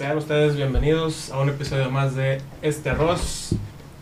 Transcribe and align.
sean 0.00 0.16
ustedes 0.16 0.56
bienvenidos 0.56 1.30
a 1.30 1.38
un 1.40 1.50
episodio 1.50 1.90
más 1.90 2.14
de 2.14 2.40
Este 2.62 2.88
Arroz. 2.88 3.50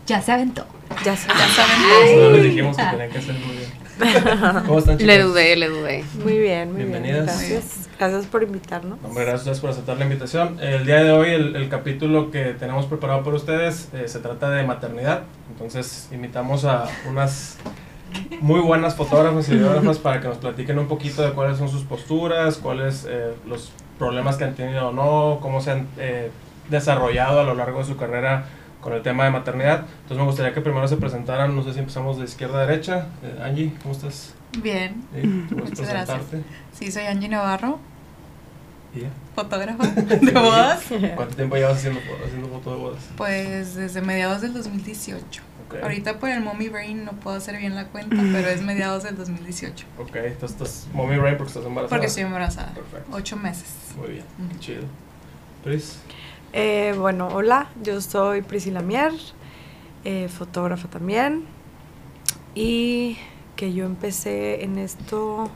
Ya 0.07 0.21
se 0.21 0.31
aventó. 0.31 0.65
Ya, 1.03 1.13
se- 1.17 1.27
Ya 1.27 1.35
se 1.49 1.61
No 1.61 1.95
aventó. 1.97 2.31
les 2.31 2.43
dijimos 2.43 2.77
que 2.77 2.83
tenían 2.83 3.09
que 3.11 3.17
hacer 3.17 3.35
muy 3.35 3.57
bien. 3.57 4.63
¿Cómo 4.65 4.79
están, 4.79 4.97
chicas? 4.97 5.07
Le 5.17 5.21
dudé, 5.23 5.55
le 5.57 5.67
dudé. 5.67 6.05
Muy 6.23 6.37
bien, 6.39 6.69
muy 6.71 6.83
Bienvenidas. 6.83 7.25
bien. 7.41 7.51
Gracias. 7.51 7.89
Gracias 7.99 8.25
por 8.27 8.43
invitarnos. 8.43 8.97
Hombre, 9.03 9.25
gracias 9.25 9.39
a 9.39 9.51
ustedes 9.51 9.59
por 9.59 9.69
aceptar 9.71 9.97
la 9.97 10.05
invitación. 10.05 10.57
El 10.61 10.85
día 10.85 11.03
de 11.03 11.11
hoy, 11.11 11.31
el, 11.31 11.57
el 11.57 11.67
capítulo 11.67 12.31
que 12.31 12.53
tenemos 12.57 12.85
preparado 12.85 13.21
por 13.21 13.33
ustedes 13.33 13.89
eh, 13.91 14.07
se 14.07 14.19
trata 14.19 14.49
de 14.51 14.63
maternidad. 14.63 15.23
Entonces, 15.51 16.07
invitamos 16.13 16.63
a 16.63 16.85
unas 17.09 17.57
muy 18.39 18.61
buenas 18.61 18.95
fotógrafas 18.95 19.49
y 19.49 19.55
videógrafas 19.55 19.97
para 19.97 20.21
que 20.21 20.29
nos 20.29 20.37
platiquen 20.37 20.79
un 20.79 20.87
poquito 20.87 21.23
de 21.23 21.31
cuáles 21.33 21.57
son 21.57 21.67
sus 21.67 21.83
posturas, 21.83 22.55
cuáles 22.55 23.05
eh, 23.09 23.33
los 23.45 23.73
problemas 23.99 24.37
que 24.37 24.45
han 24.45 24.55
tenido 24.55 24.89
o 24.89 24.91
no, 24.91 25.39
cómo 25.41 25.61
se 25.61 25.71
han 25.71 25.87
eh, 25.97 26.31
desarrollado 26.69 27.41
a 27.41 27.43
lo 27.43 27.53
largo 27.53 27.79
de 27.79 27.85
su 27.85 27.97
carrera 27.97 28.45
con 28.81 28.93
el 28.93 29.01
tema 29.01 29.25
de 29.25 29.31
maternidad. 29.31 29.81
Entonces, 30.03 30.17
me 30.17 30.23
gustaría 30.23 30.53
que 30.53 30.61
primero 30.61 30.87
se 30.87 30.97
presentaran. 30.97 31.55
No 31.55 31.63
sé 31.63 31.73
si 31.73 31.79
empezamos 31.79 32.17
de 32.17 32.23
izquierda 32.23 32.59
a 32.61 32.65
derecha. 32.65 33.07
Eh, 33.21 33.39
Angie, 33.43 33.73
¿cómo 33.83 33.93
estás? 33.93 34.33
Bien. 34.63 35.03
Sí, 35.13 35.45
¿tú 35.49 35.55
puedes 35.57 35.71
Muchas 35.71 35.89
gracias. 35.89 36.21
Sí, 36.73 36.91
soy 36.91 37.03
Angie 37.03 37.27
Navarro, 37.29 37.77
Y 38.95 39.01
ya. 39.01 39.09
fotógrafa 39.35 39.85
de 39.87 40.31
bodas. 40.31 40.83
¿Cuánto 41.15 41.35
tiempo 41.35 41.55
llevas 41.57 41.77
haciendo, 41.77 41.99
haciendo 42.25 42.47
foto 42.47 42.71
de 42.71 42.77
bodas? 42.77 42.99
Pues 43.17 43.75
desde 43.75 44.01
mediados 44.01 44.41
del 44.41 44.53
2018. 44.53 45.41
Ahorita 45.81 46.19
por 46.19 46.29
el 46.29 46.41
Mommy 46.41 46.69
Brain 46.69 47.05
no 47.05 47.11
puedo 47.13 47.37
hacer 47.37 47.57
bien 47.57 47.75
la 47.75 47.85
cuenta, 47.87 48.15
pero 48.31 48.47
es 48.47 48.61
mediados 48.61 49.03
del 49.03 49.15
2018. 49.17 49.85
Ok, 49.99 50.15
entonces 50.15 50.51
estás 50.51 50.87
mommy 50.93 51.17
brain 51.17 51.37
porque 51.37 51.49
estás 51.49 51.65
embarazada. 51.65 51.89
Porque 51.89 52.05
estoy 52.07 52.23
embarazada. 52.23 52.73
Perfecto. 52.73 53.15
Ocho 53.15 53.35
meses. 53.37 53.67
Muy 53.97 54.07
bien, 54.09 54.25
Ujú. 54.39 54.49
qué 54.53 54.59
chido. 54.59 54.83
Pris, 55.63 55.99
Eh, 56.53 56.95
bueno, 56.97 57.27
hola, 57.27 57.69
yo 57.83 58.01
soy 58.01 58.41
Priscila 58.41 58.81
Mier, 58.81 59.13
eh, 60.05 60.27
fotógrafa 60.29 60.87
también. 60.87 61.45
Y 62.55 63.17
que 63.55 63.73
yo 63.73 63.85
empecé 63.85 64.63
en 64.63 64.77
esto 64.79 65.49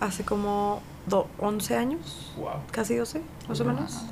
hace 0.00 0.24
como 0.24 0.82
do- 1.06 1.28
11 1.38 1.76
años, 1.76 2.32
wow. 2.36 2.54
casi 2.72 2.96
12, 2.96 3.20
más 3.48 3.60
o 3.60 3.64
Wow. 3.64 3.74
menos. 3.74 4.04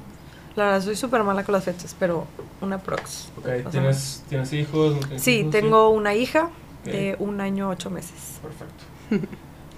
La 0.57 0.65
verdad, 0.65 0.83
soy 0.83 0.97
súper 0.97 1.23
mala 1.23 1.45
con 1.45 1.53
las 1.55 1.65
fechas, 1.65 1.95
pero 1.99 2.27
una 2.61 2.79
prox. 2.79 3.29
Ok, 3.39 3.47
Más 3.47 3.67
o 3.67 3.71
¿tienes, 3.71 4.23
¿tienes 4.29 4.53
hijos? 4.53 4.95
¿No 4.95 5.01
tienes 5.01 5.23
Sí, 5.23 5.39
hijos? 5.41 5.51
tengo 5.53 5.89
una 5.91 6.15
hija 6.15 6.51
Ok, 6.83 6.87
de 6.93 7.17
un 7.19 7.41
año, 7.41 7.69
ocho 7.71 7.91
meses. 7.91 8.41
Perfecto. 8.43 8.85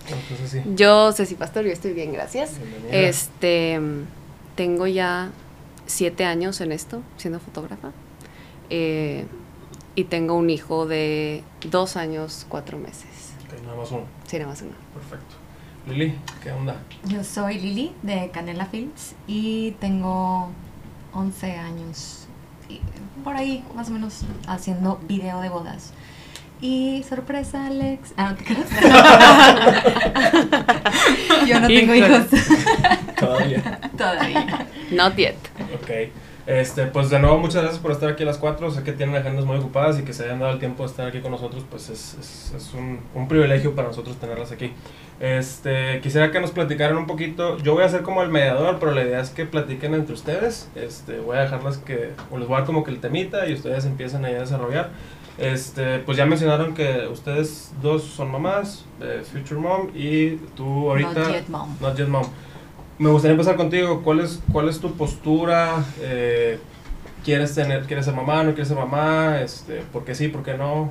Entonces 0.08 0.50
sí. 0.50 0.62
Yo, 0.74 1.12
Ceci 1.12 1.34
Pastor, 1.36 1.64
yo 1.64 1.72
estoy 1.72 1.92
bien, 1.92 2.12
gracias. 2.12 2.58
Bienvenida. 2.58 2.98
Este, 3.08 3.80
tengo 4.56 4.86
ya 4.86 5.30
siete 5.86 6.24
años 6.24 6.60
en 6.60 6.72
esto, 6.72 7.02
siendo 7.18 7.38
fotógrafa. 7.38 7.92
Eh, 8.70 9.26
y 9.94 10.04
tengo 10.04 10.34
un 10.34 10.48
hijo 10.50 10.86
de 10.86 11.44
dos 11.70 11.96
años, 11.96 12.46
cuatro 12.48 12.78
meses. 12.78 13.32
Ok, 13.46 13.62
nada 13.62 13.76
más 13.76 13.90
uno. 13.92 14.04
Sí, 14.26 14.38
nada 14.38 14.48
más 14.50 14.62
uno. 14.62 14.72
Perfecto. 14.94 15.34
Lili, 15.86 16.14
¿qué 16.42 16.52
onda? 16.52 16.76
Yo 17.06 17.24
soy 17.24 17.58
Lili 17.58 17.92
de 18.02 18.30
Canela 18.32 18.66
Films 18.66 19.14
y 19.26 19.72
tengo 19.80 20.50
11 21.12 21.52
años, 21.56 22.26
y 22.68 22.80
por 23.24 23.34
ahí 23.36 23.64
más 23.74 23.88
o 23.88 23.92
menos 23.92 24.20
haciendo 24.46 25.00
video 25.08 25.40
de 25.40 25.48
bodas. 25.48 25.92
Y 26.60 27.02
sorpresa, 27.08 27.66
Alex. 27.66 28.12
Ah, 28.16 28.30
no 28.30 28.36
te 28.36 28.44
creas. 28.44 28.70
Yo 31.48 31.58
no 31.60 31.66
tengo 31.66 31.92
hijos 31.92 32.26
Todavía. 33.18 33.80
todavía. 33.98 34.68
Not 34.92 35.16
yet. 35.16 35.34
Ok. 35.74 35.90
Este, 36.46 36.86
pues 36.86 37.10
de 37.10 37.18
nuevo, 37.18 37.38
muchas 37.38 37.62
gracias 37.62 37.80
por 37.82 37.90
estar 37.90 38.10
aquí 38.10 38.22
a 38.22 38.26
las 38.26 38.38
4. 38.38 38.70
Sé 38.70 38.84
que 38.84 38.92
tienen 38.92 39.16
agendas 39.16 39.44
muy 39.44 39.56
ocupadas 39.56 39.98
y 39.98 40.04
que 40.04 40.12
se 40.12 40.22
hayan 40.24 40.38
dado 40.38 40.52
el 40.52 40.60
tiempo 40.60 40.84
de 40.84 40.90
estar 40.90 41.08
aquí 41.08 41.20
con 41.20 41.32
nosotros, 41.32 41.64
pues 41.68 41.88
es, 41.88 42.14
es, 42.20 42.52
es 42.56 42.72
un, 42.74 43.00
un 43.14 43.26
privilegio 43.26 43.74
para 43.74 43.88
nosotros 43.88 44.16
tenerlas 44.18 44.52
aquí. 44.52 44.72
Este, 45.22 46.00
quisiera 46.00 46.32
que 46.32 46.40
nos 46.40 46.50
platicaran 46.50 46.96
un 46.96 47.06
poquito. 47.06 47.56
Yo 47.58 47.74
voy 47.74 47.84
a 47.84 47.88
ser 47.88 48.02
como 48.02 48.24
el 48.24 48.28
mediador, 48.28 48.78
pero 48.80 48.90
la 48.90 49.04
idea 49.04 49.20
es 49.20 49.30
que 49.30 49.46
platiquen 49.46 49.94
entre 49.94 50.14
ustedes. 50.14 50.68
Este, 50.74 51.20
voy 51.20 51.36
a 51.36 51.42
dejarlas 51.42 51.78
que, 51.78 52.10
o 52.32 52.38
les 52.38 52.48
voy 52.48 52.56
a 52.56 52.58
dar 52.58 52.66
como 52.66 52.82
que 52.82 52.90
el 52.90 52.98
temita 52.98 53.46
y 53.46 53.54
ustedes 53.54 53.84
empiezan 53.84 54.24
ahí 54.24 54.34
a 54.34 54.40
desarrollar. 54.40 54.90
Este, 55.38 56.00
pues 56.00 56.18
ya 56.18 56.26
mencionaron 56.26 56.74
que 56.74 57.06
ustedes 57.06 57.72
dos 57.80 58.02
son 58.02 58.32
mamás, 58.32 58.84
eh, 59.00 59.22
Future 59.24 59.60
Mom, 59.60 59.90
y 59.94 60.38
tú 60.56 60.90
ahorita. 60.90 61.20
Not 61.20 61.32
yet, 61.32 61.48
mom. 61.48 61.76
Not 61.80 61.96
Yet 61.96 62.08
Mom. 62.08 62.26
Me 62.98 63.08
gustaría 63.10 63.34
empezar 63.34 63.54
contigo. 63.54 64.02
¿Cuál 64.02 64.18
es, 64.18 64.42
cuál 64.50 64.68
es 64.68 64.80
tu 64.80 64.92
postura? 64.94 65.84
Eh, 66.00 66.58
¿Quieres 67.24 67.54
tener, 67.54 67.84
quieres 67.84 68.06
ser 68.06 68.14
mamá, 68.14 68.42
no 68.42 68.54
quieres 68.54 68.66
ser 68.66 68.76
mamá? 68.76 69.40
Este, 69.40 69.82
¿Por 69.92 70.04
qué 70.04 70.16
sí, 70.16 70.26
por 70.26 70.42
qué 70.42 70.54
no? 70.54 70.90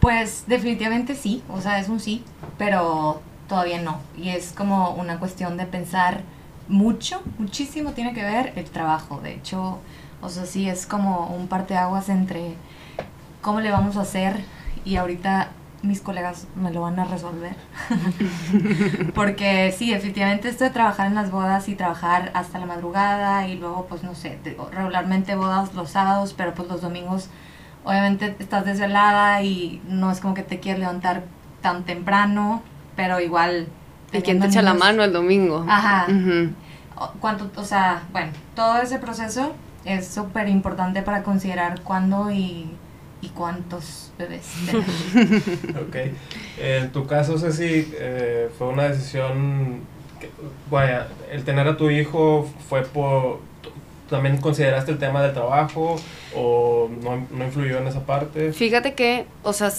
Pues 0.00 0.44
definitivamente 0.46 1.16
sí, 1.16 1.42
o 1.48 1.60
sea, 1.60 1.78
es 1.80 1.88
un 1.88 1.98
sí, 2.00 2.24
pero 2.56 3.20
todavía 3.48 3.80
no. 3.80 3.98
Y 4.16 4.28
es 4.30 4.52
como 4.52 4.90
una 4.94 5.18
cuestión 5.18 5.56
de 5.56 5.66
pensar 5.66 6.22
mucho, 6.68 7.22
muchísimo 7.38 7.92
tiene 7.92 8.14
que 8.14 8.22
ver 8.22 8.52
el 8.56 8.66
trabajo. 8.70 9.20
De 9.20 9.34
hecho, 9.34 9.78
o 10.22 10.28
sea, 10.28 10.46
sí 10.46 10.68
es 10.68 10.86
como 10.86 11.26
un 11.28 11.48
parteaguas 11.48 12.08
entre 12.10 12.54
cómo 13.42 13.60
le 13.60 13.70
vamos 13.70 13.96
a 13.96 14.02
hacer 14.02 14.44
y 14.84 14.96
ahorita 14.96 15.50
mis 15.82 16.00
colegas 16.00 16.46
me 16.56 16.72
lo 16.72 16.82
van 16.82 16.98
a 17.00 17.04
resolver. 17.04 17.56
Porque 19.14 19.74
sí, 19.76 19.92
efectivamente 19.92 20.48
esto 20.48 20.64
de 20.64 20.70
trabajar 20.70 21.06
en 21.06 21.14
las 21.14 21.30
bodas 21.30 21.68
y 21.68 21.74
trabajar 21.74 22.30
hasta 22.34 22.58
la 22.58 22.66
madrugada 22.66 23.46
y 23.48 23.56
luego 23.56 23.86
pues 23.88 24.02
no 24.02 24.14
sé, 24.14 24.38
te- 24.42 24.56
regularmente 24.72 25.34
bodas 25.34 25.74
los 25.74 25.90
sábados, 25.90 26.34
pero 26.36 26.54
pues 26.54 26.68
los 26.68 26.80
domingos 26.82 27.28
obviamente 27.88 28.36
estás 28.38 28.66
desvelada 28.66 29.42
y 29.42 29.80
no 29.88 30.10
es 30.12 30.20
como 30.20 30.34
que 30.34 30.42
te 30.42 30.60
quieres 30.60 30.78
levantar 30.80 31.24
tan 31.62 31.84
temprano, 31.84 32.62
pero 32.96 33.18
igual... 33.18 33.66
¿Y 34.12 34.20
quién 34.20 34.40
te 34.40 34.46
echa 34.46 34.60
la 34.62 34.74
mano 34.74 35.02
el 35.02 35.12
domingo? 35.12 35.64
Ajá. 35.66 36.06
Ujú. 36.10 36.52
o- 36.96 37.12
cuánto, 37.20 37.50
o 37.58 37.64
sea, 37.64 38.02
bueno, 38.12 38.30
todo 38.54 38.76
ese 38.82 38.98
proceso 38.98 39.54
es 39.86 40.06
súper 40.06 40.48
importante 40.48 41.00
para 41.02 41.22
considerar 41.22 41.80
cuándo 41.80 42.30
y, 42.30 42.70
y 43.22 43.28
cuántos 43.30 44.12
bebés 44.18 44.46
tener. 44.66 44.84
Ok. 45.88 45.96
En 46.58 46.92
tu 46.92 47.06
caso, 47.06 47.38
Ceci, 47.38 47.90
eh, 47.98 48.50
fue 48.58 48.68
una 48.68 48.84
decisión. 48.84 49.80
Que, 50.20 50.30
vaya, 50.70 51.08
el 51.30 51.44
tener 51.44 51.66
a 51.68 51.76
tu 51.78 51.88
hijo 51.90 52.48
fue 52.68 52.82
por. 52.82 53.40
¿También 54.08 54.38
consideraste 54.38 54.90
el 54.90 54.98
tema 54.98 55.22
del 55.22 55.32
trabajo 55.32 55.96
o 56.34 56.88
no, 57.02 57.26
no 57.30 57.44
influyó 57.44 57.78
en 57.78 57.88
esa 57.88 58.06
parte? 58.06 58.52
Fíjate 58.52 58.94
que, 58.94 59.26
o 59.42 59.52
sea, 59.52 59.70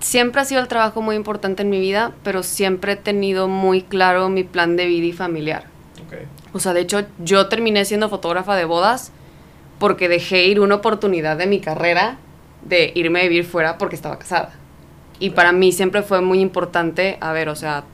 siempre 0.00 0.40
ha 0.40 0.44
sido 0.44 0.60
el 0.60 0.68
trabajo 0.68 1.02
muy 1.02 1.16
importante 1.16 1.62
en 1.62 1.70
mi 1.70 1.78
vida, 1.78 2.12
pero 2.22 2.42
siempre 2.42 2.92
he 2.92 2.96
tenido 2.96 3.48
muy 3.48 3.82
claro 3.82 4.28
mi 4.28 4.44
plan 4.44 4.76
de 4.76 4.86
vida 4.86 5.06
y 5.06 5.12
familiar. 5.12 5.64
Ok. 6.06 6.14
O 6.54 6.60
sea, 6.60 6.72
de 6.72 6.80
hecho, 6.80 7.04
yo 7.18 7.48
terminé 7.48 7.84
siendo 7.84 8.08
fotógrafa 8.08 8.56
de 8.56 8.64
bodas 8.64 9.12
porque 9.78 10.08
dejé 10.08 10.46
ir 10.46 10.60
una 10.60 10.76
oportunidad 10.76 11.36
de 11.36 11.46
mi 11.46 11.60
carrera 11.60 12.18
de 12.64 12.92
irme 12.94 13.20
a 13.20 13.22
vivir 13.24 13.44
fuera 13.44 13.78
porque 13.78 13.96
estaba 13.96 14.18
casada. 14.18 14.52
Y 15.18 15.30
para 15.30 15.52
mí 15.52 15.72
siempre 15.72 16.02
fue 16.02 16.20
muy 16.20 16.40
importante, 16.40 17.16
a 17.20 17.32
ver, 17.32 17.48
o 17.48 17.56
sea, 17.56 17.84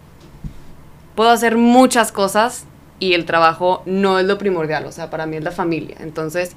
puedo 1.14 1.30
hacer 1.30 1.56
muchas 1.56 2.10
cosas 2.12 2.66
y 3.02 3.14
el 3.14 3.24
trabajo 3.24 3.82
no 3.84 4.20
es 4.20 4.26
lo 4.26 4.38
primordial, 4.38 4.86
o 4.86 4.92
sea, 4.92 5.10
para 5.10 5.26
mí 5.26 5.36
es 5.36 5.42
la 5.42 5.50
familia. 5.50 5.96
Entonces, 5.98 6.54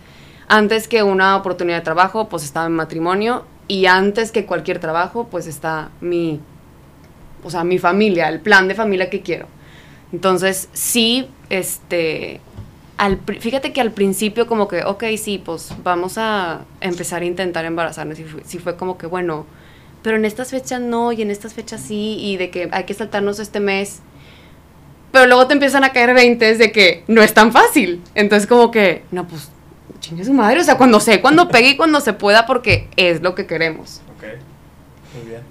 antes 0.47 0.88
que 0.88 1.01
una 1.01 1.35
oportunidad 1.35 1.78
de 1.78 1.83
trabajo, 1.83 2.29
pues 2.29 2.44
estaba 2.44 2.69
mi 2.69 2.75
matrimonio 2.75 3.45
y 3.67 3.88
antes 3.88 4.31
que 4.31 4.45
cualquier 4.45 4.78
trabajo, 4.78 5.28
pues 5.31 5.47
está 5.47 5.89
mi, 6.01 6.39
o 7.43 7.49
sea, 7.49 7.64
mi 7.64 7.79
familia, 7.79 8.29
el 8.29 8.41
plan 8.41 8.67
de 8.67 8.75
familia 8.75 9.09
que 9.09 9.22
quiero. 9.22 9.47
Entonces, 10.14 10.69
sí, 10.73 11.28
este, 11.49 12.41
al, 12.99 13.19
fíjate 13.40 13.73
que 13.73 13.81
al 13.81 13.91
principio 13.91 14.46
como 14.46 14.67
que, 14.67 14.84
ok, 14.84 15.03
sí, 15.17 15.41
pues 15.43 15.73
vamos 15.84 16.19
a 16.19 16.61
empezar 16.79 17.23
a 17.23 17.25
intentar 17.25 17.66
embarazarnos. 17.66 18.19
Y 18.19 18.23
fue, 18.23 18.43
sí 18.46 18.59
fue 18.59 18.78
como 18.78 18.99
que, 18.99 19.08
bueno, 19.08 19.47
pero 20.03 20.17
en 20.17 20.25
estas 20.25 20.52
fechas 20.52 20.79
no, 20.79 21.11
y 21.11 21.23
en 21.23 21.31
estas 21.31 21.55
fechas 21.55 21.81
sí, 21.81 22.17
y 22.19 22.37
de 22.37 22.52
que 22.52 22.69
hay 22.72 22.84
que 22.84 22.93
saltarnos 22.93 23.40
este 23.40 23.59
mes. 23.59 24.03
Pero 25.16 25.28
luego 25.28 25.47
te 25.47 25.53
empiezan 25.53 25.85
a 25.85 25.94
caer 25.94 26.14
20 26.14 26.58
de 26.58 26.72
que 26.73 27.06
no 27.08 27.22
es 27.22 27.34
tan 27.34 27.53
fácil. 27.53 28.03
Entonces 28.16 28.50
como 28.50 28.70
que, 28.70 29.06
no, 29.12 29.26
pues, 29.26 29.50
chingue 30.02 30.26
su 30.26 30.34
madre, 30.34 30.59
o 30.59 30.64
sea, 30.66 30.78
cuando 30.78 31.00
sé, 31.00 31.22
cuando 31.22 31.47
pegue 31.47 31.70
y 31.70 31.78
cuando 31.78 32.02
se 32.02 32.12
pueda, 32.12 32.46
porque 32.46 32.90
es 32.97 33.22
lo 33.22 33.34
que 33.34 33.47
queremos. 33.47 34.02
Ok. 34.17 34.26
Muy 35.16 35.29
bien. 35.29 35.41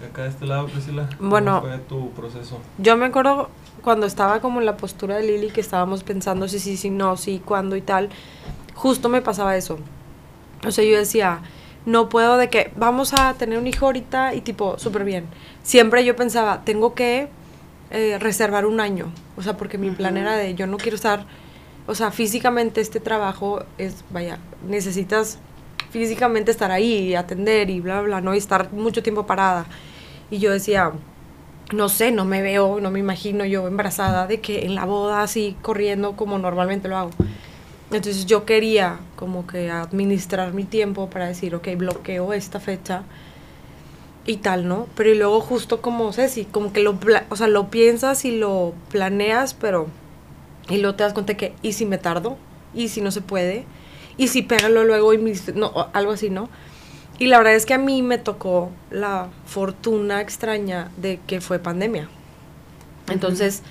De 0.00 0.06
acá 0.06 0.22
de 0.22 0.28
este 0.28 0.46
lado, 0.46 0.68
Priscila. 0.68 1.08
¿cómo 1.18 1.28
Bueno. 1.28 1.60
fue 1.60 1.78
tu 1.88 2.12
proceso? 2.12 2.60
Yo 2.78 2.96
me 2.96 3.06
acuerdo 3.06 3.50
cuando 3.82 4.06
estaba 4.06 4.38
como 4.38 4.60
en 4.60 4.66
la 4.66 4.76
postura 4.76 5.16
de 5.16 5.24
Lili, 5.24 5.50
que 5.50 5.60
estábamos 5.60 6.04
pensando 6.04 6.46
si 6.46 6.60
sí, 6.60 6.76
si 6.76 6.90
no, 6.90 7.16
si, 7.16 7.40
cuándo 7.40 7.74
y 7.74 7.80
tal, 7.80 8.10
justo 8.76 9.08
me 9.08 9.22
pasaba 9.22 9.56
eso. 9.56 9.80
O 10.64 10.70
sea, 10.70 10.84
yo 10.84 10.96
decía, 10.96 11.40
no 11.84 12.08
puedo 12.08 12.36
de 12.36 12.48
que 12.48 12.70
vamos 12.76 13.12
a 13.12 13.34
tener 13.34 13.58
un 13.58 13.66
hijo 13.66 13.86
ahorita 13.86 14.34
y 14.36 14.40
tipo, 14.40 14.78
súper 14.78 15.02
bien. 15.02 15.26
Siempre 15.64 16.04
yo 16.04 16.14
pensaba, 16.14 16.62
tengo 16.64 16.94
que 16.94 17.28
eh, 17.90 18.18
reservar 18.18 18.66
un 18.66 18.80
año. 18.80 19.12
O 19.36 19.42
sea, 19.42 19.56
porque 19.56 19.78
mi 19.78 19.90
plan 19.90 20.14
Ujú. 20.14 20.22
era 20.22 20.36
de, 20.36 20.54
yo 20.54 20.66
no 20.66 20.76
quiero 20.76 20.96
estar 20.96 21.26
o 21.86 21.94
sea, 21.94 22.10
físicamente 22.10 22.80
este 22.80 22.98
trabajo 22.98 23.64
es, 23.76 24.04
vaya, 24.10 24.38
necesitas 24.66 25.38
físicamente 25.90 26.50
estar 26.50 26.70
ahí 26.70 27.10
y 27.10 27.14
atender 27.14 27.68
y 27.68 27.80
bla, 27.80 28.00
bla, 28.00 28.02
bla, 28.02 28.20
¿no? 28.20 28.34
Y 28.34 28.38
estar 28.38 28.72
mucho 28.72 29.02
tiempo 29.02 29.26
parada. 29.26 29.66
Y 30.30 30.38
yo 30.38 30.50
decía, 30.50 30.92
no 31.72 31.90
sé, 31.90 32.10
no 32.10 32.24
me 32.24 32.40
veo, 32.40 32.80
no 32.80 32.90
me 32.90 33.00
imagino 33.00 33.44
yo 33.44 33.68
embarazada 33.68 34.26
de 34.26 34.40
que 34.40 34.64
en 34.64 34.74
la 34.74 34.86
boda 34.86 35.22
así 35.22 35.56
corriendo 35.60 36.16
como 36.16 36.38
normalmente 36.38 36.88
lo 36.88 36.96
hago. 36.96 37.10
Entonces 37.90 38.24
yo 38.24 38.46
quería 38.46 38.98
como 39.14 39.46
que 39.46 39.70
administrar 39.70 40.54
mi 40.54 40.64
tiempo 40.64 41.10
para 41.10 41.26
decir, 41.26 41.54
ok, 41.54 41.68
bloqueo 41.76 42.32
esta 42.32 42.60
fecha 42.60 43.02
y 44.26 44.36
tal, 44.38 44.66
¿no? 44.68 44.86
Pero 44.96 45.10
y 45.10 45.14
luego 45.18 45.40
justo 45.40 45.80
como 45.82 46.12
Ceci, 46.12 46.44
como 46.44 46.72
que 46.72 46.80
lo, 46.82 46.98
o 47.30 47.36
sea, 47.36 47.46
lo 47.48 47.68
piensas 47.70 48.24
y 48.24 48.32
lo 48.36 48.72
planeas, 48.90 49.54
pero 49.54 49.86
y 50.68 50.78
luego 50.78 50.96
te 50.96 51.04
das 51.04 51.12
cuenta 51.12 51.36
que, 51.36 51.54
¿y 51.62 51.72
si 51.74 51.84
me 51.86 51.98
tardo? 51.98 52.36
¿Y 52.74 52.88
si 52.88 53.00
no 53.00 53.10
se 53.10 53.20
puede? 53.20 53.64
¿Y 54.16 54.28
si 54.28 54.42
pégalo 54.42 54.84
luego 54.84 55.12
y 55.12 55.18
me- 55.18 55.34
no, 55.54 55.88
algo 55.92 56.12
así, 56.12 56.30
¿no? 56.30 56.48
Y 57.18 57.26
la 57.26 57.38
verdad 57.38 57.54
es 57.54 57.66
que 57.66 57.74
a 57.74 57.78
mí 57.78 58.02
me 58.02 58.18
tocó 58.18 58.70
la 58.90 59.28
fortuna 59.46 60.20
extraña 60.20 60.90
de 60.96 61.20
que 61.26 61.40
fue 61.40 61.58
pandemia. 61.58 62.08
Entonces, 63.08 63.62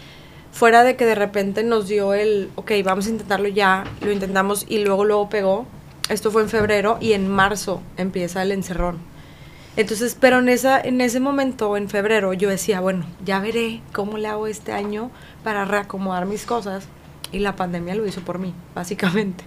fuera 0.51 0.83
de 0.83 0.95
que 0.95 1.05
de 1.05 1.15
repente 1.15 1.63
nos 1.63 1.87
dio 1.87 2.13
el, 2.13 2.49
ok, 2.55 2.71
vamos 2.85 3.07
a 3.07 3.09
intentarlo 3.09 3.47
ya, 3.49 3.85
lo 4.01 4.11
intentamos 4.11 4.65
y 4.69 4.79
luego 4.83 5.03
luego 5.05 5.29
pegó. 5.29 5.65
Esto 6.09 6.31
fue 6.31 6.43
en 6.43 6.49
febrero 6.49 6.97
y 7.01 7.13
en 7.13 7.27
marzo 7.27 7.81
empieza 7.97 8.43
el 8.43 8.51
encerrón. 8.51 8.99
Entonces, 9.75 10.15
pero 10.19 10.39
en, 10.39 10.49
esa, 10.49 10.79
en 10.79 11.01
ese 11.01 11.19
momento, 11.19 11.75
en 11.77 11.89
febrero, 11.89 12.33
yo 12.33 12.49
decía, 12.49 12.79
bueno, 12.79 13.05
ya 13.25 13.39
veré 13.39 13.81
cómo 13.91 14.17
le 14.17 14.27
hago 14.27 14.47
este 14.47 14.71
año 14.71 15.09
para 15.43 15.65
reacomodar 15.65 16.25
mis 16.25 16.45
cosas. 16.45 16.85
Y 17.31 17.39
la 17.39 17.55
pandemia 17.55 17.95
lo 17.95 18.05
hizo 18.05 18.21
por 18.21 18.37
mí, 18.37 18.53
básicamente. 18.75 19.43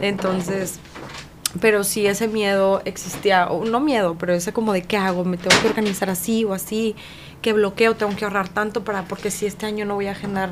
Entonces, 0.00 0.78
pero 1.60 1.84
sí 1.84 2.06
ese 2.06 2.28
miedo 2.28 2.82
existía, 2.84 3.48
o 3.48 3.64
no 3.64 3.80
miedo, 3.80 4.16
pero 4.18 4.32
ese 4.32 4.52
como 4.52 4.72
de 4.72 4.82
qué 4.82 4.96
hago, 4.96 5.24
me 5.24 5.36
tengo 5.36 5.60
que 5.60 5.68
organizar 5.68 6.10
así 6.10 6.44
o 6.44 6.54
así, 6.54 6.94
qué 7.42 7.52
bloqueo, 7.52 7.96
tengo 7.96 8.14
que 8.14 8.24
ahorrar 8.24 8.48
tanto 8.48 8.84
para, 8.84 9.04
porque 9.04 9.30
si 9.30 9.46
este 9.46 9.66
año 9.66 9.84
no 9.84 9.94
voy 9.94 10.06
a 10.06 10.12
agendar 10.12 10.50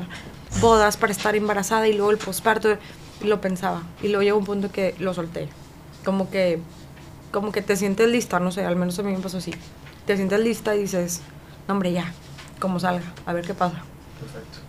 bodas 0.59 0.97
para 0.97 1.11
estar 1.11 1.35
embarazada 1.35 1.87
y 1.87 1.93
luego 1.93 2.11
el 2.11 2.17
posparto, 2.17 2.77
lo 3.23 3.41
pensaba. 3.41 3.83
Y 4.01 4.07
luego 4.07 4.23
llegó 4.23 4.37
un 4.37 4.45
punto 4.45 4.71
que 4.71 4.95
lo 4.99 5.13
solté. 5.13 5.47
Como 6.03 6.29
que, 6.29 6.59
como 7.35 7.51
que 7.51 7.61
te 7.61 7.75
sientes 7.75 8.07
lista, 8.07 8.39
no 8.39 8.49
sé, 8.49 8.63
al 8.63 8.77
menos 8.77 8.97
a 8.97 9.03
mí 9.03 9.11
me 9.11 9.19
pasó 9.19 9.39
así. 9.39 9.53
Te 10.05 10.15
sientes 10.15 10.39
lista 10.39 10.73
y 10.73 10.83
dices, 10.83 11.21
no 11.67 11.73
hombre, 11.73 11.91
ya, 11.91 12.13
como 12.61 12.79
salga, 12.79 13.03
a 13.25 13.33
ver 13.33 13.45
qué 13.45 13.53
pasa. 13.53 13.83
Perfecto. 14.17 14.59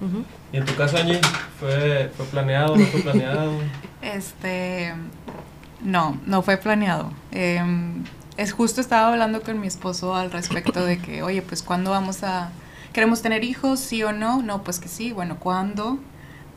¿Y 0.53 0.57
en 0.57 0.65
tu 0.65 0.75
caso, 0.75 0.97
Angie? 0.97 1.21
¿Fue, 1.61 2.11
fue 2.17 2.27
planeado? 2.27 2.77
¿No 2.77 2.85
fue 2.87 3.01
planeado? 3.03 3.53
Este, 4.03 4.95
no, 5.81 6.19
no 6.27 6.43
fue 6.43 6.57
planeado. 6.57 7.13
Em, 7.31 8.03
es 8.37 8.53
justo 8.53 8.81
estaba 8.81 9.12
hablando 9.12 9.43
con 9.43 9.61
mi 9.61 9.69
esposo 9.69 10.17
al 10.17 10.33
respecto 10.33 10.85
de 10.85 10.99
que, 10.99 11.23
oye, 11.23 11.43
pues 11.43 11.62
¿cuándo 11.62 11.93
vamos 11.93 12.25
a, 12.25 12.51
queremos 12.93 13.23
tener 13.23 13.45
hijos, 13.45 13.79
sí 13.79 14.03
o 14.03 14.12
no? 14.12 14.43
No, 14.43 14.65
pues 14.65 14.81
que 14.81 14.89
sí, 14.89 15.12
bueno, 15.12 15.39
¿cuándo? 15.39 16.01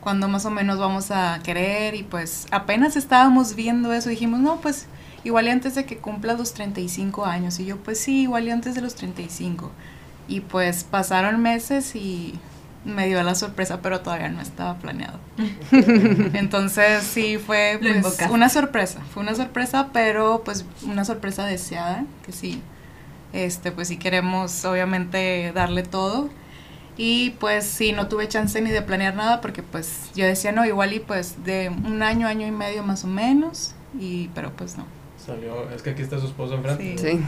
¿Cuándo 0.00 0.26
más 0.26 0.44
o 0.44 0.50
menos 0.50 0.78
vamos 0.80 1.12
a 1.12 1.38
querer? 1.44 1.94
Y 1.94 2.02
pues 2.02 2.48
apenas 2.50 2.96
estábamos 2.96 3.54
viendo 3.54 3.92
eso, 3.92 4.08
dijimos, 4.08 4.40
no, 4.40 4.60
pues 4.60 4.86
igual 5.24 5.46
y 5.46 5.50
antes 5.50 5.74
de 5.74 5.84
que 5.84 5.98
cumpla 5.98 6.34
los 6.34 6.54
35 6.54 7.24
años. 7.24 7.58
Y 7.60 7.66
yo, 7.66 7.76
pues 7.78 8.00
sí, 8.00 8.22
igual 8.22 8.46
y 8.46 8.50
antes 8.50 8.74
de 8.74 8.80
los 8.80 8.94
35. 8.94 9.70
Y 10.28 10.40
pues 10.40 10.84
pasaron 10.84 11.40
meses 11.42 11.94
y 11.96 12.38
me 12.84 13.06
dio 13.06 13.22
la 13.22 13.34
sorpresa, 13.34 13.80
pero 13.82 14.00
todavía 14.00 14.28
no 14.28 14.40
estaba 14.40 14.78
planeado. 14.78 15.18
Entonces 16.32 17.02
sí 17.02 17.38
fue 17.38 17.78
pues, 17.80 18.30
una 18.30 18.48
sorpresa, 18.48 19.00
fue 19.12 19.22
una 19.22 19.34
sorpresa, 19.34 19.88
pero 19.92 20.42
pues 20.44 20.64
una 20.84 21.04
sorpresa 21.04 21.44
deseada, 21.44 22.04
que 22.24 22.32
sí, 22.32 22.62
este, 23.32 23.72
pues 23.72 23.88
sí 23.88 23.96
queremos 23.98 24.64
obviamente 24.64 25.52
darle 25.54 25.82
todo. 25.82 26.30
Y 26.96 27.30
pues 27.38 27.64
sí, 27.64 27.92
no 27.92 28.08
tuve 28.08 28.28
chance 28.28 28.60
ni 28.60 28.70
de 28.70 28.82
planear 28.82 29.14
nada 29.14 29.40
porque 29.40 29.62
pues 29.62 30.10
yo 30.14 30.26
decía, 30.26 30.52
no, 30.52 30.66
igual 30.66 30.92
y 30.92 31.00
pues 31.00 31.44
de 31.44 31.70
un 31.70 32.02
año, 32.02 32.26
año 32.26 32.46
y 32.46 32.50
medio 32.50 32.82
más 32.82 33.04
o 33.04 33.06
menos, 33.06 33.74
y 33.98 34.28
pero 34.34 34.52
pues 34.52 34.76
no. 34.76 34.99
Salió, 35.30 35.70
es 35.70 35.82
que 35.82 35.90
aquí 35.90 36.02
está 36.02 36.18
su 36.18 36.26
esposo 36.26 36.54
enfrente. 36.54 36.98
Sí. 36.98 37.22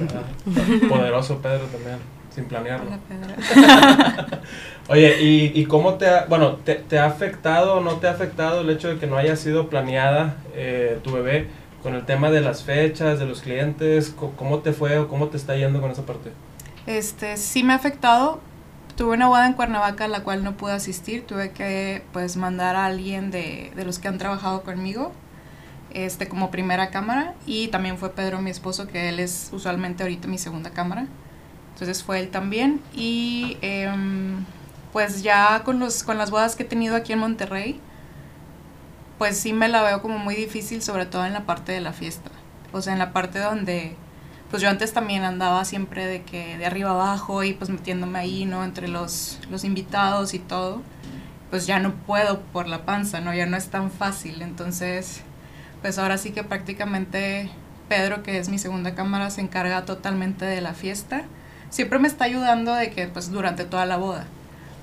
Sí. 0.54 0.86
Poderoso 0.88 1.38
Pedro 1.38 1.66
también, 1.66 1.98
sin 2.34 2.46
planearlo. 2.46 2.86
Hola, 2.88 2.98
Pedro. 3.08 4.38
Oye, 4.88 5.22
¿y, 5.22 5.52
y 5.54 5.66
cómo 5.66 5.94
te 5.94 6.08
ha, 6.08 6.24
bueno, 6.24 6.56
te, 6.56 6.74
te 6.74 6.98
ha 6.98 7.04
afectado 7.06 7.74
o 7.74 7.80
no 7.80 7.98
te 7.98 8.08
ha 8.08 8.10
afectado 8.10 8.62
el 8.62 8.70
hecho 8.70 8.88
de 8.88 8.98
que 8.98 9.06
no 9.06 9.16
haya 9.16 9.36
sido 9.36 9.68
planeada 9.68 10.36
eh, 10.54 10.98
tu 11.04 11.12
bebé 11.12 11.46
con 11.82 11.94
el 11.94 12.04
tema 12.04 12.30
de 12.30 12.40
las 12.40 12.62
fechas, 12.62 13.18
de 13.18 13.26
los 13.26 13.40
clientes? 13.40 14.14
¿Cómo 14.36 14.60
te 14.60 14.72
fue 14.72 14.98
o 14.98 15.08
cómo 15.08 15.28
te 15.28 15.36
está 15.36 15.56
yendo 15.56 15.80
con 15.80 15.90
esa 15.90 16.06
parte? 16.06 16.32
Este, 16.86 17.36
sí 17.36 17.62
me 17.62 17.72
ha 17.72 17.76
afectado. 17.76 18.40
Tuve 18.96 19.14
una 19.14 19.26
boda 19.26 19.46
en 19.46 19.54
Cuernavaca 19.54 20.04
a 20.04 20.08
la 20.08 20.22
cual 20.22 20.44
no 20.44 20.56
pude 20.56 20.72
asistir. 20.72 21.26
Tuve 21.26 21.50
que, 21.50 22.02
pues, 22.12 22.36
mandar 22.36 22.76
a 22.76 22.86
alguien 22.86 23.30
de, 23.30 23.72
de 23.74 23.84
los 23.84 23.98
que 23.98 24.08
han 24.08 24.18
trabajado 24.18 24.62
conmigo, 24.62 25.12
este, 25.94 26.28
como 26.28 26.50
primera 26.50 26.90
cámara. 26.90 27.34
Y 27.46 27.68
también 27.68 27.98
fue 27.98 28.10
Pedro, 28.10 28.40
mi 28.40 28.50
esposo, 28.50 28.86
que 28.86 29.08
él 29.08 29.20
es 29.20 29.50
usualmente 29.52 30.02
ahorita 30.02 30.28
mi 30.28 30.38
segunda 30.38 30.70
cámara. 30.70 31.06
Entonces 31.74 32.02
fue 32.02 32.20
él 32.20 32.28
también. 32.30 32.80
Y, 32.94 33.56
em, 33.62 34.44
pues, 34.92 35.22
ya 35.22 35.62
con, 35.64 35.78
los, 35.78 36.02
con 36.02 36.18
las 36.18 36.30
bodas 36.30 36.56
que 36.56 36.64
he 36.64 36.66
tenido 36.66 36.96
aquí 36.96 37.12
en 37.12 37.20
Monterrey, 37.20 37.80
pues 39.18 39.38
sí 39.38 39.52
me 39.52 39.68
la 39.68 39.82
veo 39.82 40.02
como 40.02 40.18
muy 40.18 40.34
difícil, 40.34 40.82
sobre 40.82 41.06
todo 41.06 41.24
en 41.26 41.32
la 41.32 41.46
parte 41.46 41.72
de 41.72 41.80
la 41.80 41.92
fiesta. 41.92 42.30
O 42.72 42.82
sea, 42.82 42.92
en 42.92 42.98
la 42.98 43.12
parte 43.12 43.38
donde 43.38 43.96
pues 44.52 44.62
yo 44.62 44.68
antes 44.68 44.92
también 44.92 45.24
andaba 45.24 45.64
siempre 45.64 46.04
de 46.04 46.24
que 46.24 46.58
de 46.58 46.66
arriba 46.66 46.90
abajo 46.90 47.42
y 47.42 47.54
pues 47.54 47.70
metiéndome 47.70 48.18
ahí, 48.18 48.44
¿no? 48.44 48.64
Entre 48.64 48.86
los, 48.86 49.38
los 49.50 49.64
invitados 49.64 50.34
y 50.34 50.38
todo. 50.38 50.82
Pues 51.48 51.66
ya 51.66 51.78
no 51.78 51.94
puedo 51.94 52.40
por 52.52 52.68
la 52.68 52.84
panza, 52.84 53.22
¿no? 53.22 53.32
Ya 53.32 53.46
no 53.46 53.56
es 53.56 53.68
tan 53.70 53.90
fácil. 53.90 54.42
Entonces, 54.42 55.22
pues 55.82 55.98
ahora 55.98 56.16
sí 56.16 56.30
que 56.30 56.44
prácticamente 56.44 57.50
Pedro, 57.88 58.22
que 58.22 58.38
es 58.38 58.48
mi 58.48 58.58
segunda 58.58 58.94
cámara, 58.94 59.28
se 59.28 59.42
encarga 59.42 59.84
totalmente 59.84 60.46
de 60.46 60.60
la 60.60 60.72
fiesta. 60.72 61.24
Siempre 61.68 61.98
me 61.98 62.08
está 62.08 62.24
ayudando 62.24 62.74
de 62.74 62.90
que 62.90 63.06
pues 63.08 63.30
durante 63.30 63.64
toda 63.64 63.84
la 63.84 63.98
boda. 63.98 64.24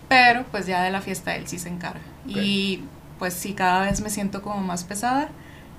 Pero 0.10 0.44
pues 0.52 0.68
ya 0.68 0.84
de 0.84 0.92
la 0.92 1.02
fiesta 1.02 1.36
él 1.36 1.48
sí 1.48 1.58
se 1.58 1.70
encarga. 1.70 2.02
Y 2.28 2.84
pues 3.18 3.34
sí, 3.34 3.54
cada 3.54 3.86
vez 3.86 4.02
me 4.02 4.10
siento 4.10 4.42
como 4.42 4.62
más 4.62 4.84
pesada. 4.84 5.30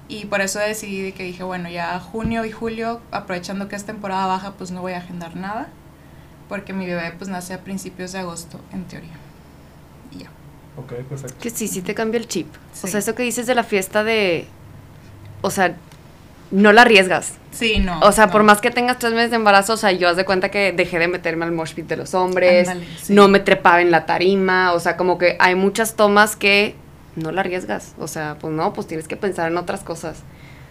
Y 0.08 0.24
por 0.24 0.40
eso 0.40 0.58
decidí 0.58 1.12
que 1.12 1.22
dije, 1.22 1.44
bueno, 1.44 1.68
ya 1.68 1.98
junio 2.00 2.44
y 2.44 2.50
julio, 2.50 3.00
aprovechando 3.12 3.68
que 3.68 3.76
es 3.76 3.84
temporada 3.84 4.26
baja, 4.26 4.54
pues 4.54 4.72
no 4.72 4.80
voy 4.80 4.94
a 4.94 4.98
agendar 4.98 5.36
nada. 5.36 5.68
Porque 6.48 6.72
mi 6.72 6.86
bebé 6.86 7.12
pues 7.16 7.30
nace 7.30 7.54
a 7.54 7.60
principios 7.60 8.12
de 8.12 8.18
agosto, 8.18 8.60
en 8.72 8.84
teoría. 8.84 9.12
Y 10.10 10.24
ya. 10.24 10.30
Ok, 10.76 10.94
perfecto. 11.08 11.36
Que 11.40 11.50
sí, 11.50 11.68
sí 11.68 11.82
te 11.82 11.94
cambia 11.94 12.18
el 12.18 12.26
chip. 12.26 12.48
O 12.82 12.86
sea, 12.88 12.98
eso 12.98 13.14
que 13.14 13.22
dices 13.22 13.46
de 13.46 13.54
la 13.54 13.62
fiesta 13.62 14.02
de... 14.02 14.48
O 15.42 15.50
sea, 15.50 15.76
no 16.50 16.72
la 16.72 16.82
arriesgas. 16.82 17.34
Sí, 17.50 17.78
no. 17.78 18.00
O 18.00 18.12
sea, 18.12 18.26
no. 18.26 18.32
por 18.32 18.42
más 18.42 18.60
que 18.60 18.70
tengas 18.70 18.98
tres 18.98 19.12
meses 19.12 19.30
de 19.30 19.36
embarazo, 19.36 19.74
o 19.74 19.76
sea, 19.76 19.92
yo 19.92 20.08
haz 20.08 20.16
de 20.16 20.24
cuenta 20.24 20.50
que 20.50 20.72
dejé 20.72 20.98
de 20.98 21.08
meterme 21.08 21.44
al 21.44 21.52
mosh 21.52 21.74
pit 21.74 21.86
de 21.86 21.96
los 21.96 22.14
hombres, 22.14 22.68
sí. 23.00 23.14
no 23.14 23.28
me 23.28 23.40
trepaba 23.40 23.80
en 23.80 23.90
la 23.90 24.06
tarima, 24.06 24.72
o 24.72 24.80
sea, 24.80 24.96
como 24.96 25.18
que 25.18 25.36
hay 25.40 25.54
muchas 25.54 25.94
tomas 25.94 26.36
que 26.36 26.74
no 27.16 27.32
la 27.32 27.40
arriesgas. 27.40 27.94
O 27.98 28.08
sea, 28.08 28.36
pues 28.40 28.52
no, 28.52 28.72
pues 28.72 28.86
tienes 28.86 29.08
que 29.08 29.16
pensar 29.16 29.50
en 29.50 29.56
otras 29.56 29.82
cosas. 29.82 30.22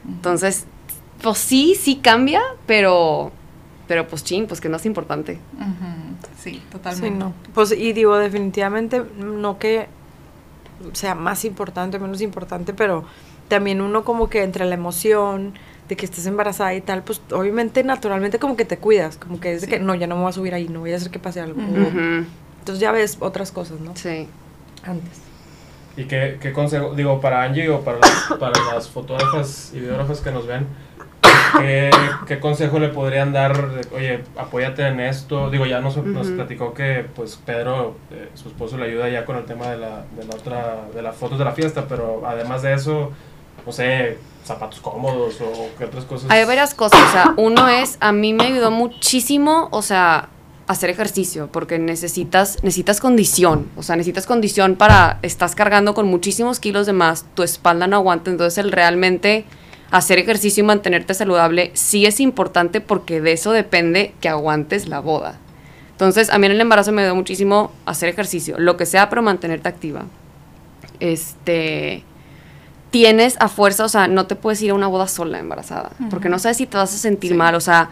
Entonces, 0.08 0.66
pues 1.22 1.38
sí, 1.38 1.76
sí 1.76 1.98
cambia, 1.98 2.42
pero, 2.66 3.32
pero 3.88 4.08
pues 4.08 4.24
chin, 4.24 4.48
pues 4.48 4.62
que 4.62 4.70
no 4.70 4.78
es 4.78 4.86
importante. 4.86 5.40
Sí, 6.40 6.62
totalmente. 6.72 7.10
Sí, 7.10 7.16
no. 7.16 7.34
Pues, 7.54 7.72
y 7.72 7.94
digo, 7.94 8.18
definitivamente, 8.18 9.04
no 9.18 9.60
que 9.60 9.88
sea 10.94 11.16
más 11.16 11.44
importante 11.44 11.98
o 11.98 12.00
menos 12.00 12.22
importante, 12.22 12.74
pero 12.74 13.04
también 13.50 13.82
uno 13.82 14.06
como 14.06 14.30
que 14.30 14.44
entre 14.44 14.64
la 14.66 14.76
emoción 14.76 15.54
de 15.90 15.98
que 15.98 16.06
estés 16.06 16.26
embarazada 16.28 16.74
y 16.76 16.82
tal, 16.82 17.04
pues 17.04 17.20
obviamente 17.32 17.84
naturalmente 17.84 18.40
como 18.40 18.56
que 18.56 18.64
te 18.64 18.78
cuidas, 18.78 19.18
como 19.18 19.40
que 19.42 19.54
es 19.56 19.62
de 19.62 19.68
Sí. 19.68 19.74
que 19.74 19.80
no, 19.80 19.96
ya 19.96 20.08
no 20.08 20.16
me 20.16 20.22
voy 20.22 20.30
a 20.30 20.34
subir 20.34 20.54
ahí, 20.54 20.70
no 20.70 20.80
voy 20.82 20.94
a 20.94 20.96
hacer 20.98 21.10
que 21.12 21.20
pase 21.20 21.42
algo. 21.42 21.60
O- 21.62 21.88
Ujú, 21.88 22.26
Entonces 22.60 22.80
ya 22.80 22.92
ves 22.92 23.18
otras 23.20 23.52
cosas, 23.52 23.80
¿no? 23.80 23.96
Sí. 23.96 24.28
Antes. 24.84 25.20
¿Y 25.98 26.04
qué, 26.06 26.38
qué 26.40 26.54
consejo, 26.54 26.94
digo, 26.96 27.20
para 27.20 27.42
Angie 27.44 27.70
o 27.70 27.82
para 27.82 27.98
las, 28.00 28.28
para 28.40 28.54
las 28.74 28.88
fotógrafas 28.90 29.72
y 29.74 29.80
videógrafas 29.80 30.22
que 30.22 30.32
nos 30.32 30.46
ven, 30.48 30.68
¿qué, 31.58 31.90
qué 32.28 32.40
consejo 32.40 32.80
le 32.80 32.90
podrían 32.90 33.34
dar? 33.34 33.70
de, 33.72 33.88
Oye, 33.96 34.24
apóyate 34.38 34.88
en 34.88 35.00
esto. 35.00 35.50
Digo, 35.50 35.66
ya 35.66 35.82
nos, 35.82 35.98
nos 35.98 36.28
Ujú. 36.28 36.36
platicó 36.36 36.74
que 36.74 37.06
pues 37.16 37.38
Pedro, 37.44 37.96
eh, 38.12 38.30
su 38.36 38.50
esposo, 38.50 38.78
le 38.78 38.86
ayuda 38.86 39.10
ya 39.10 39.26
con 39.26 39.36
el 39.38 39.46
tema 39.46 39.68
de 39.70 39.78
la, 39.78 40.06
de 40.16 40.26
la 40.26 40.36
otra, 40.36 40.86
de 40.94 41.02
las 41.02 41.16
fotos 41.16 41.40
de 41.40 41.46
la 41.46 41.52
fiesta, 41.52 41.86
pero 41.90 42.22
además 42.26 42.62
de 42.62 42.74
eso, 42.74 43.12
no 43.70 43.74
sé, 43.74 44.18
zapatos 44.44 44.80
cómodos 44.80 45.40
o 45.42 45.70
qué 45.78 45.86
otras 45.86 46.04
cosas. 46.06 46.32
Hay 46.32 46.44
varias 46.44 46.74
cosas, 46.74 47.00
o 47.08 47.12
sea, 47.12 47.34
uno 47.38 47.70
es, 47.70 47.98
a 48.00 48.12
mí 48.12 48.34
me 48.34 48.46
ayudó 48.46 48.72
muchísimo, 48.72 49.70
o 49.70 49.84
sea, 49.84 50.30
hacer 50.66 50.90
ejercicio, 50.90 51.50
porque 51.52 51.78
necesitas, 51.78 52.64
necesitas 52.64 53.00
condición, 53.00 53.70
o 53.78 53.84
sea, 53.84 53.96
necesitas 53.96 54.26
condición 54.26 54.76
para, 54.76 55.20
estás 55.22 55.54
cargando 55.54 55.94
con 55.94 56.08
muchísimos 56.08 56.60
kilos 56.60 56.88
de 56.88 56.94
más, 56.94 57.28
tu 57.36 57.44
espalda 57.44 57.86
no 57.86 57.98
aguanta, 57.98 58.32
entonces 58.32 58.58
el 58.58 58.72
realmente 58.72 59.46
hacer 59.92 60.18
ejercicio 60.18 60.64
y 60.64 60.66
mantenerte 60.66 61.14
saludable 61.14 61.70
sí 61.76 62.08
es 62.08 62.20
importante 62.20 62.82
porque 62.82 63.22
de 63.22 63.34
eso 63.34 63.52
depende 63.52 64.16
que 64.20 64.30
aguantes 64.30 64.88
la 64.88 65.00
boda. 65.00 65.38
Entonces, 65.92 66.32
a 66.32 66.40
mí 66.40 66.48
en 66.48 66.54
el 66.54 66.62
embarazo 66.62 66.92
me 66.92 67.04
dio 67.04 67.14
muchísimo 67.14 67.72
hacer 67.86 68.10
ejercicio, 68.10 68.58
lo 68.58 68.78
que 68.78 68.88
sea, 68.88 69.10
pero 69.10 69.22
mantenerte 69.22 69.70
activa. 69.70 70.06
Este, 71.00 72.04
tienes 72.92 73.36
a 73.40 73.50
fuerza, 73.50 73.86
o 73.86 73.90
sea, 73.90 74.08
no 74.08 74.26
te 74.26 74.36
puedes 74.36 74.62
ir 74.62 74.72
a 74.72 74.74
una 74.74 74.88
boda 74.88 75.08
sola 75.08 75.40
embarazada, 75.40 75.92
porque 76.10 76.30
no 76.30 76.40
sabes 76.40 76.58
si 76.58 76.66
te 76.66 76.78
vas 76.78 76.94
a 76.94 76.98
sentir 76.98 77.36
mal, 77.36 77.56
o 77.56 77.62
sea, 77.62 77.90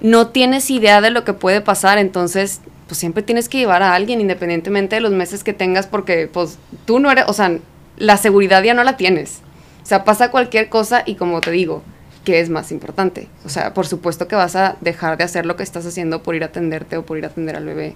no 0.00 0.28
tienes 0.28 0.70
idea 0.70 1.00
de 1.00 1.10
lo 1.10 1.24
que 1.24 1.32
puede 1.32 1.60
pasar, 1.60 1.98
entonces 1.98 2.60
pues 2.86 2.98
siempre 2.98 3.22
tienes 3.22 3.48
que 3.48 3.58
llevar 3.58 3.82
a 3.82 3.94
alguien 3.94 4.20
independientemente 4.20 4.96
de 4.96 5.00
los 5.00 5.12
meses 5.12 5.42
que 5.42 5.54
tengas 5.54 5.86
porque 5.86 6.28
pues 6.30 6.58
tú 6.84 6.98
no 6.98 7.10
eres, 7.10 7.24
o 7.28 7.32
sea, 7.32 7.58
la 7.96 8.16
seguridad 8.16 8.62
ya 8.62 8.74
no 8.74 8.84
la 8.84 8.96
tienes. 8.96 9.40
O 9.82 9.86
sea, 9.86 10.04
pasa 10.04 10.30
cualquier 10.30 10.68
cosa 10.68 11.02
y 11.06 11.14
como 11.14 11.40
te 11.40 11.50
digo, 11.50 11.82
¿qué 12.24 12.40
es 12.40 12.50
más 12.50 12.72
importante? 12.72 13.28
O 13.44 13.48
sea, 13.48 13.74
por 13.74 13.86
supuesto 13.86 14.28
que 14.28 14.36
vas 14.36 14.56
a 14.56 14.76
dejar 14.80 15.16
de 15.16 15.24
hacer 15.24 15.46
lo 15.46 15.56
que 15.56 15.62
estás 15.62 15.86
haciendo 15.86 16.22
por 16.22 16.34
ir 16.34 16.42
a 16.42 16.46
atenderte 16.46 16.96
o 16.96 17.06
por 17.06 17.18
ir 17.18 17.24
a 17.24 17.28
atender 17.28 17.56
al 17.56 17.64
bebé. 17.64 17.94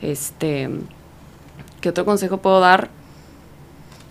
Este, 0.00 0.68
¿qué 1.80 1.88
otro 1.88 2.04
consejo 2.04 2.38
puedo 2.38 2.60
dar? 2.60 2.90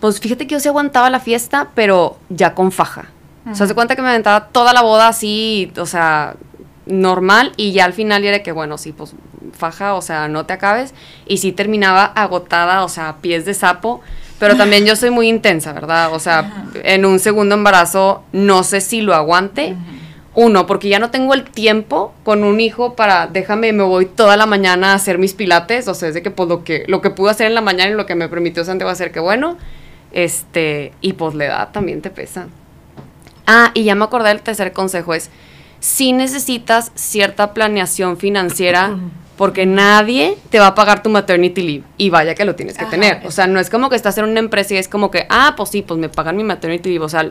Pues 0.00 0.20
fíjate 0.20 0.46
que 0.46 0.54
yo 0.54 0.60
sí 0.60 0.68
aguantaba 0.68 1.10
la 1.10 1.20
fiesta, 1.20 1.68
pero 1.74 2.18
ya 2.28 2.54
con 2.54 2.72
faja. 2.72 3.10
O 3.50 3.54
sea, 3.54 3.66
se 3.66 3.74
cuenta 3.74 3.94
que 3.94 4.00
me 4.00 4.08
aventaba 4.08 4.46
toda 4.48 4.72
la 4.72 4.80
boda 4.80 5.08
así, 5.08 5.70
o 5.76 5.84
sea, 5.84 6.34
normal 6.86 7.52
y 7.56 7.72
ya 7.72 7.84
al 7.84 7.92
final 7.92 8.24
era 8.24 8.42
que, 8.42 8.52
bueno, 8.52 8.78
sí, 8.78 8.92
pues 8.92 9.14
faja, 9.52 9.94
o 9.94 10.02
sea, 10.02 10.28
no 10.28 10.46
te 10.46 10.52
acabes. 10.52 10.94
Y 11.26 11.38
sí 11.38 11.52
terminaba 11.52 12.04
agotada, 12.04 12.84
o 12.84 12.88
sea, 12.88 13.16
pies 13.20 13.44
de 13.44 13.54
sapo. 13.54 14.00
Pero 14.38 14.56
también 14.56 14.84
yo 14.84 14.96
soy 14.96 15.10
muy 15.10 15.28
intensa, 15.28 15.72
¿verdad? 15.72 16.12
O 16.12 16.18
sea, 16.18 16.66
en 16.82 17.06
un 17.06 17.18
segundo 17.18 17.54
embarazo 17.54 18.24
no 18.32 18.62
sé 18.64 18.80
si 18.80 19.00
lo 19.00 19.14
aguante. 19.14 19.76
Uno, 20.34 20.66
porque 20.66 20.88
ya 20.88 20.98
no 20.98 21.10
tengo 21.10 21.32
el 21.32 21.44
tiempo 21.44 22.12
con 22.24 22.42
un 22.42 22.58
hijo 22.58 22.96
para, 22.96 23.28
déjame, 23.28 23.72
me 23.72 23.84
voy 23.84 24.06
toda 24.06 24.36
la 24.36 24.46
mañana 24.46 24.90
a 24.90 24.94
hacer 24.94 25.18
mis 25.18 25.32
pilates. 25.32 25.86
O 25.86 25.94
sea, 25.94 26.08
es 26.08 26.14
de 26.14 26.22
que 26.22 26.30
pues 26.32 26.48
lo 26.48 26.64
que, 26.64 26.84
lo 26.88 27.00
que 27.00 27.10
pude 27.10 27.30
hacer 27.30 27.46
en 27.46 27.54
la 27.54 27.60
mañana 27.60 27.92
y 27.92 27.94
lo 27.94 28.06
que 28.06 28.16
me 28.16 28.28
permitió 28.28 28.64
Santiago 28.64 28.90
hacer, 28.90 29.12
que 29.12 29.20
bueno. 29.20 29.56
Este, 30.14 30.92
y 31.00 31.12
pues 31.12 31.34
la 31.34 31.44
edad 31.46 31.68
también 31.72 32.00
te 32.00 32.08
pesa. 32.08 32.46
Ah, 33.46 33.72
y 33.74 33.84
ya 33.84 33.94
me 33.94 34.04
acordé 34.04 34.28
del 34.28 34.40
tercer 34.40 34.72
consejo, 34.72 35.12
es 35.12 35.28
si 35.80 36.12
necesitas 36.12 36.92
cierta 36.94 37.52
planeación 37.52 38.16
financiera 38.16 38.96
porque 39.36 39.66
nadie 39.66 40.38
te 40.48 40.58
va 40.58 40.68
a 40.68 40.74
pagar 40.74 41.02
tu 41.02 41.10
maternity 41.10 41.62
leave 41.62 41.84
y 41.98 42.08
vaya 42.08 42.34
que 42.34 42.44
lo 42.44 42.54
tienes 42.54 42.78
que 42.78 42.86
tener. 42.86 43.20
O 43.26 43.30
sea, 43.30 43.46
no 43.48 43.60
es 43.60 43.68
como 43.68 43.90
que 43.90 43.96
estás 43.96 44.16
en 44.16 44.24
una 44.24 44.38
empresa 44.38 44.74
y 44.74 44.76
es 44.78 44.88
como 44.88 45.10
que, 45.10 45.26
ah, 45.28 45.54
pues 45.56 45.70
sí, 45.70 45.82
pues 45.82 45.98
me 45.98 46.08
pagan 46.08 46.36
mi 46.36 46.44
maternity 46.44 46.88
leave. 46.88 47.04
O 47.04 47.08
sea, 47.08 47.30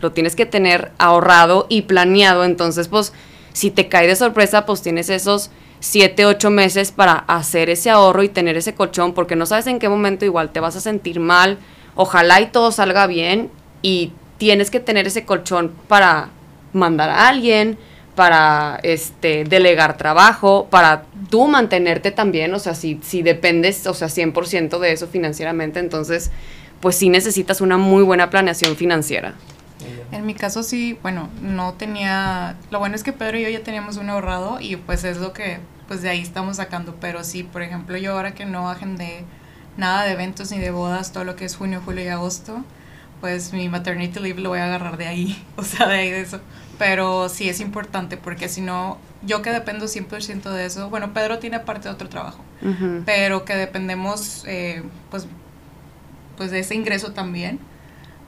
lo 0.00 0.12
tienes 0.12 0.36
que 0.36 0.44
tener 0.44 0.90
ahorrado 0.98 1.66
y 1.70 1.82
planeado. 1.82 2.44
Entonces, 2.44 2.88
pues, 2.88 3.12
si 3.52 3.70
te 3.70 3.88
cae 3.88 4.06
de 4.06 4.16
sorpresa, 4.16 4.66
pues 4.66 4.82
tienes 4.82 5.08
esos 5.08 5.50
siete, 5.80 6.26
ocho 6.26 6.50
meses 6.50 6.92
para 6.92 7.12
hacer 7.12 7.70
ese 7.70 7.88
ahorro 7.90 8.22
y 8.22 8.28
tener 8.28 8.56
ese 8.56 8.74
colchón 8.74 9.14
porque 9.14 9.36
no 9.36 9.46
sabes 9.46 9.66
en 9.66 9.78
qué 9.78 9.88
momento 9.88 10.24
igual 10.24 10.50
te 10.50 10.60
vas 10.60 10.76
a 10.76 10.80
sentir 10.80 11.20
mal. 11.20 11.58
Ojalá 11.94 12.40
y 12.40 12.46
todo 12.46 12.72
salga 12.72 13.06
bien 13.06 13.50
y 13.82 14.12
tienes 14.38 14.70
que 14.70 14.80
tener 14.80 15.06
ese 15.06 15.24
colchón 15.24 15.72
para 15.88 16.28
mandar 16.72 17.10
a 17.10 17.28
alguien, 17.28 17.78
para 18.14 18.78
este, 18.82 19.44
delegar 19.44 19.96
trabajo, 19.96 20.68
para 20.70 21.04
tú 21.30 21.46
mantenerte 21.48 22.10
también, 22.10 22.54
o 22.54 22.58
sea, 22.58 22.74
si, 22.74 23.00
si 23.02 23.22
dependes, 23.22 23.86
o 23.86 23.94
sea, 23.94 24.08
100% 24.08 24.78
de 24.78 24.92
eso 24.92 25.06
financieramente, 25.08 25.80
entonces, 25.80 26.30
pues 26.80 26.96
sí 26.96 27.08
necesitas 27.08 27.60
una 27.60 27.76
muy 27.76 28.02
buena 28.02 28.30
planeación 28.30 28.76
financiera. 28.76 29.34
En 30.12 30.26
mi 30.26 30.34
caso 30.34 30.62
sí, 30.62 30.96
bueno, 31.02 31.28
no 31.42 31.74
tenía, 31.74 32.56
lo 32.70 32.78
bueno 32.78 32.94
es 32.94 33.02
que 33.02 33.12
Pedro 33.12 33.38
y 33.38 33.42
yo 33.42 33.48
ya 33.48 33.62
teníamos 33.62 33.96
un 33.96 34.08
ahorrado 34.10 34.60
y 34.60 34.76
pues 34.76 35.02
es 35.04 35.16
lo 35.18 35.32
que, 35.32 35.58
pues 35.88 36.02
de 36.02 36.08
ahí 36.08 36.20
estamos 36.20 36.56
sacando, 36.56 36.96
pero 37.00 37.24
sí, 37.24 37.42
por 37.42 37.62
ejemplo, 37.62 37.96
yo 37.96 38.12
ahora 38.12 38.34
que 38.34 38.44
no 38.44 38.70
agendé 38.70 39.24
nada 39.76 40.04
de 40.04 40.12
eventos 40.12 40.50
ni 40.50 40.58
de 40.58 40.70
bodas, 40.70 41.12
todo 41.12 41.24
lo 41.24 41.36
que 41.36 41.44
es 41.44 41.56
junio, 41.56 41.82
julio 41.84 42.04
y 42.04 42.08
agosto, 42.08 42.64
pues 43.20 43.52
mi 43.52 43.68
maternity 43.68 44.20
leave 44.20 44.40
lo 44.40 44.50
voy 44.50 44.58
a 44.58 44.66
agarrar 44.66 44.96
de 44.96 45.06
ahí, 45.06 45.44
o 45.56 45.62
sea, 45.62 45.86
de 45.86 45.94
ahí 45.94 46.10
de 46.10 46.20
eso. 46.20 46.40
Pero 46.78 47.28
sí 47.28 47.48
es 47.48 47.60
importante 47.60 48.16
porque 48.16 48.48
si 48.48 48.60
no, 48.60 48.98
yo 49.22 49.42
que 49.42 49.50
dependo 49.50 49.86
100% 49.86 50.50
de 50.50 50.66
eso, 50.66 50.90
bueno, 50.90 51.12
Pedro 51.14 51.38
tiene 51.38 51.60
parte 51.60 51.88
de 51.88 51.94
otro 51.94 52.08
trabajo, 52.08 52.42
pero 53.04 53.44
que 53.44 53.54
dependemos 53.54 54.44
eh, 54.46 54.82
pues, 55.10 55.28
pues 56.36 56.50
de 56.50 56.58
ese 56.58 56.74
ingreso 56.74 57.12
también, 57.12 57.60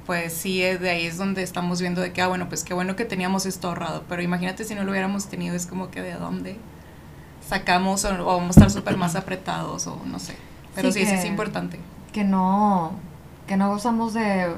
pues 0.06 0.32
sí, 0.32 0.60
de 0.60 0.90
ahí 0.90 1.06
es 1.06 1.18
donde 1.18 1.42
estamos 1.42 1.80
viendo 1.80 2.00
de 2.00 2.12
que, 2.12 2.22
ah, 2.22 2.28
bueno, 2.28 2.48
pues 2.48 2.62
qué 2.62 2.72
bueno 2.72 2.94
que 2.94 3.04
teníamos 3.04 3.44
esto 3.46 3.68
ahorrado, 3.68 4.04
pero 4.08 4.22
imagínate 4.22 4.62
si 4.62 4.76
no 4.76 4.84
lo 4.84 4.92
hubiéramos 4.92 5.28
tenido, 5.28 5.56
es 5.56 5.66
como 5.66 5.90
que 5.90 6.00
de 6.00 6.14
dónde 6.14 6.56
sacamos 7.46 8.04
o, 8.04 8.24
vamos 8.24 8.56
a 8.56 8.60
estar 8.60 8.70
súper 8.70 8.96
más 8.96 9.16
apretados 9.16 9.86
o 9.88 10.00
no 10.04 10.18
sé. 10.18 10.36
Pero 10.76 10.92
sí, 10.92 11.04
sí, 11.04 11.14
es 11.14 11.24
importante. 11.24 11.80
Que 12.12 12.22
no, 12.22 12.92
que 13.48 13.56
no 13.56 13.68
gozamos 13.70 14.14
de 14.14 14.54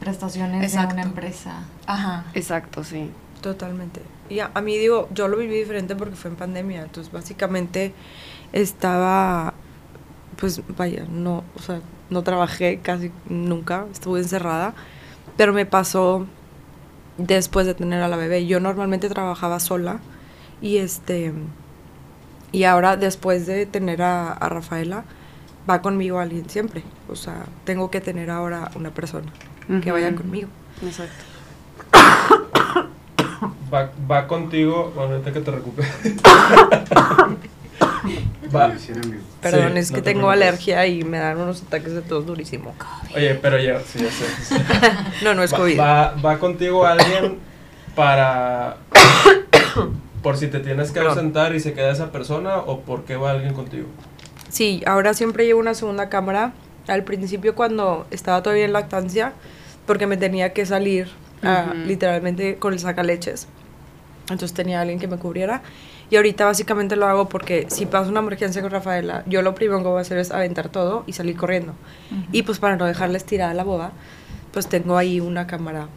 prestaciones 0.00 0.72
de 0.72 0.78
una 0.78 1.02
empresa. 1.02 1.64
Ajá. 1.86 2.24
Exacto, 2.34 2.82
sí. 2.84 3.10
Totalmente. 3.42 4.00
Y 4.28 4.40
a, 4.40 4.48
mí 4.60 4.76
digo, 4.76 5.08
yo 5.12 5.28
lo 5.28 5.36
viví 5.36 5.54
diferente 5.54 5.94
porque 5.94 6.16
fue 6.16 6.30
en 6.30 6.36
pandemia, 6.36 6.82
entonces 6.82 7.12
básicamente 7.12 7.94
estaba, 8.52 9.54
pues 10.36 10.62
vaya, 10.76 11.04
no, 11.08 11.44
o 11.54 11.62
sea, 11.62 11.80
no 12.10 12.22
trabajé 12.22 12.80
casi 12.80 13.12
nunca, 13.28 13.86
estuve 13.92 14.20
encerrada, 14.20 14.74
pero 15.36 15.52
me 15.52 15.64
pasó 15.64 16.26
después 17.18 17.66
de 17.66 17.74
tener 17.74 18.02
a 18.02 18.08
la 18.08 18.16
bebé. 18.16 18.46
Yo 18.46 18.58
normalmente 18.58 19.08
trabajaba 19.08 19.60
sola 19.60 20.00
y 20.60 20.78
este, 20.78 21.32
y 22.50 22.64
ahora 22.64 22.96
después 22.96 23.46
de 23.46 23.66
tener 23.66 24.02
a, 24.02 24.32
a 24.32 24.48
Rafaela, 24.48 25.04
va 25.68 25.82
conmigo 25.82 26.18
alguien 26.18 26.48
siempre, 26.48 26.82
o 27.08 27.16
sea, 27.16 27.44
tengo 27.64 27.90
que 27.90 28.00
tener 28.00 28.30
ahora 28.30 28.70
una 28.74 28.90
persona 28.90 29.32
que 29.82 29.90
vaya 29.90 30.14
conmigo. 30.14 30.48
Exacto 30.82 31.24
va, 33.72 33.90
va 34.10 34.26
contigo, 34.26 34.92
bueno, 34.94 35.12
ahorita 35.14 35.32
que 35.32 35.40
te 35.40 35.50
recuperes. 35.50 35.92
va. 38.54 38.72
Perdón, 39.40 39.76
es 39.76 39.90
que 39.92 40.02
tengo 40.02 40.30
alergia 40.30 40.86
y 40.86 41.02
me 41.04 41.18
dan 41.18 41.38
unos 41.38 41.62
ataques 41.62 41.92
de 41.92 42.02
tos 42.02 42.26
durísimo. 42.26 42.74
Oye, 43.14 43.34
pero 43.34 43.58
ya, 43.58 43.80
sí, 43.80 43.98
ya 44.00 44.10
sé. 44.10 44.26
no, 45.24 45.34
no 45.34 45.42
es 45.42 45.52
COVID. 45.52 45.78
Va, 45.78 46.14
va, 46.24 46.38
contigo 46.38 46.86
alguien 46.86 47.38
para... 47.94 48.76
por 50.22 50.36
si 50.36 50.48
te 50.48 50.60
tienes 50.60 50.90
que 50.90 51.00
ausentar 51.00 51.54
y 51.54 51.60
se 51.60 51.72
queda 51.72 51.92
esa 51.92 52.10
persona 52.10 52.56
o 52.58 52.80
por 52.80 53.04
qué 53.04 53.16
va 53.16 53.30
alguien 53.30 53.54
contigo. 53.54 53.86
Sí, 54.56 54.82
ahora 54.86 55.12
siempre 55.12 55.44
llevo 55.44 55.60
una 55.60 55.74
segunda 55.74 56.08
cámara. 56.08 56.54
Al 56.88 57.04
principio 57.04 57.54
cuando 57.54 58.06
estaba 58.10 58.42
todavía 58.42 58.64
en 58.64 58.72
lactancia, 58.72 59.34
porque 59.84 60.06
me 60.06 60.16
tenía 60.16 60.54
que 60.54 60.64
salir 60.64 61.08
literalmente 61.84 62.56
con 62.56 62.72
el 62.72 62.78
sacaleches. 62.78 63.48
Entonces 64.30 64.54
tenía 64.54 64.80
alguien 64.80 64.98
que 64.98 65.08
me 65.08 65.18
cubriera. 65.18 65.60
Y 66.08 66.16
ahorita 66.16 66.46
básicamente 66.46 66.96
lo 66.96 67.06
hago 67.06 67.28
porque 67.28 67.66
si 67.68 67.84
pasa 67.84 68.08
una 68.08 68.20
emergencia 68.20 68.62
con 68.62 68.70
Rafaela, 68.70 69.24
yo 69.26 69.42
lo 69.42 69.54
primero 69.54 69.80
que 69.80 69.88
voy 69.88 69.98
a 69.98 70.00
hacer 70.00 70.16
es 70.16 70.30
aventar 70.30 70.70
todo 70.70 71.04
y 71.06 71.12
salir 71.12 71.36
corriendo. 71.36 71.74
Y 72.32 72.42
pues 72.44 72.58
para 72.58 72.76
no 72.76 72.86
dejarles 72.86 73.26
tirada 73.26 73.52
la 73.52 73.62
boda, 73.62 73.92
pues 74.52 74.68
tengo 74.68 74.96
ahí 74.96 75.20
una 75.20 75.46
cámara 75.46 75.88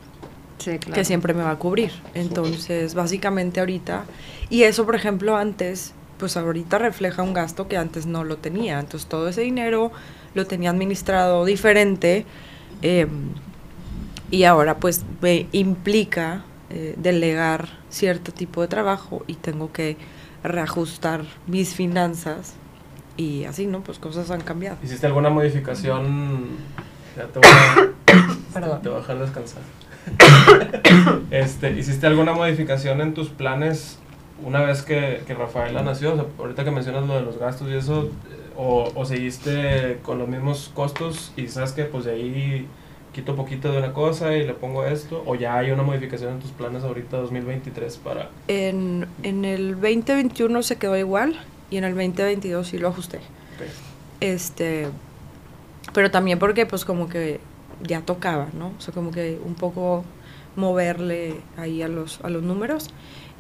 que 0.94 1.06
siempre 1.06 1.34
me 1.34 1.44
va 1.44 1.52
a 1.52 1.56
cubrir. 1.56 1.94
Entonces, 2.14 2.94
básicamente 2.94 3.62
ahorita, 3.62 4.04
y 4.50 4.64
eso 4.64 4.86
por 4.86 4.96
ejemplo 4.96 5.38
antes, 5.38 5.94
pues 6.20 6.38
ahorita 6.38 6.78
refleja 6.78 7.24
un 7.24 7.34
gasto 7.34 7.68
que 7.68 7.78
antes 7.78 8.06
no 8.06 8.24
lo 8.24 8.38
tenía. 8.38 8.80
Entonces 8.80 9.10
todo 9.10 9.30
ese 9.30 9.42
dinero 9.42 9.92
lo 10.36 10.46
tenía 10.46 10.70
administrado 10.70 11.46
diferente. 11.46 12.26
Eh, 12.82 13.08
y 14.30 14.44
ahora 14.44 14.78
pues 14.78 15.04
me 15.22 15.48
implica 15.52 16.44
eh, 16.70 16.94
delegar 16.98 17.70
cierto 17.90 18.32
tipo 18.32 18.62
de 18.62 18.68
trabajo 18.68 19.24
y 19.26 19.36
tengo 19.36 19.72
que 19.72 19.98
reajustar 20.44 21.24
mis 21.48 21.74
finanzas 21.74 22.54
y 23.18 23.46
así, 23.46 23.66
¿no? 23.66 23.82
Pues 23.82 23.98
cosas 23.98 24.30
han 24.30 24.42
cambiado. 24.42 24.78
¿Hiciste 24.84 25.08
alguna 25.08 25.30
modificación? 25.30 26.48
Ya 27.18 27.26
te 27.26 27.40
voy 27.40 27.50
a, 27.50 28.80
te 28.82 28.88
voy 28.88 28.98
a 28.98 29.00
dejar 29.02 29.20
descansar. 29.20 29.62
este, 31.32 31.72
¿Hiciste 31.72 32.08
alguna 32.08 32.34
modificación 32.34 33.02
en 33.02 33.14
tus 33.14 33.30
planes 33.30 33.98
una 34.44 34.62
vez 34.62 34.82
que, 34.82 35.22
que 35.26 35.34
Rafaela 35.34 35.82
nació? 35.82 36.14
O 36.14 36.16
sea, 36.16 36.26
ahorita 36.38 36.64
que 36.64 36.72
mencionas 36.72 37.08
lo 37.08 37.16
de 37.16 37.22
los 37.22 37.38
gastos 37.38 37.70
y 37.70 37.74
eso, 37.74 38.10
o, 38.58 38.92
o 38.94 39.06
seguiste 39.06 40.00
con 40.04 40.20
los 40.20 40.28
mismos 40.28 40.72
costos 40.74 41.32
y 41.38 41.48
sabes 41.48 41.72
que 41.72 41.86
pues 41.86 42.06
de 42.06 42.12
ahí 42.12 42.68
quito 43.14 43.36
poquito 43.36 43.72
de 43.72 43.80
una 43.80 43.94
cosa 43.94 44.36
y 44.36 44.46
le 44.46 44.54
pongo 44.54 44.86
esto? 44.86 45.24
¿O 45.26 45.36
ya 45.36 45.58
hay 45.58 45.72
una 45.72 45.84
modificación 45.84 46.34
en 46.34 46.40
tus 46.40 46.52
planes 46.52 46.84
ahorita 46.84 47.18
2023 47.18 47.98
para...? 47.98 48.30
En, 48.48 49.08
en 49.24 49.46
el 49.46 49.74
2021 49.74 50.64
se 50.64 50.78
quedó 50.78 50.98
igual 50.98 51.40
y 51.70 51.78
en 51.78 51.84
el 51.84 51.96
2022 51.96 52.68
sí 52.68 52.78
lo 52.78 52.90
ajusté. 52.90 53.18
Ok. 53.18 53.68
Este, 54.22 54.88
pero 55.94 56.12
también 56.12 56.40
porque 56.40 56.66
pues 56.66 56.86
como 56.86 57.10
que 57.10 57.40
ya 57.82 58.02
tocaba, 58.02 58.48
¿no? 58.54 58.68
O 58.78 58.82
sea, 58.82 58.94
como 58.94 59.12
que 59.12 59.40
un 59.44 59.56
poco 59.56 60.04
moverle 60.56 61.36
ahí 61.58 61.82
a 61.82 61.88
los, 61.88 62.20
a 62.24 62.30
los 62.30 62.44
números. 62.44 62.90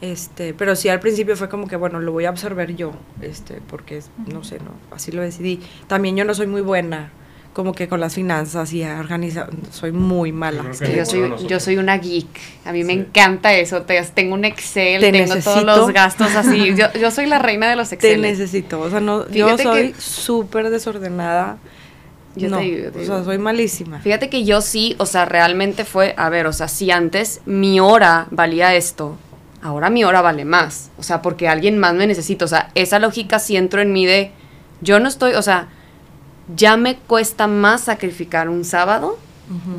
Este, 0.01 0.53
pero 0.53 0.75
sí 0.77 0.87
al 0.87 0.99
principio 1.01 1.35
fue 1.35 1.49
como 1.49 1.67
que, 1.67 1.75
bueno, 1.75 1.99
lo 1.99 2.11
voy 2.13 2.23
a 2.25 2.29
absorber 2.29 2.75
yo, 2.75 2.93
este, 3.21 3.59
porque, 3.69 4.01
no 4.31 4.43
sé, 4.45 4.59
no, 4.59 4.71
así 4.95 5.11
lo 5.11 5.21
decidí. 5.21 5.59
También 5.87 6.15
yo 6.15 6.23
no 6.23 6.33
soy 6.33 6.47
muy 6.47 6.61
buena, 6.61 7.11
como 7.51 7.73
que 7.73 7.89
con 7.89 7.99
las 7.99 8.13
finanzas 8.15 8.71
y 8.71 8.81
organizar, 8.83 9.49
soy 9.71 9.91
muy 9.91 10.31
mala. 10.31 10.63
Yo 10.71 10.79
que 10.79 11.05
soy, 11.05 11.29
yo 11.47 11.59
soy 11.59 11.75
una 11.77 11.97
geek. 11.97 12.27
A 12.63 12.71
mí 12.71 12.85
me 12.85 12.93
encanta 12.93 13.53
eso. 13.53 13.81
Te- 13.81 14.01
tengo 14.13 14.35
un 14.35 14.45
Excel, 14.45 15.01
Te 15.01 15.11
tengo 15.11 15.25
todos 15.27 15.37
necesito. 15.45 15.65
los 15.65 15.91
gastos 15.91 16.33
así. 16.35 16.73
Yo, 16.77 16.85
yo 16.93 17.11
soy 17.11 17.25
la 17.25 17.39
reina 17.39 17.69
de 17.69 17.75
los 17.75 17.89
Te 17.89 17.95
Excel. 17.95 18.21
necesito, 18.21 18.79
o 18.79 18.89
sea, 18.89 19.01
no, 19.01 19.27
yo 19.29 19.47
Fíjate 19.47 19.63
soy 19.63 19.91
que- 19.91 19.99
súper 19.99 20.69
desordenada. 20.69 21.57
Yo 22.35 22.43
te 22.47 22.49
no, 22.51 22.59
digo, 22.59 22.91
te 22.91 22.99
o 22.99 23.05
sea, 23.05 23.15
digo. 23.15 23.25
soy 23.25 23.37
malísima. 23.39 23.99
Fíjate 23.99 24.29
que 24.29 24.45
yo 24.45 24.61
sí, 24.61 24.95
o 24.99 25.05
sea, 25.05 25.25
realmente 25.25 25.83
fue, 25.83 26.13
a 26.15 26.29
ver, 26.29 26.45
o 26.47 26.53
sea, 26.53 26.69
si 26.69 26.89
antes 26.91 27.41
mi 27.45 27.81
hora 27.81 28.27
valía 28.31 28.75
esto, 28.75 29.17
ahora 29.61 29.89
mi 29.89 30.03
hora 30.03 30.21
vale 30.21 30.45
más. 30.45 30.91
O 30.97 31.03
sea, 31.03 31.21
porque 31.21 31.47
alguien 31.47 31.77
más 31.77 31.93
me 31.95 32.07
necesita. 32.07 32.45
O 32.45 32.47
sea, 32.47 32.69
esa 32.75 32.99
lógica 32.99 33.39
sí 33.39 33.57
entró 33.57 33.81
en 33.81 33.91
mí 33.93 34.05
de, 34.05 34.31
yo 34.81 34.99
no 34.99 35.07
estoy, 35.07 35.33
o 35.33 35.41
sea, 35.41 35.67
ya 36.55 36.77
me 36.77 36.95
cuesta 36.97 37.47
más 37.47 37.81
sacrificar 37.81 38.49
un 38.49 38.63
sábado 38.65 39.17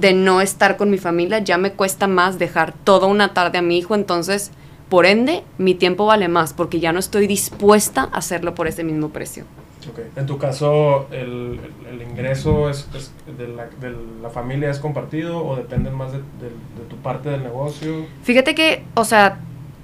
de 0.00 0.12
no 0.14 0.40
estar 0.40 0.76
con 0.76 0.90
mi 0.90 0.98
familia, 0.98 1.38
ya 1.38 1.56
me 1.56 1.70
cuesta 1.72 2.08
más 2.08 2.40
dejar 2.40 2.72
toda 2.72 3.06
una 3.06 3.34
tarde 3.34 3.58
a 3.58 3.62
mi 3.62 3.78
hijo, 3.78 3.94
entonces, 3.94 4.50
por 4.88 5.06
ende, 5.06 5.44
mi 5.58 5.76
tiempo 5.76 6.06
vale 6.06 6.26
más, 6.26 6.52
porque 6.52 6.80
ya 6.80 6.92
no 6.92 6.98
estoy 6.98 7.28
dispuesta 7.28 8.08
a 8.12 8.16
hacerlo 8.18 8.56
por 8.56 8.66
ese 8.66 8.82
mismo 8.82 9.10
precio. 9.10 9.44
Ok. 9.88 10.00
En 10.16 10.26
tu 10.26 10.38
caso, 10.38 11.06
el, 11.12 11.60
el- 11.88 12.00
el 12.00 12.02
ingreso 12.10 12.68
es, 12.68 12.88
es 12.96 13.12
de, 13.38 13.46
la, 13.46 13.66
de 13.80 13.94
la 14.20 14.28
familia 14.30 14.70
es 14.70 14.80
compartido 14.80 15.44
o 15.46 15.54
dependen 15.54 15.94
más 15.94 16.10
de, 16.10 16.18
de- 16.18 16.24
de 16.82 16.88
tu 16.88 16.96
parte 16.96 17.28
del 17.30 17.44
negocio? 17.44 18.06
Fíjate 18.24 18.56
que, 18.56 18.82
o 18.94 19.04
sea, 19.04 19.38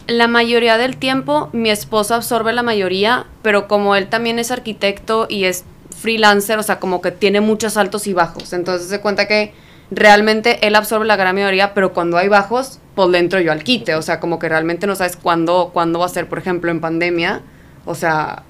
la 0.07 0.29
mayoría 0.29 0.79
del 0.79 0.97
tiempo 0.97 1.49
mi 1.53 1.71
esposo 1.71 2.15
absorbe 2.15 2.53
la 2.53 2.63
mayoría, 2.63 3.27
pero 3.43 3.69
como 3.69 3.97
él 3.97 4.09
también 4.09 4.39
es 4.39 4.51
arquitecto 4.51 5.27
y 5.29 5.45
es 5.45 5.65
freelancer, 5.97 6.59
o 6.59 6.63
sea, 6.63 6.79
como 6.79 7.01
que 7.01 7.11
tiene 7.11 7.41
muchos 7.41 7.77
altos 7.77 8.07
y 8.07 8.13
bajos. 8.13 8.53
Entonces 8.53 8.89
se 8.89 9.01
cuenta 9.01 9.27
que 9.27 9.53
realmente 9.91 10.67
él 10.67 10.75
absorbe 10.75 11.07
la 11.07 11.17
gran 11.17 11.35
mayoría, 11.35 11.75
pero 11.75 11.93
cuando 11.93 12.19
hay 12.19 12.29
bajos, 12.29 12.79
pues 12.95 13.09
le 13.09 13.19
entro 13.19 13.41
yo 13.41 13.53
al 13.53 13.65
quite. 13.65 13.95
O 13.95 14.03
sea, 14.03 14.21
como 14.21 14.39
que 14.39 14.49
realmente 14.49 14.87
no 14.87 14.95
sabes 14.95 15.17
cuándo, 15.17 15.71
cuándo 15.73 15.99
va 15.99 16.07
a 16.07 16.11
ser, 16.11 16.29
por 16.29 16.39
ejemplo, 16.39 16.71
en 16.71 16.81
pandemia. 16.81 17.43
O 17.85 17.95
sea, 17.95 18.45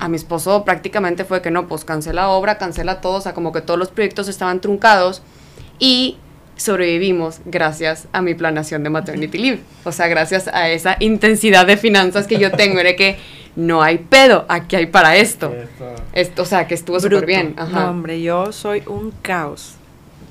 a 0.00 0.08
mi 0.08 0.16
esposo 0.16 0.64
prácticamente 0.64 1.24
fue 1.24 1.42
que 1.42 1.50
no, 1.50 1.68
pues 1.68 1.84
cancela 1.84 2.28
obra, 2.30 2.58
cancela 2.58 3.00
todo, 3.00 3.14
o 3.14 3.20
sea, 3.20 3.34
como 3.34 3.52
que 3.52 3.60
todos 3.60 3.78
los 3.78 3.90
proyectos 3.90 4.28
estaban 4.28 4.60
truncados 4.60 5.22
y 5.78 6.18
sobrevivimos 6.62 7.40
gracias 7.44 8.08
a 8.12 8.22
mi 8.22 8.34
planeación 8.34 8.82
de 8.82 8.90
maternity 8.90 9.38
leave. 9.38 9.60
O 9.84 9.92
sea, 9.92 10.08
gracias 10.08 10.48
a 10.48 10.68
esa 10.70 10.96
intensidad 11.00 11.66
de 11.66 11.76
finanzas 11.76 12.26
que 12.26 12.38
yo 12.38 12.50
tengo, 12.52 12.78
era 12.80 12.94
que 12.96 13.16
no 13.56 13.82
hay 13.82 13.98
pedo, 13.98 14.46
aquí 14.48 14.76
hay 14.76 14.86
para 14.86 15.16
esto. 15.16 15.54
Esto- 16.12 16.42
o 16.42 16.44
sea, 16.46 16.66
que 16.66 16.74
estuvo 16.74 16.98
súper 17.00 17.26
bien. 17.26 17.54
No, 17.70 17.90
hombre, 17.90 18.22
yo 18.22 18.52
soy 18.52 18.82
un 18.86 19.12
caos. 19.22 19.74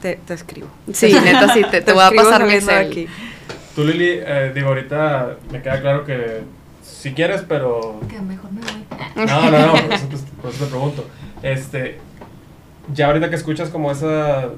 Te, 0.01 0.15
te 0.25 0.33
escribo. 0.33 0.67
Sí, 0.91 1.13
neta, 1.13 1.53
sí, 1.53 1.61
te, 1.69 1.81
te 1.81 1.93
voy 1.93 2.03
a 2.03 2.09
pasar 2.11 2.43
mi 2.45 2.53
aquí. 2.55 3.07
Tú, 3.75 3.83
Lili, 3.85 4.09
eh, 4.09 4.51
digo, 4.53 4.69
ahorita 4.69 5.37
me 5.51 5.61
queda 5.61 5.79
claro 5.79 6.03
que 6.05 6.41
si 6.81 7.13
quieres, 7.13 7.43
pero 7.47 7.99
Que 8.09 8.19
mejor 8.19 8.51
me 8.51 8.61
voy. 8.61 9.25
No, 9.27 9.51
no, 9.51 9.65
no, 9.67 9.73
por 9.73 9.93
eso, 9.93 10.07
te, 10.07 10.17
por 10.41 10.49
eso 10.51 10.65
te 10.65 10.69
pregunto. 10.71 11.07
Este, 11.43 11.99
ya 12.93 13.07
ahorita 13.07 13.29
que 13.29 13.35
escuchas 13.35 13.69
como 13.69 13.91
esa, 13.91 14.49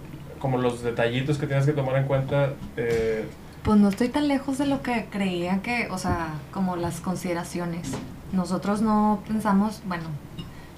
como 0.44 0.58
los 0.58 0.84
detallitos 0.84 1.38
que 1.38 1.48
tienes 1.48 1.66
que 1.66 1.72
tomar 1.72 1.96
en 1.96 2.04
cuenta, 2.04 2.52
eh, 2.76 3.26
Pues 3.64 3.80
no 3.80 3.88
estoy 3.88 4.10
tan 4.10 4.28
lejos 4.28 4.58
de 4.58 4.66
lo 4.66 4.82
que 4.82 5.06
creía 5.10 5.62
que, 5.62 5.88
o 5.90 5.98
sea, 5.98 6.34
como 6.52 6.76
las 6.76 7.00
consideraciones. 7.00 7.94
Nosotros 8.34 8.82
no 8.82 9.24
pensamos, 9.26 9.82
bueno, 9.86 10.04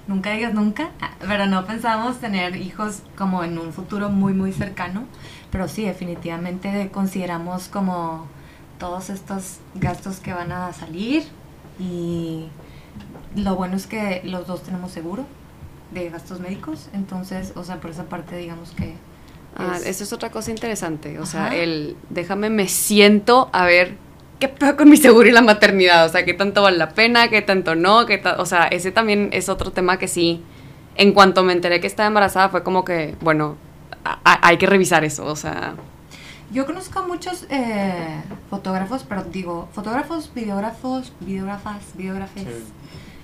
nunca 0.06 0.30
digas 0.30 0.54
nunca, 0.54 0.90
pero 1.18 1.46
no 1.46 1.66
pensamos 1.66 2.20
tener 2.20 2.54
hijos 2.54 3.02
como 3.18 3.42
en 3.42 3.58
un 3.58 3.72
futuro 3.72 4.08
muy, 4.08 4.34
muy 4.34 4.52
cercano. 4.52 5.02
Pero 5.50 5.66
sí, 5.66 5.84
definitivamente 5.84 6.88
consideramos 6.92 7.66
como 7.66 8.26
todos 8.78 9.10
estos 9.10 9.58
gastos 9.74 10.20
que 10.20 10.32
van 10.32 10.52
a 10.52 10.72
salir 10.74 11.24
y 11.80 12.46
lo 13.34 13.56
bueno 13.56 13.74
es 13.74 13.88
que 13.88 14.20
los 14.22 14.46
dos 14.46 14.62
tenemos 14.62 14.92
seguro 14.92 15.24
de 15.90 16.08
gastos 16.08 16.38
médicos, 16.38 16.88
entonces, 16.92 17.52
o 17.56 17.64
sea, 17.64 17.80
por 17.80 17.90
esa 17.90 18.04
parte 18.04 18.36
digamos 18.36 18.70
que... 18.70 18.94
Ah, 19.58 19.76
es- 19.76 19.86
eso 19.86 20.04
es 20.04 20.12
otra 20.12 20.30
cosa 20.30 20.50
interesante. 20.50 21.18
O 21.18 21.26
sea, 21.26 21.54
el 21.54 21.96
déjame 22.10 22.50
me 22.50 22.68
siento 22.68 23.48
a 23.52 23.64
ver 23.64 23.94
qué 24.38 24.48
pedo 24.48 24.76
con 24.76 24.88
mi 24.90 24.96
seguro 24.96 25.28
y 25.28 25.32
la 25.32 25.42
maternidad. 25.42 26.04
O 26.06 26.08
sea, 26.08 26.24
qué 26.24 26.34
tanto 26.34 26.62
vale 26.62 26.76
la 26.78 26.90
pena, 26.90 27.28
qué 27.28 27.40
tanto 27.42 27.74
no. 27.74 28.04
Qué 28.06 28.18
ta- 28.18 28.36
o 28.38 28.46
sea, 28.46 28.66
ese 28.66 28.92
también 28.92 29.30
es 29.32 29.48
otro 29.48 29.72
tema 29.72 29.98
que 29.98 30.08
sí. 30.08 30.42
En 30.96 31.12
cuanto 31.12 31.42
me 31.42 31.52
enteré 31.52 31.80
que 31.80 31.86
estaba 31.86 32.06
embarazada, 32.06 32.48
fue 32.48 32.62
como 32.62 32.84
que, 32.84 33.16
bueno, 33.20 33.56
hay 34.24 34.56
que 34.58 34.66
revisar 34.66 35.04
eso. 35.04 35.24
O 35.26 35.36
sea, 35.36 35.74
Yo 36.52 36.64
conozco 36.64 37.00
a 37.00 37.06
muchos 37.06 37.44
eh, 37.50 38.22
fotógrafos, 38.50 39.04
pero 39.08 39.24
digo, 39.24 39.68
fotógrafos, 39.72 40.30
videógrafos, 40.32 41.12
videógrafas, 41.20 41.82
videógrafes, 41.96 42.44
Sí. 42.44 42.72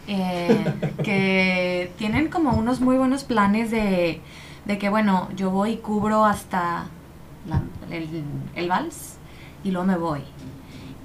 eh, 0.09 0.64
que 1.05 1.92
tienen 1.99 2.29
como 2.29 2.51
unos 2.57 2.81
muy 2.81 2.97
buenos 2.97 3.23
planes 3.23 3.71
de, 3.71 4.21
de 4.64 4.79
que, 4.79 4.88
bueno, 4.88 5.29
yo 5.37 5.51
voy 5.51 5.72
y 5.72 5.77
cubro 5.79 6.25
hasta 6.25 6.87
el, 7.90 8.25
el 8.55 8.68
vals 8.68 9.16
y 9.64 9.70
luego 9.70 9.87
me 9.87 9.96
voy. 9.96 10.22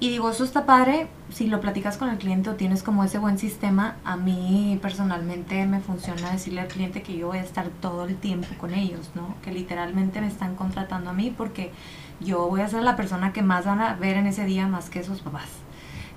Y 0.00 0.10
digo, 0.10 0.30
eso 0.30 0.44
está 0.44 0.64
padre 0.64 1.08
si 1.28 1.48
lo 1.48 1.60
platicas 1.60 1.96
con 1.96 2.08
el 2.08 2.18
cliente 2.18 2.50
o 2.50 2.54
tienes 2.54 2.84
como 2.84 3.02
ese 3.02 3.18
buen 3.18 3.36
sistema. 3.36 3.96
A 4.04 4.16
mí 4.16 4.78
personalmente 4.80 5.66
me 5.66 5.80
funciona 5.80 6.30
decirle 6.30 6.60
al 6.60 6.68
cliente 6.68 7.02
que 7.02 7.16
yo 7.16 7.28
voy 7.28 7.38
a 7.38 7.42
estar 7.42 7.68
todo 7.80 8.04
el 8.04 8.14
tiempo 8.16 8.46
con 8.60 8.74
ellos, 8.74 9.10
¿no? 9.16 9.34
Que 9.42 9.50
literalmente 9.50 10.20
me 10.20 10.28
están 10.28 10.54
contratando 10.54 11.10
a 11.10 11.14
mí 11.14 11.34
porque 11.36 11.72
yo 12.20 12.46
voy 12.46 12.60
a 12.60 12.68
ser 12.68 12.84
la 12.84 12.94
persona 12.94 13.32
que 13.32 13.42
más 13.42 13.64
van 13.64 13.80
a 13.80 13.94
ver 13.94 14.16
en 14.16 14.28
ese 14.28 14.44
día 14.44 14.68
más 14.68 14.88
que 14.88 15.02
sus 15.02 15.20
papás. 15.20 15.48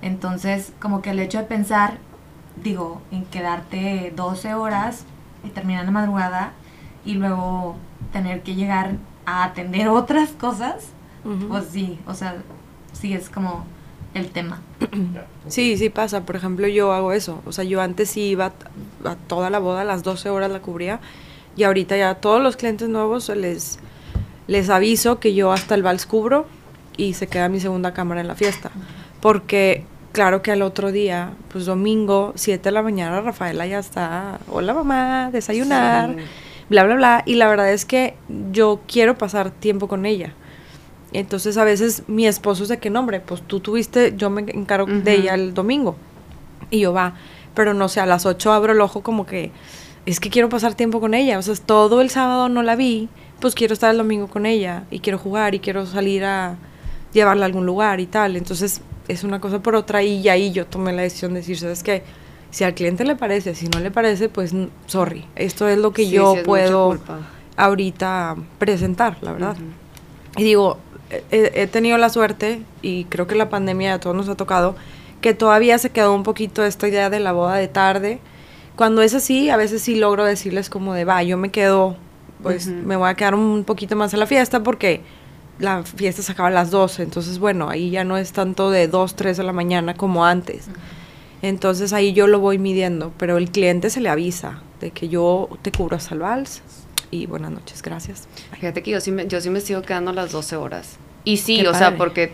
Entonces, 0.00 0.72
como 0.80 1.02
que 1.02 1.10
el 1.10 1.18
hecho 1.18 1.38
de 1.38 1.44
pensar, 1.44 1.98
digo, 2.62 3.02
en 3.10 3.24
quedarte 3.24 4.12
12 4.14 4.54
horas 4.54 5.04
y 5.42 5.48
terminar 5.48 5.84
la 5.84 5.90
madrugada 5.90 6.52
y 7.04 7.14
luego 7.14 7.76
tener 8.12 8.42
que 8.42 8.54
llegar 8.54 8.96
a 9.26 9.44
atender 9.44 9.88
otras 9.88 10.30
cosas, 10.30 10.86
Ujú. 11.24 11.48
pues 11.48 11.64
sí, 11.72 11.98
o 12.06 12.14
sea, 12.14 12.36
sí 12.92 13.12
es 13.12 13.28
como 13.30 13.64
el 14.14 14.28
tema. 14.30 14.60
Sí, 15.48 15.76
sí 15.78 15.88
pasa. 15.88 16.26
Por 16.26 16.36
ejemplo, 16.36 16.66
yo 16.68 16.92
hago 16.92 17.12
eso. 17.12 17.40
O 17.46 17.52
sea, 17.52 17.64
yo 17.64 17.80
antes 17.80 18.10
sí 18.10 18.20
iba 18.22 18.52
a, 19.04 19.08
a 19.10 19.16
toda 19.16 19.48
la 19.48 19.58
boda, 19.58 19.80
a 19.80 19.84
las 19.84 20.02
12 20.02 20.28
horas 20.28 20.50
la 20.50 20.60
cubría. 20.60 21.00
Y 21.56 21.62
ahorita 21.64 21.96
ya 21.96 22.10
a 22.10 22.14
todos 22.16 22.42
los 22.42 22.56
clientes 22.56 22.88
nuevos 22.88 23.28
les, 23.30 23.78
les 24.48 24.68
aviso 24.70 25.18
que 25.18 25.34
yo 25.34 25.52
hasta 25.52 25.74
el 25.74 25.82
vals 25.82 26.04
cubro 26.06 26.46
y 26.96 27.14
se 27.14 27.26
queda 27.26 27.48
mi 27.48 27.60
segunda 27.60 27.92
cámara 27.94 28.20
en 28.20 28.28
la 28.28 28.34
fiesta. 28.34 28.70
Porque, 29.20 29.84
claro 30.12 30.42
que 30.42 30.50
al 30.52 30.62
otro 30.62 30.92
día, 30.92 31.30
pues 31.50 31.64
domingo, 31.64 32.32
7 32.34 32.64
de 32.64 32.72
la 32.72 32.82
mañana, 32.82 33.20
Rafaela 33.22 33.66
ya 33.66 33.78
está. 33.78 34.40
Hola 34.50 34.74
mamá, 34.74 35.30
desayunar, 35.32 36.10
Sí. 36.16 36.22
Bla, 36.68 36.84
bla, 36.84 36.94
bla. 36.96 37.22
Y 37.26 37.34
la 37.34 37.48
verdad 37.48 37.72
es 37.72 37.84
que 37.84 38.14
yo 38.52 38.80
quiero 38.86 39.16
pasar 39.16 39.50
tiempo 39.50 39.88
con 39.88 40.06
ella. 40.06 40.34
Entonces 41.12 41.56
a 41.58 41.64
veces 41.64 42.04
mi 42.06 42.26
esposo 42.26 42.62
es 42.62 42.68
de 42.68 42.78
que 42.78 42.90
no, 42.90 43.00
hombre, 43.00 43.20
pues 43.20 43.42
tú 43.42 43.60
tuviste, 43.60 44.14
yo 44.16 44.30
me 44.30 44.42
encargo 44.42 44.86
de 44.86 45.14
ella 45.14 45.34
el 45.34 45.54
domingo. 45.54 45.96
Y 46.70 46.80
yo 46.80 46.92
va, 46.92 47.14
pero 47.54 47.74
no 47.74 47.88
sé, 47.88 48.00
a 48.00 48.06
las 48.06 48.24
8 48.24 48.52
abro 48.52 48.72
el 48.72 48.80
ojo 48.80 49.02
como 49.02 49.26
que 49.26 49.50
es 50.06 50.20
que 50.20 50.30
quiero 50.30 50.48
pasar 50.48 50.74
tiempo 50.74 51.00
con 51.00 51.14
ella. 51.14 51.38
O 51.38 51.42
sea, 51.42 51.54
todo 51.54 52.00
el 52.00 52.10
sábado 52.10 52.48
no 52.48 52.62
la 52.62 52.76
vi, 52.76 53.08
pues 53.40 53.54
quiero 53.54 53.74
estar 53.74 53.90
el 53.90 53.98
domingo 53.98 54.28
con 54.28 54.46
ella 54.46 54.84
y 54.90 55.00
quiero 55.00 55.18
jugar 55.18 55.54
y 55.54 55.60
quiero 55.60 55.84
salir 55.86 56.24
a 56.24 56.56
llevarla 57.12 57.44
a 57.44 57.46
algún 57.46 57.66
lugar 57.66 58.00
y 58.00 58.06
tal. 58.06 58.36
Entonces 58.36 58.80
es 59.08 59.24
una 59.24 59.40
cosa 59.40 59.62
por 59.62 59.74
otra 59.74 60.02
y 60.02 60.28
ahí 60.28 60.52
yo 60.52 60.66
tomé 60.66 60.92
la 60.92 61.02
decisión 61.02 61.34
de 61.34 61.40
decir, 61.40 61.58
¿sabes 61.58 61.82
qué? 61.82 62.02
Si 62.52 62.64
al 62.64 62.74
cliente 62.74 63.04
le 63.04 63.16
parece, 63.16 63.54
si 63.54 63.66
no 63.66 63.80
le 63.80 63.90
parece, 63.90 64.28
pues 64.28 64.54
sorry. 64.86 65.26
Esto 65.34 65.66
es 65.68 65.78
lo 65.78 65.92
que 65.92 66.04
Sí, 66.04 66.10
yo 66.10 66.36
puedo 66.44 66.98
ahorita 67.56 68.36
presentar, 68.58 69.16
la 69.22 69.32
verdad. 69.32 69.56
Y 70.36 70.44
digo, 70.44 70.78
he, 71.30 71.50
he 71.54 71.66
tenido 71.66 71.98
la 71.98 72.10
suerte, 72.10 72.62
y 72.82 73.04
creo 73.06 73.26
que 73.26 73.34
la 73.34 73.48
pandemia 73.48 73.94
a 73.94 74.00
todos 74.00 74.14
nos 74.14 74.28
ha 74.28 74.34
tocado, 74.34 74.76
que 75.22 75.32
todavía 75.32 75.78
se 75.78 75.90
quedó 75.90 76.14
un 76.14 76.24
poquito 76.24 76.62
esta 76.62 76.86
idea 76.86 77.08
de 77.08 77.20
la 77.20 77.32
boda 77.32 77.54
de 77.54 77.68
tarde. 77.68 78.18
Cuando 78.76 79.00
es 79.00 79.14
así, 79.14 79.48
a 79.48 79.56
veces 79.56 79.80
sí 79.80 79.94
logro 79.94 80.24
decirles 80.24 80.68
como 80.68 80.92
de, 80.92 81.04
va, 81.06 81.22
yo 81.22 81.38
me 81.38 81.50
quedo, 81.50 81.96
pues 82.42 82.66
me 82.66 82.96
voy 82.96 83.08
a 83.08 83.14
quedar 83.14 83.34
un 83.34 83.64
poquito 83.64 83.96
más 83.96 84.12
en 84.12 84.20
la 84.20 84.26
fiesta 84.26 84.62
porque 84.62 85.00
la 85.58 85.84
fiesta 85.84 86.22
se 86.22 86.32
acaba 86.32 86.48
a 86.48 86.52
las 86.52 86.70
12. 86.70 87.02
Entonces, 87.02 87.38
bueno, 87.38 87.70
ahí 87.70 87.90
ya 87.90 88.04
no 88.04 88.18
es 88.18 88.32
tanto 88.32 88.70
de 88.70 88.88
2, 88.88 89.16
3 89.16 89.36
de 89.38 89.42
la 89.42 89.52
mañana 89.52 89.94
como 89.94 90.26
antes. 90.26 90.68
Entonces 91.42 91.92
ahí 91.92 92.12
yo 92.12 92.28
lo 92.28 92.38
voy 92.38 92.58
midiendo, 92.58 93.12
pero 93.18 93.36
el 93.36 93.50
cliente 93.50 93.90
se 93.90 94.00
le 94.00 94.08
avisa 94.08 94.62
de 94.80 94.92
que 94.92 95.08
yo 95.08 95.48
te 95.62 95.72
cubro 95.72 95.96
hasta 95.96 96.14
el 96.14 96.20
vals 96.20 96.62
y 97.10 97.26
buenas 97.26 97.50
noches, 97.50 97.82
gracias. 97.82 98.26
Fíjate 98.52 98.82
que 98.82 98.90
yo 98.90 99.00
sí 99.00 99.12
me, 99.12 99.26
yo 99.26 99.40
sí 99.40 99.50
me 99.50 99.60
sigo 99.60 99.82
quedando 99.82 100.12
las 100.12 100.32
12 100.32 100.56
horas. 100.56 100.96
Y 101.24 101.36
sí, 101.36 101.60
Qué 101.60 101.68
o 101.68 101.74
sea, 101.74 101.96
porque, 101.96 102.32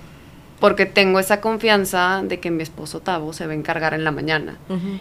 porque 0.60 0.86
tengo 0.86 1.18
esa 1.18 1.40
confianza 1.40 2.22
de 2.24 2.38
que 2.38 2.50
mi 2.50 2.62
esposo 2.62 3.00
Tavo 3.00 3.32
se 3.32 3.46
va 3.46 3.52
a 3.52 3.56
encargar 3.56 3.92
en 3.92 4.04
la 4.04 4.12
mañana. 4.12 4.56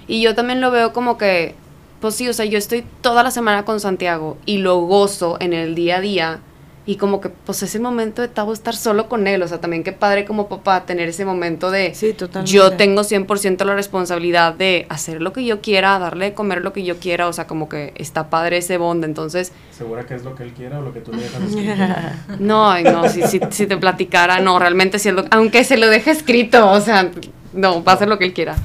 Y 0.08 0.22
yo 0.22 0.36
también 0.36 0.62
lo 0.62 0.72
veo 0.72 0.94
como 0.94 1.18
que, 1.18 1.54
pues 2.02 2.16
sí, 2.16 2.28
o 2.28 2.34
sea, 2.34 2.46
yo 2.46 2.58
estoy 2.58 2.84
toda 3.02 3.24
la 3.24 3.32
semana 3.32 3.66
con 3.66 3.80
Santiago 3.80 4.38
y 4.46 4.58
lo 4.58 4.80
gozo 4.80 5.38
en 5.40 5.54
el 5.54 5.76
día 5.76 5.98
a 5.98 6.02
día. 6.02 6.40
Y 6.88 6.96
como 6.96 7.20
que, 7.20 7.28
pues 7.28 7.62
ese 7.64 7.80
momento 7.80 8.22
de 8.22 8.30
Tavo 8.30 8.54
estar 8.54 8.74
solo 8.74 9.10
con 9.10 9.28
él. 9.28 9.44
O 9.44 9.48
sea, 9.48 9.60
también 9.60 9.84
qué 9.84 9.92
padre 9.92 10.24
como 10.24 10.48
papá 10.48 10.86
tener 10.86 11.10
ese 11.10 11.26
momento 11.26 11.70
de... 11.70 11.94
Sí, 11.94 12.14
totalmente. 12.14 12.50
Yo 12.52 12.72
tengo 12.72 13.02
100% 13.02 13.66
la 13.66 13.76
responsabilidad 13.76 14.54
de 14.54 14.86
hacer 14.90 15.22
lo 15.22 15.34
que 15.34 15.44
yo 15.44 15.60
quiera, 15.60 16.00
darle 16.00 16.26
de 16.26 16.34
comer 16.34 16.62
lo 16.64 16.72
que 16.72 16.86
yo 16.86 16.98
quiera. 16.98 17.28
O 17.28 17.34
sea, 17.34 17.46
como 17.46 17.68
que 17.68 17.92
está 17.98 18.30
padre 18.30 18.58
ese 18.60 18.78
bond. 18.78 19.04
Entonces, 19.04 19.52
¿Segura 19.78 20.06
que 20.06 20.16
es 20.16 20.24
lo 20.24 20.34
que 20.34 20.44
él 20.44 20.54
quiera 20.54 20.80
o 20.80 20.82
lo 20.82 20.94
que 20.94 21.02
tú 21.02 21.12
le 21.12 21.24
dejas 21.24 21.42
escrito? 21.44 21.74
no, 22.40 22.72
ay, 22.72 22.86
no, 22.86 23.08
si, 23.10 23.22
si, 23.24 23.42
si 23.52 23.68
te 23.68 23.76
platicara, 23.78 24.40
no, 24.40 24.58
realmente 24.58 24.98
si 24.98 25.10
es 25.10 25.16
lo- 25.16 25.26
aunque 25.30 25.66
se 25.66 25.76
lo 25.76 25.88
deje 25.88 26.12
escrito, 26.12 26.72
o 26.72 26.80
sea, 26.80 27.12
no, 27.52 27.84
va 27.84 27.92
a 27.92 27.96
hacer 27.96 28.08
lo 28.08 28.18
que 28.18 28.24
él 28.24 28.34
quiera. 28.34 28.56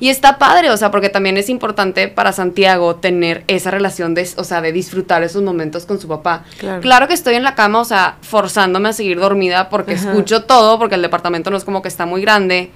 Y 0.00 0.08
está 0.08 0.38
padre, 0.38 0.70
o 0.70 0.76
sea, 0.78 0.90
porque 0.90 1.10
también 1.10 1.36
es 1.36 1.50
importante 1.50 2.08
para 2.08 2.32
Santiago 2.32 2.96
tener 2.96 3.44
esa 3.48 3.70
relación 3.70 4.14
de, 4.14 4.26
o 4.36 4.44
sea, 4.44 4.62
de 4.62 4.72
disfrutar 4.72 5.22
esos 5.22 5.42
momentos 5.42 5.84
con 5.84 6.00
su 6.00 6.08
papá. 6.08 6.44
Claro. 6.80 7.06
que 7.06 7.12
estoy 7.12 7.34
en 7.34 7.44
la 7.44 7.54
cama, 7.54 7.80
o 7.80 7.84
sea, 7.84 8.16
forzándome 8.22 8.88
a 8.88 8.92
seguir 8.94 9.20
dormida 9.20 9.68
porque 9.68 9.94
Ajá. 9.94 10.10
escucho 10.10 10.44
todo, 10.44 10.78
porque 10.78 10.94
el 10.94 11.02
departamento 11.02 11.50
no 11.50 11.58
es 11.58 11.64
como 11.64 11.82
que 11.82 11.88
está 11.88 12.06
muy 12.06 12.22
grande, 12.22 12.70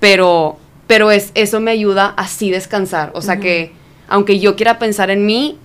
pero, 0.00 0.56
pero 0.86 1.10
es, 1.10 1.32
eso 1.34 1.60
me 1.60 1.70
ayuda 1.70 2.14
a 2.16 2.22
así 2.22 2.50
descansar. 2.50 3.10
O 3.14 3.20
sea, 3.20 3.34
Ujú. 3.34 3.42
que 3.42 3.72
aunque 4.08 4.38
yo 4.40 4.56
quiera 4.56 4.78
pensar 4.78 5.10
en 5.10 5.26
mí, 5.26 5.58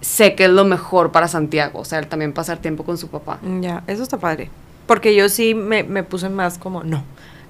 sé 0.00 0.36
que 0.36 0.44
es 0.44 0.50
lo 0.50 0.64
mejor 0.64 1.10
para 1.10 1.26
Santiago, 1.26 1.80
o 1.80 1.84
sea, 1.84 2.02
también 2.02 2.32
pasar 2.32 2.58
tiempo 2.58 2.84
con 2.84 2.98
su 2.98 3.08
papá. 3.08 3.40
Ya, 3.60 3.82
eso 3.88 4.04
está 4.04 4.18
padre. 4.18 4.50
Porque 4.86 5.16
yo 5.16 5.28
sí 5.28 5.54
me, 5.56 5.82
me 5.82 6.04
puse 6.04 6.28
más 6.28 6.58
como, 6.58 6.84
no, 6.84 7.02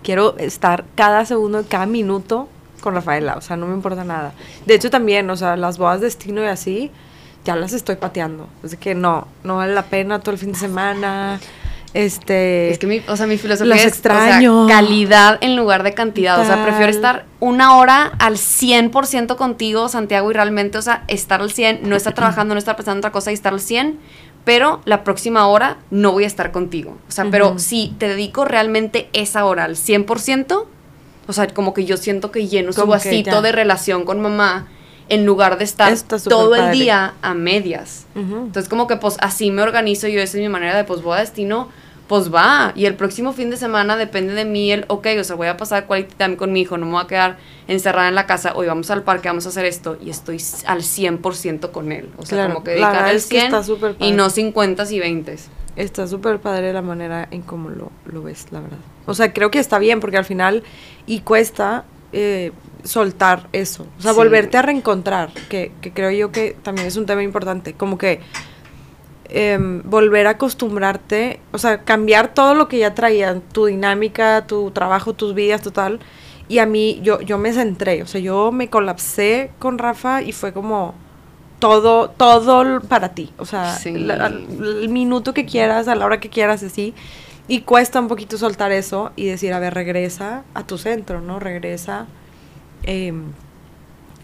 quiero 0.02 0.38
estar 0.38 0.84
cada 0.94 1.26
segundo, 1.26 1.62
cada 1.68 1.84
minuto 1.84 2.48
con 2.86 2.94
Rafaela, 2.94 3.34
o 3.36 3.40
sea, 3.40 3.56
no 3.56 3.66
me 3.66 3.74
importa 3.74 4.04
nada. 4.04 4.32
De 4.64 4.76
hecho 4.76 4.90
también, 4.90 5.28
o 5.28 5.36
sea, 5.36 5.56
las 5.56 5.76
bodas 5.76 5.98
de 5.98 6.06
destino 6.06 6.40
y 6.40 6.46
así, 6.46 6.92
ya 7.44 7.56
las 7.56 7.72
estoy 7.72 7.96
pateando. 7.96 8.48
Es 8.62 8.76
que 8.76 8.94
no, 8.94 9.26
no 9.42 9.56
vale 9.56 9.74
la 9.74 9.86
pena 9.86 10.20
todo 10.20 10.30
el 10.30 10.38
fin 10.38 10.52
de 10.52 10.58
semana. 10.58 11.40
Este... 11.94 12.70
Es 12.70 12.78
que 12.78 12.86
mi, 12.86 13.02
o 13.08 13.16
sea, 13.16 13.26
mi 13.26 13.38
filosofía 13.38 13.74
Los 13.74 13.84
es 13.84 13.86
o 13.86 14.02
sea, 14.02 14.12
extraño. 14.12 14.68
calidad 14.68 15.38
en 15.40 15.56
lugar 15.56 15.82
de 15.82 15.94
cantidad. 15.94 16.40
O 16.40 16.44
sea, 16.44 16.62
prefiero 16.62 16.92
estar 16.92 17.24
una 17.40 17.76
hora 17.76 18.12
al 18.20 18.36
100% 18.36 19.34
contigo, 19.34 19.88
Santiago, 19.88 20.30
y 20.30 20.34
realmente, 20.34 20.78
o 20.78 20.82
sea, 20.82 21.02
estar 21.08 21.40
al 21.40 21.50
100, 21.50 21.88
no 21.88 21.96
estar 21.96 22.14
trabajando, 22.14 22.54
no 22.54 22.60
estar 22.60 22.76
pensando 22.76 22.98
en 22.98 23.00
otra 23.00 23.10
cosa 23.10 23.32
y 23.32 23.34
estar 23.34 23.52
al 23.52 23.60
100, 23.60 23.98
pero 24.44 24.80
la 24.84 25.02
próxima 25.02 25.48
hora 25.48 25.78
no 25.90 26.12
voy 26.12 26.22
a 26.22 26.28
estar 26.28 26.52
contigo. 26.52 26.96
O 27.08 27.10
sea, 27.10 27.26
pero 27.32 27.58
si 27.58 27.96
te 27.98 28.06
dedico 28.06 28.44
realmente 28.44 29.08
esa 29.12 29.44
hora 29.44 29.64
al 29.64 29.74
100%, 29.74 30.66
o 31.26 31.32
sea, 31.32 31.46
como 31.48 31.74
que 31.74 31.84
yo 31.84 31.96
siento 31.96 32.30
que 32.30 32.46
lleno 32.46 32.72
su 32.72 32.80
Como 32.80 32.92
vasito 32.92 33.42
de 33.42 33.52
relación 33.52 34.04
con 34.04 34.20
mamá 34.20 34.68
en 35.08 35.24
lugar 35.24 35.58
de 35.58 35.64
estar 35.64 35.96
todo 36.00 36.54
el 36.54 36.72
día 36.72 37.14
a 37.22 37.34
medias. 37.34 38.06
Entonces 38.14 38.68
como 38.68 38.86
que 38.86 38.96
pues 38.96 39.16
así 39.20 39.50
me 39.50 39.62
organizo 39.62 40.08
yo, 40.08 40.20
esa 40.20 40.36
es 40.38 40.42
mi 40.42 40.48
manera 40.48 40.76
de 40.76 40.84
pues 40.84 41.02
voy 41.02 41.16
a 41.16 41.20
destino, 41.20 41.68
pues 42.08 42.32
va. 42.32 42.72
Y 42.74 42.86
el 42.86 42.94
próximo 42.94 43.32
fin 43.32 43.50
de 43.50 43.56
semana 43.56 43.96
depende 43.96 44.34
de 44.34 44.44
mí 44.44 44.70
el, 44.72 44.84
ok, 44.88 45.06
o 45.20 45.24
sea, 45.24 45.36
voy 45.36 45.48
a 45.48 45.56
pasar 45.56 45.86
quality 45.86 46.14
time 46.16 46.36
con 46.36 46.52
mi 46.52 46.62
hijo, 46.62 46.76
no 46.76 46.86
me 46.86 46.92
voy 46.92 47.02
a 47.02 47.06
quedar 47.06 47.38
encerrada 47.68 48.08
en 48.08 48.14
la 48.14 48.26
casa, 48.26 48.52
hoy 48.54 48.66
vamos 48.66 48.90
al 48.90 49.02
parque, 49.02 49.28
vamos 49.28 49.46
a 49.46 49.50
hacer 49.50 49.64
esto 49.64 49.96
y 50.00 50.10
estoy 50.10 50.42
al 50.66 50.82
100% 50.82 51.70
con 51.70 51.92
él. 51.92 52.08
O 52.18 52.26
sea, 52.26 52.38
Claro, 52.38 52.54
como 52.54 52.64
que 52.64 52.72
dedicar 52.72 53.04
al 53.04 53.16
es 53.16 53.26
que 53.26 53.40
100 53.40 53.44
está 53.46 53.62
súper 53.62 53.96
y 54.00 54.12
no 54.12 54.30
50 54.30 54.84
y 54.90 55.00
20. 55.00 55.36
Está 55.76 56.06
súper 56.06 56.40
padre 56.40 56.72
la 56.72 56.82
manera 56.82 57.28
en 57.30 57.42
cómo 57.42 57.70
lo, 57.70 57.92
lo 58.06 58.22
ves, 58.22 58.46
la 58.50 58.60
verdad. 58.60 58.78
O 59.06 59.14
sea, 59.14 59.32
creo 59.32 59.50
que 59.50 59.58
está 59.58 59.78
bien 59.78 60.00
porque 60.00 60.16
al 60.16 60.24
final, 60.24 60.62
y 61.06 61.20
cuesta 61.20 61.84
eh, 62.12 62.52
soltar 62.84 63.48
eso. 63.52 63.86
O 63.98 64.02
sea, 64.02 64.12
Sí. 64.12 64.16
volverte 64.16 64.56
a 64.56 64.62
reencontrar, 64.62 65.30
que, 65.48 65.72
que 65.80 65.92
creo 65.92 66.10
yo 66.10 66.30
que 66.32 66.56
también 66.62 66.86
es 66.86 66.96
un 66.96 67.04
tema 67.06 67.22
importante. 67.22 67.72
Como 67.74 67.98
que 67.98 68.20
em, 69.28 69.82
volver 69.84 70.26
a 70.28 70.30
acostumbrarte, 70.30 71.40
o 71.52 71.58
sea, 71.58 71.82
cambiar 71.82 72.32
todo 72.32 72.54
lo 72.54 72.68
que 72.68 72.78
ya 72.78 72.94
traían, 72.94 73.40
tu 73.40 73.66
dinámica, 73.66 74.46
tu 74.46 74.70
trabajo, 74.70 75.14
tus 75.14 75.34
vidas, 75.34 75.62
total. 75.62 75.98
Y 76.48 76.58
a 76.58 76.66
mí, 76.66 77.00
yo, 77.02 77.20
yo 77.20 77.36
me 77.38 77.52
centré, 77.52 78.02
o 78.02 78.06
sea, 78.06 78.20
yo 78.20 78.52
me 78.52 78.70
colapsé 78.70 79.50
con 79.58 79.78
Rafa 79.78 80.22
y 80.22 80.30
fue 80.30 80.52
como 80.52 80.94
todo, 81.58 82.08
todo 82.10 82.80
para 82.82 83.14
ti. 83.14 83.32
O 83.38 83.44
sea, 83.46 83.74
Sí. 83.74 83.90
la- 83.98 84.26
el 84.28 84.88
minuto 84.90 85.34
que 85.34 85.44
quieras, 85.44 85.88
a 85.88 85.96
la 85.96 86.06
hora 86.06 86.20
que 86.20 86.28
quieras, 86.28 86.62
así. 86.62 86.94
Y 87.48 87.60
cuesta 87.60 88.00
un 88.00 88.08
poquito 88.08 88.36
soltar 88.38 88.72
eso 88.72 89.12
y 89.16 89.26
decir, 89.26 89.52
a 89.52 89.58
ver, 89.60 89.72
regresa 89.74 90.42
a 90.54 90.64
tu 90.66 90.78
centro, 90.78 91.20
¿no? 91.20 91.38
Regresa, 91.38 92.06
em, 92.82 93.24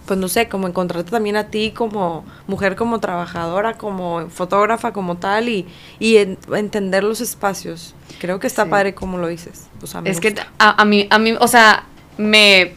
pues 0.07 0.19
no 0.19 0.27
sé, 0.27 0.49
como 0.49 0.67
encontrarte 0.67 1.11
también 1.13 1.37
a 1.37 1.45
ti 1.49 1.71
como 1.71 2.25
mujer, 2.49 2.75
como 2.75 2.99
trabajadora, 2.99 3.75
como 3.79 4.29
fotógrafa, 4.29 4.93
como 4.93 5.17
tal, 5.19 5.49
y, 5.49 5.67
y 6.01 6.17
en- 6.17 6.39
entender 6.53 7.05
los 7.05 7.21
espacios. 7.21 7.95
Creo 8.21 8.41
que 8.41 8.49
está 8.49 8.65
Sí. 8.65 8.71
padre 8.71 8.95
como 8.95 9.19
lo 9.19 9.29
dices. 9.29 9.67
O 9.81 9.87
sea, 9.87 10.03
Es 10.05 10.19
que 10.21 10.35
a, 10.59 10.83
a 10.83 10.85
mí, 10.85 11.07
a 11.09 11.19
mí, 11.21 11.35
o 11.39 11.47
sea, 11.47 11.85
me, 12.19 12.73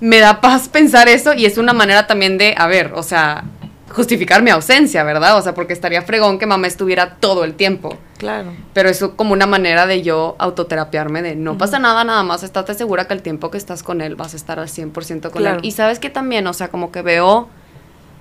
me 0.00 0.18
da 0.18 0.42
paz 0.42 0.68
pensar 0.68 1.08
eso 1.08 1.32
y 1.32 1.46
es 1.46 1.56
una 1.56 1.72
manera 1.72 2.06
también 2.06 2.36
de, 2.36 2.54
a 2.58 2.66
ver, 2.66 2.92
o 2.94 3.02
sea, 3.02 3.44
justificar 3.96 4.42
mi 4.42 4.50
ausencia, 4.50 5.02
¿verdad? 5.02 5.38
O 5.38 5.42
sea, 5.42 5.54
porque 5.54 5.72
estaría 5.72 6.02
fregón 6.02 6.38
que 6.38 6.46
mamá 6.46 6.66
estuviera 6.66 7.16
todo 7.16 7.44
el 7.44 7.54
tiempo. 7.54 7.96
Claro. 8.18 8.52
Pero 8.74 8.90
eso 8.90 9.16
como 9.16 9.32
una 9.32 9.46
manera 9.46 9.86
de 9.86 10.02
yo 10.02 10.36
autoterapiarme 10.38 11.22
de 11.22 11.34
no 11.34 11.56
pasa 11.56 11.78
nada, 11.78 12.04
nada 12.04 12.22
más 12.22 12.42
estate 12.42 12.74
segura 12.74 13.08
que 13.08 13.14
el 13.14 13.22
tiempo 13.22 13.50
que 13.50 13.56
estás 13.58 13.82
con 13.82 14.00
él 14.02 14.14
vas 14.14 14.34
a 14.34 14.36
estar 14.36 14.60
al 14.60 14.68
100% 14.68 15.30
con 15.30 15.40
Claro. 15.42 15.58
él. 15.60 15.64
Y 15.64 15.72
sabes 15.72 15.98
que 15.98 16.10
también, 16.10 16.46
o 16.46 16.52
sea, 16.52 16.68
como 16.68 16.92
que 16.92 17.00
veo, 17.00 17.48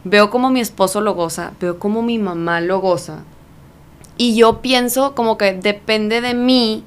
veo 0.06 0.30
como 0.32 0.50
mi 0.50 0.62
esposo 0.62 1.02
lo 1.02 1.14
goza, 1.14 1.52
veo 1.60 1.78
como 1.78 2.02
mi 2.02 2.18
mamá 2.20 2.62
lo 2.62 2.80
goza. 2.80 3.20
Y 4.18 4.36
yo 4.38 4.62
pienso 4.62 5.14
como 5.14 5.38
que 5.38 5.52
depende 5.54 6.22
de 6.22 6.34
mí, 6.34 6.86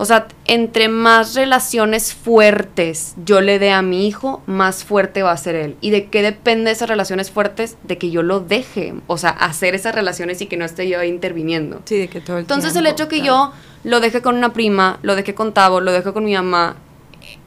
o 0.00 0.04
sea, 0.04 0.28
entre 0.44 0.88
más 0.88 1.34
relaciones 1.34 2.14
fuertes 2.14 3.14
yo 3.24 3.40
le 3.40 3.58
dé 3.58 3.72
a 3.72 3.82
mi 3.82 4.06
hijo, 4.06 4.42
más 4.46 4.84
fuerte 4.84 5.24
va 5.24 5.32
a 5.32 5.36
ser 5.36 5.56
él. 5.56 5.76
¿Y 5.80 5.90
de 5.90 6.06
qué 6.06 6.22
depende 6.22 6.70
esas 6.70 6.88
relaciones 6.88 7.32
fuertes? 7.32 7.76
De 7.82 7.98
que 7.98 8.08
yo 8.10 8.22
lo 8.22 8.38
deje, 8.38 8.94
o 9.08 9.18
sea, 9.18 9.30
hacer 9.30 9.74
esas 9.74 9.96
relaciones 9.96 10.40
y 10.40 10.46
que 10.46 10.56
no 10.56 10.64
esté 10.64 10.88
yo 10.88 11.00
ahí 11.00 11.08
interviniendo. 11.08 11.82
Sí, 11.84 11.98
de 11.98 12.06
que 12.06 12.20
todo 12.20 12.36
el 12.38 12.42
Entonces 12.42 12.76
el 12.76 12.86
hecho 12.86 13.08
que 13.08 13.20
claro. 13.20 13.52
yo 13.82 13.90
lo 13.90 13.98
deje 13.98 14.22
con 14.22 14.36
una 14.36 14.52
prima, 14.52 15.00
lo 15.02 15.16
deje 15.16 15.34
con 15.34 15.52
Tavo, 15.52 15.80
lo 15.80 15.90
deje 15.90 16.12
con 16.12 16.24
mi 16.24 16.34
mamá, 16.34 16.76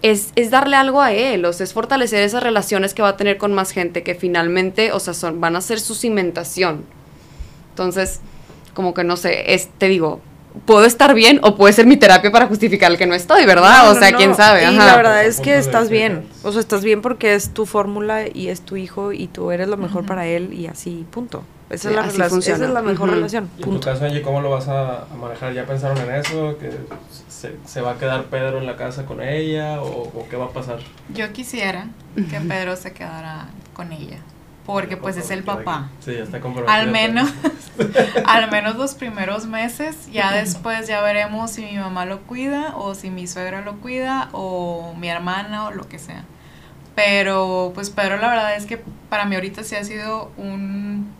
es, 0.02 0.34
es 0.36 0.52
darle 0.52 0.76
algo 0.76 1.02
a 1.02 1.14
él, 1.14 1.46
o 1.46 1.54
sea, 1.54 1.64
es 1.64 1.72
fortalecer 1.72 2.22
esas 2.22 2.44
relaciones 2.44 2.94
que 2.94 3.02
va 3.02 3.10
a 3.10 3.18
tener 3.18 3.38
con 3.38 3.54
más 3.54 3.72
gente 3.72 4.04
que 4.04 4.14
finalmente, 4.14 4.92
o 4.92 5.00
sea, 5.00 5.14
son, 5.14 5.40
van 5.40 5.56
a 5.56 5.62
ser 5.62 5.80
su 5.80 5.96
cimentación. 5.96 6.84
Entonces, 7.70 8.20
como 8.74 8.94
que 8.94 9.06
no 9.06 9.16
sé, 9.16 9.54
es, 9.54 9.70
te 9.78 9.88
digo, 9.88 10.20
puedo 10.66 10.86
estar 10.86 11.14
bien 11.14 11.40
o 11.44 11.56
puede 11.56 11.74
ser 11.74 11.86
mi 11.86 11.98
terapia 11.98 12.32
para 12.32 12.48
justificar 12.48 12.92
el 12.92 12.98
que 12.98 13.08
no 13.08 13.16
estoy, 13.16 13.46
¿verdad? 13.46 13.84
No, 13.86 13.92
o 13.92 13.94
no, 13.94 14.00
sea, 14.00 14.12
no. 14.12 14.18
quién 14.18 14.36
sabe. 14.36 14.64
Y 14.64 14.78
Ajá. 14.78 14.86
la 14.88 14.96
verdad 14.98 15.24
es 15.24 15.40
que 15.40 15.58
estás 15.58 15.90
bien. 15.90 16.26
O 16.44 16.52
sea, 16.52 16.62
estás 16.62 16.84
bien 16.84 17.02
porque 17.02 17.34
es 17.34 17.54
tu 17.54 17.66
fórmula 17.66 18.26
y 18.28 18.48
es 18.48 18.62
tu 18.62 18.76
hijo 18.76 19.12
y 19.12 19.28
tú 19.28 19.52
eres 19.52 19.68
lo 19.68 19.78
mejor 19.78 20.06
para 20.06 20.28
él 20.28 20.54
y 20.54 20.68
así, 20.68 21.06
punto. 21.12 21.44
Esa, 21.70 21.84
Sí, 21.84 21.96
es, 21.96 22.18
la 22.18 22.26
así 22.26 22.40
esa 22.40 22.66
es 22.66 22.70
la 22.70 22.82
mejor 22.82 23.08
Ujú. 23.08 23.16
relación, 23.16 23.50
¿Y 23.58 23.64
en 23.64 23.70
tu 23.70 23.80
caso, 23.80 24.04
Angie, 24.04 24.22
cómo 24.22 24.42
lo 24.42 24.50
vas 24.50 24.68
a, 24.68 25.04
a 25.04 25.16
manejar? 25.18 25.54
¿Ya 25.54 25.66
pensaron 25.66 25.98
en 26.00 26.16
eso? 26.16 26.58
¿Que 26.60 26.70
se, 27.30 27.56
se 27.66 27.80
va 27.80 27.92
a 27.92 27.98
quedar 27.98 28.26
Pedro 28.26 28.58
en 28.58 28.66
la 28.66 28.76
casa 28.76 29.06
con 29.06 29.22
ella? 29.22 29.82
¿O, 29.82 29.86
o 29.86 30.28
qué 30.30 30.36
va 30.36 30.46
a 30.46 30.50
pasar? 30.50 30.80
Yo 31.14 31.32
quisiera 31.32 31.88
que 32.30 32.42
Pedro 32.42 32.76
se 32.76 32.92
quedara 32.92 33.46
con 33.74 33.94
ella, 33.94 34.18
porque 34.66 34.98
pues 34.98 35.18
es 35.18 35.32
el 35.32 35.44
papá. 35.44 35.90
Sí, 36.00 36.14
ya 36.14 36.24
está 36.24 36.40
comprometido. 36.40 36.74
Al 36.74 36.92
menos, 36.92 37.30
al 38.26 38.52
menos 38.52 38.76
los 38.76 38.94
primeros 38.94 39.46
meses, 39.48 40.12
ya 40.12 40.32
después 40.32 40.88
ya 40.88 41.02
veremos 41.02 41.52
si 41.52 41.64
mi 41.64 41.78
mamá 41.78 42.06
lo 42.06 42.22
cuida 42.22 42.76
o 42.76 42.94
si 42.94 43.10
mi 43.10 43.28
suegra 43.28 43.62
lo 43.62 43.78
cuida 43.78 44.30
o 44.34 44.94
mi 44.98 45.10
hermana 45.10 45.66
o 45.66 45.72
lo 45.72 45.88
que 45.88 46.00
sea. 46.00 46.26
Pero 46.96 47.72
pues 47.74 47.90
Pedro 47.90 48.18
la 48.18 48.28
verdad 48.28 48.56
es 48.56 48.66
que 48.66 48.84
para 49.10 49.26
mí 49.26 49.36
ahorita 49.36 49.64
sí 49.64 49.76
ha 49.76 49.84
sido 49.84 50.32
un 50.38 51.12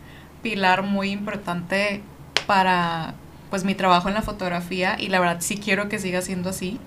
pilar 0.42 0.82
muy 0.82 1.10
importante 1.10 2.02
para 2.46 3.14
pues 3.50 3.64
mi 3.64 3.74
trabajo 3.74 4.08
en 4.08 4.14
la 4.14 4.22
fotografía 4.22 4.96
y 4.98 5.08
la 5.08 5.20
verdad 5.20 5.38
sí 5.40 5.58
quiero 5.58 5.88
que 5.88 5.98
siga 5.98 6.22
siendo 6.22 6.50
así. 6.50 6.80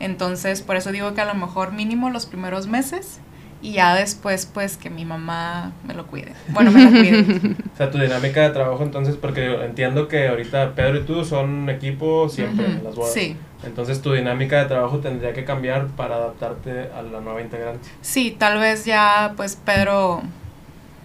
Entonces, 0.00 0.62
por 0.62 0.76
eso 0.76 0.92
digo 0.92 1.12
que 1.14 1.20
a 1.20 1.24
lo 1.24 1.34
mejor 1.34 1.72
mínimo 1.72 2.08
los 2.10 2.26
primeros 2.26 2.66
meses 2.68 3.20
y 3.60 3.72
ya 3.72 3.94
después 3.94 4.46
pues 4.46 4.76
que 4.76 4.90
mi 4.90 5.04
mamá 5.04 5.72
me 5.86 5.94
lo 5.94 6.06
cuide. 6.06 6.32
Bueno, 6.48 6.70
me 6.70 6.84
lo 6.84 6.90
cuide. 6.90 7.56
O 7.74 7.76
sea, 7.78 7.92
tu 7.92 7.98
dinámica 7.98 8.42
de 8.42 8.50
trabajo 8.50 8.82
entonces, 8.82 9.16
porque 9.16 9.54
entiendo 9.64 10.08
que 10.08 10.26
ahorita 10.26 10.74
Pedro 10.74 10.98
y 10.98 11.04
tú 11.04 11.24
son 11.24 11.70
equipo 11.70 12.28
siempre 12.28 12.66
Ujú, 12.66 12.78
en 12.78 12.84
las 12.84 12.96
bodas. 12.96 13.14
Sí. 13.14 13.36
Entonces 13.64 14.02
tu 14.02 14.12
dinámica 14.12 14.58
de 14.58 14.64
trabajo 14.66 14.98
tendría 14.98 15.32
que 15.32 15.44
cambiar 15.44 15.86
para 15.88 16.16
adaptarte 16.16 16.90
a 16.92 17.02
la 17.02 17.20
nueva 17.20 17.40
integrante. 17.40 17.88
Sí, 18.00 18.34
tal 18.36 18.58
vez 18.58 18.84
ya 18.84 19.34
pues 19.36 19.54
Pedro 19.56 20.22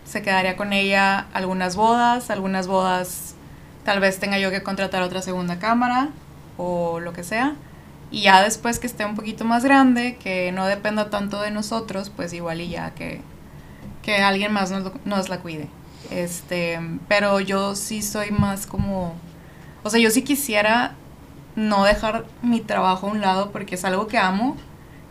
se 0.06 0.22
quedaría 0.24 0.56
con 0.56 0.74
ella 0.74 1.28
algunas 1.34 1.76
bodas, 1.76 2.30
algunas 2.30 2.68
bodas 2.68 3.36
tal 3.86 4.00
vez 4.00 4.20
tenga 4.20 4.40
yo 4.40 4.50
que 4.50 4.64
contratar 4.64 5.04
otra 5.04 5.22
segunda 5.22 5.60
cámara 5.60 6.10
o 6.58 7.00
lo 7.00 7.14
que 7.14 7.24
sea. 7.24 7.56
Y 8.14 8.24
ya 8.24 8.44
después 8.44 8.80
que 8.80 8.88
esté 8.88 9.06
un 9.06 9.16
poquito 9.16 9.46
más 9.46 9.66
grande, 9.66 10.18
que 10.24 10.54
no 10.54 10.68
dependa 10.68 11.12
tanto 11.12 11.42
de 11.42 11.52
nosotros, 11.52 12.12
pues 12.16 12.34
igual 12.34 12.62
y 12.62 12.70
ya 12.70 12.92
que, 12.96 13.22
que 14.04 14.18
alguien 14.18 14.54
más 14.54 14.72
nos, 14.72 14.92
nos 15.06 15.30
la 15.30 15.40
cuide. 15.40 15.68
Este, 16.12 16.80
pero 17.08 17.40
yo 17.40 17.76
sí 17.76 18.02
soy 18.02 18.32
más 18.32 18.68
como, 18.68 19.16
o 19.84 19.90
sea, 19.90 20.00
yo 20.00 20.12
sí 20.12 20.24
quisiera 20.24 20.96
no 21.56 21.86
dejar 21.86 22.26
mi 22.42 22.62
trabajo 22.62 23.08
a 23.08 23.12
un 23.12 23.22
lado 23.22 23.52
porque 23.52 23.76
es 23.76 23.86
algo 23.86 24.08
que 24.08 24.18
amo, 24.20 24.58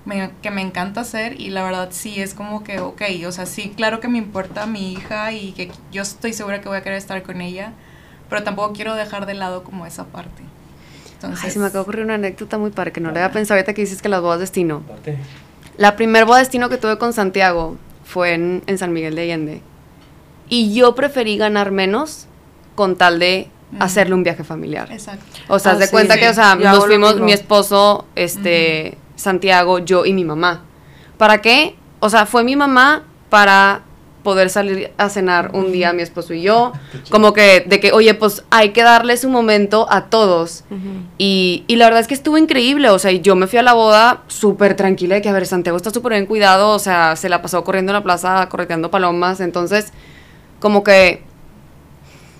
me- 0.05 0.33
que 0.43 0.51
me 0.51 0.63
encanta 0.63 1.03
hacer 1.03 1.41
y 1.41 1.51
la 1.51 1.65
verdad 1.65 1.89
sí 1.93 2.21
es 2.21 2.35
como 2.35 2.65
que, 2.65 2.81
ok, 2.81 3.03
o 3.27 3.33
sea, 3.33 3.47
sí, 3.47 3.73
claro 3.77 4.01
que 4.01 4.09
me 4.09 4.19
importa 4.19 4.67
mi 4.67 4.93
hija 4.93 5.33
y 5.33 5.53
que 5.53 5.73
yo 5.93 6.03
estoy 6.03 6.33
segura 6.35 6.61
que 6.61 6.69
voy 6.69 6.79
a 6.79 6.83
querer 6.83 6.99
estar 6.99 7.23
con 7.23 7.41
ella, 7.43 7.73
pero 8.31 8.45
tampoco 8.45 8.73
quiero 8.75 8.95
dejar 8.97 9.27
de 9.27 9.35
lado 9.35 9.65
como 9.65 9.87
esa 9.87 10.07
parte. 10.07 10.43
Entonces, 11.29 11.45
Ay, 11.47 11.51
se 11.53 11.59
me 11.59 11.67
acaba 11.67 11.81
de 11.81 11.83
ocurrir 11.83 12.05
una 12.05 12.15
anécdota 12.15 12.59
muy 12.59 12.71
padre 12.71 12.93
que 12.93 13.01
no 13.01 13.11
le 13.11 13.21
había 13.21 13.33
pensado 13.33 13.59
ahorita 13.59 13.75
que 13.75 13.83
dices 13.83 14.03
que 14.03 14.09
las 14.09 14.21
bodas 14.21 14.41
destino. 14.41 14.83
La 15.77 15.97
primer 15.97 16.25
boda 16.25 16.39
destino 16.39 16.69
que 16.69 16.77
tuve 16.79 16.99
con 16.99 17.13
Santiago 17.13 17.77
fue 18.05 18.35
en, 18.35 18.63
en 18.67 18.79
San 18.79 18.93
Miguel 18.93 19.15
de 19.15 19.23
Allende. 19.23 19.63
Y 20.49 20.75
yo 20.75 20.95
preferí 20.95 21.37
ganar 21.39 21.71
menos 21.71 22.27
con 22.75 22.97
tal 22.97 23.19
de 23.19 23.49
hacerle 23.81 24.15
un 24.15 24.23
viaje 24.23 24.45
familiar. 24.45 24.91
Exacto. 24.93 25.25
O 25.49 25.59
sea, 25.59 25.73
Ah, 25.73 25.75
haz 25.75 25.81
de 25.81 25.87
sí. 25.87 25.93
cuenta 25.93 26.19
que, 26.19 26.29
o 26.29 26.35
sea, 26.35 26.59
Yo 26.59 26.71
nos 26.71 26.85
fuimos 26.87 27.19
mi 27.21 27.33
esposo, 27.33 28.05
este, 28.17 28.99
Santiago, 29.17 29.79
yo 29.79 30.05
y 30.05 30.13
mi 30.13 30.25
mamá. 30.25 30.63
¿Para 31.17 31.41
qué? 31.41 31.77
O 32.01 32.11
sea, 32.11 32.27
fue 32.27 32.45
mi 32.45 32.55
mamá 32.57 33.05
para 33.31 33.83
poder 34.23 34.51
salir 34.51 34.93
a 34.97 35.09
cenar 35.09 35.51
un 35.53 35.73
día 35.73 35.93
mi 35.93 36.03
esposo 36.03 36.35
y 36.35 36.43
yo. 36.43 36.73
Como 37.11 37.33
que, 37.33 37.65
de 37.67 37.81
que, 37.81 37.93
oye, 37.93 38.15
pues 38.15 38.45
hay 38.51 38.71
que 38.71 38.83
darle 38.83 39.17
su 39.17 39.29
momento 39.29 39.87
a 39.91 40.07
todos. 40.07 40.65
Y, 41.19 41.65
y 41.67 41.77
la 41.77 41.87
verdad 41.87 42.01
es 42.01 42.09
que 42.09 42.15
estuvo 42.15 42.39
increíble, 42.39 42.89
o 42.91 42.99
sea, 42.99 43.11
yo 43.13 43.37
me 43.37 43.47
fui 43.47 43.59
a 43.59 43.63
la 43.63 43.73
boda 43.73 44.23
súper 44.29 44.75
tranquila 44.75 45.17
de 45.17 45.23
que, 45.23 45.29
a 45.29 45.33
ver, 45.33 45.47
Santiago 45.47 45.77
está 45.77 45.91
súper 45.91 46.13
bien 46.13 46.27
cuidado, 46.27 46.71
o 46.71 46.79
sea, 46.79 47.17
se 47.17 47.29
la 47.29 47.43
pasó 47.43 47.63
corriendo 47.65 47.93
en 47.93 47.95
la 47.95 48.03
plaza, 48.03 48.49
correteando 48.49 48.91
palomas, 48.91 49.41
entonces, 49.41 49.93
como 50.61 50.83
que, 50.83 51.23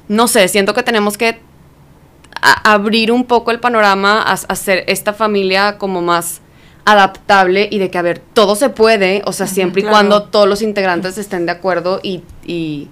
no 0.09 0.29
sé, 0.29 0.49
siento 0.49 0.75
que 0.75 0.83
tenemos 0.83 1.19
que 1.19 1.41
abrir 2.41 3.13
un 3.13 3.25
poco 3.25 3.51
el 3.51 3.61
panorama, 3.61 4.23
a, 4.23 4.33
a 4.33 4.35
hacer 4.35 4.85
esta 4.89 5.13
familia 5.13 5.79
como 5.79 6.03
más 6.03 6.41
adaptable 6.85 7.69
y 7.71 7.79
de 7.79 7.91
que, 7.91 7.99
a 7.99 8.03
ver, 8.03 8.19
todo 8.33 8.57
se 8.57 8.69
puede, 8.69 9.23
o 9.25 9.33
sea, 9.33 9.47
siempre 9.47 9.81
y 9.81 9.85
claro. 9.85 9.95
cuando 9.95 10.23
todos 10.25 10.49
los 10.49 10.63
integrantes 10.63 11.17
estén 11.19 11.47
de 11.47 11.53
acuerdo 11.53 12.01
y, 12.03 12.23
y, 12.45 12.89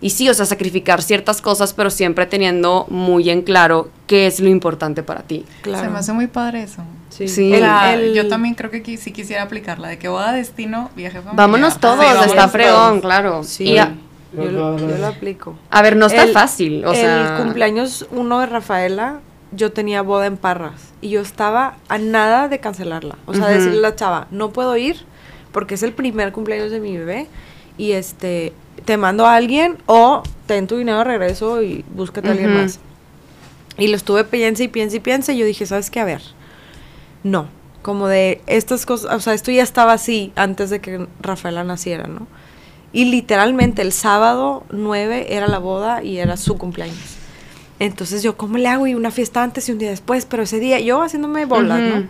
y 0.00 0.10
sí, 0.10 0.28
o 0.28 0.34
sea, 0.34 0.46
sacrificar 0.46 1.02
ciertas 1.02 1.40
cosas, 1.40 1.74
pero 1.74 1.90
siempre 1.90 2.26
teniendo 2.26 2.86
muy 2.88 3.30
en 3.30 3.42
claro 3.42 3.90
qué 4.06 4.26
es 4.26 4.40
lo 4.40 4.48
importante 4.48 5.02
para 5.02 5.22
ti. 5.22 5.44
Claro. 5.62 5.84
Se 5.84 5.90
me 5.90 5.98
hace 5.98 6.12
muy 6.12 6.26
padre 6.26 6.62
eso. 6.62 6.82
Sí. 7.10 7.26
Sí. 7.28 7.52
El- 7.54 7.64
el- 7.64 8.14
yo 8.14 8.28
también 8.28 8.54
creo 8.54 8.70
que 8.70 8.96
sí 8.96 9.12
quisiera 9.12 9.42
aplicarla, 9.42 9.88
de 9.88 9.98
que 9.98 10.08
boda 10.08 10.32
destino, 10.32 10.90
viaje 10.94 11.16
familiar. 11.18 11.36
Vámonos 11.36 11.78
todos, 11.80 12.04
Sí, 12.24 12.30
está 12.30 12.48
fregón, 12.48 13.00
claro. 13.00 13.42
Sí. 13.44 13.64
Y 13.64 13.78
a, 13.78 13.94
Yo, 14.36 14.44
lo- 14.44 14.78
yo 14.78 14.98
lo 14.98 15.06
aplico. 15.06 15.56
a 15.70 15.82
ver, 15.82 15.96
no 15.96 16.06
está 16.06 16.24
El- 16.24 16.32
fácil, 16.32 16.84
o 16.84 16.90
el 16.92 16.96
sea... 16.96 17.36
cumpleaños 17.42 18.06
uno 18.10 18.40
de 18.40 18.46
Rafaela, 18.46 19.20
yo 19.52 19.72
tenía 19.72 20.02
boda 20.02 20.26
en 20.26 20.36
Parras 20.36 20.92
y 21.00 21.10
yo 21.10 21.20
estaba 21.20 21.76
a 21.88 21.98
nada 21.98 22.48
de 22.48 22.58
cancelarla. 22.60 23.16
O 23.26 23.34
sea, 23.34 23.44
Ujú. 23.44 23.52
decirle 23.52 23.78
a 23.78 23.90
la 23.90 23.96
chava, 23.96 24.26
no 24.30 24.50
puedo 24.50 24.76
ir 24.76 24.96
porque 25.52 25.74
es 25.74 25.82
el 25.82 25.92
primer 25.92 26.32
cumpleaños 26.32 26.70
de 26.70 26.80
mi 26.80 26.96
bebé 26.96 27.26
y 27.76 27.92
este, 27.92 28.52
te 28.84 28.96
mando 28.96 29.26
a 29.26 29.34
alguien 29.34 29.78
o 29.86 30.22
ten 30.46 30.66
tu 30.66 30.76
dinero 30.76 30.98
de 30.98 31.04
regreso 31.04 31.62
y 31.62 31.84
búscate 31.94 32.28
a 32.28 32.32
alguien 32.32 32.54
más. 32.54 32.80
Y 33.78 33.88
lo 33.88 33.96
estuve 33.96 34.24
piense 34.24 34.64
y 34.64 34.68
piense 34.68 34.96
y 34.96 35.00
piense 35.00 35.32
y 35.34 35.38
yo 35.38 35.46
dije, 35.46 35.64
¿sabes 35.66 35.90
qué? 35.90 36.00
A 36.00 36.04
ver, 36.04 36.22
no. 37.22 37.48
Como 37.82 38.08
de 38.08 38.42
estas 38.46 38.84
cosas, 38.84 39.14
o 39.14 39.20
sea, 39.20 39.34
esto 39.34 39.50
ya 39.52 39.62
estaba 39.62 39.92
así 39.92 40.32
antes 40.34 40.68
de 40.68 40.80
que 40.80 41.06
Rafaela 41.20 41.62
naciera, 41.64 42.06
¿no? 42.08 42.26
Y 42.92 43.04
literalmente 43.04 43.82
el 43.82 43.92
sábado 43.92 44.64
9 44.70 45.34
era 45.34 45.46
la 45.46 45.58
boda 45.58 46.02
y 46.02 46.18
era 46.18 46.36
su 46.36 46.58
cumpleaños. 46.58 47.17
Entonces 47.78 48.22
yo, 48.22 48.36
¿cómo 48.36 48.58
le 48.58 48.68
hago? 48.68 48.86
Y 48.86 48.94
una 48.94 49.10
fiesta 49.10 49.42
antes 49.42 49.68
y 49.68 49.72
un 49.72 49.78
día 49.78 49.90
después, 49.90 50.26
pero 50.26 50.42
ese 50.42 50.58
día 50.58 50.80
yo 50.80 51.02
haciéndome 51.02 51.44
bolas, 51.44 51.80
Ujú. 51.80 52.00
¿no? 52.00 52.08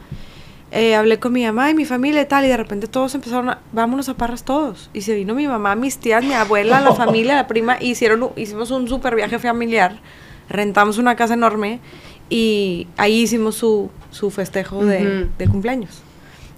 Eh, 0.70 0.94
hablé 0.94 1.18
con 1.18 1.32
mi 1.32 1.44
mamá 1.44 1.70
y 1.70 1.74
mi 1.74 1.86
familia 1.86 2.20
y 2.20 2.26
tal, 2.26 2.44
y 2.44 2.48
de 2.48 2.56
repente 2.56 2.88
todos 2.88 3.14
empezaron 3.14 3.48
a, 3.48 3.60
vámonos 3.72 4.08
a 4.08 4.14
Parras 4.14 4.44
todos. 4.44 4.90
Y 4.92 5.00
se 5.00 5.14
vino 5.14 5.34
mi 5.34 5.46
mamá, 5.46 5.74
mis 5.76 5.98
tías, 5.98 6.22
mi 6.24 6.34
abuela, 6.34 6.80
la 6.80 6.92
familia, 6.94 7.36
la 7.36 7.46
prima, 7.46 7.78
y 7.80 7.90
hicieron, 7.90 8.30
hicimos 8.36 8.70
un 8.70 8.86
super 8.88 9.14
viaje 9.14 9.38
familiar, 9.38 10.00
rentamos 10.48 10.98
una 10.98 11.16
casa 11.16 11.34
enorme 11.34 11.80
y 12.28 12.86
ahí 12.98 13.22
hicimos 13.22 13.54
su, 13.54 13.90
su 14.10 14.30
festejo 14.30 14.84
de, 14.84 15.28
de 15.38 15.48
cumpleaños. 15.48 16.02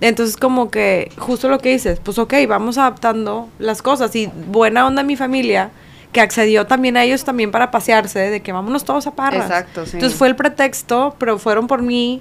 Entonces 0.00 0.36
como 0.36 0.70
que 0.70 1.12
justo 1.18 1.48
lo 1.48 1.58
que 1.58 1.70
dices, 1.70 2.00
pues 2.00 2.18
ok, 2.18 2.34
vamos 2.48 2.78
adaptando 2.78 3.48
las 3.58 3.82
cosas 3.82 4.16
y 4.16 4.30
buena 4.48 4.86
onda 4.86 5.02
mi 5.02 5.14
familia 5.14 5.70
que 6.12 6.20
accedió 6.20 6.66
también 6.66 6.96
a 6.96 7.04
ellos 7.04 7.24
también 7.24 7.50
para 7.50 7.70
pasearse, 7.70 8.18
de 8.18 8.40
que 8.42 8.52
vámonos 8.52 8.84
todos 8.84 9.06
a 9.06 9.12
Parras. 9.12 9.44
Exacto, 9.46 9.86
sí. 9.86 9.92
Entonces 9.94 10.18
fue 10.18 10.28
el 10.28 10.36
pretexto, 10.36 11.14
pero 11.18 11.38
fueron 11.38 11.66
por 11.66 11.82
mí 11.82 12.20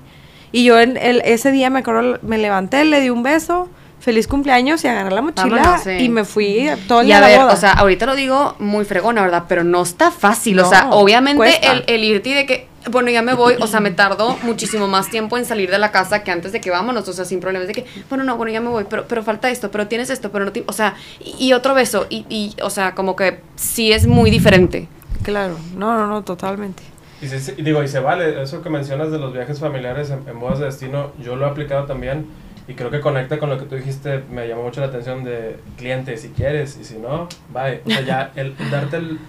y 0.52 0.64
yo 0.64 0.80
en 0.80 0.96
el, 0.98 1.22
ese 1.26 1.52
día 1.52 1.70
me 1.70 1.80
acuerdo, 1.80 2.20
me 2.22 2.38
levanté, 2.38 2.86
le 2.86 3.02
di 3.02 3.10
un 3.10 3.24
beso, 3.24 3.70
feliz 4.00 4.28
cumpleaños 4.28 4.84
y 4.84 4.88
agarré 4.88 5.12
la 5.12 5.22
mochila 5.22 5.58
Vámonos, 5.58 5.82
sí. 5.84 5.92
y 5.92 6.10
me 6.10 6.24
fui 6.24 6.70
todo 6.88 7.02
el 7.02 7.08
Y 7.08 7.10
día 7.10 7.16
a 7.18 7.20
a 7.20 7.22
la 7.22 7.28
ver, 7.28 7.40
boda. 7.42 7.54
o 7.54 7.58
sea, 7.58 7.74
ahorita 7.74 8.06
lo 8.06 8.16
digo 8.16 8.56
muy 8.60 8.86
fregona, 8.86 9.22
¿verdad? 9.24 9.44
Pero 9.50 9.64
no 9.66 9.82
está 9.82 10.10
fácil. 10.12 10.60
o 10.60 10.64
No, 10.64 10.70
sea, 10.70 10.90
obviamente 10.92 11.68
el, 11.68 11.84
el 11.88 12.04
irte 12.04 12.30
y 12.30 12.34
de 12.34 12.46
que, 12.46 12.69
bueno, 12.92 13.10
ya 13.12 13.22
me 13.22 13.34
voy, 13.34 13.56
o 13.60 13.68
sea, 13.68 13.80
me 13.80 13.92
tardo 13.92 14.38
muchísimo 14.44 14.88
más 14.88 15.10
tiempo 15.10 15.38
en 15.38 15.46
salir 15.46 15.70
de 15.70 15.78
la 15.80 15.92
casa 15.92 16.24
que 16.24 16.32
antes 16.32 16.52
de 16.52 16.62
que 16.62 16.70
vámonos, 16.72 17.08
o 17.08 17.14
sea, 17.14 17.26
sin 17.26 17.40
problemas 17.40 17.68
de 17.68 17.74
que, 17.74 17.86
bueno, 18.10 18.24
no, 18.24 18.38
bueno, 18.38 18.52
ya 18.52 18.62
me 18.62 18.70
voy, 18.70 18.86
pero, 18.90 19.06
pero 19.08 19.24
falta 19.24 19.50
esto, 19.50 19.70
pero 19.72 19.88
tienes 19.88 20.10
esto, 20.10 20.32
pero 20.32 20.46
no 20.46 20.52
ti- 20.52 20.64
o 20.68 20.74
sea, 20.74 20.96
y, 21.20 21.48
y 21.48 21.54
otro 21.54 21.74
beso, 21.74 22.08
y, 22.10 22.26
y, 22.30 22.56
o 22.62 22.70
sea, 22.70 22.96
como 22.96 23.16
que 23.16 23.42
sí 23.56 23.92
es 23.92 24.08
muy 24.08 24.30
diferente. 24.32 24.88
Claro, 25.24 25.58
no, 25.76 25.98
no, 25.98 26.08
no, 26.08 26.24
totalmente. 26.24 26.82
Y, 27.22 27.28
se- 27.28 27.56
y 27.58 27.64
digo, 27.64 27.84
y 27.84 27.88
se 27.88 28.00
vale, 28.00 28.42
eso 28.42 28.62
que 28.62 28.70
mencionas 28.70 29.12
de 29.12 29.20
los 29.20 29.34
viajes 29.34 29.60
familiares 29.60 30.10
en, 30.10 30.28
en 30.28 30.40
bodas 30.40 30.60
de 30.60 30.66
destino, 30.66 31.12
yo 31.22 31.36
lo 31.36 31.46
he 31.46 31.50
aplicado 31.50 31.86
también 31.86 32.26
y 32.68 32.76
creo 32.76 32.92
que 32.92 33.02
conecta 33.02 33.40
con 33.40 33.50
lo 33.50 33.58
que 33.58 33.66
tú 33.66 33.76
dijiste, 33.76 34.24
me 34.32 34.48
llamó 34.48 34.64
mucho 34.64 34.80
la 34.80 34.88
atención 34.88 35.24
de 35.24 35.58
cliente, 35.78 36.16
si 36.18 36.30
quieres 36.30 36.78
y 36.80 36.86
si 36.86 36.98
no, 36.98 37.28
bye. 37.54 37.82
O 37.86 37.90
sea, 37.90 38.02
ya 38.02 38.32
el, 38.36 38.56
el 38.60 38.70
darte 38.70 38.98
el, 38.98 39.20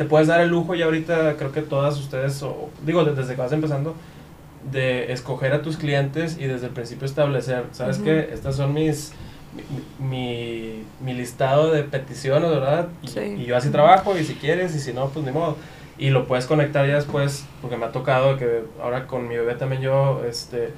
te 0.00 0.06
puedes 0.06 0.28
dar 0.28 0.40
el 0.40 0.48
lujo 0.48 0.74
y 0.74 0.80
ahorita 0.80 1.34
creo 1.36 1.52
que 1.52 1.60
todas 1.60 1.98
ustedes, 1.98 2.42
o, 2.42 2.70
digo, 2.86 3.04
de- 3.04 3.12
desde 3.14 3.34
que 3.34 3.40
vas 3.42 3.52
empezando, 3.52 3.94
de 4.72 5.12
escoger 5.12 5.52
a 5.52 5.60
tus 5.60 5.76
clientes 5.76 6.38
y 6.40 6.44
desde 6.46 6.68
el 6.68 6.72
principio 6.72 7.04
establecer, 7.04 7.64
¿sabes 7.72 7.96
Ujú. 7.96 8.06
qué? 8.06 8.30
Estas 8.32 8.56
son 8.56 8.72
mis... 8.72 9.12
Mi, 9.98 10.06
mi, 10.08 10.84
mi 11.04 11.12
listado 11.12 11.70
de 11.70 11.82
peticiones, 11.82 12.48
¿verdad? 12.48 12.88
Y, 13.02 13.08
Sí. 13.08 13.20
y 13.40 13.44
yo 13.44 13.56
así 13.58 13.68
trabajo 13.68 14.16
y 14.18 14.24
si 14.24 14.34
quieres 14.36 14.74
y 14.74 14.78
si 14.80 14.94
no, 14.94 15.08
pues 15.08 15.26
ni 15.26 15.32
modo 15.32 15.56
y 15.98 16.08
lo 16.08 16.26
puedes 16.26 16.46
conectar 16.46 16.86
ya 16.86 16.94
después, 16.94 17.44
porque 17.60 17.76
me 17.76 17.84
ha 17.84 17.92
tocado 17.92 18.38
que 18.38 18.62
ahora 18.82 19.06
con 19.06 19.28
mi 19.28 19.36
bebé 19.36 19.54
también 19.56 19.82
yo, 19.82 20.22
este, 20.26 20.70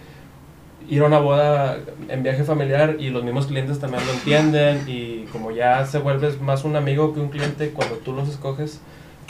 ir 0.89 1.01
a 1.03 1.07
una 1.07 1.19
boda 1.21 1.79
en 2.09 2.23
viaje 2.25 2.43
familiar 2.43 2.97
y 2.99 3.11
los 3.11 3.23
mismos 3.23 3.47
clientes 3.47 3.79
también 3.79 4.05
lo 4.05 4.13
entienden 4.15 4.83
y 4.89 5.27
como 5.31 5.53
ya 5.53 5.87
se 5.87 5.99
vuelves 5.99 6.41
más 6.41 6.65
un 6.65 6.75
amigo 6.75 7.15
que 7.15 7.21
un 7.21 7.29
cliente 7.29 7.71
cuando 7.71 7.97
tú 7.99 8.13
los 8.15 8.29
escoges, 8.29 8.81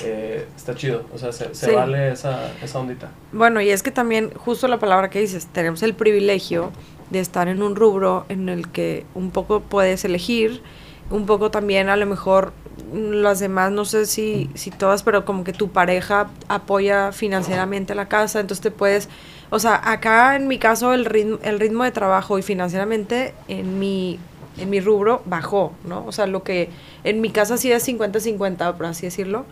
eh, 0.04 0.46
está 0.56 0.74
chido, 0.74 1.04
o 1.14 1.18
sea, 1.18 1.32
se, 1.32 1.54
se 1.54 1.66
Sí. 1.66 1.72
vale 1.74 2.12
esa, 2.12 2.50
esa 2.62 2.78
ondita. 2.78 3.10
Bueno, 3.32 3.60
y 3.60 3.70
es 3.70 3.82
que 3.82 3.90
también, 3.90 4.30
justo 4.34 4.68
la 4.68 4.78
palabra 4.78 5.10
que 5.10 5.20
dices, 5.20 5.46
tenemos 5.46 5.82
el 5.82 5.94
privilegio 5.94 6.70
de 7.10 7.20
estar 7.20 7.48
en 7.48 7.62
un 7.62 7.76
rubro 7.76 8.24
en 8.28 8.48
el 8.48 8.68
que 8.68 9.04
un 9.14 9.30
poco 9.30 9.60
puedes 9.60 10.04
elegir, 10.04 10.62
un 11.10 11.26
poco 11.26 11.50
también 11.50 11.88
a 11.88 11.96
lo 11.96 12.06
mejor 12.06 12.52
las 12.94 13.38
demás, 13.38 13.70
no 13.70 13.84
sé 13.84 14.06
si, 14.06 14.48
si 14.54 14.70
todas, 14.70 15.02
pero 15.02 15.24
como 15.26 15.44
que 15.44 15.52
tu 15.52 15.68
pareja 15.68 16.28
apoya 16.48 17.12
financieramente 17.12 17.94
la 17.94 18.08
casa, 18.08 18.40
entonces 18.40 18.62
te 18.62 18.70
puedes, 18.70 19.08
o 19.50 19.58
sea, 19.58 19.80
acá 19.90 20.36
en 20.36 20.48
mi 20.48 20.58
caso 20.58 20.94
el 20.94 21.04
ritmo, 21.04 21.38
el 21.42 21.60
ritmo 21.60 21.84
de 21.84 21.90
trabajo 21.90 22.38
y 22.38 22.42
financieramente 22.42 23.34
en 23.48 23.78
mi, 23.78 24.18
en 24.56 24.70
mi 24.70 24.80
rubro 24.80 25.22
bajó, 25.26 25.72
¿no? 25.84 26.04
O 26.06 26.12
sea, 26.12 26.26
lo 26.26 26.42
que 26.42 26.70
en 27.04 27.20
mi 27.20 27.28
casa 27.30 27.58
sí 27.58 27.70
es 27.70 27.86
50-50, 27.86 28.74
por 28.74 28.86
así 28.86 29.04
decirlo, 29.06 29.44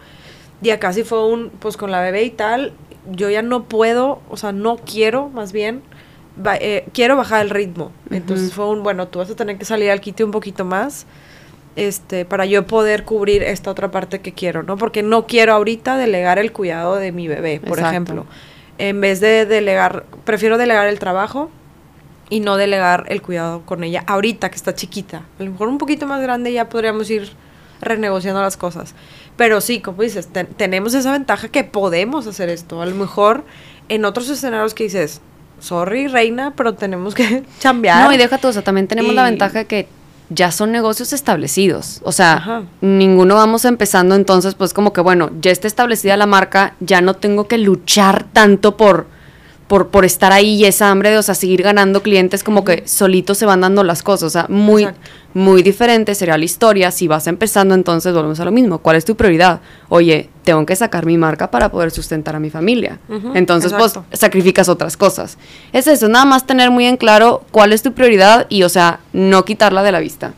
y 0.62 0.70
acá 0.70 0.92
sí 0.92 1.04
fue 1.04 1.26
un, 1.26 1.50
pues 1.50 1.76
con 1.76 1.90
la 1.90 2.00
bebé 2.00 2.22
y 2.24 2.30
tal, 2.30 2.72
yo 3.10 3.30
ya 3.30 3.42
no 3.42 3.64
puedo, 3.64 4.20
o 4.28 4.36
sea, 4.36 4.52
no 4.52 4.76
quiero, 4.76 5.28
más 5.28 5.52
bien, 5.52 5.82
ba- 6.36 6.56
eh, 6.56 6.84
quiero 6.92 7.16
bajar 7.16 7.42
el 7.42 7.50
ritmo. 7.50 7.92
Entonces 8.10 8.52
fue 8.52 8.68
un, 8.68 8.82
bueno, 8.82 9.08
tú 9.08 9.18
vas 9.20 9.30
a 9.30 9.36
tener 9.36 9.56
que 9.58 9.64
salir 9.64 9.90
al 9.90 10.00
quite 10.00 10.22
un 10.24 10.30
poquito 10.30 10.64
más, 10.64 11.06
este, 11.76 12.24
para 12.24 12.44
yo 12.46 12.66
poder 12.66 13.04
cubrir 13.04 13.42
esta 13.42 13.70
otra 13.70 13.90
parte 13.90 14.20
que 14.20 14.32
quiero, 14.32 14.62
¿no? 14.62 14.76
Porque 14.76 15.02
no 15.02 15.26
quiero 15.26 15.54
ahorita 15.54 15.96
delegar 15.96 16.38
el 16.38 16.52
cuidado 16.52 16.96
de 16.96 17.12
mi 17.12 17.26
bebé, 17.28 17.60
por 17.60 17.78
Exacto. 17.78 17.88
ejemplo. 17.88 18.26
En 18.78 19.00
vez 19.00 19.20
de 19.20 19.46
delegar, 19.46 20.04
prefiero 20.24 20.58
delegar 20.58 20.88
el 20.88 20.98
trabajo 20.98 21.50
y 22.28 22.40
no 22.40 22.56
delegar 22.56 23.04
el 23.08 23.22
cuidado 23.22 23.62
con 23.64 23.82
ella 23.84 24.04
ahorita 24.06 24.50
que 24.50 24.56
está 24.56 24.74
chiquita. 24.74 25.22
A 25.38 25.42
lo 25.42 25.50
mejor 25.52 25.68
un 25.68 25.78
poquito 25.78 26.06
más 26.06 26.20
grande 26.22 26.52
ya 26.52 26.68
podríamos 26.68 27.08
ir 27.10 27.30
renegociando 27.80 28.40
las 28.40 28.56
cosas. 28.56 28.94
Pero 29.40 29.62
sí, 29.62 29.80
como 29.80 30.02
dices, 30.02 30.26
ten- 30.26 30.48
tenemos 30.48 30.92
esa 30.92 31.12
ventaja 31.12 31.48
que 31.48 31.64
podemos 31.64 32.26
hacer 32.26 32.50
esto. 32.50 32.82
A 32.82 32.84
lo 32.84 32.94
mejor 32.94 33.42
en 33.88 34.04
otros 34.04 34.28
escenarios 34.28 34.74
que 34.74 34.84
dices, 34.84 35.22
sorry, 35.60 36.08
reina, 36.08 36.52
pero 36.54 36.74
tenemos 36.74 37.14
que 37.14 37.42
chambear. 37.58 38.04
No, 38.04 38.12
y 38.12 38.18
deja 38.18 38.36
tú, 38.36 38.48
o 38.48 38.52
sea, 38.52 38.60
también 38.60 38.86
tenemos 38.86 39.14
la 39.14 39.24
ventaja 39.24 39.60
de 39.60 39.64
que 39.64 39.88
ya 40.28 40.50
son 40.52 40.72
negocios 40.72 41.14
establecidos. 41.14 42.02
O 42.04 42.12
sea, 42.12 42.34
Ajá. 42.34 42.62
ninguno 42.82 43.34
vamos 43.34 43.64
empezando, 43.64 44.14
entonces, 44.14 44.54
pues 44.54 44.74
como 44.74 44.92
que 44.92 45.00
bueno, 45.00 45.30
ya 45.40 45.50
está 45.50 45.66
establecida 45.68 46.18
la 46.18 46.26
marca, 46.26 46.74
ya 46.80 47.00
no 47.00 47.14
tengo 47.16 47.48
que 47.48 47.56
luchar 47.56 48.26
tanto 48.34 48.76
por, 48.76 49.06
por, 49.70 49.86
por 49.86 50.04
estar 50.04 50.32
ahí 50.32 50.56
y 50.56 50.64
esa 50.64 50.90
hambre 50.90 51.12
de, 51.12 51.18
o 51.18 51.22
sea, 51.22 51.36
seguir 51.36 51.62
ganando 51.62 52.02
clientes, 52.02 52.42
como 52.42 52.64
que 52.64 52.82
solitos 52.88 53.38
se 53.38 53.46
van 53.46 53.60
dando 53.60 53.84
las 53.84 54.02
cosas. 54.02 54.24
O 54.24 54.30
sea, 54.30 54.46
muy, 54.48 54.82
Exacto. 54.82 55.08
muy 55.32 55.62
diferente 55.62 56.16
sería 56.16 56.36
la 56.36 56.44
historia. 56.44 56.90
Si 56.90 57.06
vas 57.06 57.28
empezando, 57.28 57.76
entonces 57.76 58.12
volvemos 58.12 58.40
a 58.40 58.44
lo 58.44 58.50
mismo. 58.50 58.78
¿Cuál 58.78 58.96
es 58.96 59.04
tu 59.04 59.14
prioridad? 59.14 59.60
Oye, 59.88 60.28
tengo 60.42 60.66
que 60.66 60.74
sacar 60.74 61.06
mi 61.06 61.16
marca 61.16 61.52
para 61.52 61.70
poder 61.70 61.92
sustentar 61.92 62.34
a 62.34 62.40
mi 62.40 62.50
familia. 62.50 62.98
Entonces, 63.34 63.70
exacto. 63.70 64.06
pues, 64.08 64.18
sacrificas 64.18 64.68
otras 64.68 64.96
cosas. 64.96 65.38
Es 65.72 65.86
eso, 65.86 66.08
nada 66.08 66.24
más 66.24 66.48
tener 66.48 66.72
muy 66.72 66.86
en 66.86 66.96
claro 66.96 67.44
cuál 67.52 67.72
es 67.72 67.80
tu 67.84 67.92
prioridad 67.92 68.46
y, 68.48 68.64
o 68.64 68.68
sea, 68.68 68.98
no 69.12 69.44
quitarla 69.44 69.84
de 69.84 69.92
la 69.92 70.00
vista. 70.00 70.34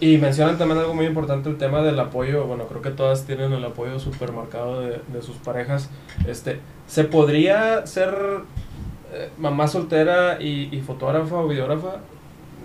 Y, 0.00 0.16
mencionan 0.18 0.58
también 0.58 0.78
algo 0.80 0.94
muy 0.94 1.06
importante, 1.06 1.48
el 1.48 1.56
tema 1.58 1.82
del 1.82 1.98
apoyo. 1.98 2.44
Bueno, 2.44 2.64
creo 2.66 2.82
que 2.82 2.90
todas 2.90 3.24
tienen 3.24 3.52
el 3.52 3.64
apoyo 3.64 3.98
supermercado 3.98 4.80
de, 4.80 5.00
de 5.12 5.22
sus 5.22 5.36
parejas. 5.36 5.90
Este, 6.26 6.60
¿Se 6.86 7.04
podría 7.04 7.86
ser 7.86 8.14
eh, 9.12 9.30
mamá 9.38 9.66
soltera 9.66 10.38
y, 10.40 10.68
y 10.70 10.80
fotógrafa 10.80 11.36
o 11.36 11.48
videógrafa? 11.48 11.96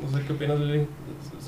No 0.03 0.17
sé 0.17 0.23
qué 0.25 0.34
opinas, 0.34 0.60
Lili. 0.60 0.86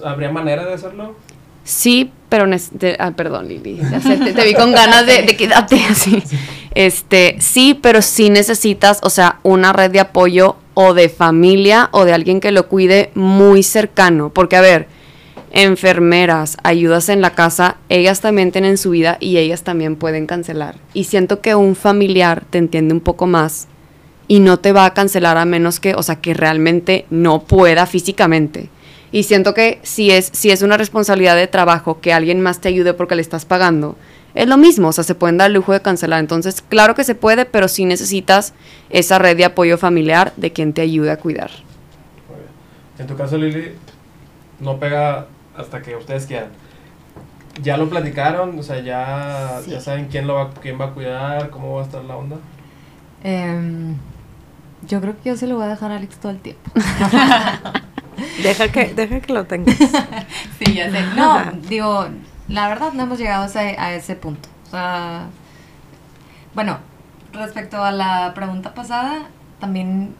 ¿Habría 0.04 0.32
manera 0.32 0.66
de 0.66 0.74
hacerlo? 0.74 1.16
Sí, 1.64 2.12
pero 2.30 2.48
nec- 2.48 2.72
de- 2.72 2.96
ah, 3.00 3.12
perdón, 3.12 3.48
Lili. 3.48 3.80
te, 4.24 4.34
te 4.34 4.44
vi 4.46 4.54
con 4.56 4.72
ganas 4.72 5.06
de, 5.06 5.22
de 5.24 5.38
quedarte 5.38 5.76
así. 5.90 6.22
Este, 6.76 7.36
sí, 7.40 7.74
pero 7.82 8.02
sí 8.04 8.30
necesitas, 8.30 9.00
o 9.02 9.10
sea, 9.10 9.40
una 9.42 9.74
red 9.74 9.90
de 9.90 10.00
apoyo 10.00 10.56
o 10.76 10.94
de 10.94 11.10
familia 11.10 11.90
o 11.92 12.06
de 12.06 12.14
alguien 12.14 12.40
que 12.40 12.52
lo 12.52 12.68
cuide 12.68 13.10
muy 13.16 13.64
cercano. 13.64 14.30
Porque, 14.30 14.56
a 14.56 14.62
ver, 14.62 14.88
enfermeras, 15.52 16.58
ayudas 16.64 17.10
en 17.10 17.22
la 17.22 17.32
casa, 17.32 17.78
ellas 17.90 18.22
también 18.22 18.52
tienen 18.52 18.78
su 18.78 18.92
vida 18.92 19.18
y 19.20 19.38
ellas 19.38 19.64
también 19.64 19.96
pueden 19.96 20.28
cancelar. 20.28 20.76
Y 20.94 21.06
siento 21.06 21.42
que 21.42 21.56
un 21.56 21.76
familiar 21.76 22.44
te 22.50 22.58
entiende 22.58 22.94
un 22.94 23.02
poco 23.02 23.26
más 23.28 23.68
y 24.28 24.40
no 24.40 24.60
te 24.60 24.72
va 24.72 24.86
a 24.86 24.94
cancelar 24.94 25.38
a 25.38 25.46
menos 25.46 25.80
que, 25.80 25.96
o 25.96 26.04
sea, 26.04 26.18
que 26.18 26.34
realmente 26.34 27.06
no 27.10 27.44
pueda 27.44 27.86
físicamente. 27.86 28.70
Y 29.12 29.24
siento 29.24 29.56
que 29.56 29.80
si 29.82 30.12
es, 30.12 30.30
si 30.34 30.52
es 30.52 30.62
una 30.62 30.78
responsabilidad 30.78 31.36
de 31.36 31.48
trabajo 31.48 32.00
que 32.00 32.14
alguien 32.14 32.42
más 32.42 32.62
te 32.62 32.70
ayude 32.70 32.94
porque 32.94 33.16
le 33.16 33.24
estás 33.24 33.46
pagando, 33.46 33.96
es 34.36 34.48
lo 34.48 34.58
mismo, 34.58 34.90
o 34.90 34.92
sea, 34.92 35.04
se 35.04 35.16
pueden 35.16 35.38
dar 35.38 35.48
el 35.48 35.54
lujo 35.54 35.74
de 35.74 35.82
cancelar. 35.82 36.20
Entonces, 36.20 36.62
claro 36.62 36.94
que 36.94 37.04
se 37.04 37.16
puede, 37.16 37.46
pero 37.46 37.68
sí 37.68 37.86
necesitas 37.86 38.54
esa 38.92 39.18
red 39.18 39.36
de 39.36 39.46
apoyo 39.46 39.80
familiar 39.80 40.32
de 40.38 40.54
quien 40.54 40.74
te 40.74 40.82
ayude 40.82 41.10
a 41.10 41.18
cuidar. 41.18 41.50
En 43.00 43.08
tu 43.08 43.16
caso, 43.16 43.38
Lili, 43.38 43.72
no 44.60 44.78
pega 44.78 45.26
hasta 45.60 45.82
que 45.82 45.96
ustedes 45.96 46.26
quieran. 46.26 46.50
¿Ya 47.62 47.76
lo 47.78 47.90
platicaron? 47.90 48.58
O 48.58 48.64
sea, 48.64 48.80
ya, 48.80 49.60
Sí. 49.64 49.72
ya 49.72 49.82
saben 49.82 50.08
quién, 50.08 50.28
lo 50.28 50.36
va, 50.36 50.52
quién 50.62 50.80
va 50.80 50.86
a 50.86 50.90
cuidar, 50.92 51.50
cómo 51.50 51.76
va 51.76 51.82
a 51.82 51.86
estar 51.86 52.04
la 52.06 52.16
onda. 52.16 52.38
Em, 53.24 53.96
yo 54.88 55.02
creo 55.02 55.14
que 55.22 55.30
yo 55.30 55.36
se 55.38 55.46
lo 55.48 55.56
voy 55.56 55.66
a 55.66 55.70
dejar 55.70 55.92
a 55.92 55.98
Alex 55.98 56.18
todo 56.18 56.32
el 56.32 56.40
tiempo. 56.40 56.72
Deja 58.44 58.68
que, 58.70 58.94
deja 58.94 59.20
que 59.22 59.34
lo 59.34 59.46
tengas. 59.46 59.76
Sí, 60.60 60.74
ya 60.74 60.90
sé. 60.92 61.02
No, 61.16 61.52
digo, 61.70 62.08
la 62.50 62.68
verdad 62.68 62.92
no 62.94 63.04
hemos 63.04 63.18
llegado 63.18 63.44
a 63.44 63.46
ese, 63.48 63.60
a 63.78 63.94
ese 63.94 64.16
punto. 64.16 64.50
O 64.68 64.70
sea, 64.70 65.28
bueno, 66.54 66.80
respecto 67.34 67.82
a 67.84 67.92
la 67.92 68.34
pregunta 68.34 68.74
pasada, 68.74 69.28
también 69.60 70.16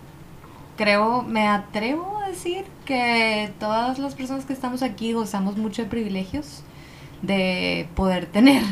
creo, 0.80 1.24
me 1.24 1.46
atrevo 1.46 2.20
a 2.20 2.30
decir 2.30 2.64
que 2.86 3.52
todas 3.60 4.00
las 4.00 4.16
personas 4.16 4.46
que 4.46 4.54
estamos 4.54 4.82
aquí 4.82 5.12
gozamos 5.12 5.58
mucho 5.58 5.82
de 5.82 5.90
privilegios 5.90 6.64
de 7.22 7.90
poder 7.96 8.28
tener 8.28 8.64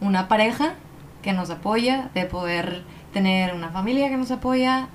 una 0.00 0.26
pareja 0.26 0.74
que 1.22 1.32
nos 1.32 1.48
apoya, 1.50 2.10
de 2.12 2.24
poder 2.24 2.82
tener 3.12 3.54
una 3.54 3.68
familia 3.68 4.08
que 4.08 4.16
nos 4.16 4.32
apoya, 4.32 4.88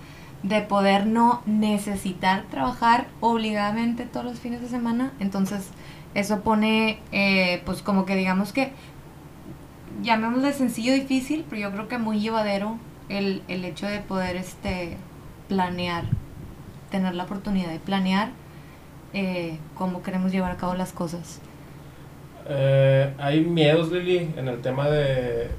de 0.43 0.59
poder 0.59 1.07
no 1.07 1.41
necesitar 1.45 2.43
trabajar 2.51 3.07
obligadamente 3.21 4.03
todos 4.03 4.25
los 4.25 4.41
fines 4.41 4.59
de 4.59 4.67
semana. 4.67 5.13
Entonces, 5.21 5.69
eso 6.13 6.41
pone, 6.41 6.99
eh, 7.13 7.61
pues 7.65 7.81
como 7.81 8.05
que 8.05 8.17
digamos 8.17 8.51
que, 8.51 8.73
llamémosle 10.01 10.51
sencillo 10.51 10.91
difícil, 10.91 11.45
pero 11.49 11.61
yo 11.61 11.71
creo 11.71 11.87
que 11.87 11.99
muy 11.99 12.19
llevadero 12.19 12.79
el, 13.07 13.43
el 13.47 13.63
hecho 13.63 13.87
de 13.87 13.99
poder 13.99 14.35
este 14.35 14.97
planear, 15.47 16.03
tener 16.93 17.15
la 17.15 17.23
oportunidad 17.23 17.71
de 17.71 17.79
planear 17.79 18.29
eh, 19.13 19.57
cómo 19.73 20.03
queremos 20.03 20.31
llevar 20.31 20.51
a 20.51 20.57
cabo 20.57 20.75
las 20.75 20.93
cosas. 20.93 21.39
Eh, 22.47 23.11
¿Hay 23.17 23.41
miedos, 23.41 23.91
Lili, 23.91 24.31
en 24.37 24.47
el 24.47 24.61
tema 24.61 24.87
de, 24.89 25.49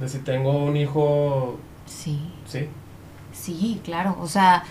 de 0.00 0.08
si 0.08 0.18
tengo 0.20 0.52
un 0.64 0.76
hijo? 0.76 1.58
Sí. 1.86 2.20
Sí. 2.46 2.68
Sí, 3.32 3.80
claro. 3.84 4.16
O 4.20 4.28
sea, 4.28 4.62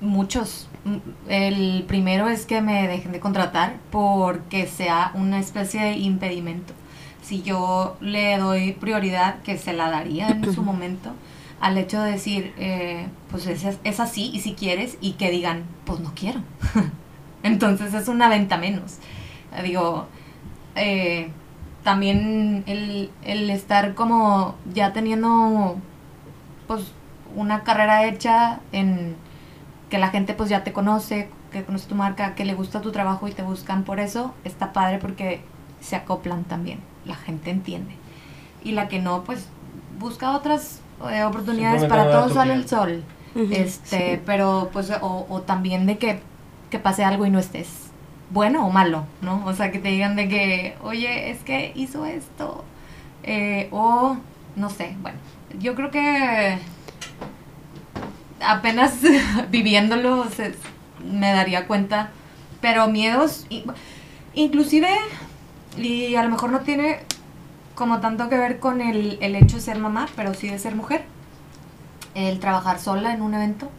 muchos. 0.00 0.68
Mm, 0.84 0.98
El 1.28 1.84
primero 1.88 2.28
es 2.28 2.46
que 2.46 2.60
me 2.60 2.86
dejen 2.86 3.10
de 3.12 3.18
contratar 3.20 3.76
porque 3.90 4.66
sea 4.68 5.10
una 5.14 5.40
especie 5.40 5.80
de 5.82 5.92
impedimento. 5.98 6.74
Si 7.22 7.42
yo 7.42 7.96
le 8.00 8.36
doy 8.38 8.72
prioridad, 8.72 9.40
que 9.42 9.58
se 9.58 9.72
la 9.72 9.90
daría 9.90 10.28
en 10.28 10.52
su 10.54 10.62
momento, 10.70 11.10
al 11.62 11.78
hecho 11.78 12.02
de 12.02 12.10
decir, 12.10 12.52
eh, 12.58 13.06
pues 13.30 13.46
es, 13.46 13.78
es 13.84 14.00
así 14.00 14.32
y 14.34 14.40
si 14.40 14.54
quieres, 14.54 14.98
y 15.00 15.12
que 15.12 15.30
digan, 15.30 15.62
pues 15.84 16.00
no 16.00 16.12
quiero. 16.14 16.40
Entonces 17.44 17.94
es 17.94 18.08
una 18.08 18.28
venta 18.28 18.58
menos. 18.58 18.98
Digo, 19.62 20.08
eh, 20.74 21.30
también 21.84 22.64
el, 22.66 23.10
el 23.22 23.48
estar 23.48 23.94
como 23.94 24.56
ya 24.74 24.92
teniendo, 24.92 25.78
pues 26.66 26.92
una 27.36 27.62
carrera 27.62 28.06
hecha 28.06 28.60
en 28.72 29.14
que 29.88 29.98
la 29.98 30.08
gente 30.08 30.34
pues 30.34 30.50
ya 30.50 30.64
te 30.64 30.72
conoce, 30.72 31.28
que 31.52 31.64
conoce 31.64 31.88
tu 31.88 31.94
marca, 31.94 32.34
que 32.34 32.44
le 32.44 32.54
gusta 32.54 32.80
tu 32.80 32.90
trabajo 32.90 33.28
y 33.28 33.32
te 33.32 33.42
buscan 33.42 33.84
por 33.84 34.00
eso, 34.00 34.34
está 34.42 34.72
padre 34.72 34.98
porque 34.98 35.42
se 35.80 35.94
acoplan 35.94 36.42
también, 36.42 36.80
la 37.04 37.14
gente 37.14 37.50
entiende. 37.50 37.94
Y 38.64 38.72
la 38.72 38.88
que 38.88 38.98
no, 38.98 39.22
pues 39.22 39.46
busca 40.00 40.36
otras 40.36 40.81
eh, 41.10 41.24
oportunidades, 41.24 41.84
para 41.84 42.10
todos 42.10 42.32
sale 42.34 42.54
el 42.54 42.68
sol. 42.68 43.02
Este, 43.50 44.16
sí. 44.16 44.22
pero 44.26 44.68
pues, 44.72 44.90
o, 45.00 45.26
o 45.28 45.40
también 45.40 45.86
de 45.86 45.96
que, 45.98 46.20
que 46.70 46.78
pase 46.78 47.04
algo 47.04 47.24
y 47.26 47.30
no 47.30 47.38
estés. 47.38 47.68
Bueno 48.30 48.66
o 48.66 48.70
malo, 48.70 49.04
¿no? 49.20 49.42
O 49.46 49.52
sea, 49.54 49.70
que 49.72 49.78
te 49.78 49.88
digan 49.88 50.16
de 50.16 50.28
que, 50.28 50.76
oye, 50.82 51.30
es 51.30 51.38
que 51.40 51.72
hizo 51.74 52.04
esto. 52.06 52.64
eh, 53.22 53.68
o, 53.72 54.16
no 54.56 54.68
sé, 54.70 54.94
bueno, 55.00 55.18
yo 55.58 55.74
creo 55.74 55.90
que 55.90 56.58
apenas 58.44 58.94
viviéndolo 59.50 60.26
se- 60.30 60.54
me 61.04 61.32
daría 61.32 61.66
cuenta. 61.66 62.10
Pero 62.60 62.86
miedos, 62.88 63.46
inclusive, 64.34 64.88
y 65.76 66.14
a 66.14 66.22
lo 66.22 66.28
mejor 66.30 66.50
no 66.50 66.60
tiene 66.60 67.00
como 67.74 68.00
tanto 68.00 68.28
que 68.28 68.36
ver 68.36 68.58
con 68.60 68.80
el, 68.80 69.18
el 69.20 69.34
hecho 69.36 69.56
de 69.56 69.62
ser 69.62 69.78
mamá, 69.78 70.08
pero 70.16 70.34
sí 70.34 70.48
de 70.48 70.58
ser 70.58 70.74
mujer. 70.74 71.04
El 72.14 72.38
trabajar 72.40 72.78
sola 72.78 73.14
en 73.14 73.22
un 73.22 73.32
evento 73.34 73.70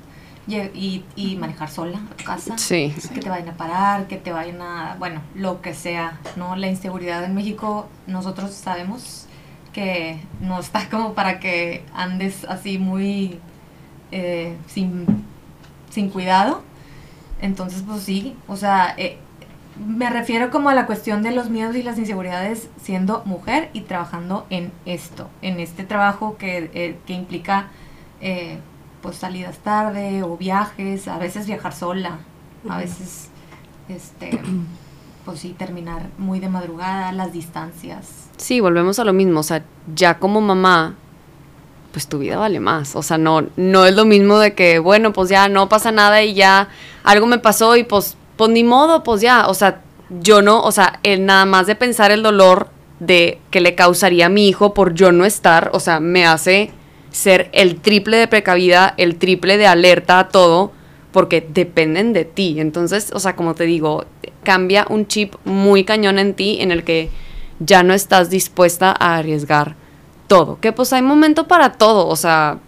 y, 0.47 1.03
y- 1.15 1.35
manejar 1.37 1.69
sola 1.69 1.99
a 2.19 2.23
casa. 2.23 2.57
Sí. 2.57 2.93
Que 3.13 3.19
te 3.21 3.29
vayan 3.29 3.49
a 3.49 3.53
parar, 3.53 4.07
que 4.07 4.17
te 4.17 4.31
vayan 4.31 4.61
a, 4.61 4.95
bueno, 4.99 5.21
lo 5.35 5.61
que 5.61 5.73
sea, 5.73 6.19
¿no? 6.35 6.55
La 6.55 6.67
inseguridad 6.67 7.23
en 7.23 7.35
México, 7.35 7.87
nosotros 8.07 8.51
sabemos 8.51 9.27
que 9.71 10.19
no 10.41 10.59
está 10.59 10.89
como 10.91 11.13
para 11.13 11.39
que 11.39 11.85
andes 11.93 12.43
así 12.45 12.77
muy 12.79 13.39
eh, 14.11 14.57
sin, 14.67 15.05
sin 15.91 16.09
cuidado. 16.09 16.63
Entonces, 17.41 17.83
pues 17.85 18.01
sí, 18.03 18.35
o 18.47 18.55
sea, 18.57 18.95
eh, 18.97 19.17
me 19.77 20.09
refiero 20.09 20.51
como 20.51 20.69
a 20.69 20.75
la 20.75 20.85
cuestión 20.85 21.23
de 21.23 21.31
los 21.31 21.49
miedos 21.49 21.75
y 21.75 21.83
las 21.83 21.97
inseguridades 21.97 22.69
siendo 22.81 23.23
mujer 23.25 23.69
y 23.73 23.81
trabajando 23.81 24.45
en 24.49 24.71
esto, 24.85 25.29
en 25.41 25.59
este 25.59 25.83
trabajo 25.83 26.37
que, 26.37 26.69
eh, 26.73 26.97
que 27.05 27.13
implica 27.13 27.67
eh, 28.21 28.59
pues 29.01 29.17
salidas 29.17 29.57
tarde 29.59 30.23
o 30.23 30.37
viajes, 30.37 31.07
a 31.07 31.17
veces 31.17 31.47
viajar 31.47 31.73
sola, 31.73 32.19
a 32.69 32.77
veces 32.77 33.29
este 33.89 34.39
pues 35.25 35.39
sí 35.39 35.55
terminar 35.57 36.07
muy 36.17 36.39
de 36.39 36.49
madrugada, 36.49 37.11
las 37.11 37.31
distancias. 37.31 38.29
Sí, 38.37 38.59
volvemos 38.59 38.99
a 38.99 39.03
lo 39.03 39.13
mismo. 39.13 39.39
O 39.39 39.43
sea, 39.43 39.63
ya 39.95 40.19
como 40.19 40.41
mamá, 40.41 40.95
pues 41.91 42.07
tu 42.07 42.19
vida 42.19 42.37
vale 42.37 42.59
más. 42.59 42.95
O 42.95 43.03
sea, 43.03 43.17
no, 43.17 43.45
no 43.55 43.85
es 43.85 43.95
lo 43.95 44.05
mismo 44.05 44.37
de 44.37 44.53
que, 44.53 44.79
bueno, 44.79 45.13
pues 45.13 45.29
ya 45.29 45.47
no 45.47 45.69
pasa 45.69 45.91
nada 45.91 46.23
y 46.23 46.33
ya 46.33 46.67
algo 47.03 47.25
me 47.25 47.39
pasó 47.39 47.75
y 47.77 47.83
pues, 47.83 48.17
pues 48.35 48.49
ni 48.51 48.63
modo, 48.63 49.03
pues 49.03 49.21
ya. 49.21 49.47
O 49.47 49.53
sea, 49.53 49.81
yo 50.09 50.41
no, 50.41 50.61
o 50.61 50.71
sea, 50.71 50.99
el 51.03 51.25
nada 51.25 51.45
más 51.45 51.67
de 51.67 51.75
pensar 51.75 52.11
el 52.11 52.23
dolor 52.23 52.69
de 52.99 53.39
que 53.51 53.61
le 53.61 53.75
causaría 53.75 54.27
a 54.27 54.29
mi 54.29 54.47
hijo 54.47 54.73
por 54.73 54.93
yo 54.93 55.11
no 55.11 55.25
estar, 55.25 55.71
o 55.73 55.79
sea, 55.79 55.99
me 55.99 56.25
hace 56.25 56.71
ser 57.11 57.49
el 57.53 57.79
triple 57.79 58.17
de 58.17 58.27
precavida, 58.27 58.93
el 58.97 59.17
triple 59.17 59.57
de 59.57 59.67
alerta 59.67 60.19
a 60.19 60.29
todo, 60.29 60.71
porque 61.11 61.47
dependen 61.47 62.13
de 62.13 62.25
ti. 62.25 62.59
Entonces, 62.59 63.11
o 63.13 63.19
sea, 63.19 63.35
como 63.35 63.53
te 63.55 63.65
digo, 63.65 64.05
cambia 64.43 64.85
un 64.89 65.07
chip 65.07 65.35
muy 65.45 65.83
cañón 65.83 66.19
en 66.19 66.33
ti 66.33 66.57
en 66.59 66.71
el 66.71 66.83
que 66.83 67.09
ya 67.59 67.83
no 67.83 67.93
estás 67.93 68.29
dispuesta 68.29 68.95
a 68.97 69.17
arriesgar 69.17 69.75
todo. 70.27 70.59
Que 70.59 70.71
pues 70.71 70.91
hay 70.93 71.01
momento 71.01 71.47
para 71.47 71.73
todo, 71.73 72.07
o 72.07 72.15
sea, 72.15 72.59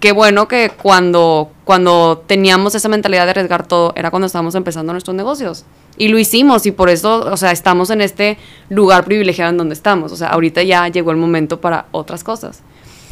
qué 0.00 0.12
bueno 0.12 0.48
que 0.48 0.70
cuando, 0.70 1.50
cuando 1.64 2.22
teníamos 2.26 2.74
esa 2.74 2.88
mentalidad 2.88 3.24
de 3.24 3.30
arriesgar 3.30 3.66
todo 3.66 3.92
era 3.96 4.10
cuando 4.10 4.26
estábamos 4.26 4.54
empezando 4.54 4.92
nuestros 4.92 5.16
negocios. 5.16 5.64
Y 5.96 6.08
lo 6.08 6.18
hicimos 6.18 6.64
y 6.66 6.70
por 6.70 6.90
eso, 6.90 7.20
o 7.30 7.36
sea, 7.36 7.50
estamos 7.50 7.90
en 7.90 8.00
este 8.00 8.38
lugar 8.68 9.04
privilegiado 9.04 9.50
en 9.50 9.56
donde 9.56 9.74
estamos. 9.74 10.12
O 10.12 10.16
sea, 10.16 10.28
ahorita 10.28 10.62
ya 10.62 10.86
llegó 10.88 11.10
el 11.10 11.16
momento 11.16 11.60
para 11.60 11.86
otras 11.90 12.22
cosas. 12.22 12.62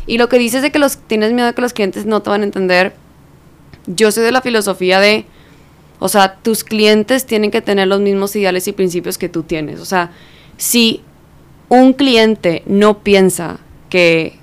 Y 0.07 0.19
lo 0.19 0.29
que 0.29 0.39
dices 0.39 0.63
de 0.63 0.71
que 0.71 0.79
los, 0.79 0.99
tienes 0.99 1.33
miedo 1.33 1.49
de 1.49 1.55
que 1.55 1.63
los 1.63 1.73
clientes 1.73 2.07
no 2.07 2.23
te 2.23 2.31
van 2.31 2.43
a 2.43 2.45
entender, 2.45 2.95
yo 3.87 4.13
soy 4.13 4.23
de 4.23 4.31
la 4.31 4.41
filosofía 4.41 5.01
de, 5.01 5.27
o 5.99 6.09
sea, 6.09 6.37
tus 6.37 6.63
clientes 6.63 7.27
tienen 7.27 7.51
que 7.51 7.61
tener 7.61 7.89
los 7.89 8.01
mismos 8.01 8.37
ideales 8.37 8.69
y 8.69 8.73
principios 8.73 9.19
que 9.19 9.29
tú 9.29 9.43
tienes. 9.43 9.81
O 9.81 9.85
sea, 9.85 10.13
si 10.57 11.03
un 11.69 11.93
cliente 11.93 12.63
no 12.67 13.01
piensa 13.01 13.59
que 13.91 14.39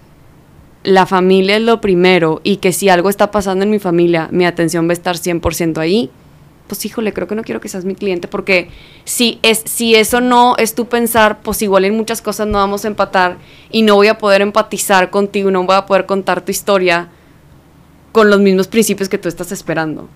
la 0.84 1.06
familia 1.06 1.56
es 1.56 1.62
lo 1.62 1.82
primero 1.82 2.42
y 2.44 2.58
que 2.58 2.74
si 2.74 2.90
algo 2.90 3.10
está 3.10 3.32
pasando 3.32 3.64
en 3.64 3.72
mi 3.72 3.80
familia, 3.80 4.28
mi 4.32 4.46
atención 4.46 4.88
va 4.88 4.92
a 4.92 4.94
estar 4.94 5.16
100% 5.16 5.78
ahí, 5.78 6.12
pues 6.68 6.86
híjole, 6.86 7.14
creo 7.14 7.28
que 7.28 7.36
no 7.36 7.44
quiero 7.44 7.62
que 7.62 7.70
seas 7.70 7.86
mi 7.86 7.96
cliente 7.96 8.28
porque 8.28 8.70
si, 9.06 9.40
es, 9.44 9.62
si 9.66 9.96
eso 9.96 10.22
no 10.22 10.56
es 10.58 10.76
tu 10.76 10.88
pensar, 10.88 11.42
pues 11.42 11.62
igual 11.62 11.86
en 11.86 11.96
muchas 11.96 12.22
cosas 12.22 12.48
no 12.48 12.58
vamos 12.58 12.86
a 12.86 12.88
empatar 12.88 13.38
y 13.72 13.82
no 13.82 13.96
voy 13.96 14.08
a 14.08 14.18
poder 14.18 14.42
empatizar 14.42 15.10
contigo, 15.10 15.52
no 15.52 15.64
voy 15.64 15.76
a 15.76 15.86
poder 15.86 16.06
contar 16.06 16.42
tu 16.42 16.52
historia 16.52 17.10
con 18.12 18.30
los 18.30 18.40
mismos 18.40 18.68
principios 18.68 19.10
que 19.10 19.18
tú 19.18 19.30
estás 19.30 19.52
esperando. 19.52 20.08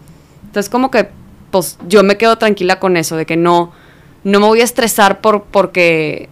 Entonces 0.46 0.70
como 0.70 0.92
que 0.92 1.10
pues 1.52 1.78
yo 1.88 2.04
me 2.04 2.18
quedo 2.18 2.38
tranquila 2.38 2.80
con 2.80 2.98
eso, 2.98 3.16
de 3.16 3.26
que 3.26 3.38
no, 3.38 3.72
no 4.24 4.40
me 4.40 4.48
voy 4.48 4.62
a 4.62 4.66
estresar 4.66 5.22
por, 5.22 5.44
porque 5.44 6.30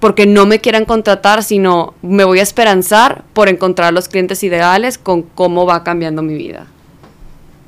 porque 0.00 0.26
no 0.26 0.46
me 0.46 0.60
quieran 0.60 0.84
contratar, 0.84 1.42
sino 1.42 1.94
me 2.02 2.24
voy 2.24 2.40
a 2.40 2.42
esperanzar 2.42 3.24
por 3.32 3.48
encontrar 3.48 3.92
los 3.92 4.08
clientes 4.08 4.42
ideales 4.42 4.98
con 4.98 5.22
cómo 5.22 5.66
va 5.66 5.84
cambiando 5.84 6.22
mi 6.22 6.34
vida. 6.34 6.66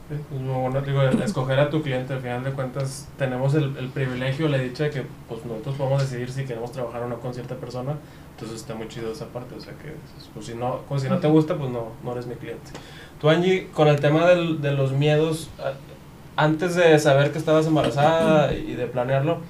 Pues 0.08 0.20
bueno, 0.30 0.80
digo, 0.80 1.02
escoger 1.02 1.60
a 1.60 1.68
tu 1.68 1.82
cliente, 1.82 2.14
al 2.14 2.20
final 2.20 2.42
de 2.42 2.52
cuentas 2.52 3.06
tenemos 3.18 3.52
el, 3.54 3.76
el, 3.76 3.88
privilegio, 3.88 4.48
la 4.48 4.56
dicha 4.56 4.84
de 4.84 4.90
que 4.90 5.02
pues 5.28 5.44
nosotros 5.44 5.76
podemos 5.76 6.00
decidir 6.00 6.30
si 6.30 6.44
queremos 6.44 6.72
trabajar 6.72 7.02
o 7.02 7.08
no 7.08 7.20
con 7.20 7.34
cierta 7.34 7.56
persona, 7.56 7.92
entonces 8.30 8.58
está 8.62 8.74
muy 8.74 8.88
chido 8.88 9.12
esa 9.12 9.26
parte, 9.26 9.54
o 9.54 9.60
sea 9.60 9.74
que 9.74 9.92
pues, 10.32 10.46
si, 10.46 10.54
no, 10.54 10.80
pues, 10.88 11.02
si 11.02 11.10
no 11.10 11.18
te 11.18 11.28
gusta, 11.28 11.56
pues 11.56 11.70
no, 11.70 11.88
no 12.02 12.12
eres 12.12 12.26
mi 12.26 12.36
cliente. 12.36 12.70
Tú 13.20 13.28
Angie, 13.28 13.68
con 13.74 13.88
el 13.88 14.00
tema 14.00 14.26
del, 14.26 14.62
de 14.62 14.72
los 14.72 14.92
miedos, 14.92 15.50
antes 16.36 16.74
de 16.74 16.98
saber 16.98 17.30
que 17.30 17.38
estabas 17.38 17.66
embarazada 17.66 18.54
y 18.54 18.76
de 18.76 18.86
planearlo, 18.86 19.40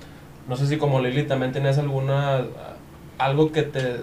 no 0.49 0.57
sé 0.57 0.66
si 0.66 0.78
como 0.78 1.01
Lili 1.01 1.24
también 1.24 1.53
tenías 1.53 1.78
alguna 1.78 2.44
algo 3.18 3.53
que 3.53 3.62
te, 3.62 4.01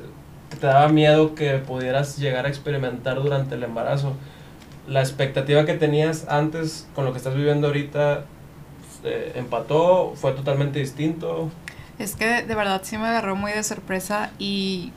te 0.59 0.67
daba 0.67 0.87
miedo 0.89 1.35
que 1.35 1.57
pudieras 1.57 2.17
llegar 2.17 2.45
a 2.45 2.49
experimentar 2.49 3.21
durante 3.21 3.55
el 3.55 3.63
embarazo. 3.63 4.13
La 4.87 4.99
expectativa 4.99 5.65
que 5.65 5.73
tenías 5.73 6.27
antes 6.29 6.87
con 6.93 7.05
lo 7.05 7.11
que 7.11 7.17
estás 7.17 7.35
viviendo 7.35 7.67
ahorita 7.67 8.25
eh, 9.03 9.33
empató, 9.35 10.13
fue 10.15 10.33
totalmente 10.33 10.79
distinto. 10.79 11.49
Es 11.97 12.15
que 12.15 12.43
de 12.43 12.55
verdad 12.55 12.81
sí 12.83 12.97
me 12.97 13.07
agarró 13.07 13.35
muy 13.35 13.51
de 13.51 13.63
sorpresa 13.63 14.31
y 14.37 14.91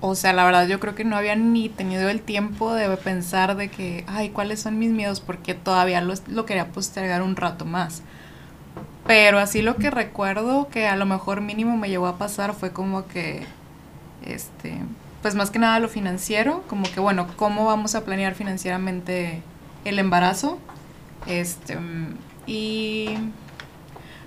o 0.00 0.14
sea, 0.14 0.32
la 0.32 0.44
verdad 0.44 0.66
yo 0.68 0.78
creo 0.78 0.94
que 0.94 1.04
no 1.04 1.16
había 1.16 1.34
ni 1.36 1.68
tenido 1.68 2.08
el 2.08 2.20
tiempo 2.20 2.74
de 2.74 2.94
pensar 2.98 3.56
de 3.56 3.68
que, 3.68 4.04
ay, 4.06 4.28
¿cuáles 4.30 4.60
son 4.60 4.78
mis 4.78 4.90
miedos? 4.90 5.20
Porque 5.20 5.54
todavía 5.54 6.00
lo, 6.02 6.14
lo 6.28 6.46
quería 6.46 6.68
postergar 6.68 7.22
un 7.22 7.34
rato 7.34 7.64
más. 7.64 8.02
Pero 9.06 9.38
así 9.38 9.62
lo 9.62 9.76
que 9.76 9.90
recuerdo 9.90 10.68
que 10.68 10.88
a 10.88 10.96
lo 10.96 11.06
mejor 11.06 11.40
mínimo 11.40 11.76
me 11.76 11.88
llegó 11.88 12.06
a 12.06 12.18
pasar 12.18 12.54
fue 12.54 12.72
como 12.72 13.06
que, 13.06 13.46
este, 14.24 14.78
pues 15.22 15.34
más 15.34 15.50
que 15.50 15.58
nada 15.58 15.78
lo 15.78 15.88
financiero, 15.88 16.64
como 16.68 16.84
que 16.90 17.00
bueno, 17.00 17.28
¿cómo 17.36 17.66
vamos 17.66 17.94
a 17.94 18.04
planear 18.04 18.34
financieramente 18.34 19.42
el 19.84 19.98
embarazo? 19.98 20.58
Este, 21.26 21.78
y 22.46 23.10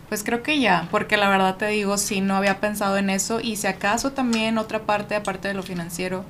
pues 0.08 0.24
creo 0.24 0.44
que 0.44 0.60
ya, 0.60 0.88
porque 0.92 1.18
la 1.18 1.30
verdad 1.30 1.58
te 1.58 1.68
digo, 1.68 1.98
sí, 1.98 2.22
no 2.22 2.36
había 2.36 2.60
pensado 2.60 2.98
en 2.98 3.10
eso 3.10 3.40
y 3.42 3.58
si 3.58 3.68
acaso 3.68 4.12
también 4.14 4.58
otra 4.58 4.80
parte, 4.80 5.16
aparte 5.16 5.48
de 5.50 5.54
lo 5.54 5.62
financiero, 5.62 6.26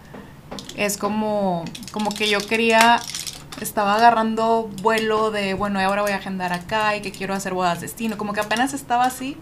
es 0.76 0.98
como, 0.98 1.66
como 1.92 2.12
que 2.12 2.30
yo 2.30 2.40
quería 2.40 3.00
estaba 3.64 3.96
agarrando 3.96 4.70
vuelo 4.82 5.32
de, 5.32 5.54
bueno, 5.54 5.80
ahora 5.80 6.02
voy 6.02 6.12
a 6.12 6.18
agendar 6.18 6.54
acá 6.54 6.96
y 6.96 7.02
que 7.02 7.12
quiero 7.12 7.34
hacer 7.34 7.54
bodas 7.54 7.82
destino, 7.82 8.18
como 8.18 8.34
que 8.34 8.40
apenas 8.40 8.74
estaba 8.74 9.06
así. 9.06 9.38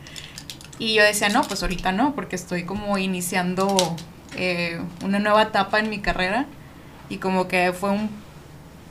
Y 0.80 0.94
yo 0.94 1.04
decía, 1.04 1.30
no, 1.30 1.44
pues 1.44 1.62
ahorita 1.64 1.92
no, 1.92 2.14
porque 2.14 2.36
estoy 2.36 2.64
como 2.64 2.98
iniciando 2.98 3.76
eh, 4.36 4.82
una 5.04 5.20
nueva 5.20 5.44
etapa 5.44 5.80
en 5.80 5.90
mi 5.90 6.00
carrera. 6.00 6.46
Y 7.10 7.18
como 7.18 7.48
que 7.48 7.74
fue 7.74 7.92
un, 7.92 8.10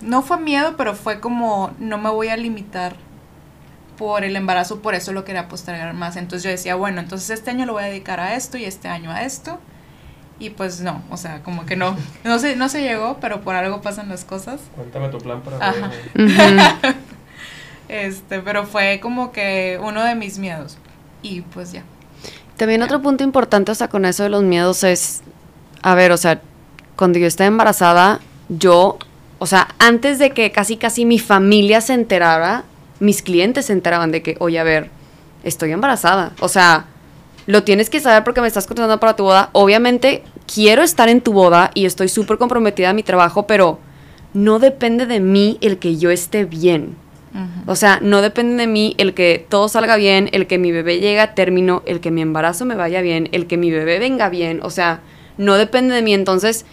no 0.00 0.22
fue 0.22 0.38
miedo, 0.38 0.76
pero 0.76 0.94
fue 0.94 1.20
como, 1.20 1.72
no 1.78 1.98
me 1.98 2.10
voy 2.10 2.28
a 2.28 2.36
limitar 2.36 2.96
por 3.96 4.24
el 4.24 4.36
embarazo, 4.36 4.82
por 4.82 4.94
eso 4.94 5.12
lo 5.12 5.24
quería 5.24 5.48
postergar 5.48 5.94
más. 5.94 6.16
Entonces 6.16 6.42
yo 6.42 6.50
decía, 6.50 6.74
bueno, 6.74 7.00
entonces 7.00 7.30
este 7.30 7.50
año 7.50 7.66
lo 7.66 7.74
voy 7.74 7.84
a 7.84 7.86
dedicar 7.86 8.20
a 8.20 8.34
esto 8.34 8.58
y 8.58 8.64
este 8.64 8.88
año 8.88 9.10
a 9.10 9.22
esto. 9.22 9.58
Y 10.38 10.50
pues 10.50 10.80
no, 10.80 11.02
o 11.10 11.16
sea, 11.16 11.42
como 11.42 11.64
que 11.64 11.76
no, 11.76 11.96
no 12.24 12.38
se, 12.38 12.56
no 12.56 12.68
se 12.68 12.82
llegó, 12.82 13.16
pero 13.20 13.40
por 13.40 13.54
algo 13.54 13.80
pasan 13.80 14.08
las 14.08 14.24
cosas. 14.24 14.60
Cuéntame 14.74 15.08
tu 15.08 15.18
plan 15.18 15.40
para 15.40 15.70
Ajá. 15.70 15.90
este, 17.88 18.40
pero 18.40 18.66
fue 18.66 19.00
como 19.00 19.32
que 19.32 19.78
uno 19.82 20.04
de 20.04 20.14
mis 20.14 20.38
miedos. 20.38 20.76
Y 21.22 21.40
pues 21.40 21.72
ya. 21.72 21.82
También 22.56 22.82
otro 22.82 23.00
punto 23.00 23.24
importante, 23.24 23.72
o 23.72 23.74
sea, 23.74 23.88
con 23.88 24.04
eso 24.04 24.22
de 24.22 24.28
los 24.28 24.42
miedos 24.42 24.84
es, 24.84 25.22
a 25.82 25.94
ver, 25.94 26.12
o 26.12 26.16
sea, 26.16 26.40
cuando 26.96 27.18
yo 27.18 27.26
estaba 27.26 27.48
embarazada, 27.48 28.20
yo, 28.48 28.98
o 29.38 29.46
sea, 29.46 29.68
antes 29.78 30.18
de 30.18 30.30
que 30.30 30.50
casi 30.52 30.76
casi 30.76 31.04
mi 31.04 31.18
familia 31.18 31.80
se 31.80 31.92
enterara, 31.94 32.64
mis 33.00 33.22
clientes 33.22 33.66
se 33.66 33.72
enteraban 33.72 34.10
de 34.10 34.22
que, 34.22 34.36
oye, 34.40 34.58
a 34.58 34.64
ver, 34.64 34.90
estoy 35.44 35.72
embarazada. 35.72 36.32
O 36.40 36.48
sea, 36.48 36.86
lo 37.46 37.62
tienes 37.62 37.90
que 37.90 38.00
saber 38.00 38.24
porque 38.24 38.40
me 38.40 38.48
estás 38.48 38.66
contratando 38.66 39.00
para 39.00 39.16
tu 39.16 39.24
boda. 39.24 39.50
Obviamente 39.52 40.22
quiero 40.52 40.82
estar 40.82 41.08
en 41.08 41.20
tu 41.20 41.32
boda 41.32 41.70
y 41.74 41.86
estoy 41.86 42.08
súper 42.08 42.38
comprometida 42.38 42.90
a 42.90 42.92
mi 42.92 43.02
trabajo, 43.02 43.46
pero 43.46 43.78
no 44.34 44.58
depende 44.58 45.06
de 45.06 45.20
mí 45.20 45.58
el 45.60 45.78
que 45.78 45.96
yo 45.96 46.10
esté 46.10 46.44
bien. 46.44 46.96
O 47.66 47.76
sea, 47.76 47.98
no 48.00 48.22
depende 48.22 48.56
de 48.56 48.66
mí 48.66 48.94
el 48.96 49.12
que 49.12 49.44
todo 49.50 49.68
salga 49.68 49.96
bien, 49.96 50.30
el 50.32 50.46
que 50.46 50.56
mi 50.56 50.72
bebé 50.72 51.00
llegue 51.00 51.20
a 51.20 51.34
término, 51.34 51.82
el 51.84 52.00
que 52.00 52.10
mi 52.10 52.22
embarazo 52.22 52.64
me 52.64 52.76
vaya 52.76 53.02
bien, 53.02 53.28
el 53.32 53.46
que 53.46 53.58
mi 53.58 53.70
bebé 53.70 53.98
venga 53.98 54.30
bien. 54.30 54.60
O 54.62 54.70
sea, 54.70 55.00
no 55.36 55.56
depende 55.56 55.94
de 55.94 56.00
mí. 56.00 56.14
Entonces, 56.14 56.64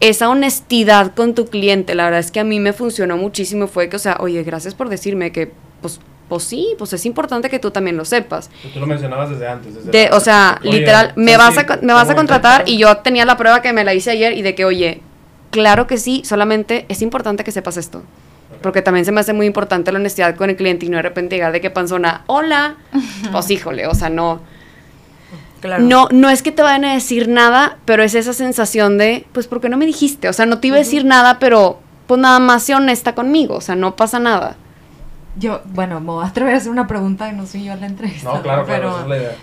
esa 0.00 0.28
honestidad 0.28 1.14
con 1.14 1.34
tu 1.34 1.46
cliente, 1.46 1.94
la 1.94 2.04
verdad 2.04 2.18
es 2.18 2.32
que 2.32 2.40
a 2.40 2.44
mí 2.44 2.58
me 2.58 2.72
funcionó 2.72 3.16
muchísimo. 3.16 3.68
Fue 3.68 3.88
que, 3.88 3.94
o 3.94 4.00
sea, 4.00 4.16
oye, 4.18 4.42
gracias 4.42 4.74
por 4.74 4.88
decirme 4.88 5.30
que, 5.30 5.52
pues, 5.80 6.00
pues 6.28 6.44
sí, 6.44 6.74
pues 6.76 6.92
es 6.92 7.06
importante 7.06 7.48
que 7.48 7.58
tú 7.58 7.70
también 7.70 7.96
lo 7.96 8.04
sepas. 8.04 8.50
Tú 8.72 8.80
lo 8.80 8.86
mencionabas 8.86 9.30
desde 9.30 9.48
antes. 9.48 9.74
Desde 9.74 9.90
de, 9.90 10.10
o 10.12 10.20
sea, 10.20 10.60
literal, 10.62 11.12
me 11.16 11.36
vas, 11.36 11.56
a, 11.56 11.78
me 11.82 11.92
vas 11.92 12.10
a 12.10 12.14
contratar 12.14 12.64
y 12.66 12.78
yo 12.78 12.98
tenía 12.98 13.24
la 13.24 13.36
prueba 13.36 13.62
que 13.62 13.72
me 13.72 13.84
la 13.84 13.94
hice 13.94 14.10
ayer 14.10 14.36
y 14.36 14.42
de 14.42 14.54
que, 14.54 14.64
oye, 14.64 15.00
claro 15.50 15.86
que 15.86 15.96
sí, 15.96 16.22
solamente 16.24 16.84
es 16.88 17.02
importante 17.02 17.44
que 17.44 17.52
sepas 17.52 17.76
esto. 17.76 18.02
Porque 18.62 18.82
también 18.82 19.04
se 19.04 19.12
me 19.12 19.20
hace 19.20 19.32
muy 19.32 19.46
importante 19.46 19.92
la 19.92 19.98
honestidad 19.98 20.34
con 20.34 20.50
el 20.50 20.56
cliente 20.56 20.86
y 20.86 20.88
no 20.88 20.96
de 20.96 21.02
repente 21.02 21.36
llegar 21.36 21.52
de 21.52 21.60
que 21.60 21.70
panzona, 21.70 22.24
hola, 22.26 22.76
pues 23.32 23.50
híjole, 23.50 23.86
o 23.86 23.94
sea, 23.94 24.10
no. 24.10 24.40
Claro. 25.60 25.82
No, 25.82 26.08
no 26.12 26.30
es 26.30 26.42
que 26.42 26.52
te 26.52 26.62
vayan 26.62 26.84
a 26.84 26.94
decir 26.94 27.28
nada, 27.28 27.78
pero 27.84 28.02
es 28.02 28.14
esa 28.14 28.32
sensación 28.32 28.96
de, 28.96 29.26
pues, 29.32 29.48
¿por 29.48 29.60
qué 29.60 29.68
no 29.68 29.76
me 29.76 29.86
dijiste? 29.86 30.28
O 30.28 30.32
sea, 30.32 30.46
no 30.46 30.58
te 30.58 30.68
iba 30.68 30.76
a 30.76 30.80
decir 30.80 31.04
nada, 31.04 31.38
pero 31.38 31.80
pues 32.06 32.20
nada 32.20 32.38
más 32.38 32.62
sé 32.62 32.74
honesta 32.74 33.14
conmigo, 33.14 33.56
o 33.56 33.60
sea, 33.60 33.74
no 33.74 33.96
pasa 33.96 34.18
nada. 34.18 34.56
Yo, 35.38 35.62
bueno, 35.66 36.00
me 36.00 36.06
voy 36.06 36.24
a 36.24 36.28
atrever 36.28 36.54
a 36.54 36.56
hacer 36.56 36.70
una 36.70 36.86
pregunta 36.86 37.28
y 37.28 37.32
no 37.32 37.46
soy 37.46 37.64
yo 37.64 37.74
la 37.76 37.86
entrevista. 37.86 38.32
No, 38.32 38.42
claro, 38.42 38.64
pero 38.66 38.90
esa 38.90 39.02
es 39.02 39.08
la 39.08 39.16
idea. 39.16 39.36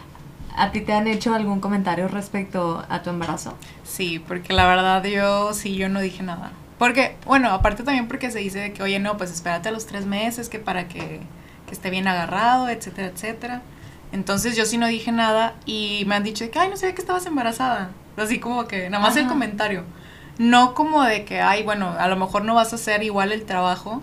¿A 0.57 0.71
ti 0.71 0.81
te 0.81 0.93
han 0.93 1.07
hecho 1.07 1.33
algún 1.33 1.59
comentario 1.59 2.07
respecto 2.07 2.85
a 2.87 3.01
tu 3.01 3.09
embarazo? 3.09 3.55
Sí, 3.83 4.19
porque 4.19 4.53
la 4.53 4.65
verdad 4.67 5.03
yo 5.03 5.53
sí, 5.53 5.75
yo 5.75 5.89
no 5.89 5.99
dije 5.99 6.23
nada. 6.23 6.51
Porque, 6.77 7.15
bueno, 7.25 7.49
aparte 7.51 7.83
también 7.83 8.07
porque 8.07 8.31
se 8.31 8.39
dice 8.39 8.73
que, 8.73 8.83
oye, 8.83 8.99
no, 8.99 9.17
pues 9.17 9.31
espérate 9.31 9.69
a 9.69 9.71
los 9.71 9.85
tres 9.85 10.05
meses 10.05 10.49
que 10.49 10.59
para 10.59 10.87
que, 10.87 11.21
que 11.67 11.71
esté 11.71 11.89
bien 11.89 12.07
agarrado, 12.07 12.69
etcétera, 12.69 13.09
etcétera. 13.09 13.61
Entonces 14.11 14.55
yo 14.55 14.65
sí 14.65 14.77
no 14.77 14.87
dije 14.87 15.11
nada 15.11 15.55
y 15.65 16.03
me 16.07 16.15
han 16.15 16.23
dicho 16.23 16.49
que, 16.49 16.59
ay, 16.59 16.69
no 16.69 16.77
sabía 16.77 16.95
que 16.95 17.01
estabas 17.01 17.25
embarazada. 17.25 17.89
Así 18.17 18.39
como 18.39 18.65
que, 18.65 18.89
nada 18.89 19.03
más 19.03 19.17
el 19.17 19.27
comentario. 19.27 19.83
no 20.37 20.73
como 20.73 21.03
de 21.03 21.25
que, 21.25 21.41
ay, 21.41 21.63
bueno, 21.63 21.95
a 21.97 22.07
lo 22.07 22.15
mejor 22.15 22.45
no 22.45 22.55
vas 22.55 22.71
a 22.71 22.75
hacer 22.75 23.03
igual 23.03 23.31
el 23.31 23.45
trabajo 23.45 24.01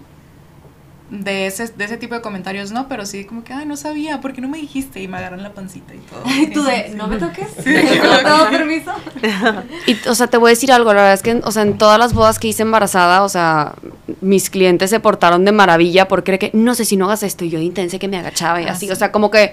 de 1.13 1.47
ese, 1.47 1.69
de 1.69 1.85
ese 1.85 1.99
tipo 1.99 2.15
de 2.15 2.23
comentarios, 2.23 2.73
no, 2.73 2.89
pero 2.89 3.05
sí 3.05 3.27
como 3.27 3.45
que, 3.45 3.53
ay, 3.53 3.67
no 3.67 3.77
sabía, 3.77 4.23
¿por 4.23 4.33
qué 4.33 4.41
no 4.41 4.49
me 4.49 4.57
dijiste? 4.57 5.03
Y 5.03 5.09
me 5.09 5.19
agarran 5.19 5.43
la 5.43 5.53
pancita 5.53 5.95
y 5.95 5.99
todo. 5.99 6.23
Tú 6.55 6.63
de, 6.65 6.89
no 6.97 7.07
me 7.07 7.19
toques, 7.19 7.49
no 7.59 8.19
tengo 8.19 8.51
permiso. 8.51 8.93
Y, 9.87 10.09
o 10.09 10.15
sea, 10.15 10.29
te 10.29 10.39
voy 10.39 10.49
a 10.49 10.53
decir 10.53 10.73
algo, 10.73 10.89
la 10.95 11.03
verdad 11.03 11.13
es 11.13 11.23
que, 11.23 11.35
o 11.45 11.51
sea, 11.51 11.63
en 11.65 11.77
todas 11.77 11.99
las 11.99 12.15
bodas 12.15 12.39
que 12.39 12.49
hice 12.49 12.63
embarazada, 12.63 13.25
o 13.25 13.29
sea, 13.29 13.75
mis 14.23 14.49
clientes 14.49 14.89
se 14.89 15.01
portaron 15.01 15.45
de 15.45 15.53
maravilla 15.53 16.09
porque 16.09 16.31
era 16.31 16.39
que, 16.39 16.51
no 16.55 16.75
sé 16.75 16.87
si 16.87 16.97
no 16.97 17.05
hagas 17.05 17.23
esto, 17.23 17.45
y 17.45 17.51
yo 17.51 17.59
de 17.59 17.65
intensa 17.67 17.99
que 17.99 18.09
me 18.09 18.17
agachaba 18.17 18.63
y 18.63 18.65
Ah, 18.65 18.73
así, 18.73 18.87
sí. 18.87 18.93
o 18.93 18.97
sea, 18.97 19.13
como 19.13 19.31
que 19.31 19.53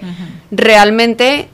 realmente, 0.50 1.48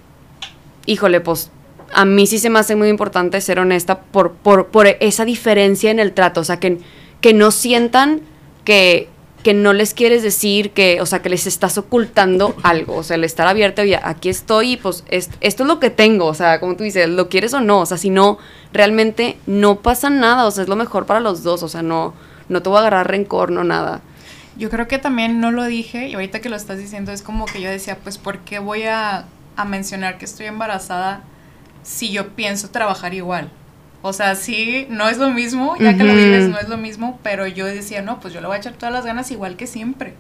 híjole, 0.87 1.21
pues 1.21 1.51
a 1.93 2.05
mí 2.05 2.27
sí 2.29 2.39
se 2.39 2.49
me 2.51 2.59
hace 2.61 2.77
muy 2.77 2.89
importante 2.89 3.41
ser 3.41 3.59
honesta 3.59 3.99
por, 4.01 4.35
por, 4.35 4.69
por 4.69 4.87
esa 4.87 5.25
diferencia 5.25 5.91
en 5.91 5.99
el 5.99 6.13
trato, 6.13 6.41
o 6.41 6.45
sea, 6.45 6.61
que, 6.61 6.79
que 7.21 7.33
no 7.35 7.51
sientan 7.51 8.21
que, 8.65 9.09
que 9.47 9.55
no 9.55 9.73
les 9.73 9.95
quieres 9.95 10.25
decir, 10.25 10.73
que, 10.73 11.01
o 11.01 11.07
sea, 11.07 11.23
que 11.23 11.29
les 11.29 11.47
estás 11.47 11.79
ocultando 11.79 12.57
algo, 12.65 12.97
o 12.97 13.03
sea, 13.05 13.15
el 13.15 13.23
estar 13.23 13.47
abierto, 13.47 13.85
y 13.85 13.95
aquí 13.95 14.29
estoy 14.29 14.73
y 14.73 14.77
pues 14.77 15.05
es- 15.07 15.31
esto 15.41 15.63
es 15.63 15.69
lo 15.69 15.79
que 15.79 15.89
tengo, 15.91 16.27
o 16.27 16.35
sea, 16.35 16.59
como 16.59 16.75
tú 16.75 16.83
dices, 16.83 17.09
lo 17.09 17.29
quieres 17.29 17.55
o 17.55 17.61
no, 17.61 17.79
o 17.79 17.87
sea, 17.87 17.97
si 17.97 18.11
no, 18.11 18.39
realmente 18.73 19.39
no 19.47 19.77
pasa 19.77 20.11
nada, 20.11 20.47
o 20.47 20.51
sea, 20.51 20.65
es 20.65 20.69
lo 20.69 20.75
mejor 20.75 21.07
para 21.07 21.21
los 21.21 21.45
dos, 21.45 21.63
o 21.63 21.69
sea, 21.69 21.83
no, 21.83 22.13
no 22.49 22.61
te 22.61 22.69
voy 22.69 22.79
a 22.79 22.81
agarrar 22.81 23.09
rencor, 23.09 23.53
no 23.53 23.63
nada. 23.63 24.01
Yo 24.59 24.69
creo 24.69 24.89
que 24.89 24.99
también 24.99 25.41
no 25.41 25.53
lo 25.53 25.63
dije 25.65 26.09
y 26.09 26.15
ahorita 26.15 26.41
que 26.41 26.49
lo 26.49 26.57
estás 26.57 26.79
diciendo 26.79 27.13
es 27.13 27.23
como 27.23 27.47
que 27.47 27.61
yo 27.61 27.71
decía, 27.71 27.99
pues, 28.03 28.19
¿por 28.19 28.39
qué 28.41 28.59
voy 28.59 28.83
a, 28.83 29.27
a 29.55 29.65
mencionar 29.65 30.19
que 30.19 30.25
estoy 30.25 30.47
embarazada 30.47 31.23
si 31.85 32.11
yo 32.11 32.31
pienso 32.31 32.71
trabajar 32.71 33.15
igual? 33.15 33.49
O 34.07 34.13
sea, 34.13 34.37
sí, 34.37 34.87
no 34.89 35.09
es 35.09 35.19
lo 35.19 35.31
mismo, 35.31 35.75
ya 35.81 35.97
que 35.97 36.05
lo 36.05 36.15
vives 36.15 36.49
no 36.49 36.61
es 36.61 36.69
lo 36.69 36.77
mismo, 36.77 37.19
pero 37.25 37.49
yo 37.49 37.67
decía, 37.67 38.03
no, 38.03 38.21
pues 38.21 38.33
yo 38.33 38.41
le 38.41 38.47
voy 38.47 38.55
a 38.55 38.59
echar 38.61 38.75
todas 38.75 38.93
las 38.93 39.05
ganas 39.05 39.33
igual 39.33 39.57
que 39.57 39.67
siempre. 39.67 40.15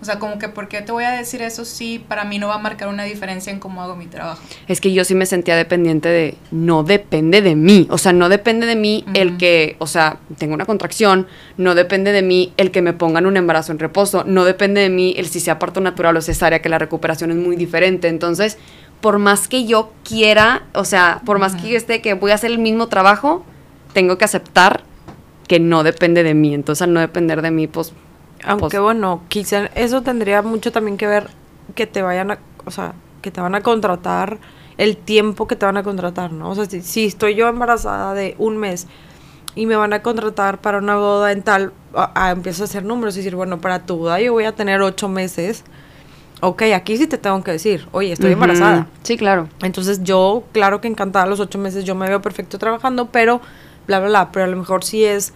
O 0.00 0.04
sea, 0.04 0.20
como 0.20 0.38
que, 0.38 0.48
¿por 0.48 0.68
qué 0.68 0.82
te 0.82 0.92
voy 0.92 1.02
a 1.02 1.10
decir 1.10 1.42
eso 1.42 1.64
si 1.64 1.98
para 1.98 2.24
mí 2.24 2.38
no 2.38 2.46
va 2.46 2.54
a 2.54 2.58
marcar 2.58 2.86
una 2.86 3.02
diferencia 3.02 3.50
en 3.50 3.58
cómo 3.58 3.82
hago 3.82 3.96
mi 3.96 4.06
trabajo? 4.06 4.40
Es 4.68 4.80
que 4.80 4.92
yo 4.92 5.04
sí 5.04 5.16
me 5.16 5.26
sentía 5.26 5.56
dependiente 5.56 6.08
de, 6.08 6.36
no 6.52 6.84
depende 6.84 7.42
de 7.42 7.56
mí, 7.56 7.88
o 7.90 7.98
sea, 7.98 8.12
no 8.12 8.28
depende 8.28 8.66
de 8.66 8.76
mí 8.76 9.04
el 9.14 9.38
que, 9.38 9.74
o 9.80 9.88
sea, 9.88 10.18
tengo 10.38 10.54
una 10.54 10.66
contracción, 10.66 11.26
no 11.56 11.74
depende 11.74 12.12
de 12.12 12.22
mí 12.22 12.52
el 12.58 12.70
que 12.70 12.80
me 12.80 12.92
pongan 12.92 13.26
un 13.26 13.36
embarazo 13.36 13.72
en 13.72 13.80
reposo, 13.80 14.22
no 14.24 14.44
depende 14.44 14.82
de 14.82 14.90
mí 14.90 15.14
el 15.16 15.26
si 15.26 15.40
sea 15.40 15.58
parto 15.58 15.80
natural 15.80 16.16
o 16.16 16.22
cesárea, 16.22 16.60
que 16.60 16.68
la 16.68 16.78
recuperación 16.78 17.32
es 17.32 17.38
muy 17.38 17.56
diferente. 17.56 18.06
Entonces, 18.06 18.58
por 19.00 19.18
más 19.18 19.48
que 19.48 19.66
yo 19.66 19.92
quiera, 20.04 20.62
o 20.74 20.84
sea, 20.84 21.20
por 21.24 21.38
más 21.38 21.54
que 21.54 21.68
yo 21.68 21.76
esté 21.76 22.00
que 22.02 22.14
voy 22.14 22.30
a 22.30 22.34
hacer 22.34 22.50
el 22.50 22.58
mismo 22.58 22.88
trabajo, 22.88 23.44
tengo 23.92 24.18
que 24.18 24.24
aceptar 24.24 24.82
que 25.48 25.60
no 25.60 25.82
depende 25.84 26.22
de 26.22 26.34
mí. 26.34 26.54
Entonces, 26.54 26.82
al 26.82 26.92
no 26.92 27.00
depender 27.00 27.40
de 27.42 27.50
mí, 27.50 27.66
pues, 27.66 27.92
Aunque 28.44 28.62
pues- 28.68 28.80
bueno, 28.82 29.22
quizá 29.28 29.66
eso 29.74 30.02
tendría 30.02 30.42
mucho 30.42 30.72
también 30.72 30.96
que 30.96 31.06
ver 31.06 31.28
que 31.74 31.86
te 31.86 32.02
vayan 32.02 32.30
a, 32.32 32.38
o 32.64 32.70
sea, 32.70 32.94
que 33.22 33.30
te 33.30 33.40
van 33.40 33.54
a 33.54 33.60
contratar 33.62 34.38
el 34.76 34.96
tiempo 34.96 35.46
que 35.46 35.56
te 35.56 35.66
van 35.66 35.76
a 35.76 35.82
contratar, 35.82 36.32
¿no? 36.32 36.50
O 36.50 36.54
sea, 36.54 36.66
si, 36.66 36.82
si 36.82 37.06
estoy 37.06 37.34
yo 37.34 37.48
embarazada 37.48 38.12
de 38.14 38.34
un 38.38 38.56
mes 38.56 38.86
y 39.54 39.66
me 39.66 39.74
van 39.76 39.92
a 39.94 40.02
contratar 40.02 40.60
para 40.60 40.78
una 40.78 40.96
boda 40.96 41.32
en 41.32 41.42
tal, 41.42 41.72
a- 41.94 42.12
a- 42.26 42.30
empiezo 42.30 42.62
a 42.62 42.66
hacer 42.66 42.84
números 42.84 43.14
y 43.16 43.20
decir, 43.20 43.34
bueno, 43.36 43.58
para 43.60 43.86
tu 43.86 43.96
boda 43.96 44.20
yo 44.20 44.32
voy 44.32 44.44
a 44.44 44.52
tener 44.52 44.82
ocho 44.82 45.08
meses. 45.08 45.64
Ok, 46.40 46.62
aquí 46.74 46.96
sí 46.96 47.06
te 47.06 47.16
tengo 47.16 47.42
que 47.42 47.52
decir, 47.52 47.88
oye, 47.92 48.12
estoy 48.12 48.32
embarazada. 48.32 48.86
Sí, 49.02 49.16
claro. 49.16 49.48
Entonces 49.62 50.02
yo, 50.02 50.44
claro 50.52 50.80
que 50.80 50.88
encantada 50.88 51.26
los 51.26 51.40
ocho 51.40 51.58
meses, 51.58 51.84
yo 51.84 51.94
me 51.94 52.08
veo 52.08 52.20
perfecto 52.20 52.58
trabajando, 52.58 53.06
pero 53.10 53.40
bla, 53.86 54.00
bla, 54.00 54.08
bla. 54.08 54.32
Pero 54.32 54.44
a 54.44 54.48
lo 54.48 54.56
mejor 54.56 54.84
si 54.84 55.04
es 55.04 55.32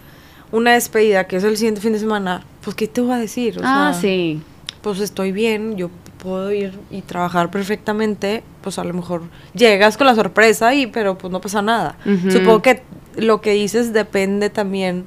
una 0.51 0.73
despedida, 0.73 1.25
que 1.25 1.37
es 1.37 1.43
el 1.43 1.57
siguiente 1.57 1.81
fin 1.81 1.93
de 1.93 1.99
semana, 1.99 2.43
pues 2.61 2.75
¿qué 2.75 2.87
te 2.87 3.01
voy 3.01 3.13
a 3.13 3.17
decir? 3.17 3.57
O 3.57 3.61
ah, 3.63 3.91
sea, 3.91 4.01
sí. 4.01 4.41
Pues 4.81 4.99
estoy 4.99 5.31
bien, 5.31 5.75
yo 5.75 5.89
puedo 6.21 6.51
ir 6.51 6.77
y 6.91 7.01
trabajar 7.01 7.49
perfectamente, 7.49 8.43
pues 8.61 8.77
a 8.77 8.83
lo 8.83 8.93
mejor 8.93 9.23
llegas 9.53 9.97
con 9.97 10.05
la 10.05 10.15
sorpresa 10.15 10.73
y, 10.75 10.87
pero 10.87 11.17
pues 11.17 11.31
no 11.31 11.41
pasa 11.41 11.61
nada. 11.61 11.97
Supongo 12.29 12.61
que 12.61 12.83
lo 13.15 13.41
que 13.41 13.51
dices 13.51 13.91
depende 13.91 14.49
también 14.49 15.05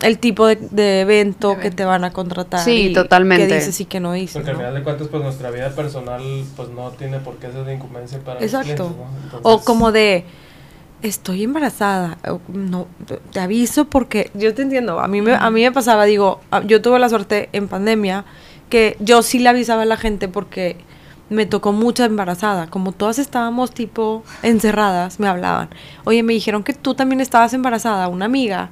el 0.00 0.18
tipo 0.18 0.46
de, 0.46 0.56
de 0.56 1.00
evento 1.00 1.54
De 1.54 1.60
que 1.60 1.70
te 1.70 1.84
van 1.84 2.04
a 2.04 2.12
contratar. 2.12 2.60
Sí, 2.60 2.88
y 2.88 2.92
totalmente. 2.92 3.48
Que 3.48 3.54
dices 3.56 3.80
y 3.80 3.84
que 3.84 4.00
no 4.00 4.12
dices. 4.12 4.34
Porque 4.34 4.50
al 4.50 4.56
¿no? 4.56 4.60
final 4.60 4.74
de 4.74 4.82
cuentas, 4.82 5.08
pues 5.08 5.22
nuestra 5.22 5.50
vida 5.50 5.70
personal, 5.70 6.22
pues 6.56 6.68
no 6.68 6.90
tiene 6.92 7.18
por 7.18 7.36
qué 7.36 7.50
ser 7.50 7.64
de 7.64 7.74
incumbencia 7.74 8.18
para 8.20 8.40
Exacto. 8.40 8.68
los 8.68 8.92
clientes, 8.92 8.96
¿no? 8.96 9.24
Entonces, 9.24 9.40
O 9.42 9.64
como 9.64 9.92
de, 9.92 10.24
estoy 11.02 11.44
embarazada. 11.44 12.18
No, 12.48 12.86
te 13.32 13.40
aviso 13.40 13.86
porque 13.86 14.30
yo 14.34 14.54
te 14.54 14.62
entiendo. 14.62 15.00
A 15.00 15.08
mí 15.08 15.20
me, 15.20 15.34
a 15.34 15.50
mí 15.50 15.62
me 15.62 15.72
pasaba, 15.72 16.04
digo, 16.04 16.40
yo 16.66 16.82
tuve 16.82 16.98
la 16.98 17.08
suerte 17.08 17.48
en 17.52 17.68
pandemia 17.68 18.24
que 18.68 18.96
yo 19.00 19.22
sí 19.22 19.38
le 19.38 19.48
avisaba 19.48 19.82
a 19.82 19.86
la 19.86 19.96
gente 19.96 20.28
porque 20.28 20.76
me 21.30 21.46
tocó 21.46 21.72
mucha 21.72 22.04
embarazada. 22.04 22.68
Como 22.68 22.92
todas 22.92 23.18
estábamos 23.18 23.72
tipo 23.72 24.22
encerradas, 24.42 25.20
me 25.20 25.28
hablaban. 25.28 25.70
Oye, 26.04 26.22
me 26.22 26.32
dijeron 26.32 26.64
que 26.64 26.72
tú 26.72 26.94
también 26.94 27.20
estabas 27.20 27.52
embarazada, 27.54 28.08
una 28.08 28.26
amiga. 28.26 28.70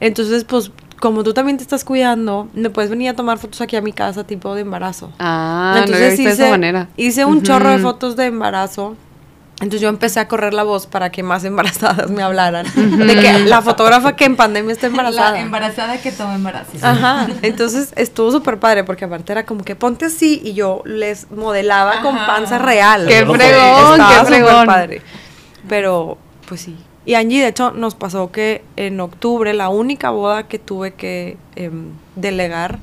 Entonces, 0.00 0.44
pues, 0.44 0.70
como 1.00 1.22
tú 1.24 1.34
también 1.34 1.56
te 1.58 1.62
estás 1.62 1.84
cuidando, 1.84 2.48
me 2.54 2.70
puedes 2.70 2.90
venir 2.90 3.10
a 3.10 3.14
tomar 3.14 3.38
fotos 3.38 3.60
aquí 3.60 3.76
a 3.76 3.80
mi 3.82 3.92
casa, 3.92 4.24
tipo 4.24 4.54
de 4.54 4.62
embarazo. 4.62 5.12
Ah, 5.18 5.84
no 5.86 5.92
lo 5.92 5.98
visto 5.98 6.22
de 6.22 6.30
esa 6.30 6.48
manera. 6.50 6.88
hice 6.96 7.24
un 7.24 7.42
chorro 7.42 7.70
de 7.70 7.78
fotos 7.78 8.16
de 8.16 8.26
embarazo. 8.26 8.96
Entonces 9.58 9.80
yo 9.80 9.88
empecé 9.88 10.20
a 10.20 10.28
correr 10.28 10.52
la 10.52 10.64
voz 10.64 10.86
para 10.86 11.10
que 11.10 11.22
más 11.22 11.42
embarazadas 11.46 12.10
me 12.10 12.22
hablaran. 12.22 12.66
De 12.74 13.20
que 13.20 13.38
la 13.46 13.62
fotógrafa 13.62 14.14
que 14.14 14.26
en 14.26 14.36
pandemia 14.36 14.72
está 14.72 14.86
embarazada. 14.86 15.30
La 15.32 15.40
embarazada 15.40 15.96
que 15.98 16.12
toma 16.12 16.34
embarazo. 16.34 16.72
Ajá. 16.82 17.26
Entonces 17.40 17.92
estuvo 17.96 18.30
súper 18.30 18.58
padre 18.58 18.84
porque 18.84 19.06
aparte 19.06 19.32
era 19.32 19.46
como 19.46 19.64
que 19.64 19.74
ponte 19.74 20.04
así 20.04 20.42
y 20.44 20.52
yo 20.52 20.82
les 20.84 21.30
modelaba 21.30 22.02
con 22.02 22.14
panza 22.26 22.58
real. 22.58 23.06
¡Qué 23.08 23.24
fregón! 23.24 23.38
Estaba 23.92 24.08
¡Qué 24.10 24.18
súper 24.18 24.26
fregón! 24.26 24.66
padre. 24.66 25.02
Pero, 25.68 26.18
pues 26.46 26.60
sí. 26.60 26.76
Y 27.06 27.14
Angie, 27.14 27.40
de 27.40 27.48
hecho, 27.48 27.70
nos 27.70 27.94
pasó 27.94 28.30
que 28.32 28.62
en 28.76 29.00
octubre 29.00 29.54
la 29.54 29.68
única 29.70 30.10
boda 30.10 30.48
que 30.48 30.58
tuve 30.58 30.92
que 30.94 31.38
em, 31.54 31.90
delegar 32.16 32.80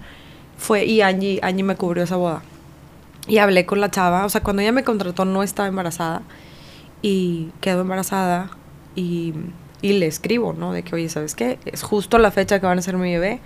fue, 0.57 0.85
y 0.85 1.01
Angie, 1.01 1.39
Angie 1.43 1.63
me 1.63 1.75
cubrió 1.75 2.03
esa 2.05 2.15
boda. 2.15 2.41
Y 3.27 3.37
hablé 3.37 3.65
con 3.65 3.81
la 3.81 3.91
chava, 3.91 4.25
o 4.25 4.29
sea, 4.29 4.41
cuando 4.41 4.61
ella 4.61 4.71
me 4.71 4.83
contrató 4.85 5.25
no 5.25 5.43
estaba 5.43 5.67
embarazada 5.67 6.21
y 7.01 7.49
quedó 7.61 7.81
embarazada 7.81 8.49
y, 8.95 9.33
y 9.81 9.93
le 9.93 10.07
escribo, 10.07 10.53
¿no? 10.53 10.71
De 10.73 10.83
que, 10.83 10.95
oye, 10.95 11.09
¿sabes 11.09 11.35
qué? 11.35 11.59
Es 11.65 11.83
justo 11.83 12.17
la 12.17 12.31
fecha 12.31 12.59
que 12.61 12.65
van 12.65 12.79
a 12.79 12.81
ser 12.81 12.95
mi 12.97 13.11
bebé. 13.11 13.41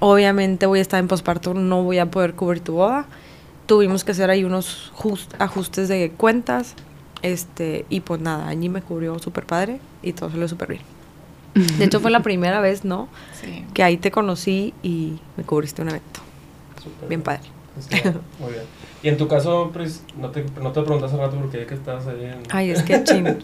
Obviamente 0.00 0.66
voy 0.66 0.80
a 0.80 0.82
estar 0.82 1.00
en 1.00 1.08
posparto, 1.08 1.54
no 1.54 1.82
voy 1.82 1.98
a 1.98 2.10
poder 2.10 2.34
cubrir 2.34 2.60
tu 2.62 2.74
boda. 2.74 3.06
Tuvimos 3.66 4.04
que 4.04 4.12
hacer 4.12 4.28
ahí 4.28 4.44
unos 4.44 4.90
just- 4.94 5.34
ajustes 5.38 5.88
de 5.88 6.10
cuentas. 6.10 6.74
Este, 7.24 7.86
y 7.88 8.00
pues 8.00 8.20
nada, 8.20 8.48
Angie 8.50 8.68
me 8.68 8.82
cubrió 8.82 9.18
súper 9.18 9.46
padre 9.46 9.80
y 10.02 10.12
todo 10.12 10.30
salió 10.30 10.46
súper 10.46 10.68
bien. 10.68 10.82
De 11.78 11.86
hecho, 11.86 11.98
fue 11.98 12.10
la 12.10 12.20
primera 12.20 12.60
vez, 12.60 12.84
¿no? 12.84 13.08
Sí. 13.40 13.64
Que 13.72 13.82
ahí 13.82 13.96
te 13.96 14.10
conocí 14.10 14.74
y 14.82 15.18
me 15.38 15.42
cubriste 15.42 15.80
un 15.80 15.88
evento. 15.88 16.20
Bien 17.08 17.22
padre. 17.22 17.40
Muy 18.38 18.52
bien. 18.52 18.64
Y 19.02 19.08
en 19.08 19.16
tu 19.16 19.26
caso, 19.26 19.70
Pris, 19.72 20.02
no 20.18 20.28
te, 20.30 20.44
no 20.60 20.72
te 20.72 20.82
pregunté 20.82 21.06
hace 21.06 21.16
rato 21.16 21.36
porque 21.38 21.60
ya 21.60 21.66
que 21.66 21.74
estabas 21.74 22.06
ahí 22.06 22.24
en... 22.24 22.42
Ay, 22.50 22.70
es 22.70 22.82
que 22.82 23.02
chin. 23.04 23.38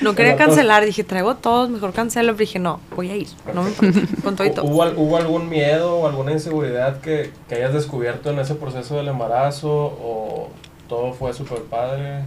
No 0.00 0.14
quería 0.14 0.36
pues- 0.36 0.46
cancelar, 0.46 0.84
dije, 0.84 1.02
traigo 1.02 1.34
todos, 1.34 1.70
mejor 1.70 1.92
cancelo. 1.92 2.34
Pero 2.34 2.38
dije, 2.38 2.60
no, 2.60 2.78
voy 2.94 3.10
a 3.10 3.16
ir, 3.16 3.26
no 3.52 3.64
me 3.64 3.70
importa, 3.70 4.00
con 4.22 4.36
todo 4.36 4.46
y 4.46 4.50
todo. 4.52 4.64
¿Hubo, 4.64 4.84
¿Hubo 4.96 5.16
algún 5.16 5.48
miedo 5.48 5.96
o 5.98 6.06
alguna 6.06 6.30
inseguridad 6.30 7.00
que, 7.00 7.32
que 7.48 7.56
hayas 7.56 7.72
descubierto 7.72 8.30
en 8.30 8.38
ese 8.38 8.54
proceso 8.54 8.96
del 8.96 9.08
embarazo 9.08 9.70
o 9.72 10.50
todo 10.88 11.12
fue 11.12 11.32
súper 11.32 11.62
padre? 11.62 12.22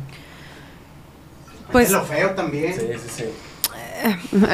Pues 1.71 1.87
Es 1.87 1.91
lo 1.91 2.03
feo 2.03 2.31
también. 2.31 2.73
Sí, 2.73 2.81
sí, 2.95 3.23
sí. 3.23 3.23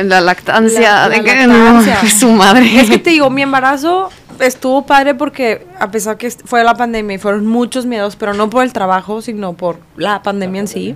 La 0.03 0.21
lactancia, 0.21 0.79
La- 1.07 1.09
de 1.09 1.17
la 1.17 1.23
que 1.23 1.47
lactancia. 1.47 1.99
no, 2.01 2.09
su 2.19 2.29
madre. 2.31 2.79
Es 2.79 2.89
que 2.89 2.97
te 2.99 3.09
digo, 3.11 3.29
mi 3.29 3.41
embarazo 3.41 4.09
estuvo 4.39 4.85
padre 4.85 5.13
porque 5.15 5.67
a 5.79 5.91
pesar 5.91 6.17
que 6.17 6.31
fue 6.31 6.63
la 6.63 6.75
pandemia 6.75 7.15
y 7.15 7.19
fueron 7.19 7.45
muchos 7.45 7.85
miedos, 7.85 8.15
pero 8.15 8.33
no 8.33 8.49
por 8.49 8.63
el 8.63 8.73
trabajo, 8.73 9.21
sino 9.21 9.53
por 9.53 9.77
la 9.97 10.23
pandemia 10.23 10.61
en 10.61 10.67
sí. 10.67 10.95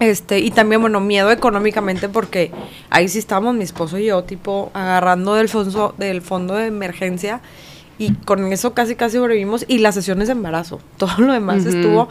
Este, 0.00 0.40
y 0.40 0.50
también, 0.50 0.80
bueno, 0.80 1.00
miedo 1.00 1.30
económicamente 1.30 2.08
porque 2.08 2.50
ahí 2.90 3.08
sí 3.08 3.18
estábamos 3.20 3.54
mi 3.54 3.62
esposo 3.64 3.96
y 3.98 4.06
yo, 4.06 4.24
tipo, 4.24 4.70
agarrando 4.74 5.34
del 5.34 5.48
fondo, 5.48 5.94
del 5.98 6.20
fondo 6.20 6.54
de 6.54 6.66
emergencia 6.66 7.40
y 7.96 8.12
con 8.12 8.52
eso 8.52 8.74
casi 8.74 8.96
casi 8.96 9.16
sobrevivimos 9.18 9.64
y 9.68 9.78
las 9.78 9.94
sesiones 9.94 10.26
de 10.26 10.32
embarazo, 10.32 10.80
todo 10.96 11.14
lo 11.18 11.32
demás 11.32 11.64
estuvo, 11.64 12.08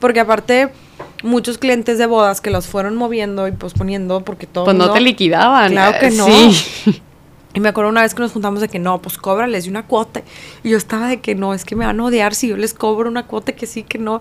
porque 0.00 0.18
aparte 0.20 0.70
muchos 1.22 1.58
clientes 1.58 1.98
de 1.98 2.06
bodas 2.06 2.40
que 2.40 2.50
los 2.50 2.66
fueron 2.66 2.96
moviendo 2.96 3.48
y 3.48 3.52
posponiendo 3.52 4.22
porque 4.22 4.46
todo 4.46 4.64
Pues 4.64 4.76
no 4.76 4.92
te 4.92 5.00
liquidaban. 5.00 5.72
Claro 5.72 5.98
que 5.98 6.06
eh, 6.06 6.10
no. 6.12 6.26
Sí. 6.26 7.02
y 7.54 7.60
me 7.60 7.68
acuerdo 7.68 7.90
una 7.90 8.02
vez 8.02 8.14
que 8.14 8.22
nos 8.22 8.32
juntamos 8.32 8.60
de 8.60 8.68
que 8.68 8.78
no, 8.78 9.00
pues 9.00 9.18
cóbrales 9.18 9.66
una 9.66 9.86
cuota. 9.86 10.22
Y 10.62 10.70
yo 10.70 10.76
estaba 10.76 11.08
de 11.08 11.20
que 11.20 11.34
no, 11.34 11.54
es 11.54 11.64
que 11.64 11.76
me 11.76 11.86
van 11.86 12.00
a 12.00 12.04
odiar 12.04 12.34
si 12.34 12.48
yo 12.48 12.56
les 12.56 12.74
cobro 12.74 13.08
una 13.08 13.26
cuota 13.26 13.52
que 13.52 13.66
sí, 13.66 13.82
que 13.82 13.98
no. 13.98 14.20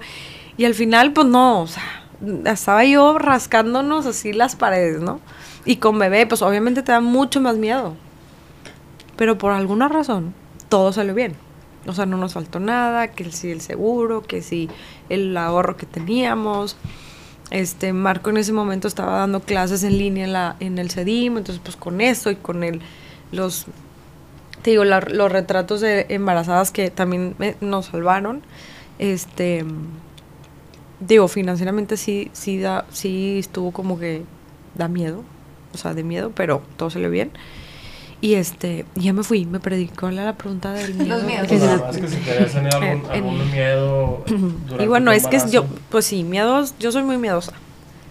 Y 0.57 0.65
al 0.65 0.73
final, 0.73 1.13
pues 1.13 1.27
no, 1.27 1.61
o 1.61 1.67
sea, 1.67 2.03
estaba 2.45 2.83
yo 2.83 3.17
rascándonos 3.17 4.05
así 4.05 4.33
las 4.33 4.55
paredes, 4.55 5.01
¿no? 5.01 5.19
Y 5.65 5.77
con 5.77 5.99
bebé, 5.99 6.25
pues 6.25 6.41
obviamente 6.41 6.83
te 6.83 6.91
da 6.91 6.99
mucho 6.99 7.39
más 7.41 7.57
miedo. 7.57 7.95
Pero 9.15 9.37
por 9.37 9.51
alguna 9.51 9.87
razón, 9.87 10.33
todo 10.69 10.93
salió 10.93 11.13
bien. 11.13 11.35
O 11.87 11.93
sea, 11.93 12.05
no 12.05 12.17
nos 12.17 12.33
faltó 12.33 12.59
nada, 12.59 13.09
que 13.09 13.31
si 13.31 13.51
el 13.51 13.61
seguro, 13.61 14.21
que 14.21 14.41
si 14.41 14.69
el 15.09 15.35
ahorro 15.37 15.77
que 15.77 15.85
teníamos. 15.85 16.77
Este, 17.51 17.93
Marco 17.93 18.29
en 18.29 18.37
ese 18.37 18.53
momento 18.53 18.87
estaba 18.87 19.17
dando 19.19 19.39
clases 19.41 19.83
en 19.83 19.97
línea 19.97 20.25
en, 20.25 20.33
la, 20.33 20.55
en 20.59 20.77
el 20.77 20.91
CEDIM, 20.91 21.37
entonces 21.37 21.61
pues 21.63 21.75
con 21.75 21.99
eso 21.99 22.29
y 22.29 22.35
con 22.35 22.63
el, 22.63 22.81
los, 23.31 23.65
te 24.61 24.71
digo, 24.71 24.85
los 24.85 25.31
retratos 25.31 25.81
de 25.81 26.05
embarazadas 26.09 26.71
que 26.71 26.91
también 26.91 27.35
me- 27.39 27.55
nos 27.61 27.87
salvaron, 27.87 28.41
este, 28.99 29.65
digo, 30.99 31.27
financieramente 31.27 31.97
sí, 31.97 32.29
sí, 32.33 32.59
da, 32.59 32.85
sí 32.91 33.37
estuvo 33.39 33.71
como 33.71 33.97
que 33.99 34.23
da 34.75 34.87
miedo, 34.87 35.23
o 35.73 35.77
sea, 35.77 35.93
de 35.93 36.03
miedo, 36.03 36.31
pero 36.35 36.61
todo 36.77 36.89
salió 36.89 37.09
bien. 37.09 37.31
Y 38.21 38.33
este, 38.33 38.85
ya 38.95 39.13
me 39.13 39.23
fui, 39.23 39.45
me 39.45 39.59
perdí. 39.61 39.87
¿Cuál 39.87 40.15
era 40.15 40.25
la 40.25 40.33
pregunta 40.35 40.73
del 40.73 40.93
miedo? 40.93 41.23
miedos. 41.23 41.47
Que 41.47 41.57
Pues 41.57 41.61
se- 41.61 41.67
nada 41.67 41.77
más 41.85 41.97
que 41.97 42.07
si 42.09 42.17
te 42.17 42.31
habías 42.31 42.53
tenido 42.53 42.75
algún, 42.77 43.05
En- 43.05 43.11
algún 43.11 43.51
miedo 43.51 44.23
durante 44.27 44.83
y 44.83 44.87
bueno, 44.87 45.11
tu 45.11 45.17
es 45.17 45.27
que 45.27 45.39
yo, 45.49 45.65
pues 45.89 46.05
sí, 46.05 46.23
miedos, 46.23 46.73
yo 46.79 46.91
soy 46.91 47.03
muy 47.03 47.17
miedosa 47.17 47.53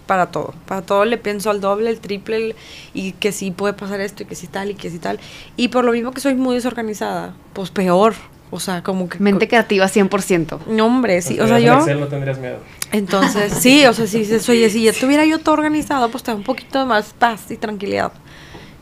para 0.07 0.31
todo, 0.31 0.55
para 0.67 0.81
todo 0.81 1.05
le 1.05 1.19
pienso 1.19 1.51
al 1.51 1.61
doble, 1.61 1.91
el 1.91 2.01
triple, 2.01 2.37
el- 2.37 2.57
y 2.95 3.13
que 3.13 3.33
sí 3.33 3.51
puede 3.51 3.75
pasar 3.75 4.01
esto, 4.01 4.23
y 4.23 4.27
que 4.27 4.35
sí 4.35 4.47
tal, 4.47 4.71
y 4.71 4.75
que 4.75 4.89
sí 4.91 4.99
tal. 4.99 5.21
Y 5.59 5.69
por 5.69 5.85
lo 5.85 5.93
mismo 5.93 6.13
que 6.13 6.23
soy 6.23 6.35
muy 6.35 6.55
desorganizada, 6.55 7.35
pues 7.53 7.71
peor, 7.71 8.15
o 8.51 8.59
sea, 8.61 8.83
como 8.83 9.11
que... 9.11 9.19
Mente 9.19 9.47
creativa 9.47 9.87
100%. 9.87 10.61
No, 10.69 10.87
hombre, 10.87 11.21
sí, 11.21 11.35
Si 11.35 11.41
o 11.41 11.47
sea, 11.47 11.61
yo... 11.61 11.75
Excel 11.77 12.01
no 12.01 12.07
tendrías 12.09 12.39
miedo. 12.39 12.57
Entonces, 12.93 13.53
sí, 13.61 13.85
o 13.85 13.93
sea, 13.93 14.07
sí, 14.07 14.25
sí, 14.25 14.51
oye, 14.51 14.71
si 14.71 14.85
ya 14.85 14.95
tuviera 14.95 15.27
yo 15.27 15.39
todo 15.41 15.53
organizado, 15.53 16.09
pues 16.11 16.23
te 16.25 16.31
da 16.31 16.37
un 16.39 16.45
poquito 16.45 16.87
más 16.87 17.13
paz 17.19 17.51
y 17.51 17.59
tranquilidad. 17.59 18.13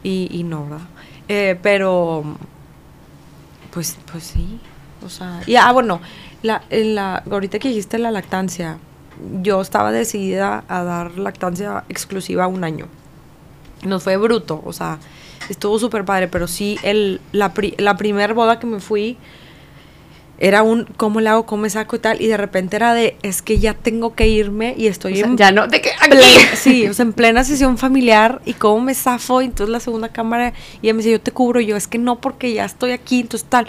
Y, 0.05 0.29
y 0.31 0.45
no, 0.45 0.63
¿verdad? 0.69 0.87
Eh, 1.29 1.59
pero, 1.63 2.25
pues, 3.73 3.97
pues 4.11 4.25
sí, 4.25 4.61
o 5.05 5.09
sea, 5.09 5.41
y 5.47 5.57
ah, 5.57 5.73
bueno, 5.73 6.01
la, 6.43 6.63
la, 6.71 7.23
ahorita 7.31 7.59
que 7.59 7.69
dijiste 7.69 7.99
la 7.99 8.11
lactancia, 8.11 8.79
yo 9.43 9.61
estaba 9.61 9.93
decidida 9.93 10.65
a 10.69 10.83
dar 10.85 11.19
lactancia 11.19 11.85
exclusiva 11.89 12.47
un 12.47 12.65
año. 12.65 12.87
Nos 13.83 14.05
fue 14.05 14.17
bruto, 14.17 14.63
o 14.65 14.73
sea, 14.73 14.99
estuvo 15.49 15.79
súper 15.79 16.05
padre, 16.05 16.29
pero 16.29 16.47
sí, 16.47 16.79
el, 16.83 17.21
la, 17.33 17.53
pri- 17.53 17.75
la 17.79 17.97
primer 17.97 18.35
boda 18.35 18.59
que 18.59 18.67
me 18.67 18.81
fui, 18.81 19.19
era 20.39 20.63
un 20.63 20.85
cómo 20.97 21.21
le 21.21 21.29
hago, 21.31 21.47
cómo 21.47 21.63
me 21.63 21.71
saco 21.71 21.97
y 21.97 21.99
tal, 21.99 22.21
y 22.21 22.27
de 22.27 22.37
repente 22.37 22.77
era 22.77 22.93
de, 22.95 23.17
es 23.23 23.41
que 23.43 23.59
ya 23.59 23.75
tengo 23.75 24.15
que 24.15 24.29
irme 24.29 24.75
y 24.77 24.87
estoy 24.87 25.15
O 25.15 25.17
sea, 25.17 25.27
en 25.27 25.37
ya 25.37 25.51
no, 25.53 25.67
de 25.67 25.81
que 25.81 25.91
aquí. 26.01 26.19
sí, 26.55 26.87
o 26.89 26.95
sea, 26.95 27.05
en 27.05 27.13
plena 27.13 27.43
sesión 27.45 27.79
familiar 27.79 28.41
y 28.45 28.53
cómo 28.53 28.81
me 28.81 28.95
zafo, 28.95 29.41
y 29.43 29.47
entonces 29.47 29.73
la 29.73 29.81
segunda 29.81 30.09
cámara, 30.11 30.53
y 30.83 30.87
ella 30.87 30.95
me 30.95 30.99
dice, 30.99 31.11
yo 31.13 31.21
te 31.21 31.31
cubro, 31.33 31.61
y 31.61 31.67
yo, 31.67 31.77
es 31.77 31.89
que 31.89 31.99
no, 31.99 32.21
porque 32.21 32.53
ya 32.53 32.65
estoy 32.65 32.93
aquí, 32.93 33.21
entonces 33.21 33.49
tal. 33.49 33.67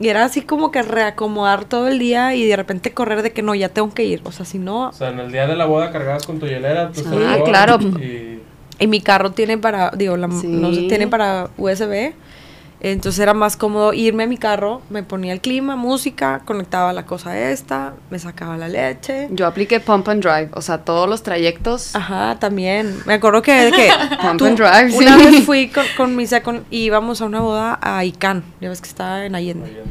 Y 0.00 0.06
era 0.06 0.24
así 0.24 0.42
como 0.42 0.70
que 0.70 0.80
reacomodar 0.82 1.64
todo 1.64 1.88
el 1.88 1.98
día 1.98 2.32
y 2.36 2.46
de 2.46 2.54
repente 2.54 2.92
correr 2.92 3.22
de 3.22 3.32
que 3.32 3.42
no, 3.42 3.56
ya 3.56 3.68
tengo 3.68 3.92
que 3.92 4.04
ir, 4.04 4.20
o 4.24 4.30
sea, 4.30 4.46
si 4.46 4.58
no, 4.60 4.90
O 4.90 4.92
sea, 4.92 5.08
en 5.08 5.18
el 5.18 5.32
día 5.32 5.48
de 5.48 5.56
la 5.56 5.64
boda 5.66 5.90
cargabas 5.90 6.24
con 6.24 6.38
tu 6.38 6.46
hielera, 6.46 6.92
tu 6.92 7.00
Ah, 7.26 7.38
claro. 7.44 7.78
Y 8.00 8.38
y 8.80 8.86
mi 8.86 9.00
carro 9.00 9.32
tiene 9.32 9.58
para, 9.58 9.90
digo, 9.90 10.16
la, 10.16 10.30
Sí. 10.30 10.46
no 10.46 10.72
sé, 10.72 10.82
tiene 10.82 11.08
para 11.08 11.50
USB, 11.56 12.12
entonces 12.80 13.18
era 13.20 13.34
más 13.34 13.56
cómodo 13.56 13.92
irme 13.92 14.22
a 14.24 14.26
mi 14.26 14.36
carro, 14.36 14.82
me 14.90 15.02
ponía 15.02 15.32
el 15.32 15.40
clima, 15.40 15.74
música, 15.76 16.42
conectaba 16.44 16.92
la 16.92 17.04
cosa 17.06 17.38
esta, 17.50 17.94
me 18.10 18.18
sacaba 18.18 18.56
la 18.56 18.68
leche. 18.68 19.28
Yo 19.32 19.46
apliqué 19.46 19.80
Pump 19.80 20.08
and 20.08 20.22
Drive, 20.22 20.50
o 20.54 20.62
sea, 20.62 20.78
todos 20.84 21.08
los 21.08 21.22
trayectos. 21.22 21.96
Ajá, 21.96 22.36
también. 22.38 22.96
Me 23.06 23.14
acuerdo 23.14 23.42
que, 23.42 23.72
que 23.74 23.90
Pump 24.22 24.38
tú- 24.38 24.46
and 24.46 24.56
drive, 24.56 24.96
una 24.96 25.18
sí. 25.18 25.24
vez 25.24 25.44
fui 25.44 25.68
con, 25.68 25.84
con 25.96 26.14
mi 26.16 26.26
second 26.26 26.62
y 26.70 26.84
íbamos 26.84 27.20
a 27.20 27.24
una 27.24 27.40
boda 27.40 27.78
a 27.82 28.04
Icán, 28.04 28.44
ya 28.60 28.68
ves 28.68 28.80
que 28.80 28.88
estaba 28.88 29.24
en 29.26 29.34
Allende. 29.34 29.82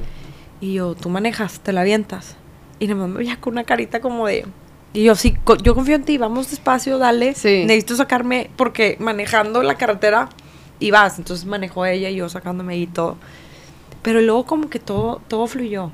Y 0.61 0.73
yo, 0.73 0.95
tú 0.95 1.09
manejas, 1.09 1.59
te 1.59 1.73
la 1.73 1.81
avientas. 1.81 2.35
Y 2.79 2.87
nada 2.87 3.01
más 3.01 3.09
me 3.09 3.17
veía 3.19 3.37
con 3.39 3.53
una 3.53 3.63
carita 3.63 3.99
como 3.99 4.27
de... 4.27 4.45
Y 4.93 5.03
yo, 5.03 5.15
sí, 5.15 5.35
co- 5.43 5.57
yo 5.57 5.75
confío 5.75 5.95
en 5.95 6.03
ti, 6.03 6.17
vamos 6.17 6.49
despacio, 6.49 6.97
dale. 6.97 7.35
Sí. 7.35 7.63
Necesito 7.65 7.95
sacarme, 7.95 8.49
porque 8.55 8.95
manejando 8.99 9.61
la 9.61 9.75
carretera 9.75 10.29
y 10.79 10.91
vas. 10.91 11.17
Entonces 11.17 11.45
manejó 11.45 11.85
ella 11.85 12.09
y 12.09 12.15
yo 12.15 12.29
sacándome 12.29 12.73
ahí 12.73 12.87
todo. 12.87 13.17
Pero 14.01 14.21
luego 14.21 14.45
como 14.45 14.69
que 14.69 14.79
todo, 14.79 15.21
todo 15.27 15.47
fluyó. 15.47 15.91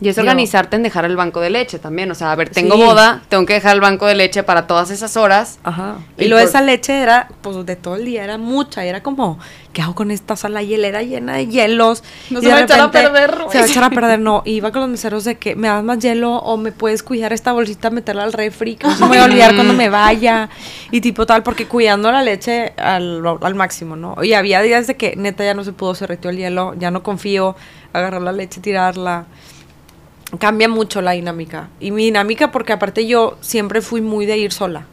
Y 0.00 0.08
es 0.08 0.16
organizarte 0.16 0.76
en 0.76 0.84
dejar 0.84 1.04
el 1.06 1.16
banco 1.16 1.40
de 1.40 1.50
leche 1.50 1.80
también. 1.80 2.08
O 2.12 2.14
sea, 2.14 2.30
a 2.30 2.36
ver, 2.36 2.50
tengo 2.50 2.76
Sí. 2.76 2.82
boda, 2.82 3.22
tengo 3.28 3.44
que 3.46 3.54
dejar 3.54 3.74
el 3.74 3.80
banco 3.80 4.06
de 4.06 4.14
leche 4.14 4.44
para 4.44 4.68
todas 4.68 4.90
esas 4.90 5.16
horas. 5.16 5.58
Ajá. 5.64 5.96
Y 6.16 6.26
Y, 6.26 6.28
luego 6.28 6.42
por- 6.44 6.48
esa 6.50 6.62
leche 6.62 7.00
era, 7.02 7.28
pues 7.42 7.66
de 7.66 7.74
todo 7.74 7.96
el 7.96 8.04
día, 8.04 8.22
era 8.22 8.38
mucha. 8.38 8.84
Era 8.84 9.02
como, 9.02 9.40
¿qué 9.72 9.82
hago 9.82 9.96
con 9.96 10.12
esta 10.12 10.36
sala 10.36 10.62
hielera 10.62 11.02
llena 11.02 11.34
de 11.34 11.48
hielos? 11.48 12.04
No 12.30 12.38
Y 12.38 12.42
se 12.42 12.46
de 12.48 12.54
va 12.54 12.60
a 12.60 12.62
echar 12.62 12.80
a 12.80 12.90
perder, 12.92 13.30
Se 13.50 13.58
va 13.58 13.64
a 13.64 13.66
echar 13.66 13.82
a 13.84 13.90
perder, 13.90 14.20
no. 14.20 14.42
Iba 14.44 14.70
con 14.70 14.82
los 14.82 14.90
meseros 14.90 15.24
de 15.24 15.34
que 15.36 15.56
me 15.56 15.66
das 15.66 15.82
más 15.82 15.98
hielo 15.98 16.36
o 16.36 16.56
me 16.56 16.70
puedes 16.70 17.02
cuidar 17.02 17.32
esta 17.32 17.50
bolsita, 17.50 17.90
meterla 17.90 18.22
al 18.22 18.32
refri, 18.32 18.76
que 18.76 18.86
no 18.86 18.94
se 18.94 19.02
me 19.02 19.08
voy 19.08 19.18
a 19.18 19.24
olvidar 19.24 19.56
cuando 19.56 19.74
me 19.74 19.88
vaya. 19.88 20.48
Y 20.92 21.00
tipo 21.00 21.26
tal, 21.26 21.42
porque 21.42 21.66
cuidando 21.66 22.10
la 22.12 22.22
leche 22.22 22.72
al, 22.78 23.20
al 23.42 23.54
máximo, 23.56 23.96
¿no? 23.96 24.22
Y 24.22 24.32
había 24.34 24.62
días 24.62 24.86
de 24.86 24.96
que 24.96 25.16
neta 25.16 25.44
ya 25.44 25.54
no 25.54 25.64
se 25.64 25.72
pudo, 25.72 25.94
se 25.96 26.06
retió 26.06 26.30
el 26.30 26.36
hielo, 26.38 26.74
ya 26.78 26.90
no 26.92 27.02
confío, 27.02 27.56
agarrar 27.92 28.22
la 28.22 28.32
leche, 28.32 28.60
tirarla 28.60 29.26
cambia 30.38 30.68
mucho 30.68 31.00
la 31.00 31.12
dinámica. 31.12 31.70
Y 31.80 31.90
mi 31.90 32.04
dinámica, 32.04 32.50
porque 32.50 32.72
aparte 32.72 33.06
yo 33.06 33.38
siempre 33.40 33.80
fui 33.80 34.00
muy 34.00 34.26
de 34.26 34.36
ir 34.36 34.52
sola. 34.52 34.86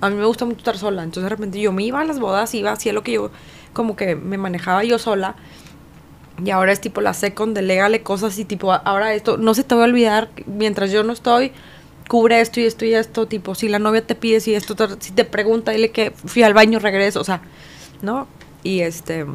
A 0.00 0.10
mí 0.10 0.16
me 0.16 0.26
gusta 0.26 0.44
mucho 0.44 0.58
estar 0.58 0.76
sola. 0.76 1.02
Entonces 1.02 1.24
de 1.24 1.28
repente 1.30 1.60
yo 1.60 1.72
me 1.72 1.84
iba 1.84 2.00
a 2.00 2.04
las 2.04 2.18
bodas, 2.18 2.54
iba, 2.54 2.72
hacía 2.72 2.92
lo 2.92 3.02
que 3.02 3.12
yo, 3.12 3.30
como 3.72 3.96
que 3.96 4.16
me 4.16 4.36
manejaba 4.36 4.84
yo 4.84 4.98
sola. 4.98 5.36
Y 6.44 6.50
ahora 6.50 6.72
es 6.72 6.80
tipo 6.80 7.00
la 7.00 7.14
second, 7.14 7.54
delégale 7.54 8.02
cosas 8.02 8.38
y 8.38 8.44
tipo, 8.44 8.72
ahora 8.72 9.14
esto, 9.14 9.36
no 9.36 9.54
se 9.54 9.64
te 9.64 9.74
va 9.74 9.82
a 9.82 9.84
olvidar, 9.84 10.30
mientras 10.46 10.90
yo 10.90 11.04
no 11.04 11.12
estoy, 11.12 11.52
cubre 12.08 12.40
esto 12.40 12.58
y 12.58 12.64
esto 12.64 12.84
y 12.84 12.94
esto, 12.94 13.26
tipo, 13.26 13.54
si 13.54 13.68
la 13.68 13.78
novia 13.78 14.04
te 14.04 14.14
pide, 14.14 14.40
si 14.40 14.54
esto, 14.54 14.74
si 14.98 15.12
te 15.12 15.24
pregunta, 15.24 15.72
dile 15.72 15.90
que 15.90 16.10
fui 16.10 16.42
al 16.42 16.54
baño, 16.54 16.78
regreso, 16.78 17.20
o 17.20 17.24
sea, 17.24 17.42
¿no? 18.00 18.26
Y 18.62 18.80
este, 18.80 19.26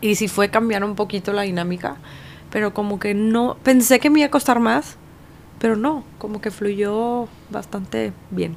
y 0.00 0.14
sí 0.14 0.28
fue 0.28 0.50
cambiar 0.50 0.84
un 0.84 0.94
poquito 0.94 1.32
la 1.32 1.42
dinámica, 1.42 1.96
pero 2.50 2.72
como 2.74 2.98
que 2.98 3.14
no, 3.14 3.56
pensé 3.62 4.00
que 4.00 4.10
me 4.10 4.20
iba 4.20 4.26
a 4.28 4.30
costar 4.30 4.60
más, 4.60 4.96
pero 5.58 5.76
no, 5.76 6.04
como 6.18 6.40
que 6.40 6.50
fluyó 6.50 7.28
bastante 7.50 8.12
bien. 8.30 8.56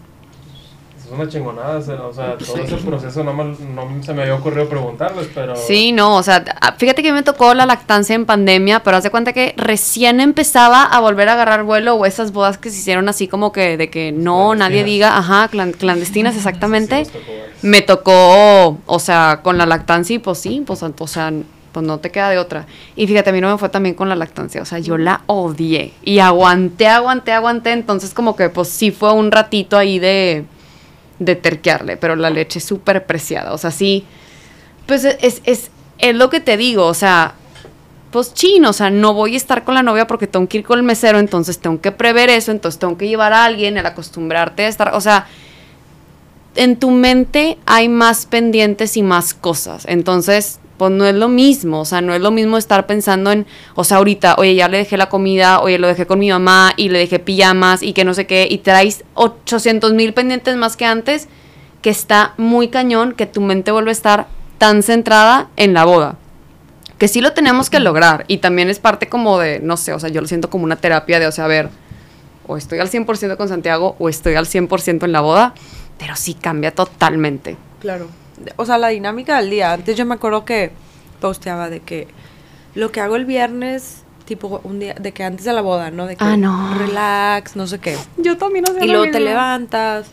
Es 1.03 1.11
una 1.11 1.27
chingonada, 1.27 1.77
o 1.77 2.13
sea, 2.13 2.37
todo 2.37 2.63
ese 2.63 2.77
proceso 2.77 3.23
no, 3.23 3.33
me- 3.33 3.43
no 3.43 4.03
se 4.03 4.13
me 4.13 4.21
había 4.21 4.35
ocurrido 4.35 4.69
preguntarles, 4.69 5.27
pero... 5.33 5.55
Sí, 5.55 5.91
no, 5.91 6.15
o 6.15 6.23
sea, 6.23 6.43
fíjate 6.77 7.01
que 7.03 7.11
me 7.11 7.23
tocó 7.23 7.53
la 7.53 7.65
lactancia 7.65 8.15
en 8.15 8.25
pandemia, 8.25 8.83
pero 8.83 8.97
haz 8.97 9.03
de 9.03 9.09
cuenta 9.09 9.33
que 9.33 9.53
recién 9.57 10.21
empezaba 10.21 10.83
a 10.83 10.99
volver 11.01 11.27
a 11.27 11.33
agarrar 11.33 11.63
vuelo 11.63 11.95
o 11.95 12.05
esas 12.05 12.31
bodas 12.31 12.57
que 12.57 12.69
se 12.69 12.77
hicieron 12.77 13.09
así 13.09 13.27
como 13.27 13.51
que 13.51 13.77
de 13.77 13.89
que 13.89 14.11
no, 14.11 14.53
nadie 14.55 14.83
diga, 14.85 15.17
ajá, 15.17 15.49
clan- 15.49 15.75
clandestinas 15.75 16.35
exactamente. 16.37 17.03
Sí, 17.05 17.11
nos 17.11 17.23
tocó 17.25 17.41
me 17.63 17.81
tocó, 17.81 18.77
o 18.85 18.99
sea, 18.99 19.41
con 19.43 19.57
la 19.57 19.65
lactancia 19.65 20.15
y 20.15 20.19
pues 20.19 20.39
sí, 20.39 20.63
pues, 20.65 20.81
o 20.83 21.07
sea, 21.07 21.31
pues 21.72 21.86
no 21.86 21.99
te 21.99 22.11
queda 22.11 22.30
de 22.30 22.38
otra. 22.38 22.65
Y 22.95 23.07
fíjate, 23.07 23.30
a 23.30 23.34
mí 23.34 23.41
no 23.41 23.51
me 23.51 23.57
fue 23.57 23.69
también 23.69 23.95
con 23.95 24.09
la 24.09 24.15
lactancia, 24.15 24.61
o 24.61 24.65
sea, 24.65 24.80
yo 24.80 24.97
la 24.97 25.22
odié 25.28 25.93
y 26.03 26.19
aguanté, 26.19 26.88
aguanté, 26.88 27.32
aguanté, 27.32 27.72
entonces 27.72 28.13
como 28.13 28.36
que 28.36 28.49
pues 28.49 28.69
sí 28.69 28.91
fue 28.91 29.13
un 29.13 29.32
ratito 29.32 29.78
ahí 29.78 29.99
de, 29.99 30.45
de 31.19 31.36
terquearle, 31.36 31.97
pero 31.97 32.15
la 32.15 32.30
leche 32.30 32.59
es 32.59 32.65
súper 32.65 33.05
preciada, 33.05 33.53
o 33.53 33.57
sea, 33.57 33.72
sí, 33.72 34.05
pues 34.86 35.05
es, 35.05 35.41
es, 35.45 35.72
es 35.97 36.15
lo 36.15 36.30
que 36.30 36.39
te 36.39 36.57
digo, 36.57 36.86
o 36.86 36.93
sea, 36.93 37.36
pues 38.11 38.34
chino, 38.34 38.69
o 38.69 38.74
sea, 38.74 38.89
no 38.89 39.13
voy 39.13 39.36
a 39.36 39.38
estar 39.38 39.63
con 39.63 39.74
la 39.74 39.84
novia 39.84 40.05
porque 40.05 40.28
tengo 40.28 40.47
que 40.47 40.59
ir 40.59 40.65
con 40.65 40.78
el 40.78 40.84
mesero, 40.84 41.17
entonces 41.17 41.59
tengo 41.59 41.80
que 41.80 41.91
prever 41.91 42.30
eso, 42.30 42.51
entonces 42.51 42.78
tengo 42.78 42.97
que 42.97 43.07
llevar 43.07 43.34
a 43.34 43.45
alguien, 43.45 43.78
el 43.78 43.86
acostumbrarte 43.86 44.65
a 44.65 44.67
estar, 44.67 44.93
o 44.93 45.01
sea, 45.01 45.28
en 46.56 46.78
tu 46.78 46.91
mente 46.91 47.58
hay 47.66 47.89
más 47.89 48.26
pendientes 48.26 48.97
y 48.97 49.04
más 49.04 49.34
cosas. 49.34 49.86
Entonces, 49.88 50.60
pues 50.78 50.91
no 50.91 51.06
es 51.06 51.14
lo 51.14 51.30
mismo, 51.30 51.82
o 51.82 51.86
sea, 51.86 52.02
no 52.02 52.14
es 52.16 52.22
lo 52.22 52.32
mismo 52.32 52.58
estar 52.58 52.88
pensando 52.88 53.32
en, 53.32 53.45
o 53.76 53.84
sea, 53.84 53.97
ahorita, 53.97 54.34
oye, 54.39 54.56
ya 54.56 54.68
le 54.68 54.80
dejé 54.80 54.97
la 54.97 55.10
comida, 55.10 55.62
oye, 55.62 55.78
lo 55.78 55.88
dejé 55.88 56.08
con 56.08 56.18
mi 56.18 56.32
mamá 56.32 56.74
y 56.76 56.89
le 56.89 56.97
dejé 56.97 57.20
pijamas 57.20 57.84
y 57.84 57.93
que 57.93 58.04
no 58.04 58.16
sé 58.16 58.26
qué, 58.26 58.47
y 58.49 58.58
traes 58.58 59.04
800 59.14 59.93
mil 59.93 60.16
pendientes 60.16 60.58
más 60.58 60.78
que 60.78 60.86
antes, 60.86 61.28
que 61.84 61.91
está 61.91 62.34
muy 62.38 62.70
cañón, 62.70 63.14
que 63.14 63.28
tu 63.28 63.41
mente 63.41 63.72
vuelve 63.72 63.89
a 63.89 63.93
estar 63.93 64.28
tan 64.58 64.82
centrada 64.82 65.49
en 65.56 65.76
la 65.76 65.86
boda. 65.86 66.18
Que 66.97 67.08
sí 67.08 67.22
lo 67.22 67.34
tenemos 67.34 67.70
que 67.70 67.80
lograr 67.80 68.26
y 68.28 68.38
también 68.38 68.68
es 68.68 68.80
parte 68.80 69.08
como 69.08 69.38
de, 69.38 69.60
no 69.60 69.78
sé, 69.78 69.93
o 69.93 69.99
sea, 69.99 70.10
yo 70.10 70.20
lo 70.20 70.28
siento 70.28 70.49
como 70.49 70.64
una 70.64 70.78
terapia 70.78 71.20
de, 71.20 71.28
o 71.28 71.32
sea, 71.32 71.45
a 71.45 71.47
ver, 71.47 71.70
o 72.47 72.58
estoy 72.58 72.80
al 72.80 72.89
100% 72.89 73.38
con 73.38 73.49
Santiago 73.49 73.95
o 73.99 74.10
estoy 74.10 74.34
al 74.34 74.45
100% 74.45 75.04
en 75.04 75.12
la 75.12 75.22
boda, 75.22 75.54
pero 76.02 76.16
sí 76.16 76.34
cambia 76.34 76.72
totalmente. 76.74 77.58
Claro. 77.80 78.08
O 78.56 78.66
sea, 78.66 78.80
la 78.80 78.88
dinámica 78.88 79.38
del 79.39 79.52
día. 79.52 79.72
Antes 79.72 79.95
yo 79.95 80.04
me 80.04 80.16
acuerdo 80.16 80.45
que 80.45 80.72
posteaba 81.20 81.70
de 81.70 81.82
que 81.82 82.08
lo 82.74 82.91
que 82.91 83.02
hago 83.02 83.16
el 83.16 83.26
viernes, 83.26 84.02
tipo 84.26 84.62
un 84.64 84.80
día, 84.80 84.95
de 84.95 85.12
que 85.12 85.24
antes 85.24 85.45
de 85.45 85.54
la 85.54 85.62
boda, 85.62 85.91
¿no? 85.91 86.08
De 86.08 86.16
que 86.16 86.24
Ah, 86.24 86.36
no. 86.38 86.74
relax, 86.76 87.56
no 87.56 87.68
sé 87.68 87.78
qué. 87.78 87.95
Yo 88.18 88.36
también 88.39 88.66
hacía 88.68 88.84
Y 88.84 88.88
lo 88.88 88.93
luego 88.93 89.12
te 89.12 89.20
levantas, 89.20 90.08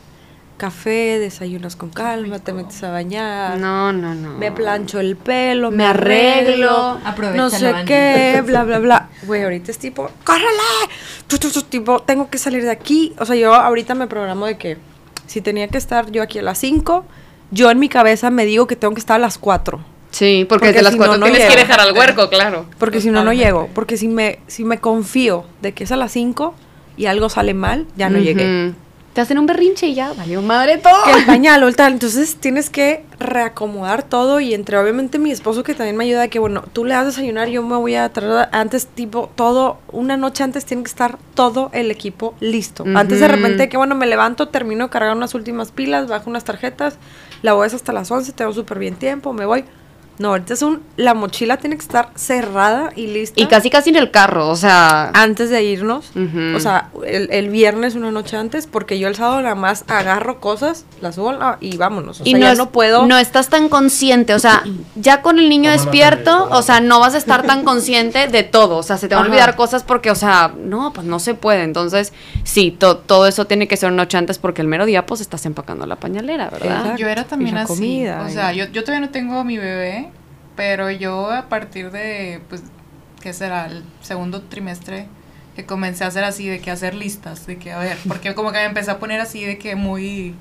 café, 0.59 1.19
desayunas 1.19 1.75
con 1.75 1.89
calma, 1.89 2.39
te 2.39 2.53
metes 2.53 2.83
a 2.83 2.91
bañar. 2.91 3.57
No, 3.57 3.91
no, 3.91 4.15
no. 4.15 4.37
Me 4.37 4.53
plancho 4.53 5.01
el 5.01 5.17
pelo, 5.17 5.71
Me 5.71 5.87
arreglo. 5.87 6.99
Aprovecha 7.03 7.37
no 7.39 7.49
sé 7.49 7.73
qué, 7.87 8.43
bla, 8.45 8.65
bla, 8.65 8.79
bla. 8.79 9.09
Güey, 9.23 9.43
ahorita 9.43 9.71
es 9.71 9.79
tipo, 9.79 10.11
¡córrele! 10.23 10.51
Tipo, 11.71 12.01
tengo 12.01 12.29
que 12.29 12.37
salir 12.37 12.63
de 12.63 12.73
aquí. 12.73 13.15
O 13.19 13.25
sea, 13.25 13.37
yo 13.37 13.55
ahorita 13.55 13.95
me 13.95 14.07
programo 14.07 14.45
de 14.45 14.59
que 14.59 14.77
si 15.29 15.41
tenía 15.41 15.69
que 15.69 15.79
estar 15.79 16.11
yo 16.11 16.23
aquí 16.25 16.41
a 16.41 16.43
las 16.43 16.59
5, 16.59 17.05
yo 17.53 17.71
en 17.71 17.79
mi 17.79 17.89
cabeza 17.89 18.31
me 18.31 18.45
digo 18.45 18.67
que 18.67 18.75
tengo 18.75 18.95
que 18.95 19.01
estar 19.01 19.15
a 19.15 19.19
las 19.21 19.39
4. 19.39 19.79
Sí, 20.11 20.47
porque, 20.49 20.69
Porque 20.69 20.83
las 20.83 20.93
si 20.95 20.99
cuatro 20.99 21.19
no, 21.19 21.27
no 21.27 21.27
tienes 21.27 21.43
que 21.49 21.55
llego. 21.55 21.69
dejar 21.69 21.81
al 21.81 21.93
huerco, 21.97 22.29
claro. 22.31 22.65
Porque 22.79 23.01
si 23.01 23.11
no, 23.11 23.23
no 23.25 23.33
llego. 23.35 23.69
Porque 23.75 23.97
si 23.99 24.09
me, 24.09 24.39
si 24.47 24.65
me 24.65 24.79
confío 24.79 25.45
de 25.61 25.73
que 25.75 25.85
es 25.85 25.93
a 25.93 25.97
las 25.97 26.13
5 26.13 26.55
y 26.97 27.07
algo 27.07 27.29
sale 27.29 27.53
mal, 27.55 27.87
ya 27.97 28.09
no 28.09 28.19
llegué. 28.19 28.73
Te 29.19 29.23
hacen 29.23 29.41
un 29.41 29.47
berrinche 29.47 29.89
y 29.89 29.95
ya, 29.95 30.13
valió 30.13 30.41
madre 30.43 30.79
todo. 30.79 30.95
Que 31.05 31.11
el 31.11 31.27
pañal 31.27 31.61
o 31.65 31.67
el 31.67 31.75
tal. 31.75 31.95
Entonces 31.95 32.37
tienes 32.37 32.71
que 32.71 33.05
reacomodar 33.19 34.05
todo 34.05 34.39
y 34.39 34.55
entre 34.55 34.79
obviamente 34.79 35.19
mi 35.19 35.33
esposo 35.33 35.65
que 35.65 35.75
también 35.75 35.97
me 35.97 36.05
ayuda 36.05 36.29
que, 36.29 36.39
bueno, 36.39 36.63
tú 36.73 36.85
le 36.85 36.95
das 36.95 37.07
desayunar, 37.07 37.49
yo 37.49 37.65
me 37.65 37.75
voy 37.75 37.97
a 37.97 38.09
traer 38.13 38.49
antes, 38.53 38.87
tipo, 38.87 39.29
todo, 39.35 39.79
una 39.91 40.17
noche 40.17 40.45
antes 40.45 40.65
tiene 40.67 40.85
que 40.85 40.91
estar 40.91 41.19
todo 41.35 41.69
el 41.73 41.91
equipo 41.91 42.37
listo. 42.39 42.85
Antes 42.95 43.19
de 43.19 43.27
repente 43.27 43.69
que, 43.69 43.77
bueno, 43.77 43.97
me 43.97 44.07
levanto, 44.07 44.51
termino 44.51 44.85
de 44.85 44.91
cargar 44.91 45.17
unas 45.17 45.35
últimas 45.35 45.73
pilas, 45.73 46.07
bajo 46.07 46.31
unas 46.31 46.45
tarjetas, 46.45 46.97
la 47.43 47.55
voy 47.55 47.67
hasta 47.67 47.93
las 47.93 48.09
11, 48.13 48.31
tengo 48.35 48.53
súper 48.53 48.79
bien 48.79 48.95
tiempo, 48.95 49.33
me 49.33 49.47
voy. 49.47 49.65
No, 50.19 50.29
ahorita 50.31 50.55
es 50.55 50.63
un, 50.63 50.83
la 50.97 51.15
mochila 51.15 51.59
tiene 51.59 51.77
que 51.77 51.83
estar 51.83 52.11
cerrada 52.15 52.91
y 52.97 53.07
lista. 53.07 53.41
Y 53.41 53.47
casi 53.47 53.71
casi 53.71 53.91
en 53.91 53.97
el 53.97 54.11
carro, 54.11 54.49
o 54.49 54.57
sea. 54.57 55.11
antes 55.15 55.51
de 55.51 55.63
irnos, 55.63 56.11
o 56.57 56.61
sea, 56.61 56.89
el, 57.07 57.29
el 57.31 57.49
viernes 57.51 57.95
una 57.95 58.11
noche 58.11 58.37
antes, 58.37 58.67
porque 58.67 58.99
yo 58.99 59.09
el 59.09 59.15
sábado 59.15 59.41
nada 59.43 59.55
más 59.55 59.85
agarro 59.89 60.41
cosas, 60.41 60.85
las 61.01 61.15
subo 61.15 61.31
a- 61.31 61.59
y 61.61 61.77
vámonos. 61.77 62.21
O 62.21 62.25
y 62.25 62.31
sea, 62.31 62.39
no, 62.39 62.47
ya 62.47 62.53
es- 62.53 62.59
no 62.59 62.71
puedo. 62.71 63.07
no 63.07 63.17
estás 63.19 63.49
tan 63.49 63.69
consciente, 63.69 64.35
o 64.35 64.39
sea, 64.39 64.63
ya 64.97 65.23
con 65.23 65.39
el 65.39 65.49
niño 65.49 65.71
despierto, 65.71 66.49
o 66.51 66.63
sea, 66.63 66.81
no 66.81 67.01
vas 67.01 67.15
a 67.15 67.19
estar 67.19 67.43
tan 67.45 67.65
consciente 67.65 68.27
de 68.29 68.43
todo, 68.43 68.77
o 68.79 68.83
sea, 68.83 68.97
se 68.99 69.09
te 69.09 69.15
van 69.15 69.25
a 69.25 69.29
olvidar 69.29 69.55
cosas 69.57 69.83
porque, 69.85 70.11
o 70.11 70.15
sea, 70.17 70.53
no, 70.59 70.93
pues 70.93 71.07
no 71.07 71.19
se 71.21 71.35
puede, 71.35 71.63
entonces, 71.63 72.13
sí, 72.45 72.71
to- 72.71 72.97
todo 72.99 73.27
eso 73.27 73.47
tiene 73.47 73.69
que 73.69 73.77
ser 73.77 73.89
una 73.93 74.03
noche 74.03 74.19
antes 74.19 74.39
porque 74.39 74.63
el 74.63 74.69
mero 74.69 74.85
día, 74.87 75.07
pues, 75.07 75.21
estás 75.21 75.47
empacando 75.47 75.87
la 75.87 75.97
pañalera, 75.97 76.51
¿verdad? 76.51 76.77
Exacto. 76.79 76.97
Yo 76.99 77.09
era 77.09 77.25
también 77.25 77.57
así. 77.59 77.69
comida, 77.75 78.25
o 78.27 78.29
sea, 78.31 78.53
yo, 78.53 78.65
yo 78.67 78.83
todavía 78.85 79.07
no 79.07 79.13
tengo 79.13 79.39
a 79.39 79.45
mi 79.45 79.57
bebé, 79.59 80.08
pero 80.59 80.91
yo 80.91 81.31
a 81.31 81.49
partir 81.49 81.93
de, 81.93 82.41
pues, 82.49 82.65
¿qué 83.23 83.33
será? 83.33 83.67
El 83.67 83.85
segundo 84.03 84.43
trimestre 84.43 85.07
que 85.55 85.65
comencé 85.65 86.03
a 86.03 86.09
hacer 86.09 86.25
así, 86.25 86.49
de 86.49 86.59
que 86.59 86.73
hacer 86.73 86.95
listas, 86.95 87.47
de 87.47 87.59
que, 87.59 87.71
a 87.71 87.79
ver, 87.79 87.97
porque 88.09 88.35
como 88.35 88.51
que 88.51 88.59
me 88.59 88.65
empecé 88.65 88.91
a 88.91 88.99
poner 88.99 89.21
así 89.21 89.45
de 89.45 89.57
que 89.57 89.77
muy 89.77 90.35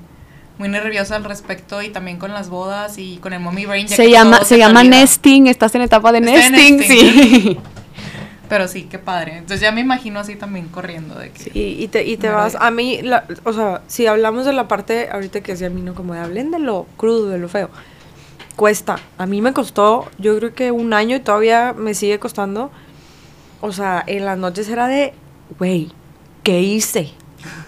muy 0.58 0.68
nerviosa 0.68 1.14
al 1.14 1.22
respecto 1.22 1.82
y 1.82 1.90
también 1.90 2.18
con 2.18 2.32
las 2.32 2.48
bodas 2.50 2.98
y 2.98 3.18
con 3.18 3.32
el 3.32 3.38
mommy 3.38 3.64
brain. 3.64 3.86
ya 3.86 3.94
Se 3.94 4.10
llama, 4.10 4.44
se 4.44 4.58
llama 4.58 4.82
nesting, 4.82 5.46
estás 5.46 5.72
en 5.76 5.82
etapa 5.82 6.10
de 6.10 6.20
nesting, 6.20 6.78
nesting. 6.78 6.82
sí. 6.82 7.58
Pero 8.48 8.66
sí, 8.66 8.88
qué 8.90 8.98
padre. 8.98 9.34
Entonces 9.34 9.60
ya 9.60 9.70
me 9.70 9.82
imagino 9.82 10.18
así 10.18 10.34
también 10.34 10.66
corriendo 10.66 11.14
de 11.16 11.30
que... 11.30 11.50
Y, 11.56 11.84
y 11.84 11.86
te, 11.86 12.02
y 12.04 12.16
te 12.16 12.28
vas, 12.30 12.56
a 12.58 12.72
mí, 12.72 13.02
la- 13.02 13.24
o 13.44 13.52
sea, 13.52 13.82
si 13.86 14.06
hablamos 14.08 14.46
de 14.46 14.52
la 14.52 14.66
parte, 14.66 15.10
ahorita 15.12 15.42
que 15.42 15.52
decía 15.52 15.68
a 15.68 15.70
mí, 15.70 15.80
no, 15.82 15.94
como 15.94 16.14
de 16.14 16.20
hablen 16.20 16.50
de 16.50 16.58
lo 16.58 16.86
crudo, 16.96 17.28
de 17.28 17.38
lo 17.38 17.48
feo, 17.48 17.70
cuesta. 18.58 18.98
A 19.16 19.24
mí 19.24 19.40
me 19.40 19.52
costó, 19.52 20.08
yo 20.18 20.36
creo 20.36 20.52
que 20.52 20.72
un 20.72 20.92
año 20.92 21.16
y 21.16 21.20
todavía 21.20 21.74
me 21.78 21.94
sigue 21.94 22.18
costando. 22.18 22.70
O 23.60 23.72
sea, 23.72 24.02
en 24.06 24.24
las 24.24 24.36
noches 24.36 24.68
era 24.68 24.88
de, 24.88 25.14
güey, 25.58 25.92
¿qué 26.42 26.60
hice? 26.60 27.12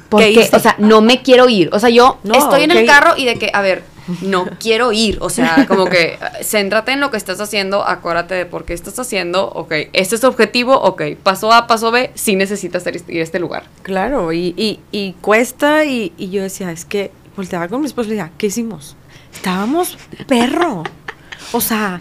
Porque, 0.09 0.33
hice? 0.33 0.55
o 0.55 0.59
sea, 0.59 0.75
no 0.79 1.01
me 1.01 1.23
quiero 1.23 1.49
ir. 1.49 1.71
O 1.73 1.79
sea, 1.79 1.91
yo 1.91 2.19
No, 2.25 2.35
estoy 2.35 2.65
en 2.65 2.73
el 2.73 2.87
carro 2.87 3.17
y 3.17 3.25
de 3.25 3.37
que, 3.37 3.51
a 3.55 3.61
ver, 3.61 3.85
no 4.23 4.47
quiero 4.59 4.91
ir. 4.91 5.19
O 5.21 5.31
sea, 5.31 5.65
como 5.69 5.85
que 5.87 6.19
céntrate 6.43 6.91
en 6.91 6.99
lo 6.99 7.13
que 7.13 7.17
estás 7.17 7.41
haciendo, 7.41 7.87
acuérdate 7.87 8.35
de 8.35 8.45
por 8.45 8.65
qué 8.65 8.75
estás 8.75 8.99
haciendo. 8.99 9.49
Ok, 9.49 9.73
este 9.93 10.17
es 10.17 10.21
tu 10.21 10.27
objetivo. 10.27 10.75
Ok, 10.75 11.03
paso 11.23 11.53
A, 11.53 11.69
paso 11.69 11.93
B, 11.93 12.11
sí 12.17 12.35
necesitas 12.35 12.85
ir 13.09 13.21
a 13.21 13.23
este 13.23 13.39
lugar. 13.39 13.63
Claro, 13.83 14.33
y, 14.33 14.55
y, 14.57 14.81
y 14.91 15.13
cuesta, 15.21 15.85
y, 15.85 16.13
y 16.19 16.31
yo 16.31 16.43
decía, 16.43 16.73
es 16.73 16.85
que 16.85 17.13
volteaba 17.37 17.69
con 17.69 17.81
mi 17.81 17.87
esposo 17.87 18.09
y 18.09 18.11
le 18.11 18.17
decía, 18.17 18.33
¿qué 18.37 18.49
hicimos? 18.49 18.97
Estábamos 19.33 19.99
perro. 20.27 20.83
O 21.53 21.61
sea, 21.61 21.99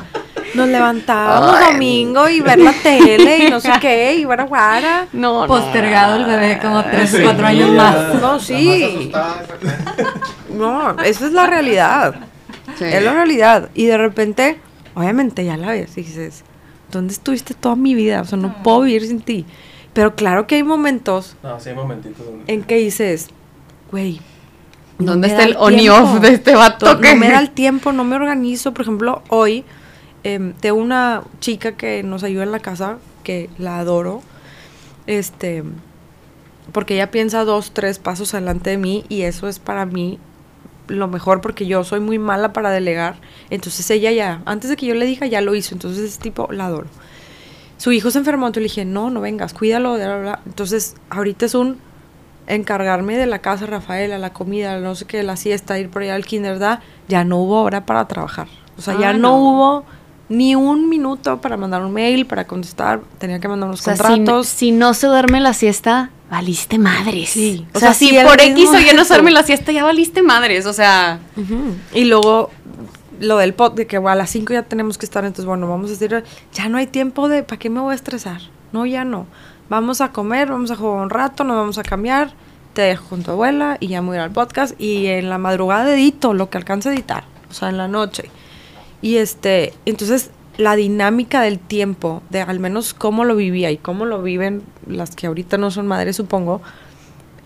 nos 0.53 0.67
levantábamos 0.67 1.55
Ay. 1.55 1.73
domingo 1.73 2.29
y 2.29 2.41
ver 2.41 2.59
la 2.59 2.73
tele 2.73 3.45
y 3.45 3.49
no 3.49 3.59
sé 3.59 3.71
qué, 3.81 4.15
y 4.15 4.23
guara 4.23 4.43
guara. 4.43 5.07
No, 5.13 5.41
no. 5.41 5.47
Postergado 5.47 6.17
el 6.17 6.25
bebé 6.25 6.59
como 6.59 6.83
3, 6.83 7.09
Sí, 7.09 7.17
4 7.23 7.47
años 7.47 7.69
más. 7.71 8.21
No, 8.21 8.39
sí. 8.39 9.11
No, 10.49 10.99
esa 11.01 11.25
es 11.27 11.31
la 11.33 11.47
realidad. 11.47 12.15
Sí. 12.77 12.85
Es 12.85 13.03
la 13.03 13.13
realidad. 13.13 13.69
Y 13.73 13.85
de 13.85 13.97
repente, 13.97 14.59
obviamente 14.93 15.45
ya 15.45 15.57
la 15.57 15.69
ves 15.69 15.97
y 15.97 16.01
dices, 16.03 16.43
¿dónde 16.91 17.13
estuviste 17.13 17.53
toda 17.53 17.75
mi 17.75 17.95
vida? 17.95 18.21
O 18.21 18.25
sea, 18.25 18.37
no 18.37 18.61
puedo 18.61 18.81
vivir 18.81 19.07
sin 19.07 19.21
ti. 19.21 19.45
Pero 19.93 20.15
claro 20.15 20.45
que 20.45 20.55
hay 20.55 20.63
momentos 20.63 21.35
No, 21.41 21.59
sí, 21.59 21.69
hay 21.69 21.75
momentitos 21.75 22.23
donde... 22.23 22.53
en 22.53 22.63
que 22.63 22.75
dices, 22.75 23.29
güey. 23.91 24.21
No 24.99 25.13
¿Dónde 25.13 25.29
está 25.29 25.43
el 25.43 25.55
on 25.57 25.79
y 25.79 25.89
off 25.89 26.19
de 26.19 26.29
este 26.33 26.55
vato? 26.55 26.93
No 26.93 26.99
que- 27.01 27.15
me 27.15 27.29
da 27.29 27.39
el 27.39 27.51
tiempo, 27.53 27.91
no 27.91 28.03
me 28.03 28.15
organizo. 28.15 28.73
Por 28.73 28.81
ejemplo, 28.83 29.23
hoy 29.29 29.63
em, 30.23 30.53
tengo 30.53 30.77
una 30.77 31.23
chica 31.39 31.71
que 31.73 32.03
nos 32.03 32.23
ayuda 32.23 32.43
en 32.43 32.51
la 32.51 32.59
casa, 32.59 32.97
que 33.23 33.49
la 33.57 33.79
adoro. 33.79 34.21
Este, 35.07 35.63
porque 36.71 36.95
ella 36.95 37.09
piensa 37.11 37.45
dos, 37.45 37.71
tres 37.71 37.97
pasos 37.97 38.33
adelante 38.33 38.69
de 38.69 38.77
mí 38.77 39.05
y 39.09 39.21
eso 39.23 39.47
es 39.47 39.57
para 39.59 39.85
mí 39.85 40.19
lo 40.87 41.07
mejor 41.07 41.41
porque 41.41 41.65
yo 41.65 41.83
soy 41.83 41.99
muy 41.99 42.19
mala 42.19 42.51
para 42.53 42.69
delegar. 42.69 43.15
Entonces 43.49 43.89
ella 43.91 44.11
ya, 44.11 44.41
antes 44.45 44.69
de 44.69 44.75
que 44.75 44.85
yo 44.85 44.95
le 44.95 45.05
diga, 45.05 45.27
ya 45.27 45.41
lo 45.41 45.55
hizo. 45.55 45.73
Entonces 45.73 46.03
es 46.03 46.19
tipo, 46.19 46.49
la 46.51 46.65
adoro. 46.65 46.87
Su 47.77 47.91
hijo 47.93 48.11
se 48.11 48.17
enfermó, 48.19 48.47
entonces 48.47 48.63
le 48.63 48.81
dije, 48.81 48.85
no, 48.85 49.09
no 49.09 49.21
vengas, 49.21 49.53
cuídalo, 49.53 49.93
bla, 49.95 50.17
bla. 50.17 50.39
Entonces 50.45 50.95
ahorita 51.09 51.45
es 51.45 51.55
un 51.55 51.77
encargarme 52.49 53.15
de 53.17 53.25
la 53.25 53.39
casa, 53.39 53.65
Rafaela, 53.65 54.17
la 54.17 54.33
comida, 54.33 54.79
no 54.79 54.95
sé 54.95 55.05
qué, 55.05 55.23
la 55.23 55.37
siesta, 55.37 55.79
ir 55.79 55.89
por 55.89 56.01
allá 56.01 56.15
al 56.15 56.25
kinder, 56.25 56.59
ya 57.07 57.23
no 57.23 57.37
hubo 57.37 57.61
hora 57.61 57.85
para 57.85 58.07
trabajar. 58.07 58.47
O 58.77 58.81
sea, 58.81 58.97
ya 58.99 59.09
Ah, 59.09 59.13
no, 59.13 59.19
no. 59.19 59.35
hubo 59.37 59.85
ni 60.29 60.55
un 60.55 60.89
minuto 60.89 61.41
para 61.41 61.57
mandar 61.57 61.83
un 61.83 61.93
mail, 61.93 62.25
para 62.25 62.45
contestar, 62.45 63.01
tenía 63.17 63.39
que 63.39 63.47
mandar 63.47 63.69
unos 63.69 63.81
O 63.81 63.83
sea, 63.83 63.95
si, 63.95 64.01
contratos. 64.03 64.47
si 64.47 64.71
no 64.71 64.93
se 64.93 65.07
duerme 65.07 65.39
la 65.39 65.53
siesta, 65.53 66.11
valiste 66.29 66.77
madres. 66.77 67.29
Sí. 67.31 67.65
O, 67.73 67.77
O 67.77 67.79
sea, 67.79 67.93
sea, 67.93 68.07
si 68.09 68.15
por 68.23 68.39
X 68.41 68.69
o 68.69 68.79
Y 68.79 68.95
no 68.95 69.03
se 69.05 69.13
duerme 69.13 69.31
la 69.31 69.43
siesta, 69.43 69.71
ya 69.71 69.83
valiste 69.83 70.21
madres. 70.21 70.65
O 70.65 70.73
sea. 70.73 71.19
Y 71.93 72.05
luego 72.05 72.51
lo 73.19 73.37
del 73.37 73.53
pot, 73.53 73.75
de 73.75 73.85
que 73.87 73.97
bueno, 73.97 74.13
a 74.13 74.15
las 74.15 74.29
5 74.29 74.53
ya 74.53 74.63
tenemos 74.63 74.97
que 74.97 75.05
estar, 75.05 75.25
entonces 75.25 75.45
bueno, 75.45 75.67
vamos 75.67 75.87
a 75.89 75.93
decir, 75.93 76.23
ya 76.53 76.69
no 76.69 76.77
hay 76.77 76.87
tiempo 76.87 77.27
de, 77.27 77.43
¿para 77.43 77.59
qué 77.59 77.69
me 77.69 77.79
voy 77.81 77.91
a 77.91 77.95
estresar? 77.95 78.39
No, 78.71 78.85
ya 78.85 79.03
no. 79.03 79.25
Vamos 79.69 80.01
a 80.01 80.11
comer, 80.11 80.49
vamos 80.49 80.71
a 80.71 80.75
jugar 80.75 81.01
un 81.03 81.09
rato, 81.09 81.43
nos 81.43 81.55
vamos 81.55 81.77
a 81.77 81.83
cambiar, 81.83 82.33
te 82.73 82.81
dejo 82.81 83.09
con 83.09 83.23
tu 83.23 83.31
abuela 83.31 83.77
y 83.79 83.87
ya 83.87 84.01
me 84.01 84.07
voy 84.07 84.17
a 84.17 84.19
ir 84.21 84.23
al 84.23 84.31
podcast 84.31 84.79
y 84.81 85.07
en 85.07 85.29
la 85.29 85.37
madrugada 85.37 85.93
edito 85.93 86.33
lo 86.33 86.49
que 86.49 86.57
alcance 86.57 86.89
a 86.89 86.93
editar, 86.93 87.23
o 87.49 87.53
sea, 87.53 87.69
en 87.69 87.77
la 87.77 87.87
noche. 87.87 88.31
Y 89.01 89.17
este, 89.17 89.73
entonces 89.85 90.31
la 90.57 90.75
dinámica 90.75 91.41
del 91.41 91.59
tiempo, 91.59 92.21
de 92.29 92.41
al 92.41 92.59
menos 92.59 92.93
cómo 92.93 93.25
lo 93.25 93.35
vivía 93.35 93.71
y 93.71 93.77
cómo 93.77 94.05
lo 94.05 94.21
viven 94.21 94.63
las 94.87 95.15
que 95.15 95.27
ahorita 95.27 95.57
no 95.57 95.71
son 95.71 95.87
madres, 95.87 96.15
supongo, 96.15 96.61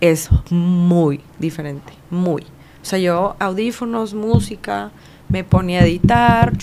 es 0.02 0.30
muy 0.50 1.22
diferente, 1.40 1.94
muy. 2.10 2.42
O 2.42 2.86
sea, 2.86 3.00
yo 3.00 3.36
audífonos, 3.40 4.14
música, 4.14 4.92
me 5.30 5.44
ponía 5.44 5.80
a 5.82 5.84
editar. 5.86 6.54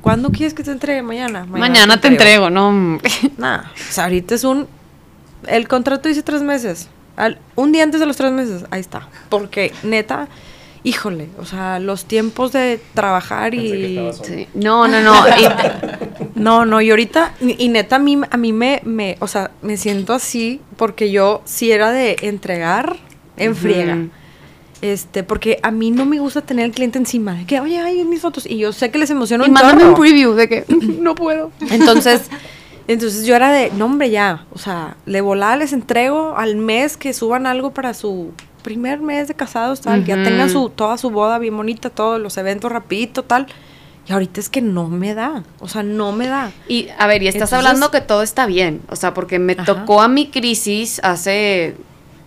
¿Cuándo 0.00 0.30
quieres 0.30 0.54
que 0.54 0.62
te 0.62 0.70
entregue? 0.70 1.02
Mañana. 1.02 1.44
mañana, 1.44 2.00
te 2.00 2.08
entrego, 2.08 2.50
¿no? 2.50 2.98
Nada. 3.38 3.70
O 3.74 3.92
sea, 3.92 4.04
ahorita 4.04 4.34
es 4.34 4.44
un... 4.44 4.66
El 5.46 5.68
contrato 5.68 6.08
dice 6.08 6.22
tres 6.22 6.42
meses. 6.42 6.88
Al- 7.16 7.38
un 7.56 7.72
día 7.72 7.82
antes 7.82 8.00
de 8.00 8.06
los 8.06 8.16
tres 8.16 8.32
meses, 8.32 8.64
ahí 8.70 8.80
está. 8.80 9.08
Porque, 9.28 9.72
neta, 9.82 10.28
híjole, 10.84 11.28
o 11.38 11.44
sea, 11.44 11.78
los 11.78 12.06
tiempos 12.06 12.52
de 12.52 12.80
trabajar 12.94 13.54
y... 13.54 14.10
Sí. 14.24 14.48
No, 14.54 14.88
no, 14.88 15.00
no. 15.02 15.14
y- 15.38 15.46
No, 16.34 16.64
no, 16.64 16.80
y 16.80 16.90
ahorita, 16.90 17.34
y, 17.40 17.62
y 17.64 17.68
neta, 17.68 17.96
a 17.96 17.98
mí, 17.98 18.18
a 18.30 18.36
mí 18.36 18.52
me, 18.52 18.80
me, 18.84 19.16
o 19.20 19.26
sea, 19.28 19.50
me 19.62 19.76
siento 19.76 20.14
así 20.14 20.60
porque 20.76 21.10
yo 21.10 21.42
sí 21.44 21.70
era 21.70 21.90
de 21.92 22.16
entregar 22.22 22.96
en 23.36 23.54
friega. 23.54 23.98
Este, 24.80 25.22
porque 25.22 25.60
a 25.62 25.70
mí 25.70 25.92
no 25.92 26.04
me 26.06 26.18
gusta 26.18 26.40
tener 26.40 26.64
al 26.64 26.72
cliente 26.72 26.98
encima, 26.98 27.34
de 27.34 27.44
que, 27.46 27.60
oye, 27.60 27.78
ay, 27.78 28.02
mis 28.04 28.20
fotos, 28.20 28.46
y 28.46 28.58
yo 28.58 28.72
sé 28.72 28.90
que 28.90 28.98
les 28.98 29.10
emociona 29.10 29.44
y 29.44 29.48
un 29.48 29.52
mándame 29.54 29.84
un 29.84 29.94
preview 29.94 30.32
de 30.34 30.48
que 30.48 30.64
no 30.68 31.14
puedo. 31.14 31.52
Entonces, 31.70 32.22
entonces 32.88 33.26
yo 33.26 33.34
era 33.36 33.50
de, 33.52 33.70
no 33.72 33.86
hombre, 33.86 34.10
ya, 34.10 34.44
o 34.52 34.58
sea, 34.58 34.96
le 35.06 35.20
volada 35.20 35.56
les 35.56 35.72
entrego 35.72 36.36
al 36.36 36.56
mes 36.56 36.96
que 36.96 37.12
suban 37.12 37.46
algo 37.46 37.72
para 37.72 37.94
su 37.94 38.32
primer 38.62 39.00
mes 39.00 39.28
de 39.28 39.34
casados, 39.34 39.80
tal, 39.80 40.04
ya 40.04 40.22
tengan 40.22 40.48
su, 40.48 40.68
toda 40.70 40.96
su 40.96 41.10
boda 41.10 41.38
bien 41.38 41.56
bonita, 41.56 41.90
todos 41.90 42.20
los 42.20 42.36
eventos 42.36 42.70
rapidito, 42.70 43.24
tal, 43.24 43.46
Y 44.08 44.12
ahorita 44.12 44.40
es 44.40 44.48
que 44.48 44.60
no 44.60 44.88
me 44.88 45.14
da, 45.14 45.44
o 45.60 45.68
sea, 45.68 45.82
no 45.84 46.10
me 46.12 46.26
da. 46.26 46.50
Y 46.68 46.88
a 46.98 47.06
ver, 47.06 47.22
y 47.22 47.28
estás 47.28 47.52
Entonces- 47.52 47.58
hablando 47.58 47.90
que 47.92 48.00
todo 48.00 48.22
está 48.22 48.46
bien, 48.46 48.82
o 48.88 48.96
sea, 48.96 49.14
porque 49.14 49.38
me 49.38 49.52
Ajá. 49.54 49.64
tocó 49.64 50.00
a 50.02 50.08
mi 50.08 50.28
crisis 50.28 51.00
hace 51.04 51.76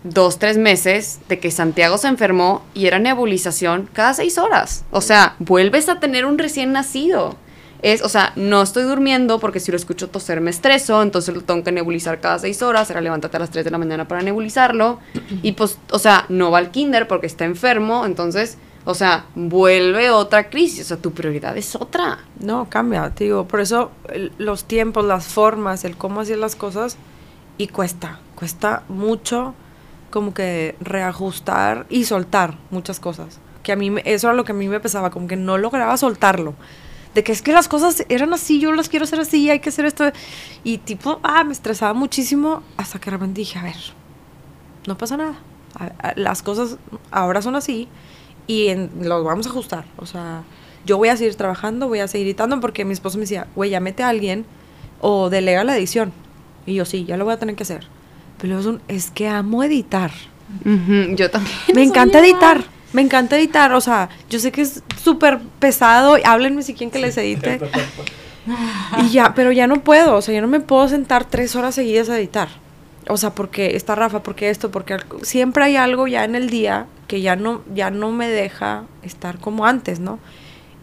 dos, 0.04 0.38
tres 0.40 0.58
meses 0.58 1.20
de 1.28 1.40
que 1.40 1.52
Santiago 1.52 1.98
se 1.98 2.08
enfermó 2.08 2.62
y 2.74 2.86
era 2.86 3.00
nebulización 3.00 3.90
cada 3.92 4.14
seis 4.14 4.38
horas. 4.38 4.86
O 4.92 5.02
sea, 5.02 5.36
vuelves 5.40 5.90
a 5.90 6.00
tener 6.00 6.26
un 6.26 6.38
recién 6.38 6.72
nacido. 6.72 7.36
Es, 7.82 8.02
o 8.02 8.10
sea, 8.10 8.34
no 8.36 8.62
estoy 8.62 8.84
durmiendo 8.84 9.40
porque 9.40 9.60
si 9.60 9.72
lo 9.72 9.78
escucho 9.78 10.10
toser 10.10 10.42
me 10.42 10.50
estreso, 10.50 11.02
entonces 11.02 11.36
lo 11.36 11.42
tengo 11.42 11.64
que 11.64 11.72
nebulizar 11.72 12.20
cada 12.20 12.40
seis 12.40 12.62
horas, 12.62 12.90
era 12.90 13.02
levántate 13.02 13.38
a 13.38 13.40
las 13.42 13.52
3 13.52 13.64
de 13.66 13.72
la 13.72 13.78
mañana 13.78 14.08
para 14.08 14.22
nebulizarlo. 14.22 15.00
Y 15.44 15.52
pues, 15.54 15.78
o 15.92 16.00
sea, 16.00 16.26
no 16.30 16.52
va 16.52 16.58
al 16.60 16.72
kinder 16.72 17.08
porque 17.08 17.28
está 17.28 17.46
enfermo, 17.46 18.06
entonces, 18.06 18.58
o 18.86 18.94
sea, 18.96 19.26
vuelve 19.36 20.10
otra 20.10 20.50
crisis, 20.50 20.82
o 20.82 20.88
sea, 20.88 20.98
tu 20.98 21.12
prioridad 21.12 21.56
es 21.58 21.76
otra. 21.76 22.20
No, 22.40 22.68
cambia, 22.70 23.10
te 23.12 23.26
digo, 23.26 23.48
por 23.48 23.60
eso 23.60 23.92
el- 24.12 24.32
los 24.38 24.64
tiempos, 24.66 25.06
las 25.06 25.26
formas, 25.28 25.86
el 25.86 25.96
cómo 25.98 26.22
hacer 26.22 26.38
las 26.38 26.56
cosas, 26.56 26.98
y 27.58 27.68
cuesta, 27.68 28.20
cuesta 28.36 28.84
mucho 28.90 29.54
como 30.12 30.34
que 30.34 30.76
reajustar 30.82 31.86
y 31.90 32.06
soltar 32.06 32.56
muchas 32.72 33.00
cosas. 33.00 33.40
Que 33.64 33.72
a 33.72 33.76
mí, 33.76 33.94
eso 34.06 34.28
era 34.28 34.36
lo 34.36 34.44
que 34.46 34.52
a 34.52 34.56
mí 34.56 34.68
me 34.68 34.80
pesaba, 34.80 35.10
como 35.10 35.28
que 35.28 35.36
no 35.36 35.58
lograba 35.58 35.98
soltarlo. 35.98 36.54
De 37.16 37.24
que 37.24 37.32
es 37.32 37.42
que 37.42 37.54
las 37.54 37.68
cosas 37.68 38.06
eran 38.10 38.34
así, 38.34 38.60
yo 38.60 38.72
las 38.74 38.90
quiero 38.90 39.06
hacer 39.06 39.20
así, 39.20 39.50
hay 39.50 39.60
que 39.60 39.70
hacer 39.70 39.86
esto. 39.86 40.12
Y 40.64 40.78
tipo, 40.80 41.20
ah, 41.24 41.44
me 41.44 41.54
estresaba 41.54 41.94
muchísimo 41.94 42.62
hasta 42.78 43.00
que 43.00 43.06
de 43.06 43.12
repente 43.18 43.40
dije, 43.40 43.58
a 43.58 43.64
ver, 43.64 43.76
no 44.86 44.98
pasa 44.98 45.18
nada. 45.18 45.36
A- 45.80 46.10
a- 46.10 46.14
las 46.18 46.42
cosas 46.44 46.78
ahora 47.12 47.42
son 47.42 47.56
así 47.56 47.88
y 48.48 48.68
en, 48.68 48.92
los 49.02 49.24
vamos 49.24 49.48
a 49.48 49.50
ajustar. 49.50 49.86
O 49.98 50.06
sea, 50.06 50.44
yo 50.86 50.98
voy 50.98 51.10
a 51.10 51.18
seguir 51.18 51.36
trabajando, 51.36 51.88
voy 51.88 52.00
a 52.00 52.08
seguir 52.08 52.28
editando 52.28 52.60
porque 52.60 52.86
mi 52.86 52.94
esposo 52.94 53.18
me 53.18 53.22
decía, 53.22 53.48
güey, 53.56 53.70
ya 53.72 53.80
mete 53.80 54.04
a 54.04 54.10
alguien 54.10 54.46
o 55.02 55.30
delega 55.30 55.64
la 55.64 55.76
edición. 55.78 56.12
Y 56.66 56.76
yo, 56.76 56.86
sí, 56.86 57.06
ya 57.06 57.16
lo 57.18 57.26
voy 57.26 57.34
a 57.34 57.40
tener 57.40 57.56
que 57.56 57.64
hacer. 57.64 57.88
Pero 58.40 58.60
es, 58.60 58.66
un- 58.66 58.82
es 58.90 59.10
que 59.10 59.28
amo 59.30 59.64
editar. 59.64 60.12
Ujú, 60.66 61.16
Yo 61.16 61.32
también. 61.32 61.56
Me 61.74 61.82
encanta 61.84 62.20
editar. 62.20 62.64
Me 62.96 63.02
encanta 63.02 63.38
editar. 63.38 63.74
O 63.74 63.82
sea, 63.82 64.10
yo 64.30 64.40
sé 64.40 64.52
que 64.52 64.62
es 64.62 64.82
súper 65.04 65.40
pesado. 65.60 66.18
Háblenme 66.24 66.64
si 66.64 66.74
quieren 66.74 66.92
que 66.92 67.00
les 67.00 67.18
edite. 67.18 67.60
Y 69.02 69.10
ya, 69.10 69.34
pero 69.34 69.52
ya 69.52 69.66
no 69.66 69.84
puedo, 69.84 70.16
o 70.16 70.22
sea, 70.22 70.36
yo 70.36 70.40
no 70.42 70.48
me 70.48 70.60
puedo 70.60 70.88
sentar 70.88 71.26
tres 71.26 71.56
horas 71.56 71.74
seguidas 71.74 72.10
a 72.10 72.18
editar. 72.20 72.48
O 73.10 73.18
sea, 73.18 73.32
porque 73.32 73.76
está 73.76 73.96
Rafa, 73.96 74.22
porque 74.22 74.52
esto, 74.52 74.70
porque 74.70 74.98
siempre 75.24 75.64
hay 75.64 75.76
algo 75.78 76.06
ya 76.08 76.24
en 76.26 76.36
el 76.36 76.52
día 76.52 76.86
que 77.08 77.22
ya 77.22 77.36
no, 77.36 77.62
ya 77.74 77.90
no 77.90 78.12
me 78.12 78.28
deja 78.30 78.84
estar 79.02 79.40
como 79.40 79.66
antes, 79.66 80.00
¿no? 80.00 80.20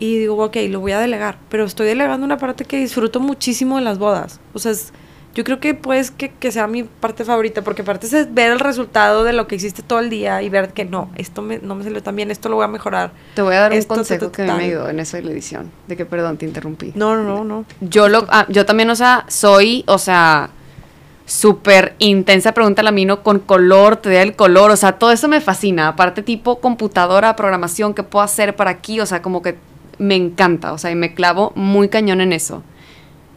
Y 0.00 0.18
digo, 0.18 0.42
ok, 0.44 0.56
lo 0.70 0.80
voy 0.80 0.90
a 0.90 0.98
delegar, 0.98 1.38
pero 1.48 1.64
estoy 1.64 1.86
delegando 1.86 2.24
una 2.26 2.36
parte 2.38 2.64
que 2.64 2.78
disfruto 2.78 3.20
muchísimo 3.20 3.76
de 3.76 3.82
las 3.84 3.98
bodas. 3.98 4.40
O 4.54 4.58
sea, 4.58 4.72
es- 4.72 4.92
yo 5.34 5.44
creo 5.44 5.60
que 5.60 5.74
pues 5.74 6.10
que, 6.10 6.30
que 6.30 6.52
sea 6.52 6.66
mi 6.66 6.82
parte 6.84 7.24
favorita, 7.24 7.62
porque 7.62 7.82
aparte 7.82 8.06
es 8.06 8.34
ver 8.34 8.50
el 8.52 8.60
resultado 8.60 9.24
de 9.24 9.32
lo 9.32 9.46
que 9.46 9.54
hiciste 9.56 9.82
todo 9.82 9.98
el 10.00 10.10
día 10.10 10.42
y 10.42 10.48
ver 10.50 10.72
que 10.72 10.84
no, 10.84 11.10
esto 11.16 11.40
me- 11.42 11.58
no 11.58 11.74
me 11.74 11.84
salió 11.84 12.02
tan 12.02 12.16
bien, 12.16 12.30
esto 12.30 12.48
lo 12.48 12.56
voy 12.56 12.64
a 12.64 12.68
mejorar. 12.68 13.12
Te 13.34 13.42
voy 13.42 13.54
a 13.54 13.60
dar 13.60 13.72
un 13.72 13.82
consejo 13.84 14.26
ta, 14.26 14.30
ta, 14.30 14.44
que 14.44 14.50
a 14.50 14.54
mí 14.54 14.60
me 14.60 14.68
ayudó 14.68 14.88
en 14.90 15.00
eso 15.00 15.16
de 15.16 15.22
la 15.22 15.30
edición. 15.30 15.70
De 15.88 15.96
que, 15.96 16.04
perdón, 16.04 16.36
te 16.36 16.44
interrumpí. 16.46 16.92
No, 16.94 17.16
no, 17.16 17.44
no. 17.44 17.64
Yo 17.80 18.08
lo, 18.08 18.26
ah, 18.28 18.46
yo 18.48 18.66
también, 18.66 18.90
o 18.90 18.94
sea, 18.96 19.24
soy, 19.28 19.84
o 19.86 19.98
sea, 19.98 20.50
súper 21.24 21.94
intensa, 21.98 22.52
pregúntale 22.52 22.88
a 22.88 22.92
mí, 22.92 23.04
¿no? 23.04 23.22
Con 23.22 23.38
color, 23.38 23.96
te 23.96 24.10
da 24.12 24.22
el 24.22 24.34
color, 24.36 24.70
o 24.70 24.76
sea, 24.76 24.92
todo 24.92 25.12
eso 25.12 25.28
me 25.28 25.40
fascina. 25.40 25.88
Aparte, 25.88 26.22
tipo 26.22 26.60
computadora, 26.60 27.36
programación, 27.36 27.94
¿qué 27.94 28.02
puedo 28.02 28.24
hacer 28.24 28.54
para 28.56 28.70
aquí? 28.70 29.00
O 29.00 29.06
sea, 29.06 29.22
como 29.22 29.40
que 29.42 29.56
me 29.98 30.16
encanta, 30.16 30.72
o 30.72 30.78
sea, 30.78 30.90
y 30.90 30.94
me 30.94 31.14
clavo 31.14 31.52
muy 31.54 31.88
cañón 31.88 32.20
en 32.20 32.32
eso. 32.32 32.62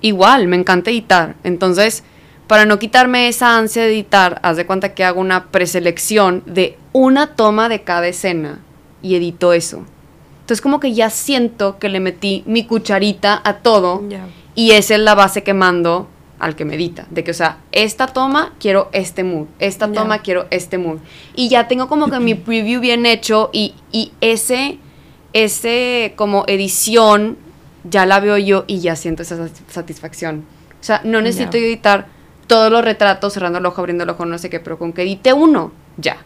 Igual, 0.06 0.48
me 0.48 0.56
encanta 0.56 0.92
editar. 0.92 1.36
Entonces, 1.44 2.04
para 2.46 2.68
no 2.68 2.78
quitarme 2.78 3.28
esa 3.28 3.58
ansia 3.58 3.82
de 3.82 3.90
editar, 3.90 4.40
haz 4.44 4.56
de 4.56 4.68
cuenta 4.68 4.94
que 4.94 5.04
hago 5.04 5.20
una 5.20 5.48
preselección 5.48 6.44
de 6.46 6.78
una 6.94 7.36
toma 7.36 7.70
de 7.70 7.82
cada 7.82 8.08
escena 8.08 8.60
y 9.02 9.16
edito 9.16 9.52
eso. 9.52 9.84
Entonces, 10.42 10.62
como 10.62 10.80
que 10.80 10.94
ya 10.94 11.10
siento 11.10 11.80
que 11.80 11.90
le 11.90 12.00
metí 12.00 12.44
mi 12.46 12.66
cucharita 12.66 13.42
a 13.44 13.58
todo. 13.64 14.04
Y 14.54 14.74
esa 14.74 14.94
es 14.94 15.00
la 15.00 15.16
base 15.16 15.42
que 15.42 15.56
mando 15.56 16.08
al 16.38 16.56
que 16.56 16.66
medita. 16.66 17.08
De 17.10 17.24
que, 17.24 17.32
o 17.32 17.34
sea, 17.34 17.58
esta 17.72 18.06
toma 18.06 18.54
quiero 18.60 18.90
este 18.92 19.24
mood, 19.24 19.48
esta 19.58 19.92
toma 19.92 20.20
quiero 20.20 20.46
este 20.52 20.78
mood. 20.78 21.00
Y 21.36 21.50
ya 21.50 21.68
tengo 21.68 21.88
como 21.88 22.12
que 22.12 22.20
mi 22.20 22.36
preview 22.36 22.80
bien 22.80 23.08
hecho 23.08 23.50
y, 23.52 23.74
y 23.92 24.12
ese, 24.22 24.78
ese 25.34 26.14
como 26.16 26.44
edición 26.46 27.44
ya 27.90 28.06
la 28.06 28.20
veo 28.20 28.38
yo 28.38 28.64
y 28.68 28.80
ya 28.80 28.96
siento 28.96 29.24
esa 29.24 29.38
sat- 29.38 29.70
satisfacción. 29.70 30.46
O 30.80 30.84
sea, 30.84 31.02
no 31.04 31.22
necesito 31.22 31.58
editar 31.58 32.08
todos 32.48 32.72
los 32.72 32.84
retratos, 32.86 33.34
cerrando 33.34 33.60
el 33.60 33.66
ojo, 33.66 33.82
abriendo 33.82 34.04
el 34.04 34.10
ojo, 34.12 34.26
no 34.26 34.38
sé 34.38 34.50
qué, 34.50 34.60
pero 34.60 34.78
con 34.78 34.94
que 34.94 35.02
edite 35.04 35.34
uno, 35.34 35.72
ya. 35.98 36.18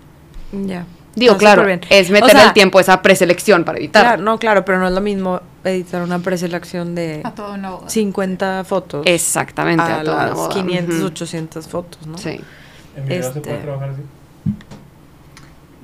Ya. 0.52 0.86
Digo, 1.16 1.38
claro, 1.38 1.68
es 1.68 2.12
O 2.12 2.28
sea, 2.28 2.48
el 2.48 2.54
tiempo, 2.54 2.80
esa 2.80 3.02
preselección 3.02 3.64
para 3.66 3.78
editar. 3.80 4.04
Claro, 4.04 4.22
no, 4.22 4.38
claro, 4.38 4.64
pero 4.64 4.80
no 4.80 4.88
es 4.88 4.94
lo 4.94 5.02
mismo 5.02 5.42
editar 5.64 6.02
una 6.02 6.20
preselección 6.20 6.94
de 6.96 7.22
A 7.24 7.32
todo 7.34 7.54
una 7.54 7.72
boda. 7.72 7.90
50 7.90 8.64
fotos 8.64 9.06
Exactamente. 9.06 9.82
a 9.84 10.00
a 10.00 10.04
toda 10.04 10.16
una 10.16 10.26
las 10.28 10.36
boda. 10.36 10.54
500, 10.54 10.96
Ujú. 10.96 11.06
800 11.08 11.68
fotos, 11.68 12.08
¿no? 12.08 12.18
Sí. 12.18 12.40
En 12.96 13.06
video 13.06 13.22
se 13.24 13.28
Este- 13.30 13.42
puede 13.42 13.58
trabajar 13.62 13.90
así. 13.90 14.02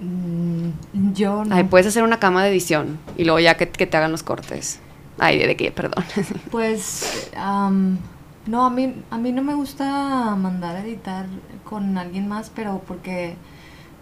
Mm, 0.01 0.69
yo 1.13 1.43
no. 1.45 1.55
Ay, 1.55 1.63
puedes 1.63 1.88
hacer 1.88 2.03
una 2.03 2.19
cama 2.19 2.43
de 2.43 2.49
edición 2.51 2.99
y 3.17 3.23
luego 3.23 3.39
ya 3.39 3.55
que, 3.55 3.69
que 3.69 3.88
te 3.88 3.97
hagan 3.97 4.11
los 4.11 4.23
cortes. 4.23 4.80
Ay, 5.18 5.38
de 5.38 5.55
que, 5.55 5.72
perdón. 5.72 6.03
Pues, 6.51 7.32
am, 7.38 7.97
no, 8.45 8.66
a 8.66 8.70
mí, 8.70 9.03
a 9.09 9.18
mí 9.18 9.32
no 9.32 9.43
me 9.43 9.53
gusta 9.55 10.36
mandar 10.36 10.76
a 10.76 10.82
editar 10.82 11.26
con 11.63 11.97
alguien 11.97 12.28
más, 12.28 12.51
pero 12.53 12.82
porque 12.86 13.36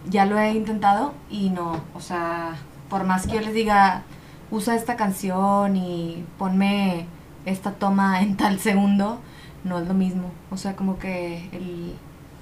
ya 0.08 0.26
lo 0.26 0.38
he 0.38 0.52
intentado 0.52 1.14
y 1.30 1.50
no, 1.50 1.80
o 1.94 2.00
sea, 2.00 2.56
por 2.90 3.04
más 3.04 3.26
que 3.26 3.34
yo 3.34 3.40
les 3.40 3.54
diga, 3.54 4.02
usa 4.50 4.74
esta 4.74 4.96
canción 4.96 5.76
y 5.76 6.24
ponme 6.38 7.06
esta 7.46 7.72
toma 7.72 8.22
en 8.22 8.36
tal 8.36 8.58
segundo, 8.60 9.18
no 9.64 9.78
es 9.78 9.88
lo 9.88 9.94
mismo. 9.94 10.30
O 10.50 10.56
sea, 10.56 10.76
como 10.76 10.98
que 10.98 11.48
el, 11.52 11.94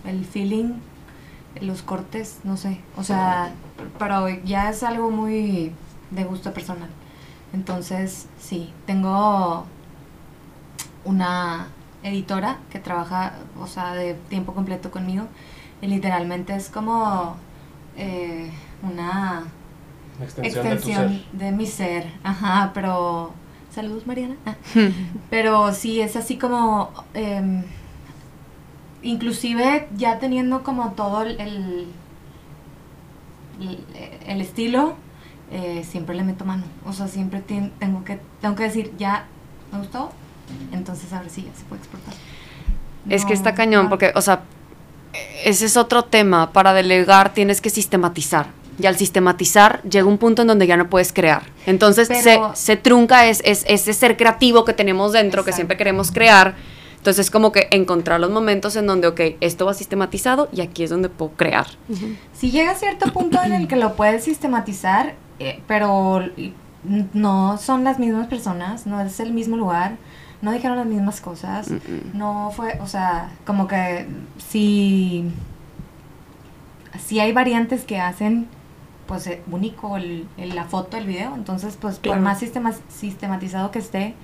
el 0.05 0.25
feeling, 0.25 0.75
los 1.61 1.83
cortes, 1.83 2.41
no 2.45 2.57
sé, 2.57 2.81
o 2.97 3.05
sea, 3.05 3.53
pero 3.99 4.29
ya 4.45 4.71
es 4.71 4.83
algo 4.83 5.11
muy 5.11 5.73
de 6.11 6.25
gusto 6.25 6.53
personal. 6.53 6.89
Entonces, 7.53 8.27
sí, 8.39 8.73
tengo 8.87 9.67
una 11.05 11.67
editora 12.03 12.59
que 12.71 12.79
trabaja, 12.79 13.35
o 13.61 13.67
sea, 13.67 13.93
de 13.95 14.15
tiempo 14.15 14.55
completo 14.55 14.91
conmigo. 14.91 15.27
Y 15.81 15.87
literalmente 15.89 16.55
es 16.55 16.69
como 16.69 17.37
eh, 17.97 18.51
una 18.83 19.45
extensión, 20.43 21.23
de 21.33 21.53
mi 21.53 21.67
ser. 21.67 22.11
Ajá, 22.23 22.71
pero... 22.75 23.33
Saludos, 23.75 24.07
Mariana. 24.07 24.37
Ah. 24.45 24.55
Pero 25.31 25.73
sí, 25.73 26.01
es 26.03 26.15
así 26.17 26.37
como... 26.37 26.93
em, 27.15 27.65
inclusive 29.03 29.89
ya 29.97 30.19
teniendo 30.19 30.63
como 30.63 30.93
todo 30.93 31.23
el- 31.23 31.87
el 34.27 34.41
estilo, 34.41 34.95
eh, 35.53 35.85
siempre 35.89 36.15
le 36.17 36.25
meto 36.25 36.45
mano. 36.45 36.65
O 36.87 36.93
sea, 36.93 37.07
siempre 37.09 37.41
tengo, 37.41 38.05
que, 38.05 38.19
tengo 38.41 38.55
que 38.57 38.65
decir, 38.65 38.93
ya 38.99 39.27
me 39.71 39.79
gustó, 39.79 40.11
entonces 40.73 41.13
ahora 41.13 41.29
sí 41.29 41.43
ya 41.51 41.55
se 41.59 41.65
puede 41.67 41.81
exportar. 41.83 42.15
Es 43.09 43.25
que 43.25 43.33
está 43.35 43.55
cañón, 43.55 43.89
porque, 43.89 44.13
o 44.15 44.23
sea, 44.23 44.43
ese 45.45 45.67
es 45.67 45.77
otro 45.77 46.05
tema. 46.05 46.53
Para 46.53 46.73
delegar 46.73 47.35
tienes 47.35 47.61
que 47.61 47.69
sistematizar. 47.71 48.47
Y 48.79 48.87
al 48.87 48.97
sistematizar 48.97 49.83
llega 49.83 50.07
un 50.07 50.19
punto 50.19 50.43
en 50.43 50.49
donde 50.49 50.67
ya 50.67 50.77
no 50.77 50.89
puedes 50.89 51.13
crear. 51.13 51.43
Entonces 51.67 52.09
Pero- 52.09 52.53
se, 52.55 52.63
se 52.63 52.77
trunca 52.77 53.27
es, 53.27 53.43
es- 53.45 53.65
ese 53.69 53.93
ser 53.93 54.17
creativo 54.17 54.65
que 54.65 54.73
tenemos 54.73 55.13
dentro, 55.13 55.45
que 55.45 55.53
siempre 55.53 55.77
queremos 55.77 56.11
crear. 56.11 56.55
Entonces 56.97 57.31
como 57.33 57.51
que 57.53 57.67
encontrar 57.73 58.21
los 58.21 58.31
momentos 58.31 58.77
en 58.77 58.87
donde, 58.87 59.09
ok, 59.09 59.21
esto 59.41 59.67
va 59.67 59.75
sistematizado 59.75 60.49
y 60.53 60.61
aquí 60.61 60.85
es 60.85 60.91
donde 60.91 61.09
puedo 61.09 61.33
crear. 61.33 61.67
Si 62.33 62.51
llega 62.53 62.71
a 62.71 62.75
cierto 62.77 63.13
punto 63.13 63.43
en 63.43 63.53
el 63.53 63.67
que 63.69 63.75
lo 63.77 63.95
puedes 63.97 64.23
sistematizar, 64.25 65.15
eh, 65.39 65.63
pero 65.67 66.21
no 67.15 67.59
son 67.59 67.85
las 67.85 67.99
mismas 67.99 68.27
personas, 68.27 68.87
no 68.87 69.01
es 69.01 69.21
el 69.21 69.33
mismo 69.33 69.57
lugar, 69.57 69.97
no 70.43 70.51
dijeron 70.53 70.77
las 70.77 70.87
mismas 70.87 71.21
cosas, 71.21 71.71
Mm, 71.71 71.75
mm. 71.75 72.19
no 72.19 72.51
fue, 72.55 72.79
o 72.81 72.87
sea, 72.87 73.31
como 73.47 73.69
que 73.69 74.07
si, 74.39 75.31
si 77.07 77.21
hay 77.21 77.33
variantes 77.33 77.85
que 77.85 78.01
hacen 78.01 78.47
pues 79.07 79.27
eh, 79.27 79.43
único 79.51 79.97
el, 79.97 80.27
el- 80.39 80.55
la 80.55 80.65
foto, 80.65 80.97
el 80.97 81.07
video, 81.07 81.35
entonces 81.35 81.77
pues 81.81 81.99
Claro. 81.99 82.19
por 82.19 82.25
más 82.25 82.39
sistema- 82.39 82.73
sistematizado 82.89 83.71
que 83.71 83.79
esté, 83.81 84.15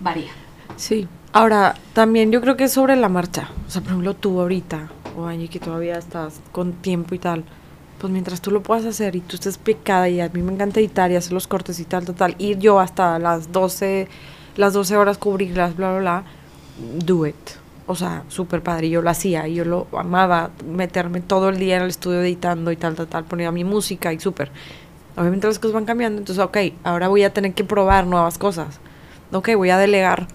varía. 0.00 0.30
Sí. 0.76 1.08
Ahora, 1.32 1.74
también 1.94 2.30
yo 2.30 2.40
creo 2.40 2.56
que 2.56 2.64
es 2.64 2.72
sobre 2.72 2.94
la 2.96 3.08
marcha. 3.08 3.48
O 3.66 3.70
sea, 3.70 3.80
por 3.82 3.90
ejemplo, 3.90 4.14
tú 4.14 4.40
ahorita, 4.40 4.88
o 5.16 5.26
Angie, 5.26 5.48
que 5.48 5.58
todavía 5.58 5.98
estás 5.98 6.40
con 6.52 6.72
tiempo 6.74 7.14
y 7.14 7.18
tal, 7.18 7.44
pues 8.04 8.12
mientras 8.12 8.42
tú 8.42 8.50
lo 8.50 8.62
puedas 8.62 8.84
hacer 8.84 9.16
y 9.16 9.20
tú 9.22 9.36
estés 9.36 9.56
picada 9.56 10.10
y 10.10 10.20
a 10.20 10.28
mí 10.28 10.42
me 10.42 10.52
encanta 10.52 10.78
editar 10.78 11.10
y 11.10 11.16
hacer 11.16 11.32
los 11.32 11.46
cortes 11.46 11.80
y 11.80 11.86
tal, 11.86 12.04
tal, 12.04 12.14
tal, 12.14 12.34
ir 12.38 12.58
yo 12.58 12.78
hasta 12.78 13.18
las 13.18 13.50
12, 13.50 14.08
las 14.56 14.74
12 14.74 14.98
horas 14.98 15.16
cubrirlas, 15.16 15.74
bla, 15.74 15.92
bla, 15.92 16.00
bla, 16.00 16.24
do 17.02 17.26
it. 17.26 17.34
O 17.86 17.94
sea, 17.94 18.24
súper 18.28 18.62
padre, 18.62 18.90
yo 18.90 19.00
lo 19.00 19.08
hacía, 19.08 19.48
y 19.48 19.54
yo 19.54 19.64
lo 19.64 19.86
amaba, 19.96 20.50
meterme 20.70 21.22
todo 21.22 21.48
el 21.48 21.56
día 21.56 21.76
en 21.76 21.84
el 21.84 21.88
estudio 21.88 22.20
editando 22.20 22.72
y 22.72 22.76
tal, 22.76 22.94
tal, 22.94 23.06
tal, 23.06 23.24
ponía 23.24 23.50
mi 23.50 23.64
música 23.64 24.12
y 24.12 24.20
súper. 24.20 24.50
Obviamente 25.16 25.46
las 25.46 25.58
cosas 25.58 25.72
van 25.72 25.86
cambiando, 25.86 26.18
entonces, 26.18 26.44
ok, 26.44 26.58
ahora 26.84 27.08
voy 27.08 27.22
a 27.22 27.32
tener 27.32 27.54
que 27.54 27.64
probar 27.64 28.06
nuevas 28.06 28.36
cosas. 28.36 28.80
Ok, 29.32 29.48
voy 29.56 29.70
a 29.70 29.78
delegar 29.78 30.26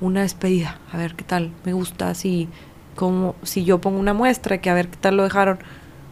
una 0.00 0.22
despedida, 0.22 0.78
a 0.92 0.96
ver 0.96 1.16
qué 1.16 1.24
tal, 1.24 1.50
me 1.64 1.72
gusta, 1.72 2.14
si, 2.14 2.48
como, 2.94 3.34
si 3.42 3.64
yo 3.64 3.80
pongo 3.80 3.98
una 3.98 4.14
muestra, 4.14 4.58
que 4.58 4.70
a 4.70 4.74
ver 4.74 4.86
qué 4.86 4.98
tal 4.98 5.16
lo 5.16 5.24
dejaron, 5.24 5.58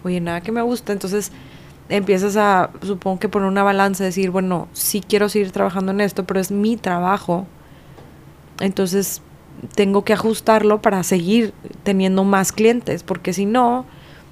oye, 0.05 0.21
nada 0.21 0.41
que 0.41 0.53
me 0.53 0.63
gusta, 0.63 0.93
entonces 0.93 1.33
empiezas 1.89 2.37
a, 2.37 2.71
supongo 2.83 3.19
que 3.19 3.29
poner 3.29 3.49
una 3.49 3.63
balanza, 3.63 4.05
decir, 4.05 4.31
bueno, 4.31 4.69
sí 4.73 5.03
quiero 5.07 5.29
seguir 5.29 5.51
trabajando 5.51 5.93
en 5.93 6.01
esto, 6.01 6.25
pero 6.25 6.41
es 6.41 6.51
mi 6.51 6.77
trabajo, 6.77 7.47
entonces 8.61 9.23
tengo 9.75 10.05
que 10.05 10.13
ajustarlo 10.13 10.81
para 10.83 11.03
seguir 11.03 11.53
teniendo 11.83 12.25
más 12.25 12.53
clientes, 12.53 13.03
porque 13.03 13.33
si 13.33 13.47
no, 13.47 13.87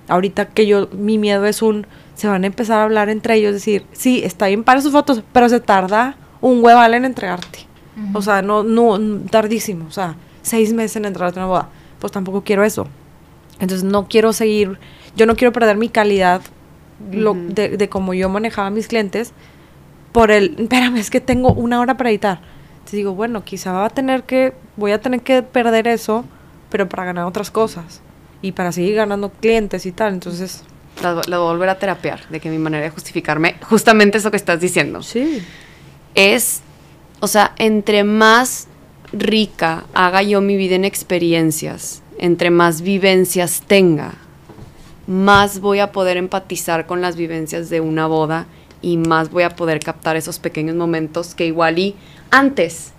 ahorita 0.08 0.46
que 0.46 0.66
yo, 0.66 0.88
mi 0.92 1.18
miedo 1.18 1.44
es 1.46 1.62
un, 1.62 1.86
se 2.14 2.28
van 2.28 2.44
a 2.44 2.46
empezar 2.46 2.80
a 2.80 2.84
hablar 2.84 3.08
entre 3.08 3.36
ellos, 3.36 3.52
decir, 3.52 3.86
sí, 3.92 4.22
está 4.24 4.46
bien 4.46 4.64
para 4.64 4.80
sus 4.80 4.92
fotos, 4.92 5.22
pero 5.32 5.48
se 5.48 5.60
tarda 5.60 6.16
un 6.40 6.62
hueval 6.62 6.94
en 6.94 7.04
entregarte. 7.04 7.66
O 8.14 8.22
sea, 8.22 8.40
no, 8.40 8.62
no, 8.62 8.98
tardísimo, 9.30 9.86
o 9.86 9.90
sea, 9.90 10.16
seis 10.40 10.72
meses 10.72 10.96
en 10.96 11.04
entregarte 11.04 11.38
una 11.38 11.46
boda. 11.46 11.68
Pues 11.98 12.10
tampoco 12.10 12.42
quiero 12.42 12.64
eso. 12.64 12.88
Entonces 13.60 13.84
no 13.84 14.08
quiero 14.08 14.32
seguir, 14.32 14.78
yo 15.16 15.26
no 15.26 15.36
quiero 15.36 15.52
perder 15.52 15.76
mi 15.76 15.88
calidad 15.88 16.42
lo, 17.10 17.34
de, 17.34 17.76
de 17.76 17.88
cómo 17.88 18.14
yo 18.14 18.28
manejaba 18.28 18.68
a 18.68 18.70
mis 18.70 18.88
clientes 18.88 19.32
por 20.12 20.30
el, 20.30 20.56
espérame, 20.58 20.96
es 20.96 21.10
que 21.10 21.20
tengo 21.20 21.52
una 21.52 21.80
hora 21.80 21.96
para 21.96 22.10
editar. 22.10 22.40
Te 22.88 22.96
digo, 22.96 23.14
bueno, 23.14 23.44
quizá 23.44 23.72
va 23.72 23.86
a 23.86 23.90
tener 23.90 24.24
que, 24.24 24.52
voy 24.76 24.92
a 24.92 25.00
tener 25.00 25.22
que 25.22 25.42
perder 25.42 25.88
eso, 25.88 26.24
pero 26.70 26.88
para 26.88 27.04
ganar 27.04 27.24
otras 27.24 27.50
cosas 27.50 28.02
y 28.42 28.52
para 28.52 28.72
seguir 28.72 28.96
ganando 28.96 29.30
clientes 29.30 29.86
y 29.86 29.92
tal. 29.92 30.12
Entonces, 30.12 30.64
voy 31.00 31.34
a 31.34 31.38
volver 31.38 31.68
a 31.68 31.78
terapiar, 31.78 32.28
de 32.28 32.40
que 32.40 32.50
mi 32.50 32.58
manera 32.58 32.82
de 32.84 32.90
justificarme, 32.90 33.56
justamente 33.62 34.18
eso 34.18 34.30
que 34.30 34.36
estás 34.36 34.60
diciendo, 34.60 35.02
sí. 35.02 35.42
es, 36.14 36.60
o 37.20 37.28
sea, 37.28 37.54
entre 37.56 38.04
más 38.04 38.66
rica 39.12 39.84
haga 39.94 40.22
yo 40.22 40.40
mi 40.40 40.56
vida 40.56 40.74
en 40.74 40.84
experiencias, 40.84 42.02
entre 42.18 42.50
más 42.50 42.82
vivencias 42.82 43.62
tenga, 43.66 44.14
más 45.06 45.60
voy 45.60 45.80
a 45.80 45.92
poder 45.92 46.16
empatizar 46.16 46.86
con 46.86 47.00
las 47.00 47.16
vivencias 47.16 47.70
de 47.70 47.80
una 47.80 48.06
boda 48.06 48.46
y 48.80 48.96
más 48.96 49.30
voy 49.30 49.42
a 49.44 49.50
poder 49.50 49.80
captar 49.80 50.16
esos 50.16 50.38
pequeños 50.38 50.76
momentos 50.76 51.34
que 51.34 51.46
igual 51.46 51.78
y 51.78 51.96
antes 52.30 52.92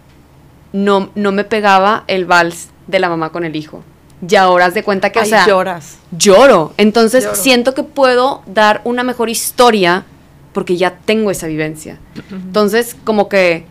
no, 0.72 1.10
no 1.16 1.32
me 1.32 1.44
pegaba 1.44 2.04
el 2.08 2.26
vals 2.26 2.70
de 2.88 3.00
la 3.00 3.10
mamá 3.10 3.32
con 3.32 3.44
el 3.44 3.56
hijo. 3.56 3.84
Y 4.28 4.36
ahora 4.36 4.68
haz 4.68 4.74
de 4.74 4.84
cuenta 4.84 5.12
que, 5.12 5.20
o 5.20 5.26
sea, 5.26 5.46
lloras. 5.46 5.98
lloro. 6.12 6.74
Entonces 6.78 7.26
Lloro. 7.26 7.36
siento 7.36 7.74
que 7.74 7.84
puedo 7.84 8.42
dar 8.46 8.80
una 8.86 9.04
mejor 9.04 9.30
historia 9.30 10.06
porque 10.54 10.78
ya 10.78 10.92
tengo 11.06 11.30
esa 11.32 11.48
vivencia. 11.48 12.00
Entonces, 12.32 12.96
como 13.04 13.28
que, 13.28 13.66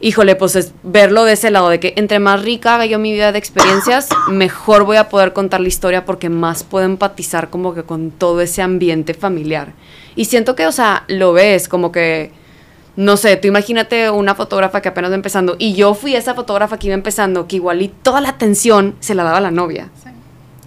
híjole, 0.00 0.36
pues 0.36 0.56
es 0.56 0.72
verlo 0.82 1.24
de 1.24 1.32
ese 1.32 1.50
lado, 1.50 1.68
de 1.68 1.80
que 1.80 1.94
entre 1.96 2.18
más 2.18 2.42
rica 2.42 2.74
haga 2.74 2.86
yo 2.86 2.98
mi 2.98 3.12
vida 3.12 3.32
de 3.32 3.38
experiencias, 3.38 4.08
mejor 4.30 4.84
voy 4.84 4.96
a 4.96 5.08
poder 5.08 5.32
contar 5.32 5.60
la 5.60 5.68
historia 5.68 6.04
porque 6.04 6.28
más 6.28 6.62
puedo 6.62 6.86
empatizar 6.86 7.50
como 7.50 7.74
que 7.74 7.82
con 7.82 8.10
todo 8.10 8.40
ese 8.40 8.62
ambiente 8.62 9.14
familiar. 9.14 9.72
Y 10.14 10.26
siento 10.26 10.54
que, 10.54 10.66
o 10.66 10.72
sea, 10.72 11.04
lo 11.08 11.32
ves 11.32 11.68
como 11.68 11.92
que, 11.92 12.32
no 12.96 13.16
sé, 13.16 13.36
tú 13.36 13.48
imagínate 13.48 14.10
una 14.10 14.34
fotógrafa 14.34 14.80
que 14.80 14.88
apenas 14.88 15.10
va 15.10 15.16
empezando 15.16 15.56
y 15.58 15.74
yo 15.74 15.94
fui 15.94 16.14
esa 16.14 16.34
fotógrafa 16.34 16.78
que 16.78 16.88
iba 16.88 16.94
empezando, 16.94 17.46
que 17.46 17.56
igual 17.56 17.82
y 17.82 17.88
toda 17.88 18.20
la 18.20 18.30
atención 18.30 18.94
se 19.00 19.14
la 19.14 19.24
daba 19.24 19.38
a 19.38 19.42
la 19.42 19.50
novia. 19.50 19.90
Sí. 20.02 20.10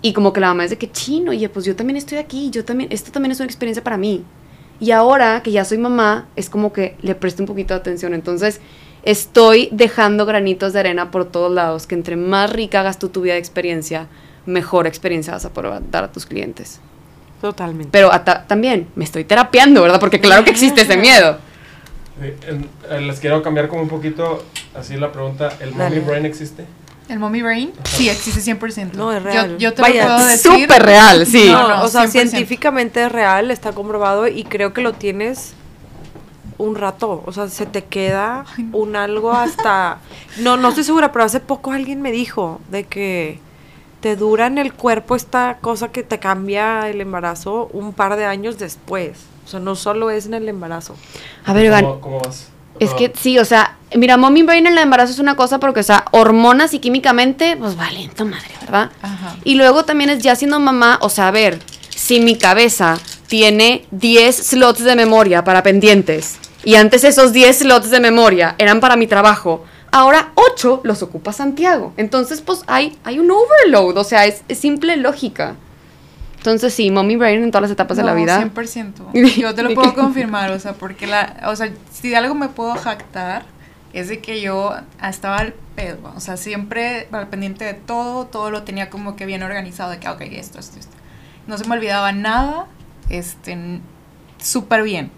Y 0.02 0.14
como 0.14 0.34
que 0.34 0.40
la 0.40 0.48
mamá 0.48 0.66
es 0.66 0.72
de 0.72 0.78
que 0.78 0.92
chino, 0.92 1.32
oye, 1.32 1.48
pues 1.48 1.66
yo 1.66 1.76
también 1.76 1.98
estoy 1.98 2.18
aquí, 2.18 2.50
yo 2.50 2.66
también, 2.66 2.92
esto 2.92 3.12
también 3.12 3.32
es 3.32 3.40
una 3.40 3.46
experiencia 3.46 3.84
para 3.84 3.98
mí. 3.98 4.24
Y 4.80 4.92
ahora 4.92 5.44
que 5.44 5.52
ya 5.52 5.64
soy 5.64 5.78
mamá, 5.78 6.28
es 6.36 6.50
como 6.50 6.74
que 6.74 6.98
le 7.02 7.14
presto 7.14 7.44
un 7.44 7.48
poquito 7.48 7.76
de 7.76 7.82
atención. 7.82 8.16
Entonces, 8.16 8.60
estoy 9.04 9.70
dejando 9.72 10.26
granitos 10.26 10.74
de 10.74 10.80
arena 10.80 11.12
por 11.12 11.26
todos 11.26 11.52
lados, 11.52 11.88
que 11.88 11.96
entre 11.96 12.16
más 12.16 12.52
rica 12.52 12.82
hagas 12.82 13.00
tú 13.00 13.10
tu 13.10 13.22
vida 13.22 13.34
de 13.34 13.40
experiencia, 13.40 14.08
mejor 14.46 14.88
experiencia 14.88 15.34
vas 15.34 15.46
a 15.46 15.50
poder 15.54 15.82
dar 15.92 16.04
a 16.04 16.12
tus 16.12 16.26
clientes. 16.26 16.80
Totalmente. 17.42 17.90
Pero 17.92 18.12
también 18.48 18.88
me 18.96 19.04
estoy 19.04 19.24
terapiando, 19.24 19.82
¿verdad? 19.82 20.00
Porque 20.00 20.20
claro 20.20 20.44
que 20.44 20.52
existe 20.52 20.82
ese 20.82 20.98
miedo. 20.98 21.38
En- 22.48 23.08
les 23.08 23.20
quiero 23.20 23.42
cambiar 23.42 23.68
como 23.68 23.82
un 23.82 23.88
poquito 23.90 24.46
así 24.76 24.96
la 24.96 25.12
pregunta. 25.12 25.54
¿El 25.60 25.76
Dale. 25.76 25.96
mommy 25.96 26.08
brain 26.08 26.26
existe? 26.28 26.66
¿El 27.10 27.18
mommy 27.18 27.42
brain? 27.42 27.72
Sí, 27.84 28.10
existe 28.10 28.40
100%. 28.42 28.94
No, 28.94 29.12
es 29.12 29.24
real. 29.24 29.52
Yo, 29.54 29.58
yo 29.58 29.74
te 29.74 29.82
Vaya, 29.82 30.08
lo 30.08 30.16
puedo 30.16 30.28
decir. 30.28 30.52
Súper 30.62 30.84
real, 30.84 31.26
sí. 31.26 31.50
No, 31.52 31.68
No, 31.68 31.78
no, 31.78 31.84
o 31.84 31.88
sea, 31.88 32.04
100%. 32.06 32.12
científicamente 32.12 33.04
es 33.04 33.12
real, 33.12 33.50
está 33.50 33.72
comprobado 33.72 34.28
y 34.28 34.44
creo 34.44 34.72
que 34.72 34.82
lo 34.82 34.94
tienes 34.94 35.54
un 36.62 36.76
rato, 36.76 37.24
o 37.26 37.32
sea, 37.32 37.48
se 37.50 37.66
te 37.66 37.84
queda 37.84 38.46
Ay, 38.58 38.64
no. 38.64 38.78
un 38.78 38.96
algo 38.96 39.34
hasta 39.34 39.98
no 40.40 40.58
no 40.58 40.70
estoy 40.70 40.84
segura, 40.84 41.12
pero 41.12 41.26
hace 41.26 41.40
poco 41.40 41.72
alguien 41.72 42.02
me 42.02 42.12
dijo 42.12 42.62
de 42.70 42.84
que 42.86 43.40
te 44.02 44.16
dura 44.16 44.48
en 44.48 44.58
el 44.58 44.74
cuerpo 44.74 45.16
esta 45.16 45.60
cosa 45.62 45.90
que 45.92 46.04
te 46.04 46.20
cambia 46.20 46.90
el 46.90 47.02
embarazo 47.02 47.70
un 47.72 47.94
par 47.94 48.16
de 48.16 48.26
años 48.26 48.58
después. 48.58 49.18
O 49.46 49.48
sea, 49.48 49.60
no 49.60 49.76
solo 49.76 50.10
es 50.10 50.26
en 50.26 50.34
el 50.34 50.50
embarazo. 50.50 50.96
A 51.46 51.54
ver, 51.54 51.66
Iván, 51.66 51.86
¿Cómo, 51.86 52.02
cómo 52.02 52.20
vas? 52.20 52.48
Es 52.80 52.94
que 52.96 53.12
sí, 53.16 53.38
o 53.38 53.46
sea, 53.46 53.78
mira, 53.96 54.18
mommy 54.18 54.42
brain 54.42 54.66
en 54.66 54.74
el 54.74 54.80
embarazo 54.80 55.14
es 55.14 55.20
una 55.20 55.36
cosa 55.36 55.60
porque, 55.60 55.82
o 55.82 55.84
sea, 55.84 56.06
hormonas 56.12 56.74
y 56.74 56.80
químicamente, 56.80 57.56
pues 57.58 57.76
valiendo 57.76 58.26
madre, 58.26 58.52
¿verdad? 58.62 58.90
Ajá. 59.04 59.36
Y 59.44 59.54
luego 59.54 59.86
también 59.86 60.10
es 60.10 60.24
ya 60.24 60.36
siendo 60.36 60.60
mamá, 60.60 60.98
o 61.02 61.10
sea, 61.10 61.28
a 61.28 61.32
ver, 61.32 61.60
si 61.90 62.20
mi 62.20 62.38
cabeza 62.38 62.98
tiene 63.28 63.86
10 63.92 64.36
slots 64.36 64.84
de 64.84 64.96
memoria 64.96 65.44
para 65.44 65.62
pendientes 65.62 66.40
y 66.64 66.76
antes 66.76 67.04
esos 67.04 67.34
10 67.34 67.60
slots 67.60 67.90
de 67.90 68.00
memoria 68.00 68.56
eran 68.58 68.80
para 68.80 68.96
mi 68.96 69.08
trabajo, 69.08 69.66
ahora 69.92 70.32
8 70.36 70.82
los 70.84 71.02
ocupa 71.02 71.34
Santiago. 71.34 71.94
Entonces, 71.98 72.42
pues 72.42 72.64
hay, 72.68 72.98
hay 73.04 73.20
un 73.20 73.32
overload, 73.32 73.98
o 73.98 74.04
sea, 74.04 74.26
es, 74.26 74.44
es 74.48 74.60
simple 74.60 74.98
lógica. 74.98 75.56
Entonces, 76.38 76.74
sí, 76.74 76.90
mommy 76.90 77.18
brain 77.18 77.44
en 77.44 77.52
todas 77.52 77.64
las 77.64 77.72
etapas 77.72 77.98
de 77.98 78.04
la 78.04 78.16
vida. 78.16 78.44
100%. 78.44 79.14
Yo 79.38 79.54
te 79.54 79.62
¿De 79.62 79.70
lo 79.70 79.76
puedo 79.76 79.94
confirmar, 79.94 80.52
o 80.52 80.60
sea, 80.60 80.74
porque 80.74 81.06
la, 81.06 81.42
o 81.46 81.56
sea, 81.56 81.72
si 81.92 82.10
de 82.10 82.16
algo 82.16 82.34
me 82.34 82.50
puedo 82.50 82.74
jactar 82.76 83.44
es 83.94 84.08
de 84.08 84.20
que 84.22 84.42
yo 84.42 84.74
estaba 85.04 85.38
al 85.38 85.54
pedo, 85.76 86.14
o 86.16 86.20
sea, 86.20 86.38
siempre 86.38 87.08
al 87.12 87.28
pendiente 87.28 87.66
de 87.66 87.74
todo, 87.74 88.26
todo 88.26 88.50
lo 88.50 88.64
tenía 88.64 88.90
como 88.90 89.16
que 89.16 89.26
bien 89.26 89.44
organizado, 89.44 89.92
de 89.92 90.00
que, 90.00 90.08
ok, 90.08 90.22
esto, 90.22 90.60
esto, 90.60 90.80
esto. 90.80 90.96
No 91.46 91.58
se 91.58 91.68
me 91.68 91.76
olvidaba 91.76 92.12
nada, 92.12 92.68
este, 93.10 93.82
súper 94.40 94.84
bien. 94.84 95.12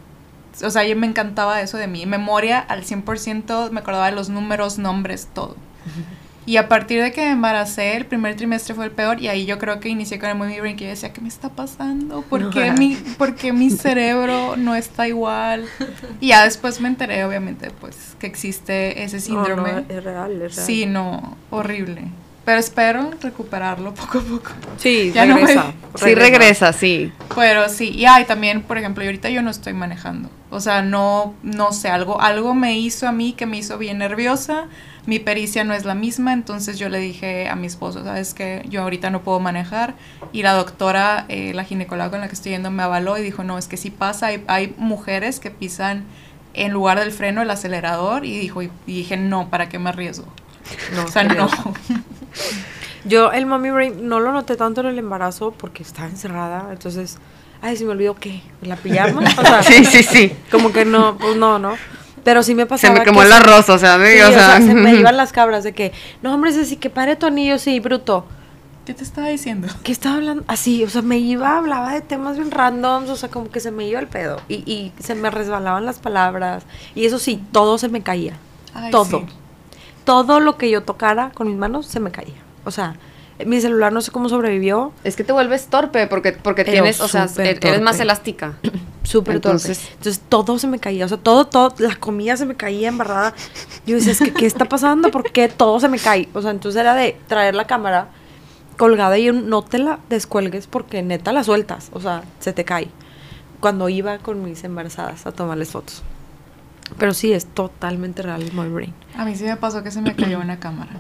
O 0.61 0.69
sea, 0.69 0.83
yo 0.85 0.95
me 0.95 1.07
encantaba 1.07 1.61
eso 1.61 1.77
de 1.77 1.87
mi 1.87 2.05
memoria 2.05 2.59
al 2.59 2.83
100%, 2.83 3.71
me 3.71 3.79
acordaba 3.79 4.07
de 4.07 4.15
los 4.15 4.29
números, 4.29 4.77
nombres, 4.77 5.27
todo. 5.33 5.55
Y 6.45 6.57
a 6.57 6.67
partir 6.67 7.01
de 7.01 7.13
que 7.13 7.21
me 7.21 7.31
embaracé, 7.31 7.95
el 7.95 8.05
primer 8.05 8.35
trimestre 8.35 8.75
fue 8.75 8.85
el 8.85 8.91
peor 8.91 9.21
y 9.21 9.29
ahí 9.29 9.45
yo 9.45 9.57
creo 9.59 9.79
que 9.79 9.87
inicié 9.87 10.19
con 10.19 10.29
el 10.29 10.35
Movie 10.35 10.59
Brain 10.59 10.75
que 10.75 10.83
yo 10.83 10.89
decía, 10.89 11.13
¿qué 11.13 11.21
me 11.21 11.29
está 11.29 11.47
pasando? 11.49 12.21
¿Por 12.23 12.49
qué, 12.49 12.71
mi, 12.71 12.95
por 13.17 13.35
qué 13.35 13.53
mi 13.53 13.69
cerebro 13.69 14.57
no 14.57 14.75
está 14.75 15.07
igual? 15.07 15.65
Y 16.19 16.27
ya 16.27 16.43
después 16.43 16.81
me 16.81 16.89
enteré, 16.89 17.23
obviamente, 17.23 17.71
pues, 17.79 18.17
que 18.19 18.27
existe 18.27 19.03
ese 19.03 19.21
síndrome. 19.21 19.71
No, 19.71 19.81
no, 19.81 19.85
es 19.87 20.03
real, 20.03 20.41
es 20.41 20.55
real. 20.55 20.65
sí, 20.67 20.85
no, 20.85 21.37
horrible. 21.49 22.09
Pero 22.45 22.59
espero 22.59 23.11
recuperarlo 23.21 23.93
poco 23.95 24.19
a 24.19 24.21
poco. 24.21 24.51
Sí, 24.77 25.11
Ya 25.13 25.25
no 25.25 25.35
me- 25.35 25.41
regresa. 25.41 25.73
Sí, 25.95 26.15
regresa, 26.15 26.73
sí. 26.73 27.11
Pero 27.35 27.69
sí, 27.69 27.89
y 27.89 28.05
hay 28.05 28.25
también, 28.25 28.63
por 28.63 28.79
ejemplo, 28.79 29.03
y 29.03 29.07
ahorita 29.07 29.29
yo 29.29 29.43
no 29.43 29.51
estoy 29.51 29.73
manejando. 29.73 30.29
O 30.49 30.59
sea, 30.59 30.81
no, 30.81 31.35
no 31.43 31.71
sé, 31.71 31.89
algo, 31.89 32.19
algo 32.19 32.55
me 32.55 32.77
hizo 32.79 33.07
a 33.07 33.11
mí 33.11 33.33
que 33.33 33.45
me 33.45 33.57
hizo 33.57 33.77
bien 33.77 33.99
nerviosa. 33.99 34.65
Mi 35.05 35.19
pericia 35.19 35.63
no 35.63 35.73
es 35.75 35.85
la 35.85 35.93
misma, 35.95 36.33
entonces 36.33 36.79
yo 36.79 36.89
le 36.89 36.97
dije 36.97 37.47
a 37.47 37.55
mi 37.55 37.67
esposo, 37.67 38.03
sabes 38.03 38.33
que 38.33 38.65
yo 38.69 38.81
ahorita 38.81 39.09
no 39.11 39.21
puedo 39.21 39.39
manejar. 39.39 39.93
Y 40.31 40.41
la 40.41 40.53
doctora, 40.53 41.25
eh, 41.29 41.51
la 41.53 41.63
ginecóloga 41.63 42.09
con 42.09 42.21
la 42.21 42.27
que 42.27 42.33
estoy 42.33 42.53
yendo, 42.53 42.71
me 42.71 42.81
avaló 42.83 43.17
y 43.17 43.21
dijo, 43.21 43.43
no, 43.43 43.57
es 43.59 43.67
que 43.67 43.77
sí 43.77 43.91
pasa, 43.91 44.27
hay, 44.27 44.43
hay 44.47 44.73
mujeres 44.77 45.39
que 45.39 45.51
pisan 45.51 46.05
en 46.55 46.71
lugar 46.71 46.99
del 46.99 47.11
freno 47.11 47.41
el 47.43 47.49
acelerador 47.51 48.25
y 48.25 48.39
dijo, 48.39 48.63
y, 48.63 48.71
y 48.87 48.95
dije, 48.97 49.15
no, 49.17 49.49
¿para 49.49 49.69
qué 49.69 49.77
me 49.77 49.89
arriesgo? 49.89 50.25
No, 50.95 51.03
O 51.03 51.07
sea, 51.07 51.23
no. 51.23 51.47
Yo 53.05 53.31
el 53.31 53.45
mommy 53.45 53.69
brain 53.71 54.07
no 54.07 54.19
lo 54.19 54.31
noté 54.31 54.55
tanto 54.55 54.81
en 54.81 54.87
el 54.87 54.97
embarazo 54.99 55.51
porque 55.51 55.83
estaba 55.83 56.07
encerrada, 56.07 56.67
entonces, 56.71 57.17
ay, 57.61 57.75
se 57.77 57.83
me 57.85 57.91
olvidó 57.91 58.15
qué, 58.15 58.41
la 58.61 58.75
pijama, 58.77 59.21
o 59.37 59.41
sea, 59.41 59.63
Sí, 59.63 59.83
sí, 59.85 60.03
sí. 60.03 60.31
como 60.51 60.71
que 60.71 60.85
no, 60.85 61.17
pues 61.17 61.35
no, 61.35 61.59
no. 61.59 61.73
Pero 62.23 62.41
sí 62.41 62.55
me 62.55 62.63
Se 62.63 62.67
pasaba 62.67 62.99
me 62.99 63.03
quemó 63.03 63.19
que 63.19 63.25
el 63.25 63.31
se- 63.33 63.37
arroz, 63.37 63.69
o 63.69 63.77
sea, 63.77 63.97
Sí, 63.97 64.21
o 64.21 64.29
sea, 64.31 64.57
se 64.61 64.73
me 64.73 64.95
iban 64.95 65.17
las 65.17 65.33
cabras 65.33 65.63
de 65.65 65.73
que, 65.73 65.91
no, 66.21 66.33
hombre, 66.33 66.51
es 66.51 66.57
así 66.57 66.77
que 66.77 66.89
pare 66.89 67.15
tu 67.17 67.25
anillo, 67.25 67.59
sí, 67.59 67.79
bruto. 67.81 68.25
¿Qué 68.85 68.93
te 68.93 69.03
estaba 69.03 69.27
diciendo? 69.29 69.67
¿Qué 69.83 69.91
estaba 69.93 70.15
hablando? 70.15 70.43
Así, 70.47 70.83
o 70.83 70.89
sea, 70.89 71.01
me 71.01 71.17
iba, 71.17 71.57
hablaba 71.57 71.93
de 71.93 72.01
temas 72.01 72.37
bien 72.37 72.51
randoms, 72.51 73.09
o 73.09 73.15
sea, 73.15 73.29
como 73.29 73.49
que 73.49 73.59
se 73.61 73.71
me 73.71 73.87
iba 73.87 73.99
el 73.99 74.07
pedo. 74.07 74.41
Y, 74.49 74.55
y 74.69 74.91
se 75.01 75.15
me 75.15 75.29
resbalaban 75.29 75.85
las 75.85 75.99
palabras. 75.99 76.63
Y 76.95 77.05
eso 77.05 77.17
sí, 77.19 77.41
todo 77.53 77.77
se 77.77 77.87
me 77.87 78.01
caía. 78.01 78.35
Ay, 78.73 78.91
todo. 78.91 79.05
sí. 79.05 79.25
Todo 80.03 80.41
lo 80.41 80.57
que 80.57 80.69
yo 80.69 80.83
tocara 80.83 81.31
con 81.33 81.47
mis 81.47 81.55
manos 81.55 81.85
se 81.87 82.01
me 82.01 82.11
caía. 82.11 82.35
O 82.65 82.71
sea, 82.71 82.95
mi 83.45 83.59
celular 83.61 83.91
no 83.91 84.01
sé 84.01 84.11
cómo 84.11 84.29
sobrevivió. 84.29 84.93
Es 85.03 85.15
que 85.15 85.23
te 85.23 85.33
vuelves 85.33 85.67
torpe 85.67 86.07
porque, 86.07 86.31
porque 86.33 86.63
Pero 86.63 86.83
tienes, 86.83 87.01
o 87.01 87.07
sea, 87.07 87.27
eres 87.37 87.81
más 87.81 87.95
torpe. 87.97 88.03
elástica. 88.03 88.53
Súper 89.03 89.35
Entonces- 89.35 89.69
Entonces, 89.79 89.93
Entonces 89.97 90.21
todo 90.29 90.59
se 90.59 90.67
me 90.67 90.79
caía, 90.79 91.05
o 91.05 91.09
sea, 91.09 91.17
todo, 91.17 91.45
todo, 91.45 91.73
la 91.79 91.95
comida 91.95 92.37
se 92.37 92.45
me 92.45 92.55
caía 92.55 92.87
embarrada. 92.89 93.33
Yo 93.85 93.95
decía, 93.95 94.13
es 94.13 94.19
que, 94.19 94.31
¿qué 94.33 94.45
está 94.45 94.65
pasando? 94.65 95.09
¿Por 95.11 95.31
qué 95.31 95.49
todo 95.49 95.79
se 95.79 95.89
me 95.89 95.99
cae? 95.99 96.29
O 96.33 96.41
sea, 96.41 96.51
entonces 96.51 96.79
era 96.79 96.93
de 96.95 97.17
traer 97.27 97.53
la 97.55 97.67
cámara 97.67 98.07
colgada 98.77 99.17
y 99.17 99.31
no 99.31 99.61
te 99.61 99.77
la 99.77 99.99
descuelgues 100.09 100.67
porque 100.67 101.01
neta 101.03 101.33
la 101.33 101.43
sueltas, 101.43 101.89
o 101.93 101.99
sea, 101.99 102.23
se 102.39 102.53
te 102.53 102.63
cae. 102.65 102.87
Cuando 103.59 103.87
iba 103.89 104.17
con 104.19 104.43
mis 104.43 104.63
embarazadas 104.63 105.25
a 105.25 105.31
tomarles 105.31 105.69
fotos. 105.71 106.01
Pero 106.97 107.13
sí, 107.13 107.33
es 107.33 107.45
totalmente 107.45 108.21
real 108.21 108.41
el 108.41 108.53
my 108.53 108.67
brain. 108.67 108.93
A 109.17 109.25
mí 109.25 109.35
sí 109.35 109.43
me 109.45 109.55
pasó 109.57 109.83
que 109.83 109.91
se 109.91 110.01
me 110.01 110.15
cayó 110.15 110.39
una 110.39 110.59
cámara. 110.59 110.91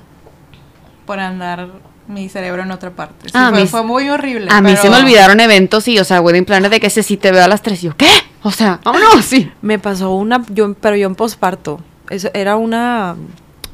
Por 1.05 1.19
andar 1.19 1.67
mi 2.07 2.29
cerebro 2.29 2.63
en 2.63 2.71
otra 2.71 2.91
parte. 2.91 3.27
Sí, 3.27 3.31
Ah, 3.35 3.47
a 3.47 3.49
fue, 3.51 3.61
mí- 3.61 3.67
fue 3.67 3.83
muy 3.83 4.09
horrible. 4.09 4.47
A 4.51 4.61
mí 4.61 4.75
se 4.75 4.89
me 4.89 4.97
olvidaron 4.97 5.39
eventos 5.39 5.87
y, 5.87 5.99
o 5.99 6.03
sea, 6.03 6.21
wedding 6.21 6.45
planner 6.45 6.69
de 6.69 6.79
que 6.79 6.87
ese 6.87 7.03
sí 7.03 7.17
te 7.17 7.31
veo 7.31 7.43
a 7.43 7.47
las 7.47 7.61
tres 7.61 7.81
y 7.83 7.87
yo, 7.87 7.97
¿qué? 7.97 8.07
O 8.43 8.51
sea, 8.51 8.79
vámonos, 8.85 9.23
sí. 9.25 9.51
Me 9.61 9.79
pasó 9.79 10.11
una, 10.13 10.43
yo, 10.49 10.73
pero 10.75 10.95
yo 10.95 11.07
en 11.07 11.15
posparto. 11.15 11.79
Eso 12.09 12.29
era 12.33 12.55
una 12.57 13.15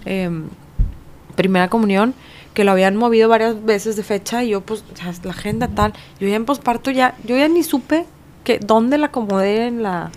em, 0.06 0.44
primera 1.36 1.68
comunión 1.70 2.14
que 2.54 2.64
lo 2.64 2.72
habían 2.72 2.96
movido 2.96 3.30
varias 3.30 3.64
veces 3.66 3.96
de 3.96 4.04
fecha 4.04 4.44
y 4.44 4.50
yo, 4.50 4.62
pues, 4.62 4.84
o 4.94 4.96
sea, 4.96 5.12
la 5.24 5.32
agenda 5.32 5.68
tal. 5.68 5.94
Yo 6.20 6.28
ya 6.28 6.36
en 6.36 6.46
posparto 6.46 6.92
ya, 6.92 7.16
yo 7.26 7.38
ya 7.38 7.48
ni 7.48 7.64
supe 7.64 8.06
que 8.44 8.60
dónde 8.60 8.98
la 8.98 9.08
acomodé 9.08 9.68
en 9.68 9.82
la. 9.84 10.12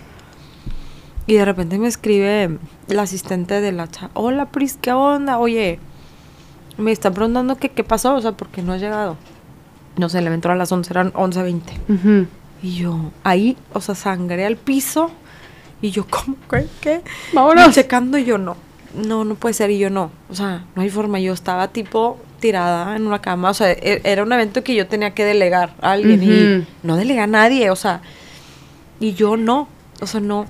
Y 1.25 1.33
de 1.35 1.45
repente 1.45 1.77
me 1.77 1.87
escribe 1.87 2.57
el 2.89 2.99
asistente 2.99 3.61
de 3.61 3.71
la 3.71 3.87
chava. 3.89 4.11
Hola, 4.13 4.47
Pris, 4.47 4.77
¿qué 4.81 4.91
onda? 4.91 5.37
Oye, 5.37 5.79
me 6.77 6.91
está 6.91 7.11
preguntando 7.11 7.57
que 7.57 7.69
qué 7.69 7.83
pasó, 7.83 8.15
o 8.15 8.21
sea, 8.21 8.31
porque 8.33 8.61
no 8.61 8.73
ha 8.73 8.77
llegado. 8.77 9.17
No 9.97 10.09
sé, 10.09 10.21
le 10.21 10.33
entró 10.33 10.51
a 10.51 10.55
las 10.55 10.71
11, 10.71 10.91
eran 10.91 11.13
11.20. 11.13 11.61
Ujú. 11.89 12.27
Y 12.63 12.75
yo, 12.75 13.11
ahí, 13.23 13.57
o 13.73 13.81
sea, 13.81 13.93
sangré 13.95 14.45
al 14.45 14.55
piso. 14.55 15.11
Y 15.81 15.91
yo, 15.91 16.05
¿cómo 16.09 16.35
que 16.49 16.65
qué? 16.81 17.01
Vámonos. 17.33 17.69
Y 17.69 17.71
checando, 17.73 18.17
y 18.17 18.23
yo, 18.25 18.37
no, 18.37 18.55
no, 18.95 19.25
no 19.25 19.35
puede 19.35 19.53
ser. 19.53 19.69
Y 19.69 19.77
yo, 19.77 19.89
no, 19.89 20.11
o 20.29 20.35
sea, 20.35 20.65
no 20.75 20.81
hay 20.81 20.89
forma. 20.89 21.19
Yo 21.19 21.33
estaba 21.33 21.67
tipo 21.67 22.17
tirada 22.39 22.95
en 22.95 23.05
una 23.05 23.19
cama. 23.19 23.49
O 23.49 23.53
sea, 23.53 23.71
e- 23.71 24.01
era 24.05 24.23
un 24.23 24.31
evento 24.31 24.63
que 24.63 24.75
yo 24.75 24.87
tenía 24.87 25.13
que 25.13 25.25
delegar 25.25 25.75
a 25.81 25.91
alguien. 25.91 26.23
Y 26.23 26.67
no 26.87 26.95
delegué 26.95 27.19
a 27.19 27.27
nadie, 27.27 27.69
o 27.69 27.75
sea. 27.75 28.01
Y 28.99 29.13
yo, 29.13 29.35
no, 29.37 29.67
o 30.01 30.07
sea, 30.07 30.21
no. 30.21 30.45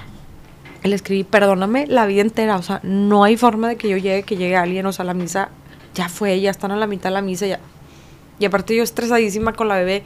Le 0.84 0.95
escribí, 0.95 1.24
perdóname 1.24 1.88
la 1.88 2.05
vida 2.05 2.21
entera. 2.21 2.57
O 2.57 2.61
sea, 2.61 2.80
no 2.84 3.24
hay 3.24 3.36
forma 3.38 3.69
de 3.69 3.76
que 3.78 3.89
yo 3.89 3.97
llegue, 3.97 4.24
que 4.24 4.38
llegue 4.38 4.55
alguien. 4.55 4.86
O 4.86 4.91
sea, 4.93 5.03
la 5.03 5.13
misa 5.15 5.49
ya 5.93 6.09
fue, 6.09 6.39
ya 6.41 6.51
están 6.51 6.71
a 6.71 6.75
la 6.75 6.87
mitad 6.87 7.09
de 7.09 7.13
la 7.15 7.21
misa, 7.21 7.45
ya. 7.47 7.59
Y 8.39 8.45
aparte 8.45 8.75
yo 8.75 8.83
estresadísima 8.83 9.53
con 9.53 9.67
la 9.67 9.75
bebé 9.75 10.03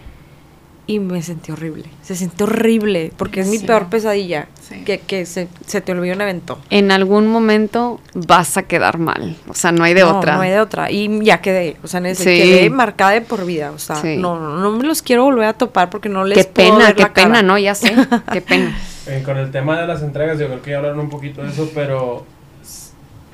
y 0.89 0.99
me 0.99 1.21
sentí 1.21 1.51
horrible. 1.51 1.83
Se 2.01 2.15
sintió 2.15 2.45
horrible 2.45 3.11
porque 3.17 3.41
es 3.41 3.47
mi 3.47 3.57
Sí. 3.57 3.65
peor 3.65 3.87
pesadilla 3.87 4.47
Sí. 4.61 4.83
que, 4.85 4.99
que 4.99 5.25
se, 5.25 5.49
se 5.65 5.81
te 5.81 5.91
olvidó 5.91 6.15
un 6.15 6.21
evento. 6.21 6.59
En 6.69 6.91
algún 6.91 7.27
momento 7.27 7.99
vas 8.13 8.55
a 8.55 8.63
quedar 8.63 8.97
mal. 8.97 9.35
O 9.49 9.53
sea, 9.53 9.73
no 9.73 9.83
hay 9.83 9.93
de 9.93 10.01
no, 10.01 10.17
otra. 10.17 10.35
No 10.35 10.41
hay 10.41 10.51
de 10.51 10.59
otra. 10.61 10.89
Y 10.91 11.23
ya 11.25 11.41
quedé. 11.41 11.75
O 11.83 11.87
sea, 11.87 11.97
en 11.99 12.05
ese 12.07 12.23
Sí. 12.23 12.29
quedé 12.41 12.69
marcada 12.69 13.11
de 13.11 13.21
por 13.21 13.45
vida. 13.45 13.71
O 13.71 13.79
sea, 13.79 13.97
Sí. 13.97 14.15
no, 14.17 14.39
no, 14.39 14.57
no 14.57 14.71
me 14.71 14.83
los 14.85 15.01
quiero 15.01 15.23
volver 15.23 15.45
a 15.47 15.53
topar 15.53 15.89
porque 15.89 16.07
no 16.09 16.23
les 16.23 16.37
Qué 16.37 16.43
puedo 16.53 16.73
pena, 16.75 16.85
ver 16.87 16.95
qué 16.95 17.01
la 17.03 17.13
cara. 17.13 17.27
pena, 17.27 17.41
¿no? 17.41 17.57
Ya 17.57 17.75
sé. 17.75 17.93
Qué 18.31 18.41
pena. 18.41 18.77
Eh, 19.09 19.23
con 19.23 19.37
el 19.37 19.51
tema 19.51 19.79
de 19.79 19.87
las 19.87 20.01
entregas, 20.01 20.37
yo 20.37 20.47
creo 20.47 20.61
que 20.61 20.71
ya 20.71 20.77
hablaron 20.79 20.99
un 20.99 21.09
poquito 21.09 21.41
de 21.41 21.47
eso, 21.49 21.71
pero 21.73 22.25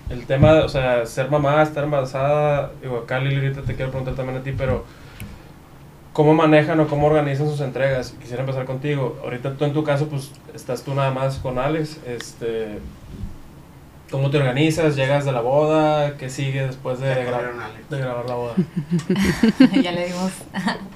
el 0.10 0.26
tema, 0.26 0.54
de, 0.54 0.60
o 0.62 0.70
sea, 0.70 1.06
ser 1.06 1.30
mamá, 1.30 1.62
estar 1.64 1.84
embarazada, 1.84 2.72
digo, 2.82 2.99
acá 2.99 3.20
Lili, 3.20 3.38
ahorita 3.47 3.62
te 3.62 3.76
quiero 3.76 3.91
preguntar 3.91 4.16
también 4.16 4.38
a 4.39 4.43
ti, 4.43 4.51
pero 4.58 4.86
¿cómo 6.14 6.34
manejan 6.34 6.80
o 6.80 6.88
cómo 6.88 7.08
organizan 7.08 7.47
sus 7.49 7.62
entregas? 7.62 8.12
Quisiera 8.22 8.41
empezar 8.41 8.66
contigo. 8.66 9.20
Ahorita 9.24 9.56
tú 9.56 9.66
en 9.66 9.74
tu 9.74 9.84
caso, 9.84 10.08
pues, 10.08 10.32
estás 10.54 10.84
tú 10.84 10.93
nada 10.93 11.12
más 11.12 11.38
con 11.38 11.58
Alex, 11.60 11.99
este... 12.06 12.80
¿Cómo 14.12 14.30
te 14.30 14.38
organizas? 14.38 14.95
¿Llegas 14.95 15.26
de 15.26 15.32
la 15.32 15.41
boda? 15.41 16.18
¿Qué 16.18 16.30
sigue 16.30 16.68
después 16.68 16.99
de, 16.99 17.08
gra- 17.28 17.51
de 17.89 17.97
grabar 17.97 18.26
la 18.30 18.36
boda? 18.36 18.54
ya 19.82 19.91
le 19.91 20.06
dimos. 20.06 20.32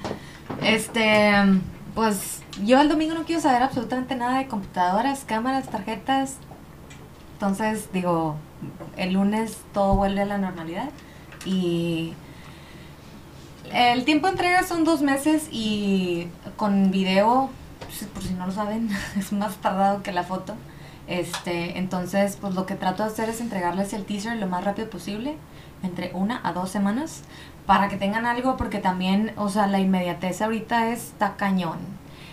este, 0.62 1.32
pues 1.96 2.42
yo 2.64 2.80
el 2.80 2.88
domingo 2.88 3.14
no 3.14 3.24
quiero 3.24 3.40
saber 3.40 3.62
absolutamente 3.64 4.14
nada 4.14 4.38
de 4.38 4.46
computadoras, 4.46 5.24
cámaras, 5.24 5.68
tarjetas. 5.68 6.36
Entonces, 7.38 7.90
digo, 7.92 8.34
el 8.96 9.12
lunes 9.12 9.58
todo 9.72 9.94
vuelve 9.94 10.22
a 10.22 10.24
la 10.24 10.38
normalidad. 10.38 10.90
Y 11.44 12.14
el 13.72 14.04
tiempo 14.04 14.26
de 14.26 14.32
entrega 14.32 14.64
son 14.64 14.82
dos 14.82 15.02
meses 15.02 15.48
y 15.52 16.26
con 16.56 16.90
video, 16.90 17.48
por 18.12 18.22
si 18.24 18.34
no 18.34 18.46
lo 18.46 18.52
saben, 18.52 18.90
es 19.16 19.32
más 19.32 19.54
tardado 19.58 20.02
que 20.02 20.10
la 20.10 20.24
foto. 20.24 20.56
Este, 21.06 21.78
entonces, 21.78 22.36
pues 22.40 22.56
lo 22.56 22.66
que 22.66 22.74
trato 22.74 23.04
de 23.04 23.10
hacer 23.10 23.28
es 23.28 23.40
entregarles 23.40 23.92
el 23.92 24.04
teaser 24.04 24.36
lo 24.36 24.48
más 24.48 24.64
rápido 24.64 24.90
posible, 24.90 25.36
entre 25.84 26.10
una 26.14 26.40
a 26.42 26.52
dos 26.52 26.70
semanas, 26.70 27.22
para 27.66 27.88
que 27.88 27.96
tengan 27.96 28.26
algo, 28.26 28.56
porque 28.56 28.80
también, 28.80 29.32
o 29.36 29.48
sea, 29.48 29.68
la 29.68 29.78
inmediatez 29.78 30.42
ahorita 30.42 30.88
está 30.88 31.36
cañón, 31.36 31.78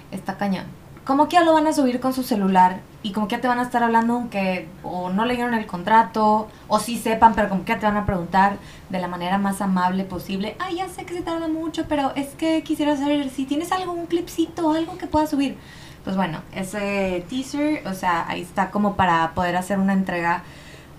está 0.10 0.38
cañón. 0.38 0.66
Como 1.06 1.28
que 1.28 1.34
ya 1.34 1.44
lo 1.44 1.54
van 1.54 1.68
a 1.68 1.74
subir 1.74 2.00
con 2.00 2.14
su 2.14 2.24
celular 2.24 2.82
y 3.04 3.12
como 3.12 3.28
que 3.28 3.36
ya 3.36 3.42
te 3.42 3.48
van 3.48 3.60
a 3.60 3.64
estar 3.64 3.84
hablando 3.84 4.14
aunque 4.14 4.68
o 4.82 5.12
no 5.12 5.26
leyeron 5.26 5.54
el 5.54 5.68
contrato 5.68 6.48
o 6.68 6.80
sí 6.80 6.98
sepan, 6.98 7.36
pero 7.36 7.48
como 7.48 7.64
que 7.64 7.74
ya 7.74 7.80
te 7.80 7.86
van 7.86 7.98
a 7.98 8.06
preguntar 8.08 8.58
de 8.90 9.00
la 9.00 9.08
manera 9.08 9.38
más 9.38 9.62
amable 9.62 10.04
posible. 10.04 10.56
Ay, 10.58 10.78
ya 10.78 10.90
sé 10.90 11.06
que 11.06 11.14
se 11.14 11.22
tarda 11.22 11.48
mucho, 11.48 11.86
pero 11.88 12.12
es 12.16 12.30
que 12.30 12.64
quisiera 12.64 12.98
saber 12.98 13.30
si 13.30 13.46
tienes 13.46 13.72
algo, 13.72 13.92
un 13.94 14.08
clipcito, 14.08 14.72
algo 14.72 14.98
que 14.98 15.06
pueda 15.06 15.28
subir. 15.28 15.58
Pues 16.04 16.16
bueno, 16.16 16.42
ese 16.54 17.24
teaser, 17.30 17.88
o 17.88 17.94
sea, 17.94 18.28
ahí 18.28 18.42
está 18.42 18.72
como 18.72 18.96
para 18.96 19.34
poder 19.36 19.56
hacer 19.56 19.78
una 19.78 19.94
entrega 19.94 20.44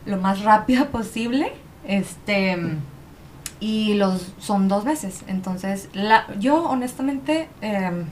lo 0.05 0.19
más 0.19 0.43
rápida 0.43 0.87
posible. 0.91 1.53
Este 1.85 2.57
y 3.59 3.95
los 3.95 4.33
son 4.39 4.69
dos 4.69 4.85
meses. 4.85 5.23
Entonces, 5.27 5.89
la, 5.93 6.27
yo 6.39 6.63
honestamente 6.69 7.49
em, 7.61 8.05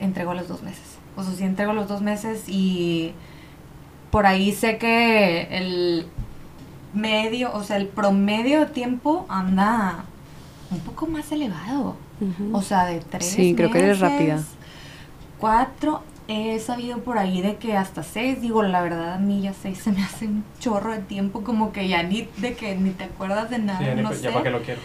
sí 0.00 0.04
entrego 0.04 0.34
los 0.34 0.48
dos 0.48 0.62
meses. 0.62 0.96
O 1.16 1.22
sea, 1.22 1.34
sí 1.34 1.44
entrego 1.44 1.72
los 1.72 1.88
dos 1.88 2.00
meses 2.02 2.44
y 2.48 3.12
por 4.10 4.26
ahí 4.26 4.52
sé 4.52 4.78
que 4.78 5.42
el 5.50 6.06
medio, 6.94 7.52
o 7.54 7.62
sea, 7.62 7.76
el 7.76 7.86
promedio 7.86 8.60
de 8.60 8.66
tiempo 8.66 9.26
anda 9.28 10.04
un 10.70 10.80
poco 10.80 11.06
más 11.06 11.30
elevado. 11.32 11.96
O 12.52 12.60
sea, 12.62 12.84
de 12.86 13.00
tres 13.00 13.24
Sí, 13.26 13.54
creo 13.54 13.70
que 13.70 13.78
eres 13.78 13.98
meses, 14.00 14.00
rápida. 14.18 14.42
Cuatro. 15.38 16.02
He 16.28 16.60
sabido 16.60 16.98
por 16.98 17.18
ahí 17.18 17.42
de 17.42 17.56
que 17.56 17.76
hasta 17.76 18.04
seis, 18.04 18.40
digo, 18.40 18.62
la 18.62 18.82
verdad 18.82 19.14
a 19.14 19.18
mí 19.18 19.40
ya 19.42 19.52
seis 19.52 19.78
se 19.78 19.90
me 19.90 20.00
hace 20.04 20.26
un 20.28 20.44
chorro 20.60 20.92
de 20.92 21.00
tiempo, 21.00 21.42
como 21.42 21.72
que 21.72 21.88
ya 21.88 22.04
ni 22.04 22.28
de 22.36 22.54
que 22.54 22.76
ni 22.76 22.90
te 22.90 23.02
acuerdas 23.04 23.50
de 23.50 23.58
nada, 23.58 23.80
Sí, 23.80 23.86
ya, 23.86 23.94
ni 23.96 24.02
no 24.02 24.10
pa- 24.10 24.14
sé. 24.14 24.22
ya 24.22 24.30
para 24.30 24.44
qué 24.44 24.50
lo 24.50 24.62
quiero. 24.62 24.80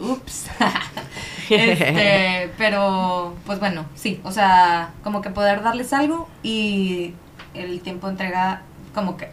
Ups. 0.00 0.46
este, 1.50 2.50
pero 2.58 3.34
pues 3.46 3.58
bueno, 3.58 3.86
sí, 3.94 4.20
o 4.24 4.32
sea, 4.32 4.90
como 5.02 5.22
que 5.22 5.30
poder 5.30 5.62
darles 5.62 5.92
algo 5.92 6.28
y 6.42 7.14
el 7.54 7.80
tiempo 7.80 8.06
de 8.06 8.12
entrega 8.12 8.62
como 8.94 9.16
que 9.16 9.30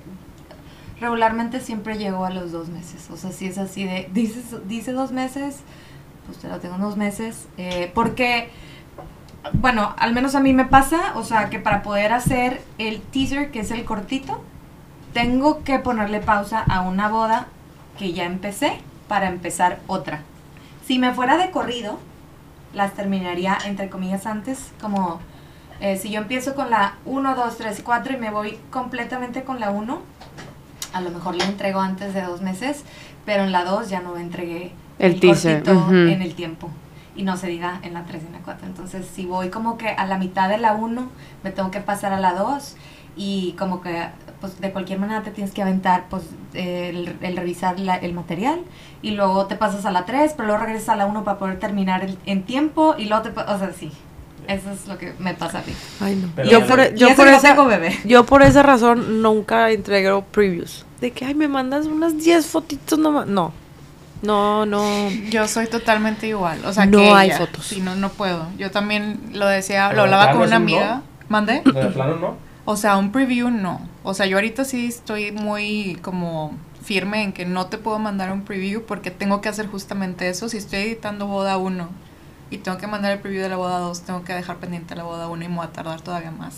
regularmente 1.00 1.60
siempre 1.60 1.98
llego 1.98 2.26
a 2.26 2.30
los 2.30 2.52
dos 2.52 2.70
meses. 2.70 3.10
O 3.12 3.18
sea, 3.18 3.32
si 3.32 3.48
es 3.48 3.58
así 3.58 3.84
de, 3.84 4.10
dices, 4.14 4.56
dice 4.68 4.92
dos 4.92 5.12
meses, 5.12 5.60
pues 6.26 6.38
te 6.40 6.48
lo 6.48 6.60
tengo 6.60 6.76
en 6.76 6.82
dos 6.82 6.98
meses. 6.98 7.48
eh, 7.58 7.92
porque, 7.94 8.50
bueno, 9.54 9.94
al 9.98 10.14
menos 10.14 10.36
a 10.36 10.40
mí 10.40 10.54
me 10.54 10.66
pasa, 10.66 11.14
o 11.16 11.24
sea, 11.24 11.50
que 11.50 11.60
para 11.60 11.84
poder 11.84 12.14
hacer 12.14 12.62
el 12.78 13.02
teaser, 13.02 13.52
que 13.52 13.60
es 13.60 13.72
el 13.72 13.86
cortito, 13.86 14.42
tengo 15.14 15.64
que 15.64 15.80
ponerle 15.80 16.20
pausa 16.20 16.60
a 16.60 16.82
una 16.82 17.10
boda 17.10 17.48
que 17.98 18.14
ya 18.14 18.26
empecé 18.26 18.80
para 19.08 19.28
empezar 19.28 19.80
otra. 19.88 20.22
Si 20.86 21.00
me 21.00 21.14
fuera 21.14 21.38
de 21.38 21.52
corrido, 21.52 22.00
las 22.74 22.94
terminaría 22.94 23.58
entre 23.66 23.90
comillas 23.90 24.26
antes, 24.26 24.72
como 24.82 25.20
eh, 25.82 25.98
si 25.98 26.10
yo 26.12 26.22
empiezo 26.22 26.56
con 26.56 26.70
la 26.70 26.96
1, 27.06 27.36
2, 27.36 27.58
3, 27.58 27.82
4 27.84 28.14
y 28.14 28.18
me 28.18 28.32
voy 28.32 28.60
completamente 28.70 29.44
con 29.44 29.60
la 29.60 29.72
1, 29.72 30.02
a 30.94 31.02
lo 31.02 31.10
mejor 31.10 31.36
la 31.36 31.46
entrego 31.46 31.80
antes 31.80 32.14
de 32.14 32.22
dos 32.22 32.42
meses, 32.42 32.84
pero 33.26 33.44
en 33.44 33.52
la 33.52 33.66
2 33.66 33.90
ya 33.90 34.02
no 34.02 34.16
entregué 34.18 34.72
El 35.00 35.20
teaser, 35.20 35.64
cortito 35.64 35.78
ujú. 35.86 35.94
en 35.94 36.22
el 36.22 36.36
tiempo. 36.36 36.70
Y 37.18 37.24
no 37.24 37.38
se 37.38 37.48
diga 37.48 37.80
en 37.82 37.94
la 37.94 38.04
3 38.04 38.24
y 38.24 38.26
en 38.28 38.34
la 38.34 38.40
4. 38.40 38.68
Entonces, 38.68 39.08
si 39.08 39.26
voy 39.26 39.50
como 39.50 39.78
que 39.78 39.90
a 39.90 40.06
la 40.06 40.18
mitad 40.18 40.50
de 40.50 40.58
la 40.58 40.74
1, 40.74 41.10
me 41.44 41.52
tengo 41.52 41.72
que 41.72 41.80
pasar 41.80 42.14
a 42.14 42.20
la 42.20 42.34
2 42.34 42.76
y 43.16 43.54
como 43.58 43.82
que 43.82 44.08
pues 44.42 44.60
de 44.62 44.72
cualquier 44.72 45.00
manera 45.00 45.24
te 45.24 45.32
tienes 45.32 45.54
que 45.54 45.62
aventar 45.62 46.06
pues 46.10 46.24
el, 46.54 47.16
el 47.22 47.38
revisar 47.38 47.80
la- 47.80 47.96
el 47.96 48.14
material 48.14 48.60
y 49.02 49.12
luego 49.12 49.46
te 49.48 49.56
pasas 49.56 49.86
a 49.86 49.92
la 49.92 50.06
3, 50.06 50.34
pero 50.36 50.48
luego 50.48 50.64
regresas 50.64 50.90
a 50.90 50.96
la 50.96 51.06
1 51.06 51.24
para 51.24 51.38
poder 51.38 51.60
terminar 51.60 52.04
el- 52.04 52.18
en 52.26 52.44
tiempo 52.44 52.96
y 52.98 53.06
luego 53.06 53.24
te, 53.24 53.30
o 53.40 53.58
sea, 53.60 53.72
sí. 53.78 53.92
Eso 54.48 54.70
es 54.72 54.88
lo 54.88 55.00
que 55.00 55.14
me 55.18 55.34
pasa 55.34 55.58
a 55.60 55.62
mí. 55.64 55.74
Ay, 56.00 56.16
no. 56.18 56.30
Pero- 56.36 56.48
Yo 56.50 56.68
por, 56.68 56.80
eso- 56.80 56.94
y 56.96 57.00
yo, 57.00 57.16
por 57.16 57.26
no 57.26 57.32
esa, 57.36 57.50
tengo 57.50 57.66
bebé. 57.66 57.98
yo 58.06 58.26
por 58.28 58.44
esa 58.44 58.62
razón 58.62 59.24
nunca 59.24 59.72
entrego 59.72 60.22
previews. 60.26 60.86
De 61.02 61.12
que, 61.12 61.26
ay, 61.26 61.34
me 61.34 61.48
mandas 61.48 61.88
unas 61.88 62.16
10 62.24 62.46
fotitos 62.46 63.00
nomás. 63.00 63.26
No. 63.26 63.52
No, 64.22 64.66
no. 64.66 65.10
Yo 65.30 65.48
soy 65.48 65.68
totalmente 65.68 66.28
igual. 66.28 66.64
O 66.66 66.74
sea, 66.74 66.86
No 66.86 66.98
que 67.00 67.10
hay 67.12 67.28
ella. 67.30 67.38
fotos. 67.40 67.66
Sí, 67.66 67.82
no, 67.82 67.96
no 67.96 68.10
puedo. 68.10 68.48
Yo 68.58 68.72
también 68.72 69.20
lo 69.34 69.48
decía, 69.48 69.88
Pero 69.90 69.98
lo 69.98 70.04
hablaba 70.16 70.32
con 70.32 70.42
una 70.42 70.50
no. 70.52 70.56
amiga. 70.58 71.02
¿Mandé? 71.28 71.62
O 71.66 71.72
sea, 71.72 71.84
de 71.86 71.90
plano 71.92 72.16
no. 72.18 72.36
O 72.66 72.76
sea, 72.78 72.98
un 72.98 73.12
preview 73.12 73.50
no. 73.52 73.80
O 74.04 74.14
sea, 74.14 74.26
yo 74.26 74.38
ahorita 74.38 74.66
sí 74.66 74.88
estoy 74.88 75.32
muy 75.32 75.98
como 76.02 76.54
firme 76.84 77.24
en 77.24 77.34
que 77.34 77.46
no 77.46 77.68
te 77.68 77.78
puedo 77.78 77.98
mandar 78.00 78.32
un 78.32 78.42
preview 78.44 78.84
porque 78.86 79.12
tengo 79.12 79.42
que 79.42 79.50
hacer 79.50 79.68
justamente 79.68 80.30
eso. 80.30 80.50
Si 80.50 80.58
estoy 80.58 80.80
editando 80.80 81.28
boda 81.28 81.58
1 81.58 81.90
y 82.52 82.58
tengo 82.60 82.78
que 82.78 82.88
mandar 82.88 83.12
el 83.12 83.20
preview 83.20 83.42
de 83.44 83.50
la 83.50 83.56
boda 83.58 83.80
2, 83.80 84.02
tengo 84.02 84.24
que 84.24 84.34
dejar 84.34 84.58
pendiente 84.58 84.96
la 84.96 85.04
boda 85.04 85.28
1 85.28 85.46
y 85.46 85.48
me 85.48 85.56
voy 85.58 85.66
a 85.66 85.72
tardar 85.72 86.02
todavía 86.02 86.32
más. 86.32 86.56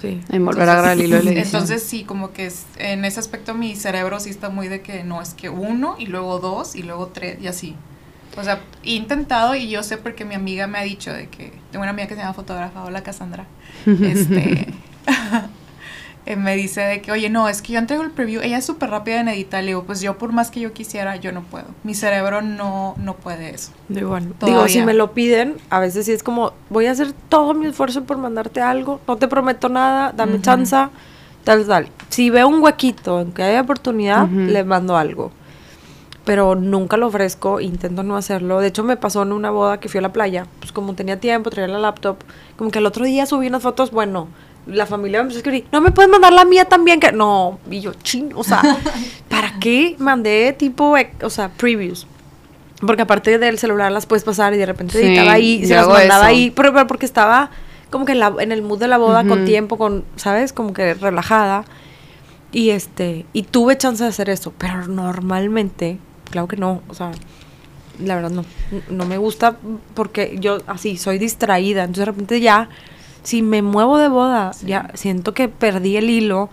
Sí. 0.00 0.20
En 0.28 0.44
volver 0.44 0.68
a 0.68 0.72
agarrar 0.72 0.92
el 0.98 1.02
hilo 1.04 1.16
de 1.16 1.22
la 1.24 1.30
edición. 1.32 1.62
Entonces 1.62 1.82
sí, 1.84 2.02
como 2.04 2.32
que 2.32 2.46
es- 2.46 2.66
en 2.76 3.04
ese 3.04 3.20
aspecto 3.20 3.54
mi 3.54 3.74
cerebro 3.76 4.18
sí 4.20 4.30
está 4.30 4.48
muy 4.48 4.68
de 4.68 4.80
que 4.80 5.02
no, 5.04 5.22
es 5.22 5.34
que 5.34 5.48
uno 5.48 5.94
y 5.98 6.06
luego 6.06 6.40
dos 6.40 6.74
y 6.76 6.82
luego 6.82 7.06
tres 7.08 7.40
y 7.40 7.46
así. 7.46 7.74
O 8.36 8.42
sea, 8.42 8.60
he 8.82 8.94
intentado 8.94 9.54
y 9.54 9.68
yo 9.70 9.84
sé 9.84 9.96
porque 9.96 10.24
mi 10.24 10.34
amiga 10.34 10.66
me 10.66 10.78
ha 10.78 10.82
dicho 10.82 11.12
de 11.12 11.28
que 11.28 11.52
tengo 11.70 11.82
una 11.84 11.90
amiga 11.90 12.08
que 12.08 12.14
se 12.16 12.20
llama 12.20 12.34
fotógrafa, 12.34 12.82
hola 12.84 13.02
Cassandra. 13.04 13.46
Este 13.86 14.66
me 16.36 16.56
dice 16.56 16.80
de 16.80 17.02
que, 17.02 17.12
oye, 17.12 17.28
no, 17.28 17.48
es 17.48 17.60
que 17.60 17.74
yo 17.74 17.78
entrego 17.78 18.02
el 18.02 18.10
preview, 18.10 18.40
ella 18.42 18.58
es 18.58 18.64
súper 18.64 18.90
rápida 18.90 19.20
en 19.20 19.28
editar, 19.28 19.62
le 19.62 19.68
digo, 19.68 19.84
pues 19.84 20.00
yo 20.00 20.16
por 20.16 20.32
más 20.32 20.50
que 20.50 20.60
yo 20.60 20.72
quisiera, 20.72 21.16
yo 21.16 21.32
no 21.32 21.42
puedo. 21.42 21.66
Mi 21.82 21.94
cerebro 21.94 22.40
no, 22.40 22.94
no 22.98 23.14
puede 23.14 23.54
eso. 23.54 23.72
Digo, 23.88 24.08
bueno, 24.08 24.32
digo, 24.44 24.66
si 24.68 24.82
me 24.82 24.94
lo 24.94 25.12
piden, 25.12 25.56
a 25.68 25.80
veces 25.80 26.06
sí 26.06 26.12
es 26.12 26.22
como, 26.22 26.52
voy 26.70 26.86
a 26.86 26.92
hacer 26.92 27.12
todo 27.28 27.52
mi 27.52 27.66
esfuerzo 27.66 28.04
por 28.04 28.16
mandarte 28.16 28.62
algo, 28.62 29.00
no 29.06 29.16
te 29.16 29.28
prometo 29.28 29.68
nada, 29.68 30.12
dame 30.12 30.40
chance, 30.40 30.76
tal, 31.44 31.66
tal. 31.66 31.88
Si 32.08 32.30
veo 32.30 32.48
un 32.48 32.62
huequito 32.62 33.20
en 33.20 33.32
que 33.32 33.42
haya 33.42 33.60
oportunidad, 33.60 34.28
le 34.28 34.64
mando 34.64 34.96
algo. 34.96 35.30
Pero 36.24 36.54
nunca 36.54 36.96
lo 36.96 37.08
ofrezco, 37.08 37.60
intento 37.60 38.02
no 38.02 38.16
hacerlo. 38.16 38.60
De 38.60 38.68
hecho, 38.68 38.82
me 38.82 38.96
pasó 38.96 39.22
en 39.24 39.32
una 39.32 39.50
boda 39.50 39.78
que 39.78 39.90
fui 39.90 39.98
a 39.98 40.00
la 40.00 40.10
playa, 40.10 40.46
pues 40.58 40.72
como 40.72 40.94
tenía 40.94 41.20
tiempo, 41.20 41.50
traía 41.50 41.68
la 41.68 41.78
laptop, 41.78 42.16
como 42.56 42.70
que 42.70 42.78
el 42.78 42.86
otro 42.86 43.04
día 43.04 43.26
subí 43.26 43.46
unas 43.46 43.62
fotos, 43.62 43.90
bueno, 43.90 44.28
la 44.66 44.86
familia 44.86 45.18
me 45.18 45.22
empezó 45.22 45.38
a 45.38 45.40
escribir, 45.40 45.66
no 45.72 45.80
me 45.80 45.90
puedes 45.90 46.10
mandar 46.10 46.32
la 46.32 46.44
mía 46.44 46.64
también, 46.64 47.00
que 47.00 47.12
no, 47.12 47.58
y 47.70 47.80
yo, 47.80 47.92
ching, 47.94 48.30
o 48.34 48.42
sea, 48.44 48.62
¿para 49.28 49.58
qué 49.58 49.96
mandé 49.98 50.52
tipo, 50.58 50.96
eh, 50.96 51.10
o 51.22 51.30
sea, 51.30 51.48
previews? 51.50 52.06
Porque 52.86 53.02
aparte 53.02 53.38
del 53.38 53.58
celular 53.58 53.92
las 53.92 54.06
puedes 54.06 54.24
pasar 54.24 54.52
y 54.54 54.56
de 54.58 54.66
repente 54.66 54.98
Sí, 54.98 55.06
editaba 55.06 55.32
ahí, 55.32 55.60
y 55.62 55.66
se 55.66 55.74
las 55.74 55.86
mandaba 55.88 56.24
eso. 56.24 56.28
ahí, 56.30 56.50
pero, 56.50 56.72
pero 56.72 56.86
porque 56.86 57.06
estaba 57.06 57.50
como 57.90 58.04
que 58.04 58.12
en, 58.12 58.20
la- 58.20 58.34
en 58.40 58.52
el 58.52 58.62
mood 58.62 58.78
de 58.80 58.88
la 58.88 58.98
boda 58.98 59.24
con 59.26 59.44
tiempo, 59.44 59.78
con, 59.78 60.04
¿sabes? 60.16 60.52
Como 60.52 60.72
que 60.72 60.94
relajada. 60.94 61.64
Y 62.52 62.70
este, 62.70 63.24
y 63.32 63.42
tuve 63.44 63.76
chance 63.78 64.02
de 64.02 64.08
hacer 64.10 64.28
eso, 64.30 64.52
pero 64.58 64.86
normalmente, 64.88 65.98
claro 66.30 66.46
que 66.48 66.56
no, 66.56 66.82
o 66.88 66.94
sea, 66.94 67.12
la 68.00 68.16
verdad 68.16 68.30
no, 68.30 68.44
no 68.90 69.06
me 69.06 69.18
gusta 69.18 69.56
porque 69.94 70.36
yo 70.40 70.58
así 70.66 70.96
soy 70.96 71.18
distraída, 71.18 71.82
entonces 71.82 72.00
de 72.00 72.04
repente 72.12 72.40
ya, 72.40 72.68
si 73.24 73.42
me 73.42 73.62
muevo 73.62 73.98
de 73.98 74.08
boda, 74.08 74.52
ya 74.64 74.90
siento 74.94 75.34
que 75.34 75.48
perdí 75.48 75.96
el 75.96 76.08
hilo 76.08 76.50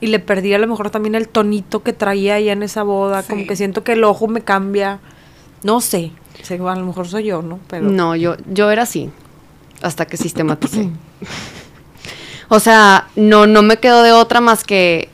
y 0.00 0.08
le 0.08 0.18
perdí 0.18 0.52
a 0.54 0.58
lo 0.58 0.66
mejor 0.66 0.90
también 0.90 1.14
el 1.14 1.28
tonito 1.28 1.82
que 1.82 1.92
traía 1.92 2.40
ya 2.40 2.52
en 2.52 2.62
esa 2.62 2.82
boda, 2.82 3.22
como 3.22 3.46
que 3.46 3.54
siento 3.54 3.84
que 3.84 3.92
el 3.92 4.02
ojo 4.02 4.26
me 4.26 4.40
cambia, 4.40 4.98
no 5.62 5.80
sé, 5.80 6.12
sé, 6.42 6.54
a 6.54 6.74
lo 6.74 6.86
mejor 6.86 7.06
soy 7.08 7.24
yo, 7.24 7.42
¿no? 7.42 7.60
Pero 7.68 7.88
No, 7.88 8.16
yo, 8.16 8.36
yo 8.50 8.70
era 8.70 8.82
así. 8.82 9.10
Hasta 9.82 10.06
que 10.06 10.16
sistematicé. 10.16 10.90
o 12.48 12.60
sea, 12.60 13.08
no, 13.16 13.46
no 13.46 13.62
me 13.62 13.78
quedo 13.78 14.02
de 14.02 14.12
otra 14.12 14.40
más 14.40 14.64
que. 14.64 15.08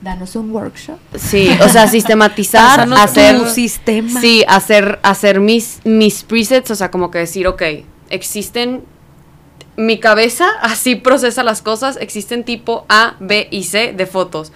Danos 0.00 0.36
un 0.36 0.50
workshop. 0.50 0.98
Sí, 1.16 1.48
o 1.64 1.68
sea, 1.68 1.88
sistematizar, 1.88 2.80
Pásanos 2.80 3.00
hacer. 3.00 3.38
tu 3.38 3.46
sistema. 3.48 4.20
Sí, 4.20 4.44
hacer, 4.46 4.98
hacer 5.02 5.40
mis, 5.40 5.80
mis 5.84 6.22
presets, 6.24 6.70
o 6.70 6.74
sea, 6.74 6.90
como 6.90 7.10
que 7.10 7.18
decir, 7.18 7.46
ok, 7.46 7.62
existen. 8.10 8.82
Mi 9.76 9.98
cabeza 9.98 10.46
así 10.62 10.94
procesa 10.96 11.42
las 11.42 11.62
cosas, 11.62 11.96
existen 12.00 12.44
tipo 12.44 12.86
A, 12.88 13.16
B 13.20 13.48
y 13.50 13.64
C 13.64 13.92
de 13.92 14.06
fotos. 14.06 14.52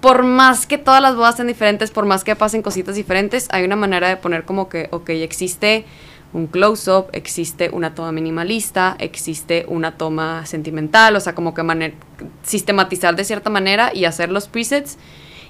Por 0.00 0.24
más 0.24 0.66
que 0.66 0.78
todas 0.78 1.00
las 1.00 1.14
bodas 1.14 1.36
sean 1.36 1.46
diferentes, 1.46 1.92
por 1.92 2.06
más 2.06 2.24
que 2.24 2.34
pasen 2.34 2.62
cositas 2.62 2.96
diferentes, 2.96 3.46
hay 3.52 3.64
una 3.64 3.76
manera 3.76 4.08
de 4.08 4.16
poner 4.16 4.44
como 4.44 4.68
que, 4.68 4.88
ok, 4.90 5.10
existe 5.10 5.84
un 6.32 6.46
close-up, 6.46 7.06
existe 7.12 7.70
una 7.72 7.94
toma 7.94 8.10
minimalista, 8.10 8.96
existe 8.98 9.64
una 9.68 9.92
toma 9.92 10.44
sentimental, 10.46 11.14
o 11.14 11.20
sea, 11.20 11.34
como 11.34 11.54
que 11.54 11.94
sistematizar 12.42 13.14
de 13.14 13.24
cierta 13.24 13.50
manera 13.50 13.92
y 13.94 14.06
hacer 14.06 14.30
los 14.30 14.48
presets. 14.48 14.98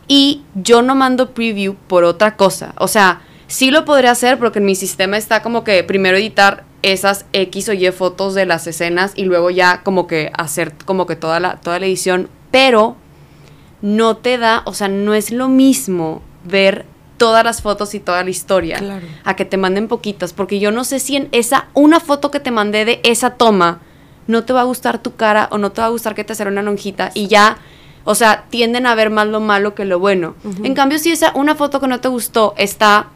Y 0.09 0.43
yo 0.55 0.83
no 0.83 0.95
mando 0.95 1.33
preview 1.33 1.77
por 1.87 2.05
otra 2.05 2.37
cosa. 2.37 2.75
O 2.79 2.89
sea, 2.89 3.23
sí 3.53 3.71
lo 3.71 3.85
podría 3.85 4.13
hacer 4.13 4.39
porque 4.39 4.61
en 4.61 4.65
mi 4.65 4.75
sistema 4.75 5.19
está 5.19 5.43
como 5.43 5.63
que 5.63 5.85
primero 5.85 6.17
editar 6.17 6.65
esas 6.81 7.27
X 7.35 7.69
o 7.69 7.73
Y 7.75 7.91
fotos 7.93 8.35
de 8.35 8.47
las 8.47 8.67
escenas 8.67 9.13
y 9.15 9.25
luego 9.25 9.51
ya 9.51 9.83
como 9.83 10.07
que 10.07 10.33
hacer 10.37 10.73
como 10.87 11.07
que 11.07 11.17
toda 11.17 11.39
la, 11.39 11.57
toda 11.61 11.79
la 11.79 11.85
edición. 11.87 12.29
Pero 12.51 12.97
no 13.83 14.17
te 14.17 14.39
da, 14.39 14.63
o 14.65 14.73
sea, 14.75 14.89
no 14.89 15.13
es 15.13 15.31
lo 15.33 15.49
mismo 15.49 16.23
ver 16.45 16.87
todas 17.19 17.45
las 17.45 17.61
fotos 17.63 17.95
y 17.95 18.01
toda 18.01 18.25
la 18.25 18.31
historia 18.31 18.79
Claro. 18.79 19.07
a 19.25 19.37
que 19.37 19.45
te 19.45 19.57
manden 19.59 19.87
poquitas, 19.87 20.33
porque 20.33 20.59
yo 20.59 20.71
no 20.73 20.83
sé 20.85 20.99
si 20.99 21.17
en 21.17 21.29
esa 21.33 21.67
una 21.75 22.01
foto 22.01 22.31
que 22.31 22.41
te 22.41 22.51
mandé 22.51 22.85
de 22.85 23.01
esa 23.05 23.31
toma 23.35 23.81
no 24.27 24.45
te 24.45 24.53
va 24.53 24.63
a 24.63 24.65
gustar 24.65 24.99
tu 25.03 25.15
cara 25.15 25.49
o 25.53 25.59
no 25.59 25.73
te 25.73 25.83
va 25.83 25.89
a 25.89 25.91
gustar 25.91 26.15
que 26.15 26.25
te 26.25 26.33
haga 26.33 26.47
una 26.51 26.63
lonjita 26.63 27.11
y 27.15 27.27
ya, 27.29 27.59
o 28.05 28.15
sea, 28.15 28.47
tienden 28.51 28.87
a 28.87 28.95
ver 28.95 29.11
más 29.11 29.27
lo 29.29 29.41
malo 29.41 29.75
que 29.75 29.85
lo 29.85 29.99
bueno. 29.99 30.35
En 30.65 30.75
cambio, 30.75 30.99
si 30.99 31.13
esa 31.13 31.33
una 31.35 31.55
foto 31.55 31.81
que 31.81 31.87
no 31.89 32.01
te 32.01 32.09
gustó 32.09 32.55
está 32.57 33.09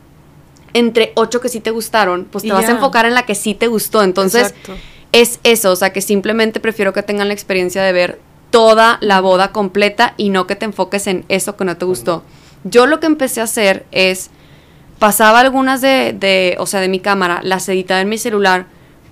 entre 0.74 1.12
ocho 1.14 1.40
que 1.40 1.48
sí 1.48 1.60
te 1.60 1.70
gustaron, 1.70 2.26
pues 2.30 2.44
te 2.44 2.52
vas 2.52 2.68
a 2.68 2.72
enfocar 2.72 3.06
en 3.06 3.14
la 3.14 3.24
que 3.24 3.34
sí 3.34 3.54
te 3.54 3.66
gustó. 3.66 4.02
Entonces, 4.02 4.48
Exacto. 4.48 4.74
es 5.12 5.40
eso, 5.42 5.72
o 5.72 5.76
sea, 5.76 5.92
que 5.92 6.00
simplemente 6.00 6.60
prefiero 6.60 6.92
que 6.92 7.02
tengan 7.02 7.28
la 7.28 7.34
experiencia 7.34 7.82
de 7.82 7.92
ver 7.92 8.20
toda 8.50 8.98
la 9.00 9.20
boda 9.20 9.52
completa 9.52 10.14
y 10.16 10.28
no 10.30 10.46
que 10.46 10.56
te 10.56 10.64
enfoques 10.64 11.06
en 11.06 11.24
eso 11.28 11.56
que 11.56 11.64
no 11.64 11.76
te 11.76 11.84
gustó. 11.84 12.22
Yo 12.64 12.86
lo 12.86 13.00
que 13.00 13.06
empecé 13.06 13.40
a 13.40 13.44
hacer 13.44 13.86
es 13.92 14.30
pasaba 14.98 15.40
algunas 15.40 15.80
de, 15.80 16.14
de, 16.18 16.56
o 16.58 16.66
sea, 16.66 16.80
de 16.80 16.88
mi 16.88 17.00
cámara, 17.00 17.40
las 17.42 17.68
editaba 17.68 18.00
en 18.00 18.08
mi 18.08 18.18
celular, 18.18 18.66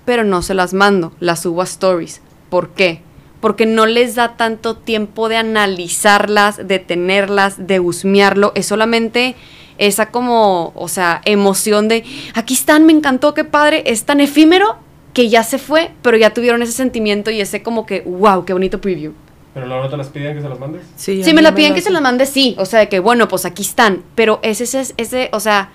pero 0.05 0.23
no 0.23 0.41
se 0.41 0.53
las 0.53 0.73
mando, 0.73 1.13
las 1.19 1.41
subo 1.41 1.61
a 1.61 1.65
stories. 1.65 2.21
¿Por 2.49 2.69
qué? 2.69 3.01
Porque 3.41 3.65
no 3.65 3.85
les 3.85 4.15
da 4.15 4.37
tanto 4.37 4.77
tiempo 4.77 5.29
de 5.29 5.37
analizarlas, 5.37 6.67
de 6.67 6.79
tenerlas, 6.79 7.67
de 7.67 7.79
husmearlo, 7.79 8.51
es 8.55 8.65
solamente 8.65 9.35
esa 9.77 10.11
como, 10.11 10.71
o 10.75 10.87
sea, 10.87 11.21
emoción 11.25 11.87
de, 11.87 12.03
aquí 12.33 12.53
están, 12.53 12.85
me 12.85 12.93
encantó, 12.93 13.33
qué 13.33 13.43
padre, 13.43 13.83
es 13.85 14.05
tan 14.05 14.19
efímero 14.19 14.77
que 15.13 15.29
ya 15.29 15.43
se 15.43 15.57
fue, 15.57 15.91
pero 16.01 16.17
ya 16.17 16.33
tuvieron 16.33 16.61
ese 16.61 16.73
sentimiento 16.73 17.31
y 17.31 17.41
ese 17.41 17.63
como 17.63 17.85
que, 17.85 18.01
wow, 18.01 18.45
qué 18.45 18.53
bonito 18.53 18.81
preview. 18.81 19.13
Pero 19.53 19.67
luego 19.67 19.83
no 19.83 19.89
te 19.89 19.95
las 19.95 20.09
piden 20.09 20.35
que 20.35 20.41
se 20.41 20.49
las 20.49 20.59
mandes. 20.59 20.81
Sí, 20.97 21.23
me 21.33 21.41
la 21.41 21.55
piden 21.55 21.73
que 21.73 21.81
se 21.81 21.89
las 21.89 22.01
mande, 22.01 22.25
sí. 22.25 22.57
O 22.59 22.65
sea, 22.65 22.81
de 22.81 22.89
que, 22.89 22.99
bueno, 22.99 23.29
pues 23.29 23.45
aquí 23.45 23.61
están. 23.61 24.03
Pero 24.13 24.41
ese, 24.43 24.65
ese, 24.65 24.93
ese, 24.97 25.29
o 25.31 25.39
sea, 25.39 25.69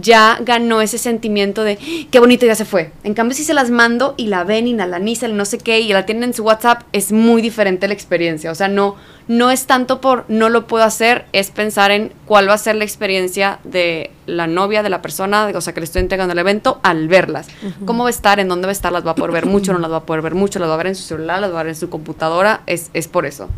ya 0.00 0.38
ganó 0.42 0.80
ese 0.80 0.98
sentimiento 0.98 1.64
de 1.64 1.78
"Ah, 1.80 2.06
qué 2.10 2.20
bonito 2.20 2.46
ya 2.46 2.54
se 2.54 2.64
fue. 2.64 2.92
En 3.04 3.14
cambio, 3.14 3.34
si 3.36 3.44
se 3.44 3.54
las 3.54 3.70
mando 3.70 4.14
y 4.16 4.26
la 4.26 4.44
ven 4.44 4.66
y 4.66 4.74
la 4.74 4.84
analizan 4.84 5.36
no 5.36 5.44
sé 5.44 5.58
qué 5.58 5.80
y 5.80 5.92
la 5.92 6.06
tienen 6.06 6.24
en 6.24 6.34
su 6.34 6.42
WhatsApp, 6.44 6.82
es 6.92 7.12
muy 7.12 7.42
diferente 7.42 7.86
la 7.88 7.94
experiencia. 7.94 8.50
O 8.50 8.54
sea, 8.54 8.68
no, 8.68 8.96
no 9.28 9.50
es 9.50 9.66
tanto 9.66 10.00
por 10.00 10.24
no 10.28 10.48
lo 10.48 10.66
puedo 10.66 10.84
hacer, 10.84 11.26
es 11.32 11.50
pensar 11.50 11.90
en 11.90 12.12
cuál 12.26 12.48
va 12.48 12.54
a 12.54 12.58
ser 12.58 12.76
la 12.76 12.84
experiencia 12.84 13.58
de 13.64 14.10
la 14.26 14.46
novia, 14.46 14.82
de 14.82 14.90
la 14.90 15.02
persona, 15.02 15.46
de- 15.46 15.56
o 15.56 15.60
sea, 15.60 15.72
que 15.74 15.80
le 15.80 15.84
estoy 15.84 16.00
entregando 16.02 16.32
el 16.32 16.38
evento 16.38 16.80
al 16.82 17.08
verlas. 17.08 17.48
¿Cómo 17.84 18.04
va 18.04 18.08
a 18.08 18.10
estar? 18.10 18.40
¿En 18.40 18.48
dónde 18.48 18.66
va 18.66 18.70
a 18.70 18.72
estar? 18.72 18.92
¿Las 18.92 19.06
va 19.06 19.12
a 19.12 19.14
poder 19.14 19.32
ver 19.32 19.46
mucho? 19.46 19.72
¿No 19.72 19.78
las 19.78 19.90
va 19.90 19.96
a 19.98 20.02
poder 20.06 20.22
ver 20.22 20.34
mucho? 20.34 20.58
¿Las 20.58 20.68
va 20.68 20.74
a 20.74 20.78
ver 20.78 20.86
en 20.88 20.94
su 20.94 21.02
celular? 21.02 21.40
¿Las 21.40 21.52
va 21.52 21.60
a 21.60 21.62
ver 21.62 21.70
en 21.70 21.76
su 21.76 21.88
computadora? 21.90 22.60
Es, 22.66 22.90
es 22.94 23.08
por 23.08 23.26
eso. 23.26 23.48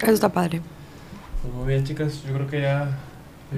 Eso 0.00 0.12
está 0.12 0.28
padre. 0.30 0.60
Pues 1.42 1.54
muy 1.54 1.66
bien, 1.68 1.84
chicas. 1.84 2.22
Yo 2.26 2.32
creo 2.34 2.46
que 2.48 2.60
ya. 2.62 2.88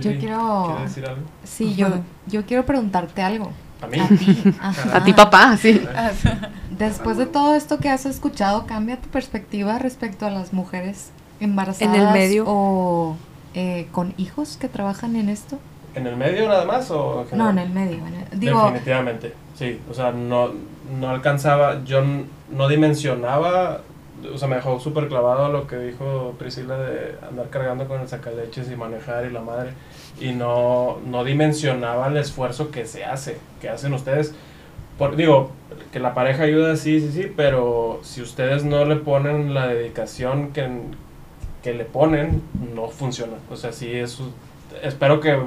Yo 0.01 0.19
quiero- 0.19 0.65
¿Quieres 0.75 0.95
decir 0.95 1.07
algo? 1.09 1.23
Sí, 1.45 1.75
yo, 1.75 1.89
yo 2.27 2.45
quiero 2.47 2.65
preguntarte 2.65 3.23
algo. 3.23 3.51
¿A 3.83 3.87
mí? 3.89 3.99
A 3.99 4.07
ti. 4.09 4.43
ajá. 4.61 4.97
A 4.97 5.05
ti, 5.05 5.13
papá, 5.13 5.57
sí. 5.57 5.83
Después 6.79 7.17
de 7.17 7.27
todo 7.27 7.55
esto 7.55 7.79
que 7.79 7.89
has 7.91 8.07
escuchado, 8.07 8.67
¿cambia 8.67 8.97
tu 9.01 9.09
perspectiva 9.09 9.79
respecto 9.79 10.25
a 10.27 10.31
las 10.31 10.53
mujeres 10.53 11.11
embarazadas 11.41 11.95
En 11.95 12.01
el 12.01 12.13
medio. 12.13 12.45
o 12.47 13.17
eh, 13.55 13.89
con 13.93 14.15
hijos 14.19 14.57
que 14.57 14.69
trabajan 14.69 15.17
en 15.17 15.29
esto? 15.29 15.59
¿En 15.95 16.07
el 16.07 16.17
medio 16.17 16.49
nada 16.49 16.65
más 16.65 16.91
o 16.91 17.27
en 17.31 17.37
No, 17.39 17.51
en 17.51 17.59
el 17.59 17.71
medio. 17.71 17.99
en 18.07 18.15
el- 18.33 18.41
digo, 18.41 18.63
Definitivamente, 18.65 19.35
sí. 19.59 19.79
O 19.91 19.95
sea, 19.95 20.11
no, 20.13 20.51
no 20.99 21.11
alcanzaba, 21.11 21.85
yo 21.85 22.03
no 22.51 22.69
dimensionaba 22.69 23.81
o 24.33 24.39
sea, 24.39 24.49
me 24.49 24.57
dejó 24.57 24.79
súper 24.81 25.09
clavado 25.09 25.51
lo 25.51 25.67
que 25.67 25.77
dijo 25.77 26.35
Priscila 26.39 26.79
de 26.79 27.17
andar 27.29 27.49
cargando 27.51 27.87
con 27.87 28.01
el 28.01 28.09
sacaleches 28.09 28.71
y 28.71 28.77
manejar 28.77 29.27
y 29.27 29.31
la 29.31 29.41
madre. 29.41 29.73
Y 30.21 30.33
no, 30.33 30.99
no 31.07 31.25
dimensionaba 31.25 32.09
el 32.09 32.17
esfuerzo 32.17 32.71
que 32.71 32.87
se 32.87 33.05
hace, 33.05 33.39
que 33.61 33.69
hacen 33.69 33.93
ustedes. 33.95 34.35
Por, 34.99 35.17
digo, 35.17 35.51
que 35.93 35.99
la 35.99 36.15
pareja 36.15 36.45
ayuda, 36.45 36.77
sí, 36.77 37.01
sí, 37.01 37.11
sí, 37.13 37.33
pero 37.35 38.01
si 38.03 38.23
ustedes 38.23 38.65
no 38.65 38.85
le 38.85 38.97
ponen 38.97 39.55
la 39.55 39.67
dedicación 39.67 40.53
que, 40.53 40.69
que 41.63 41.75
le 41.75 41.85
ponen, 41.85 42.43
no 42.75 42.89
funciona. 42.89 43.35
O 43.51 43.57
sea, 43.57 43.73
sí, 43.73 43.93
eso, 43.93 44.31
espero 44.83 45.21
que 45.21 45.39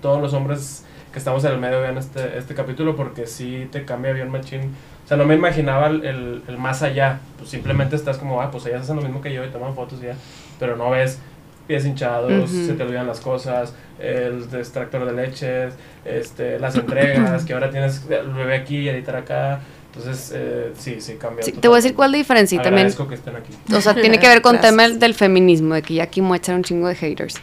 todos 0.00 0.20
los 0.20 0.34
hombres 0.34 0.84
que 1.12 1.18
estamos 1.18 1.44
en 1.44 1.52
el 1.52 1.58
medio 1.58 1.80
vean 1.80 1.98
este, 1.98 2.38
este 2.38 2.54
capítulo 2.54 2.96
porque 2.96 3.26
sí 3.26 3.68
te 3.70 3.84
cambia 3.84 4.12
bien 4.12 4.30
machín. 4.30 4.74
O 5.04 5.08
sea, 5.08 5.16
no 5.16 5.24
me 5.24 5.34
imaginaba 5.34 5.88
el, 5.88 6.04
el, 6.04 6.42
el 6.46 6.58
más 6.58 6.82
allá. 6.82 7.20
Pues 7.38 7.50
simplemente 7.50 7.96
estás 7.96 8.18
como, 8.18 8.40
ah, 8.40 8.50
pues 8.50 8.66
ellas 8.66 8.82
hacen 8.82 8.96
lo 8.96 9.02
mismo 9.02 9.20
que 9.20 9.32
yo 9.32 9.44
y 9.44 9.48
toman 9.48 9.74
fotos 9.74 9.98
y 10.02 10.06
ya. 10.06 10.16
Pero 10.58 10.76
no 10.76 10.90
ves 10.90 11.18
pies 11.66 11.86
hinchados, 11.86 12.50
se 12.50 12.74
te 12.74 12.82
olvidan 12.82 13.06
las 13.06 13.20
cosas, 13.20 13.72
el 13.98 14.48
extractor 14.52 15.04
de 15.04 15.12
leches, 15.12 15.74
este, 16.04 16.58
las 16.58 16.74
entregas, 16.76 17.44
que 17.44 17.52
ahora 17.52 17.70
tienes 17.70 18.02
el 18.10 18.32
bebé 18.32 18.56
aquí 18.56 18.78
y 18.78 18.88
editar 18.88 19.16
acá. 19.16 19.60
Entonces, 19.86 20.32
eh, 20.34 20.72
sí, 20.76 21.00
sí, 21.00 21.14
cambia. 21.14 21.44
Sí, 21.44 21.52
te 21.52 21.68
voy 21.68 21.76
a 21.76 21.78
decir 21.78 21.94
cuál 21.94 22.12
de 22.12 22.18
diferencia 22.18 22.56
y 22.56 22.58
también, 22.58 22.86
Agradezco 22.86 23.08
que 23.08 23.14
estén 23.14 23.36
aquí. 23.36 23.52
o 23.74 23.80
sea, 23.80 23.94
tiene 23.94 24.18
que 24.18 24.26
ver 24.26 24.40
con 24.40 24.54
Gracias. 24.54 24.72
tema 24.72 24.88
del 24.88 25.14
feminismo, 25.14 25.74
de 25.74 25.82
que 25.82 25.94
ya 25.94 26.04
aquí 26.04 26.20
me 26.22 26.28
voy 26.28 26.36
a 26.36 26.38
echar 26.38 26.54
un 26.54 26.62
chingo 26.64 26.88
de 26.88 26.94
haters. 26.94 27.36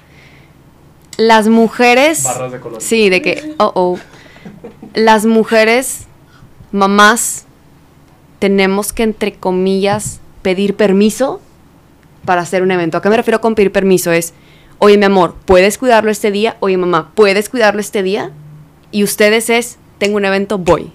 Las 1.18 1.48
mujeres... 1.48 2.24
Barras 2.24 2.52
de 2.52 2.60
color. 2.60 2.82
Sí, 2.82 3.10
de 3.10 3.22
que, 3.22 3.54
oh, 3.58 3.72
oh. 3.76 4.00
Las 4.96 5.26
mujeres, 5.26 6.08
mamás, 6.72 7.46
tenemos 8.40 8.94
que, 8.94 9.04
entre 9.04 9.34
comillas, 9.34 10.20
pedir 10.42 10.76
permiso 10.76 11.42
para 12.26 12.42
hacer 12.42 12.64
un 12.64 12.72
evento. 12.72 12.98
¿A 12.98 13.02
qué 13.02 13.10
me 13.10 13.18
refiero 13.18 13.42
con 13.42 13.56
pedir 13.56 13.72
permiso? 13.72 14.12
Es, 14.12 14.34
oye, 14.80 14.98
mi 14.98 15.06
amor, 15.06 15.36
¿puedes 15.46 15.78
cuidarlo 15.78 16.10
este 16.12 16.32
día? 16.32 16.58
Oye, 16.60 16.78
mamá, 16.78 17.12
¿puedes 17.16 17.50
cuidarlo 17.50 17.80
este 17.82 18.04
día? 18.04 18.32
Y 18.92 19.04
ustedes 19.04 19.50
es, 19.50 19.78
tengo 19.98 20.18
un 20.18 20.26
evento, 20.26 20.58
voy. 20.58 20.92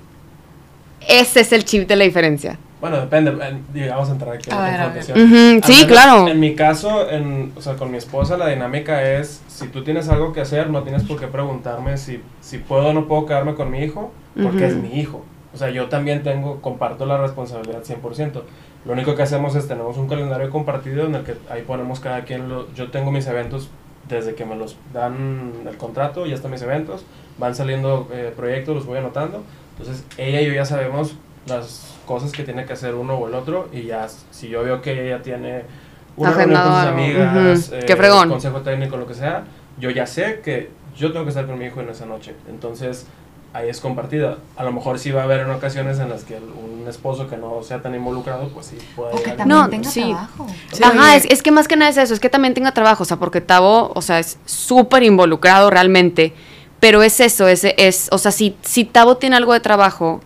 Ese 1.08 1.40
es 1.40 1.52
el 1.52 1.64
chip 1.64 1.86
de 1.88 1.96
la 1.96 2.04
diferencia. 2.04 2.58
Bueno, 2.80 3.00
depende. 3.00 3.30
en- 3.30 3.64
digo, 3.72 3.90
vamos 3.90 4.08
a 4.10 4.12
entrar 4.12 4.34
aquí 4.36 4.50
en 4.50 4.56
A 4.56 4.60
la 4.60 4.70
confrontación. 4.84 5.20
Ujú, 5.22 5.36
Al 5.36 5.64
sí, 5.64 5.72
menos 5.72 5.86
claro. 5.86 6.28
En 6.28 6.40
mi 6.40 6.54
caso, 6.54 7.10
en, 7.10 7.52
o 7.56 7.62
sea, 7.62 7.76
con 7.76 7.90
mi 7.90 7.96
esposa, 7.96 8.36
la 8.36 8.48
dinámica 8.48 9.02
es: 9.18 9.40
si 9.48 9.68
tú 9.68 9.82
tienes 9.84 10.08
algo 10.08 10.32
que 10.34 10.42
hacer, 10.42 10.68
no 10.68 10.82
tienes 10.82 11.02
por 11.04 11.18
qué 11.18 11.26
preguntarme 11.26 11.96
si, 11.96 12.20
si 12.42 12.58
puedo 12.58 12.88
o 12.88 12.92
no 12.92 13.06
puedo 13.06 13.24
quedarme 13.24 13.54
con 13.54 13.70
mi 13.70 13.78
hijo, 13.82 14.12
porque 14.34 14.58
Ujú. 14.58 14.66
es 14.66 14.74
mi 14.76 14.98
hijo. 15.00 15.24
O 15.54 15.56
sea, 15.56 15.70
yo 15.70 15.88
también 15.88 16.22
tengo, 16.22 16.60
comparto 16.60 17.06
la 17.06 17.16
responsabilidad 17.18 17.82
100%. 17.84 18.42
Lo 18.84 18.92
único 18.92 19.14
que 19.14 19.22
hacemos 19.22 19.54
es 19.54 19.68
tenemos 19.68 19.96
un 19.96 20.08
calendario 20.08 20.50
compartido 20.50 21.06
en 21.06 21.14
el 21.14 21.22
que 21.24 21.36
ahí 21.48 21.62
ponemos 21.62 22.00
cada 22.00 22.24
quien. 22.24 22.48
Lo, 22.48 22.72
yo 22.74 22.90
tengo 22.90 23.10
mis 23.12 23.26
eventos 23.26 23.70
desde 24.08 24.34
que 24.34 24.44
me 24.44 24.56
los 24.56 24.76
dan 24.92 25.52
el 25.66 25.76
contrato, 25.78 26.26
ya 26.26 26.34
están 26.34 26.50
mis 26.50 26.60
eventos, 26.62 27.04
van 27.38 27.54
saliendo 27.54 28.08
eh, 28.12 28.32
proyectos, 28.36 28.74
los 28.74 28.84
voy 28.86 28.98
anotando. 28.98 29.42
Entonces, 29.78 30.04
ella 30.18 30.40
y 30.42 30.46
yo 30.46 30.52
ya 30.52 30.64
sabemos 30.64 31.16
las 31.46 31.94
cosas 32.06 32.32
que 32.32 32.42
tiene 32.42 32.64
que 32.64 32.72
hacer 32.74 32.94
uno 32.94 33.14
o 33.14 33.28
el 33.28 33.34
otro 33.34 33.68
y 33.72 33.82
ya 33.84 34.06
si 34.30 34.48
yo 34.48 34.62
veo 34.62 34.82
que 34.82 35.06
ella 35.06 35.22
tiene 35.22 35.62
una 36.16 36.30
reunión 36.32 36.62
con 36.62 36.72
sus 36.72 36.84
amigas, 36.86 37.66
ujú. 37.68 37.74
eh, 37.76 37.84
Qué 37.86 37.96
fregón. 37.96 38.28
consejo 38.28 38.60
técnico, 38.60 38.96
lo 38.96 39.06
que 39.06 39.14
sea, 39.14 39.44
yo 39.78 39.90
ya 39.90 40.06
sé 40.06 40.40
que 40.44 40.70
yo 40.96 41.12
tengo 41.12 41.24
que 41.24 41.30
estar 41.30 41.46
con 41.46 41.58
mi 41.58 41.64
hijo 41.66 41.80
en 41.80 41.88
esa 41.88 42.06
noche. 42.06 42.34
Entonces, 42.48 43.06
ahí 43.54 43.68
es 43.70 43.80
compartida. 43.80 44.38
A 44.56 44.64
lo 44.64 44.72
mejor 44.72 44.98
sí 44.98 45.10
va 45.12 45.22
a 45.22 45.24
haber 45.24 45.40
en 45.40 45.50
ocasiones 45.50 45.98
en 46.00 46.10
las 46.10 46.24
que 46.24 46.34
un 46.36 46.86
esposo 46.88 47.28
que 47.28 47.36
no 47.38 47.62
sea 47.62 47.80
tan 47.80 47.94
involucrado, 47.94 48.48
pues 48.48 48.66
sí 48.66 48.76
puede 48.94 49.14
O 49.14 49.22
que 49.22 49.30
también 49.30 49.48
No, 49.48 49.70
tenga 49.70 49.88
sí. 49.90 50.02
trabajo. 50.02 50.46
Sí. 50.72 50.82
Ajá, 50.82 51.16
es 51.16 51.42
que 51.42 51.50
más 51.50 51.66
que 51.68 51.76
nada 51.76 51.90
es 51.90 51.96
eso, 51.96 52.12
es 52.12 52.20
que 52.20 52.28
también 52.28 52.52
tenga 52.52 52.72
trabajo, 52.72 53.04
o 53.04 53.06
sea, 53.06 53.16
porque 53.16 53.40
Tavo, 53.40 53.92
o 53.94 54.02
sea, 54.02 54.18
es 54.18 54.38
súper 54.44 55.02
involucrado 55.04 55.70
realmente, 55.70 56.34
pero 56.80 57.02
es 57.02 57.20
eso, 57.20 57.48
es, 57.48 57.64
es 57.64 58.08
o 58.10 58.18
sea, 58.18 58.32
si, 58.32 58.56
si 58.62 58.84
Tavo 58.84 59.16
tiene 59.16 59.36
algo 59.36 59.52
de 59.54 59.60
trabajo, 59.60 60.20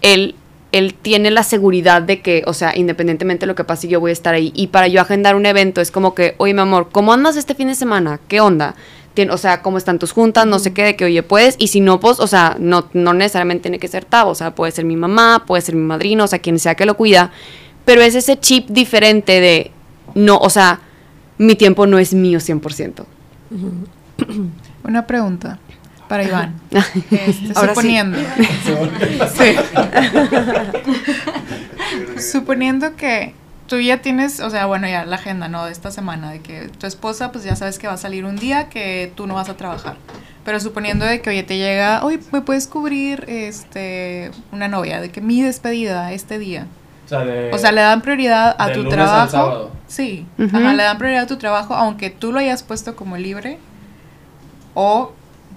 él, 0.00 0.34
él 0.72 0.94
tiene 0.94 1.30
la 1.30 1.42
seguridad 1.42 2.00
de 2.02 2.22
que, 2.22 2.42
o 2.46 2.54
sea, 2.54 2.72
independientemente 2.74 3.42
de 3.42 3.48
lo 3.48 3.54
que 3.54 3.64
pase, 3.64 3.86
yo 3.86 4.00
voy 4.00 4.10
a 4.10 4.14
estar 4.14 4.32
ahí. 4.34 4.50
Y 4.56 4.68
para 4.68 4.88
yo 4.88 5.00
agendar 5.02 5.36
un 5.36 5.44
evento 5.46 5.80
es 5.82 5.90
como 5.90 6.14
que, 6.14 6.34
oye, 6.38 6.54
mi 6.54 6.60
amor, 6.62 6.88
¿cómo 6.90 7.12
andas 7.12 7.36
este 7.36 7.54
fin 7.54 7.68
de 7.68 7.74
semana? 7.74 8.18
¿Qué 8.28 8.40
onda? 8.40 8.74
Tien- 9.14 9.30
o 9.30 9.36
sea, 9.38 9.60
¿cómo 9.62 9.78
están 9.78 9.98
tus 9.98 10.12
juntas? 10.12 10.46
No 10.46 10.58
sé 10.58 10.72
qué, 10.72 10.84
de 10.84 10.96
que, 10.96 11.04
oye, 11.04 11.22
puedes. 11.22 11.56
Y 11.58 11.68
si 11.68 11.80
no, 11.80 12.00
pues, 12.00 12.18
o 12.20 12.26
sea, 12.26 12.56
no, 12.58 12.88
no 12.92 13.12
necesariamente 13.12 13.62
tiene 13.62 13.78
que 13.78 13.88
ser 13.88 14.04
Tavo, 14.04 14.30
o 14.30 14.34
sea, 14.34 14.54
puede 14.54 14.72
ser 14.72 14.84
mi 14.84 14.96
mamá, 14.96 15.44
puede 15.46 15.62
ser 15.62 15.74
mi 15.74 15.82
madrino, 15.84 16.24
o 16.24 16.26
sea, 16.26 16.38
quien 16.38 16.58
sea 16.58 16.74
que 16.74 16.86
lo 16.86 16.96
cuida. 16.96 17.30
Pero 17.84 18.00
es 18.02 18.14
ese 18.14 18.38
chip 18.38 18.68
diferente 18.68 19.40
de, 19.40 19.70
no, 20.14 20.38
o 20.38 20.48
sea, 20.50 20.80
mi 21.38 21.56
tiempo 21.56 21.86
no 21.86 21.98
es 21.98 22.14
mío 22.14 22.38
100%. 22.38 23.04
Una 24.84 25.06
pregunta 25.06 25.58
para 26.08 26.24
Iván. 26.24 26.54
Este, 27.10 27.52
Ahora 27.54 27.74
sí. 27.74 27.80
suponiendo. 27.80 28.18
Sí. 29.34 29.56
Suponiendo 32.18 32.96
que 32.96 33.34
tú 33.72 33.80
ya 33.80 34.02
tienes, 34.02 34.38
o 34.40 34.50
sea, 34.50 34.66
bueno, 34.66 34.86
ya 34.86 35.06
la 35.06 35.16
agenda, 35.16 35.48
¿no? 35.48 35.64
De 35.64 35.72
esta 35.72 35.90
semana, 35.90 36.30
de 36.30 36.40
que 36.40 36.68
tu 36.78 36.86
esposa, 36.86 37.32
pues 37.32 37.42
ya 37.42 37.56
sabes 37.56 37.78
que 37.78 37.86
va 37.86 37.94
a 37.94 37.96
salir 37.96 38.26
un 38.26 38.36
día 38.36 38.68
que 38.68 39.10
tú 39.16 39.26
no 39.26 39.34
vas 39.36 39.48
a 39.48 39.56
trabajar. 39.56 39.96
Pero 40.44 40.60
suponiendo 40.60 41.06
de 41.06 41.22
que, 41.22 41.30
oye, 41.30 41.42
te 41.42 41.56
llega, 41.56 42.04
oye, 42.04 42.20
¿me 42.32 42.42
puedes 42.42 42.66
cubrir 42.66 43.24
este 43.28 44.30
una 44.52 44.68
novia? 44.68 45.00
De 45.00 45.10
que 45.10 45.22
mi 45.22 45.40
despedida 45.40 46.12
este 46.12 46.38
día. 46.38 46.66
O 47.06 47.08
sea, 47.08 47.20
de- 47.24 47.50
O 47.50 47.56
sea, 47.56 47.72
le 47.72 47.80
dan 47.80 48.02
prioridad 48.02 48.54
a 48.58 48.66
de 48.68 48.74
tu 48.74 48.82
lunes 48.82 48.98
al 48.98 49.06
trabajo. 49.06 49.30
sábado. 49.30 49.70
Sí, 49.86 50.26
Ujú. 50.38 50.54
ajá, 50.54 50.74
le 50.74 50.82
dan 50.82 50.98
prioridad 50.98 51.22
a 51.22 51.26
tu 51.26 51.38
trabajo, 51.38 51.72
aunque 51.74 52.10
tú 52.10 52.30
lo 52.30 52.40
hayas 52.40 52.62
puesto 52.62 52.94
como 52.94 53.16
libre. 53.16 53.58
O, 54.74 55.12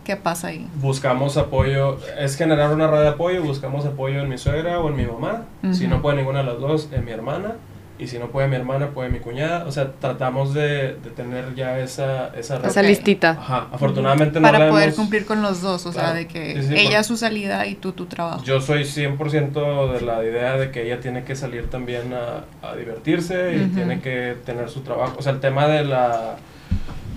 ¿qué 0.06 0.16
pasa 0.16 0.48
ahí? 0.48 0.68
buscamos 0.76 1.36
apoyo, 1.36 1.98
es 2.18 2.38
generar 2.38 2.72
una 2.74 2.88
red 2.88 3.02
de 3.02 3.08
apoyo, 3.10 3.44
buscamos 3.44 3.86
apoyo 3.86 4.22
en 4.22 4.30
mi 4.30 4.38
suegra 4.38 4.80
o 4.80 4.88
en 4.90 4.96
mi 4.96 5.06
mamá, 5.06 5.44
si 5.74 5.86
Ujú. 5.86 5.96
no 5.96 6.02
puede 6.02 6.16
ninguna 6.18 6.40
de 6.40 6.46
las 6.46 6.60
dos, 6.62 6.88
en 6.94 7.04
mi 7.04 7.12
hermana, 7.12 7.56
y 7.98 8.08
si 8.08 8.20
no 8.20 8.28
puede 8.28 8.48
mi 8.50 8.56
hermana, 8.58 8.90
puede 8.90 9.10
mi 9.10 9.20
cuñada, 9.20 9.66
o 9.66 9.72
sea, 9.72 9.94
tratamos 9.94 10.54
de, 10.54 10.96
de 10.96 11.10
tener 11.16 11.56
ya 11.56 11.80
esa, 11.80 12.28
esa. 12.38 12.58
Esa 12.58 12.82
listita. 12.82 13.30
Ajá, 13.32 13.68
afortunadamente 13.72 14.40
no 14.40 14.46
Para 14.48 14.60
la 14.66 14.70
poder 14.70 14.86
hemos- 14.90 14.96
cumplir 14.98 15.26
con 15.26 15.42
los 15.42 15.62
dos, 15.62 15.86
o 15.86 15.94
sea, 15.94 16.14
de 16.14 16.28
que 16.28 16.62
Sí, 16.62 16.68
sí, 16.68 16.74
ella 16.78 16.98
por- 16.98 17.04
su 17.06 17.18
salida 17.18 17.66
y 17.68 17.76
tú 17.76 17.94
tu 17.94 18.06
trabajo. 18.06 18.44
Yo 18.44 18.60
soy 18.60 18.84
100% 18.84 19.94
de 19.94 20.02
la 20.02 20.24
idea 20.26 20.58
de 20.58 20.72
que 20.72 20.84
ella 20.86 21.00
tiene 21.00 21.24
que 21.24 21.36
salir 21.38 21.70
también 21.70 22.14
a, 22.14 22.68
a 22.68 22.76
divertirse 22.76 23.56
y 23.56 23.68
tiene 23.74 24.02
que 24.02 24.36
tener 24.46 24.70
su 24.70 24.82
trabajo. 24.82 25.16
O 25.18 25.22
sea, 25.22 25.32
el 25.32 25.40
tema 25.40 25.68
de 25.68 25.86
la 25.86 26.36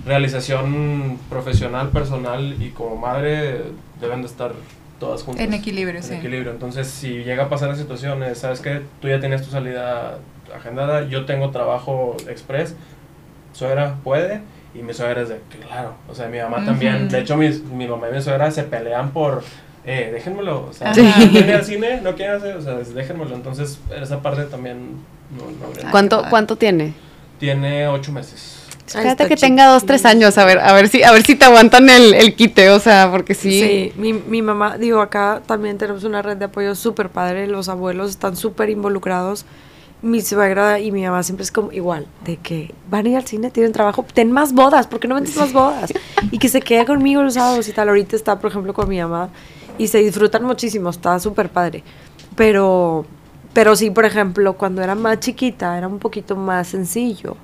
realización 0.05 1.19
profesional, 1.29 1.89
personal 1.89 2.55
y 2.61 2.69
como 2.69 2.95
madre 2.95 3.61
deben 4.01 4.21
de 4.21 4.27
estar 4.27 4.53
todas 4.99 5.23
juntas. 5.23 5.45
En 5.45 5.53
equilibrio, 5.53 5.97
en 5.97 6.03
sí. 6.03 6.13
equilibrio. 6.15 6.51
Entonces, 6.51 6.87
si 6.87 7.23
llega 7.23 7.43
a 7.45 7.49
pasar 7.49 7.69
la 7.69 7.75
situación, 7.75 8.23
sabes 8.35 8.59
que 8.59 8.81
tú 9.01 9.07
ya 9.07 9.19
tienes 9.19 9.43
tu 9.43 9.51
salida 9.51 10.17
agendada, 10.55 11.07
yo 11.07 11.25
tengo 11.25 11.51
trabajo 11.51 12.17
express, 12.27 12.75
suegra 13.53 13.95
puede 14.03 14.41
y 14.73 14.79
mi 14.79 14.93
suegra 14.93 15.21
es 15.21 15.29
de 15.29 15.39
claro, 15.65 15.93
o 16.09 16.15
sea, 16.15 16.27
mi 16.27 16.39
mamá 16.39 16.63
también, 16.65 17.09
de 17.09 17.19
hecho 17.19 17.35
mis, 17.37 17.63
mi 17.63 17.87
mamá 17.87 18.09
y 18.09 18.15
mi 18.15 18.21
suegra 18.21 18.51
se 18.51 18.63
pelean 18.63 19.11
por 19.11 19.43
eh, 19.85 20.11
déjenmelo, 20.13 20.67
o 20.69 20.73
sea. 20.73 20.91
¿quieren 20.91 21.33
ir 21.35 21.51
al 21.51 21.65
cine? 21.65 22.01
¿No 22.01 22.15
quieren 22.15 22.35
hacer? 22.35 22.57
O 22.57 22.61
sea, 22.61 22.79
es, 22.79 22.93
déjenmelo, 22.93 23.33
entonces 23.33 23.79
esa 23.99 24.21
parte 24.21 24.43
también 24.43 24.97
no, 25.35 25.45
no 25.45 25.91
¿Cuánto. 25.91 26.25
¿Cuánto 26.29 26.55
tiene? 26.57 26.93
Tiene 27.39 27.87
ocho 27.87 28.11
meses. 28.11 28.57
Espérate 28.85 29.27
que 29.27 29.35
tenga 29.35 29.67
dos, 29.67 29.85
tres 29.85 30.03
años, 30.05 30.37
a 30.39 30.45
ver, 30.45 30.57
a 30.59 30.73
ver 30.73 30.89
si, 30.89 31.03
a 31.03 31.11
ver 31.11 31.23
si 31.23 31.35
te 31.35 31.45
aguantan 31.45 31.89
el, 31.89 32.15
el 32.15 32.35
quite, 32.35 32.71
o 32.71 32.79
sea, 32.79 33.09
porque 33.11 33.35
sí. 33.35 33.61
Sí, 33.61 33.93
mi, 33.95 34.13
mi 34.13 34.41
mamá, 34.41 34.77
digo, 34.77 34.99
acá 34.99 35.41
también 35.45 35.77
tenemos 35.77 36.03
una 36.03 36.23
red 36.23 36.37
de 36.37 36.45
apoyo 36.45 36.73
súper 36.73 37.09
padre, 37.09 37.45
los 37.45 37.69
abuelos 37.69 38.09
están 38.09 38.35
súper 38.35 38.71
involucrados. 38.71 39.45
Mi 40.01 40.21
suegra 40.21 40.79
y 40.79 40.91
mi 40.93 41.03
mamá 41.03 41.21
siempre 41.23 41.43
es 41.43 41.51
como 41.51 41.73
igual, 41.73 42.07
de 42.23 42.37
que 42.37 42.73
van 42.89 43.05
a 43.05 43.09
ir 43.09 43.17
al 43.17 43.25
cine, 43.25 43.51
tienen 43.51 43.73
trabajo, 43.73 44.05
ten 44.13 44.31
más 44.31 44.53
bodas, 44.53 44.87
¿por 44.87 44.99
qué 45.01 45.09
no 45.09 45.15
vendes 45.15 45.35
más 45.35 45.51
bodas? 45.51 45.91
Y 46.31 46.37
que 46.37 46.47
se 46.47 46.61
quede 46.61 46.85
conmigo 46.85 47.21
los 47.21 47.33
sábados 47.33 47.67
y 47.67 47.73
tal. 47.73 47.89
Ahorita 47.89 48.15
está, 48.15 48.39
por 48.39 48.49
ejemplo, 48.49 48.73
con 48.73 48.87
mi 48.87 48.97
mamá 49.01 49.29
y 49.77 49.87
se 49.87 49.97
disfrutan 49.97 50.43
muchísimo, 50.45 50.89
está 50.89 51.19
súper 51.19 51.49
padre. 51.49 51.83
Pero, 52.37 53.05
pero 53.51 53.75
sí, 53.75 53.89
por 53.91 54.05
ejemplo, 54.05 54.53
cuando 54.53 54.81
era 54.81 54.95
más 54.95 55.19
chiquita 55.19 55.77
era 55.77 55.87
un 55.89 55.99
poquito 55.99 56.37
más 56.37 56.69
sencillo, 56.69 57.35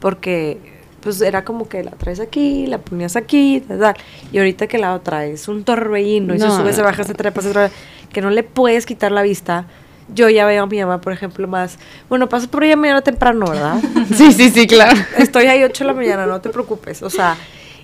porque 0.00 0.58
pues 1.00 1.20
era 1.20 1.44
como 1.44 1.68
que 1.68 1.84
la 1.84 1.90
traes 1.92 2.20
aquí, 2.20 2.66
la 2.66 2.78
ponías 2.78 3.16
aquí, 3.16 3.62
tal, 3.66 3.78
tal. 3.78 3.96
y 4.32 4.38
ahorita 4.38 4.66
que 4.66 4.78
la 4.78 4.98
traes 5.00 5.48
un 5.48 5.64
torbellino 5.64 6.34
y 6.34 6.38
se 6.38 6.46
No. 6.46 6.56
sube, 6.56 6.72
se 6.72 6.82
baja, 6.82 7.04
se 7.04 7.14
trepa, 7.14 7.40
se 7.42 7.50
trepa, 7.50 7.74
que 8.12 8.20
no 8.20 8.30
le 8.30 8.42
puedes 8.42 8.84
quitar 8.86 9.12
la 9.12 9.22
vista. 9.22 9.66
Yo 10.12 10.28
ya 10.28 10.44
veo 10.46 10.64
a 10.64 10.66
mi 10.66 10.80
mamá, 10.80 11.00
por 11.00 11.12
ejemplo, 11.12 11.48
más, 11.48 11.78
bueno, 12.08 12.28
paso 12.28 12.48
por 12.48 12.64
ella 12.64 12.76
mañana 12.76 13.02
temprano, 13.02 13.46
¿verdad? 13.46 13.80
Sí, 14.14 14.32
sí, 14.32 14.50
sí, 14.50 14.66
claro. 14.66 15.00
Estoy 15.16 15.46
ahí 15.46 15.62
8 15.62 15.84
de 15.84 15.88
la 15.88 15.94
mañana, 15.94 16.26
no 16.26 16.40
te 16.40 16.50
preocupes, 16.50 17.02
o 17.02 17.10
sea, 17.10 17.36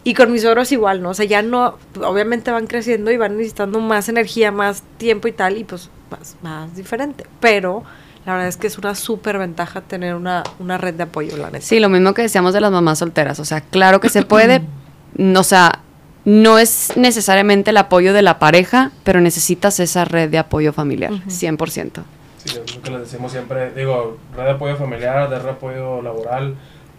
y 0.04 0.14
con 0.14 0.30
mis 0.30 0.42
suegros 0.42 0.70
igual, 0.72 1.02
¿no? 1.02 1.10
O 1.10 1.14
sea, 1.14 1.24
ya 1.24 1.42
no, 1.42 1.76
obviamente 2.02 2.50
van 2.50 2.66
creciendo 2.66 3.10
y 3.10 3.16
van 3.16 3.36
necesitando 3.36 3.80
más 3.80 4.08
energía, 4.08 4.52
más 4.52 4.82
tiempo 4.98 5.28
y 5.28 5.32
tal, 5.32 5.56
y 5.56 5.64
pues 5.64 5.88
más, 6.10 6.36
más 6.42 6.76
diferente, 6.76 7.24
pero 7.40 7.84
la 8.26 8.32
verdad 8.32 8.48
es 8.48 8.56
que 8.56 8.66
es 8.66 8.76
una 8.76 8.94
súper 8.94 9.38
ventaja 9.38 9.80
tener 9.80 10.14
una, 10.14 10.42
una 10.58 10.76
red 10.76 10.94
de 10.94 11.04
apoyo, 11.04 11.36
la 11.36 11.50
neta. 11.50 11.64
Sí, 11.64 11.80
lo 11.80 11.88
mismo 11.88 12.12
que 12.12 12.22
decíamos 12.22 12.52
de 12.52 12.60
las 12.60 12.70
mamás 12.70 12.98
solteras. 12.98 13.40
O 13.40 13.44
sea, 13.44 13.62
claro 13.62 14.00
que 14.00 14.10
se 14.10 14.22
puede. 14.22 14.62
no, 15.16 15.40
o 15.40 15.44
sea, 15.44 15.80
no 16.30 16.58
es 16.58 16.96
necesariamente 16.96 17.70
el 17.70 17.76
apoyo 17.76 18.12
de 18.12 18.22
la 18.22 18.38
pareja, 18.38 18.92
pero 19.02 19.20
necesitas 19.20 19.80
esa 19.80 20.04
red 20.04 20.30
de 20.30 20.38
apoyo 20.38 20.72
familiar, 20.72 21.10
100%. 21.26 22.02
Sí, 22.44 22.56
es 22.64 22.76
lo 22.76 22.82
que 22.82 22.90
les 22.90 23.00
decimos 23.00 23.32
siempre, 23.32 23.72
digo, 23.72 24.16
red 24.36 24.44
de 24.44 24.50
apoyo 24.52 24.76
familiar, 24.76 25.28
de 25.28 25.36
red 25.38 25.44
de 25.44 25.50
apoyo 25.50 26.02
laboral. 26.02 26.54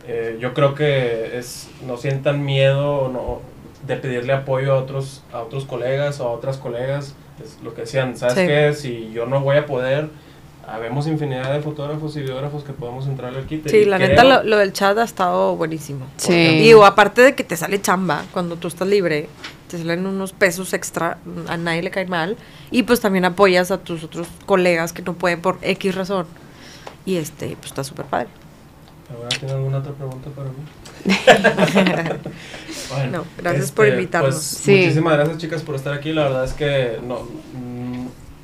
eh, 0.07 0.37
yo 0.41 0.53
creo 0.55 0.73
que 0.73 1.37
es 1.37 1.69
no 1.87 1.95
sientan 1.95 2.43
miedo 2.43 3.09
no, 3.13 3.41
de 3.87 3.95
pedirle 3.97 4.33
apoyo 4.33 4.73
a 4.73 4.77
otros, 4.79 5.23
a 5.31 5.39
otros 5.41 5.65
colegas 5.65 6.19
o 6.19 6.27
a 6.27 6.31
otras 6.31 6.57
colegas. 6.57 7.13
Es 7.43 7.57
lo 7.63 7.73
que 7.75 7.81
decían, 7.81 8.17
¿sabes 8.17 8.33
Sí. 8.35 8.47
qué? 8.47 8.73
Si 8.73 9.11
yo 9.13 9.27
no 9.27 9.39
voy 9.41 9.57
a 9.57 9.65
poder, 9.67 10.09
habemos 10.67 11.07
infinidad 11.07 11.51
de 11.53 11.61
fotógrafos 11.61 12.15
y 12.17 12.21
videógrafos 12.21 12.63
que 12.63 12.73
podemos 12.73 13.05
entrarle 13.07 13.39
al 13.39 13.45
kit. 13.45 13.67
Sí, 13.67 13.85
la 13.85 13.97
creo- 13.97 14.09
neta 14.09 14.23
lo, 14.23 14.43
lo 14.43 14.57
del 14.57 14.71
chat 14.73 14.97
ha 14.97 15.03
estado 15.03 15.55
buenísimo. 15.55 16.05
Sí. 16.17 16.31
Digo, 16.59 16.85
aparte 16.85 17.21
de 17.21 17.35
que 17.35 17.43
te 17.43 17.57
sale 17.57 17.81
chamba 17.81 18.23
cuando 18.31 18.55
tú 18.55 18.67
estás 18.67 18.88
libre, 18.88 19.27
te 19.69 19.77
salen 19.77 20.05
unos 20.05 20.33
pesos 20.33 20.73
extra, 20.73 21.17
a 21.47 21.57
nadie 21.57 21.81
le 21.83 21.91
cae 21.91 22.05
mal. 22.05 22.38
Y 22.71 22.83
pues 22.83 22.99
también 23.01 23.25
apoyas 23.25 23.71
a 23.71 23.77
tus 23.79 24.03
otros 24.03 24.27
colegas 24.45 24.93
que 24.93 25.01
no 25.01 25.13
pueden 25.13 25.41
por 25.41 25.57
X 25.61 25.95
razón. 25.95 26.25
Y 27.05 27.15
este, 27.17 27.55
pues 27.57 27.67
está 27.67 27.83
súper 27.83 28.05
padre. 28.05 28.27
¿Ahora 29.13 29.27
tiene 29.29 29.53
alguna 29.53 29.79
otra 29.79 29.91
pregunta 29.91 30.29
para 30.29 30.49
mí? 30.49 30.55
Bueno, 32.93 33.19
No, 33.19 33.25
gracias 33.38 33.71
por 33.71 33.88
invitarnos. 33.88 34.33
pues, 34.35 34.43
Sí. 34.45 34.75
Muchísimas 34.77 35.13
gracias 35.15 35.38
chicas 35.38 35.61
por 35.63 35.75
estar 35.75 35.93
aquí. 35.93 36.11
La 36.13 36.23
verdad 36.23 36.45
es 36.45 36.53
que 36.53 36.99
no, 37.05 37.27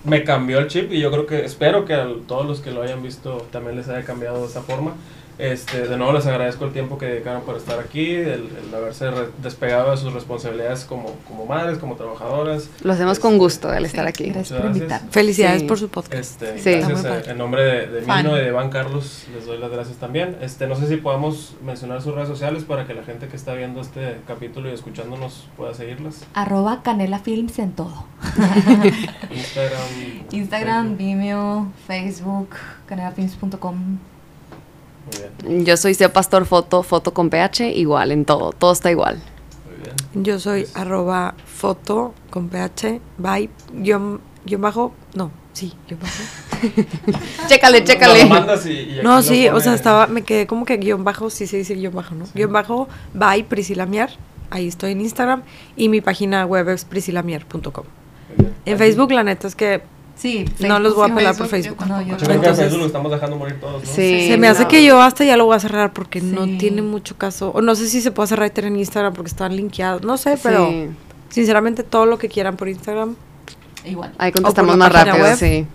me 0.08 0.24
cambió 0.24 0.60
el 0.60 0.68
chip 0.68 0.92
y 0.92 1.00
yo 1.00 1.12
creo 1.12 1.26
que 1.26 1.44
espero 1.44 1.86
que 1.86 1.94
a 1.94 2.08
todos 2.28 2.46
los 2.46 2.62
que 2.62 2.72
lo 2.72 2.82
hayan 2.82 3.04
visto 3.04 3.46
también 3.52 3.76
les 3.76 3.90
haya 3.90 4.06
cambiado 4.06 4.42
de 4.42 4.48
esa 4.48 4.62
forma. 4.62 4.94
Este, 5.38 5.88
de 5.88 5.98
nuevo 5.98 6.14
les 6.14 6.26
agradezco 6.26 6.66
el 6.66 6.72
tiempo 6.74 6.98
que 6.98 7.06
dedicaron 7.06 7.44
por 7.44 7.58
estar 7.58 7.80
aquí, 7.80 8.12
el, 8.16 8.50
el 8.68 8.74
haberse 8.76 9.12
re- 9.12 9.30
despegado 9.42 9.92
de 9.92 9.98
sus 9.98 10.12
responsabilidades 10.14 10.84
como, 10.86 11.12
como 11.28 11.46
madres, 11.46 11.78
como 11.78 11.96
trabajadoras. 11.96 12.70
Lo 12.82 12.94
hacemos 12.94 13.20
con 13.20 13.34
Este, 13.34 13.40
gusto 13.44 13.74
el 13.74 13.86
estar 13.86 14.08
aquí. 14.08 14.30
Gracias 14.30 14.60
por 14.60 14.74
gracias. 14.74 15.02
Felicidades 15.12 15.62
Sí. 15.62 15.68
por 15.68 15.78
su 15.78 15.90
podcast. 15.90 16.42
Este, 16.42 16.58
Sí. 16.58 16.72
gracias 16.88 17.06
eh, 17.28 17.32
en 17.32 17.38
nombre 17.38 17.88
de. 17.88 18.02
Mino 18.02 18.36
y 18.36 18.42
de 18.42 18.48
Iván 18.48 18.70
Carlos, 18.70 19.26
les 19.36 19.46
doy 19.46 19.60
las 19.60 19.70
gracias 19.70 19.98
también. 19.98 20.38
Este, 20.42 20.66
no 20.66 20.76
sé 20.76 20.88
si 20.88 20.98
podamos 20.98 21.54
mencionar 21.64 22.02
sus 22.02 22.16
redes 22.16 22.30
sociales 22.30 22.64
para 22.64 22.88
que 22.88 22.94
la 22.96 23.04
gente 23.04 23.28
que 23.28 23.36
está 23.36 23.54
viendo 23.54 23.82
este 23.82 24.18
capítulo 24.28 24.70
y 24.70 24.74
escuchándonos 24.74 25.48
pueda 25.56 25.74
seguirlas. 25.76 26.26
Arroba 26.34 26.82
Canela 26.82 27.20
Films 27.20 27.60
en 27.60 27.74
todo. 27.74 28.06
Instagram. 29.32 29.82
Instagram, 30.32 30.84
Facebook. 30.88 30.98
Vimeo, 30.98 31.68
Facebook, 31.86 32.50
canelafilms.com. 32.88 33.98
Muy 35.44 35.50
bien, 35.50 35.66
Yo 35.66 35.78
soy 35.78 35.94
Seo 35.94 36.12
Pastor 36.12 36.46
Foto, 36.46 36.84
foto 36.84 37.14
con 37.14 37.30
PH, 37.30 37.72
igual 37.76 38.12
en 38.12 38.26
todo, 38.26 38.52
todo 38.52 38.72
está 38.72 38.92
igual. 38.92 39.18
muy 39.66 39.84
bien. 39.84 40.24
Yo 40.26 40.40
soy 40.40 40.62
Pues- 40.64 40.76
arroba 40.76 41.36
foto 41.46 42.14
con 42.30 42.50
ph, 42.50 43.00
by, 43.18 43.50
guion, 43.74 44.20
guion 44.46 44.62
bajo, 44.62 44.94
no, 45.16 45.32
sí, 45.54 45.74
guion 45.88 46.00
bajo. 46.02 46.24
Chécale, 47.48 47.84
chécale. 47.84 48.24
lo 48.24 48.30
mandas 48.30 48.66
y- 48.66 48.72
y 48.72 48.92
aquí 48.98 49.00
No, 49.04 49.22
sí, 49.22 49.48
o 49.48 49.60
sea, 49.60 49.74
estaba, 49.74 50.08
me 50.08 50.24
quedé 50.24 50.48
como 50.48 50.66
que 50.66 50.78
guion 50.78 51.04
bajo, 51.04 51.30
sí 51.30 51.48
se 51.48 51.58
dice 51.58 51.76
guion 51.76 51.94
bajo, 51.94 52.16
¿no? 52.16 52.26
Sí. 52.26 52.32
Guión 52.36 52.52
bajo, 52.52 52.88
by 53.14 53.44
Priscila 53.44 53.86
Mier, 53.86 54.10
ahí 54.50 54.68
estoy 54.68 54.92
en 54.94 55.02
Instagram, 55.02 55.44
y 55.76 55.90
mi 55.90 56.02
página 56.02 56.46
web 56.46 56.68
es 56.70 56.86
priscilamier.com. 56.86 57.86
En 58.66 58.78
Facebook, 58.78 59.12
la 59.12 59.24
neta 59.24 59.48
es 59.48 59.56
que 59.56 59.82
Sí, 60.18 60.46
no 60.60 60.80
los 60.80 60.96
voy 60.96 61.12
a 61.12 61.14
pelar 61.14 61.38
por 61.38 61.48
Facebook, 61.48 61.78
yo 61.80 61.86
No, 61.86 62.02
yo 62.02 62.18
Yo 62.18 62.18
creo 62.18 62.28
que 62.28 62.32
a 62.32 62.36
Entonces- 62.36 62.58
Facebook 62.66 62.80
lo 62.80 62.86
estamos 62.88 63.12
dejando 63.12 63.36
morir 63.38 63.60
todos, 63.60 63.84
¿no? 63.84 63.88
Sí. 63.90 64.28
Se 64.30 64.38
me 64.38 64.48
hace 64.48 64.64
no. 64.64 64.68
que 64.68 64.84
yo 64.84 65.00
hasta 65.02 65.24
ya 65.24 65.38
lo 65.38 65.46
voy 65.46 65.56
a 65.56 65.60
cerrar 65.60 65.94
porque 65.94 66.22
no 66.22 66.46
tiene 66.58 66.82
mucho 66.82 67.16
caso. 67.18 67.52
O 67.54 67.62
no 67.62 67.76
sé 67.76 67.88
si 67.88 68.02
se 68.02 68.10
puede 68.12 68.36
writer 68.36 68.66
en 68.66 68.78
Instagram 68.78 69.14
porque 69.14 69.30
están 69.30 69.56
linkeados. 69.56 70.02
No 70.02 70.18
sé, 70.18 70.40
pero 70.42 70.70
Sí. 70.70 70.88
sinceramente 71.30 71.84
todo 71.84 72.08
lo 72.08 72.18
que 72.18 72.30
quieran 72.30 72.58
por 72.58 72.68
Instagram, 72.68 73.16
igual. 73.86 74.12
Ahí 74.18 74.32
contestamos 74.32 74.76
más 74.76 74.92
rápido, 74.92 75.18
web. 75.18 75.38
sí. 75.38 75.68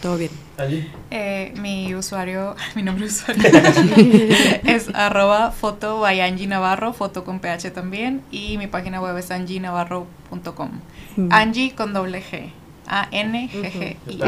todo 0.00 0.16
bien. 0.16 0.30
Allí. 0.58 0.90
Eh, 1.10 1.54
mi 1.60 1.94
usuario, 1.94 2.56
mi 2.74 2.82
nombre 2.82 3.06
de 3.06 3.12
usuario 3.12 3.42
es 4.64 4.88
arroba 4.94 5.50
foto 5.52 6.00
by 6.00 6.20
Angie 6.22 6.46
Navarro, 6.46 6.92
foto 6.92 7.24
con 7.24 7.40
PH 7.40 7.70
también, 7.72 8.22
y 8.30 8.58
mi 8.58 8.66
página 8.66 9.00
web 9.00 9.16
es 9.18 9.30
angie-navarro.com. 9.30 10.70
Mm. 11.16 11.28
Angie 11.30 11.74
con 11.74 11.92
doble 11.92 12.22
G. 12.22 12.50
A-N-G-G-I. 12.86 14.18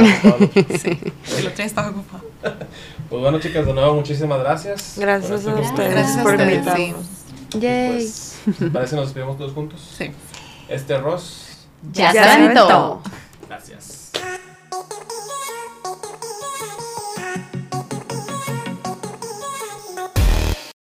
Sí, 0.79 0.99
el 1.39 1.47
otro 1.47 1.57
día 1.57 1.67
estaba 1.67 1.91
ocupado. 1.91 2.25
Pues 3.11 3.23
bueno, 3.23 3.39
chicas, 3.41 3.67
de 3.67 3.73
nuevo, 3.73 3.95
muchísimas 3.95 4.39
gracias. 4.41 4.95
Gracias 4.99 5.47
a 5.47 5.61
este 5.61 5.61
ustedes 5.61 6.17
por 6.23 6.41
invitarnos. 6.41 7.07
Yay. 7.59 7.93
Pues, 7.93 8.39
¿les 8.61 8.71
parece 8.71 8.91
si 8.91 8.97
nos 8.97 9.07
despedimos 9.07 9.39
todos 9.39 9.53
juntos? 9.53 9.81
Sí. 9.97 10.11
Este 10.69 10.99
Ross. 10.99 11.67
ya 11.93 12.13
Ya 12.13 12.25
se 12.25 12.31
aventó. 12.43 13.03
Gracias. 13.49 13.94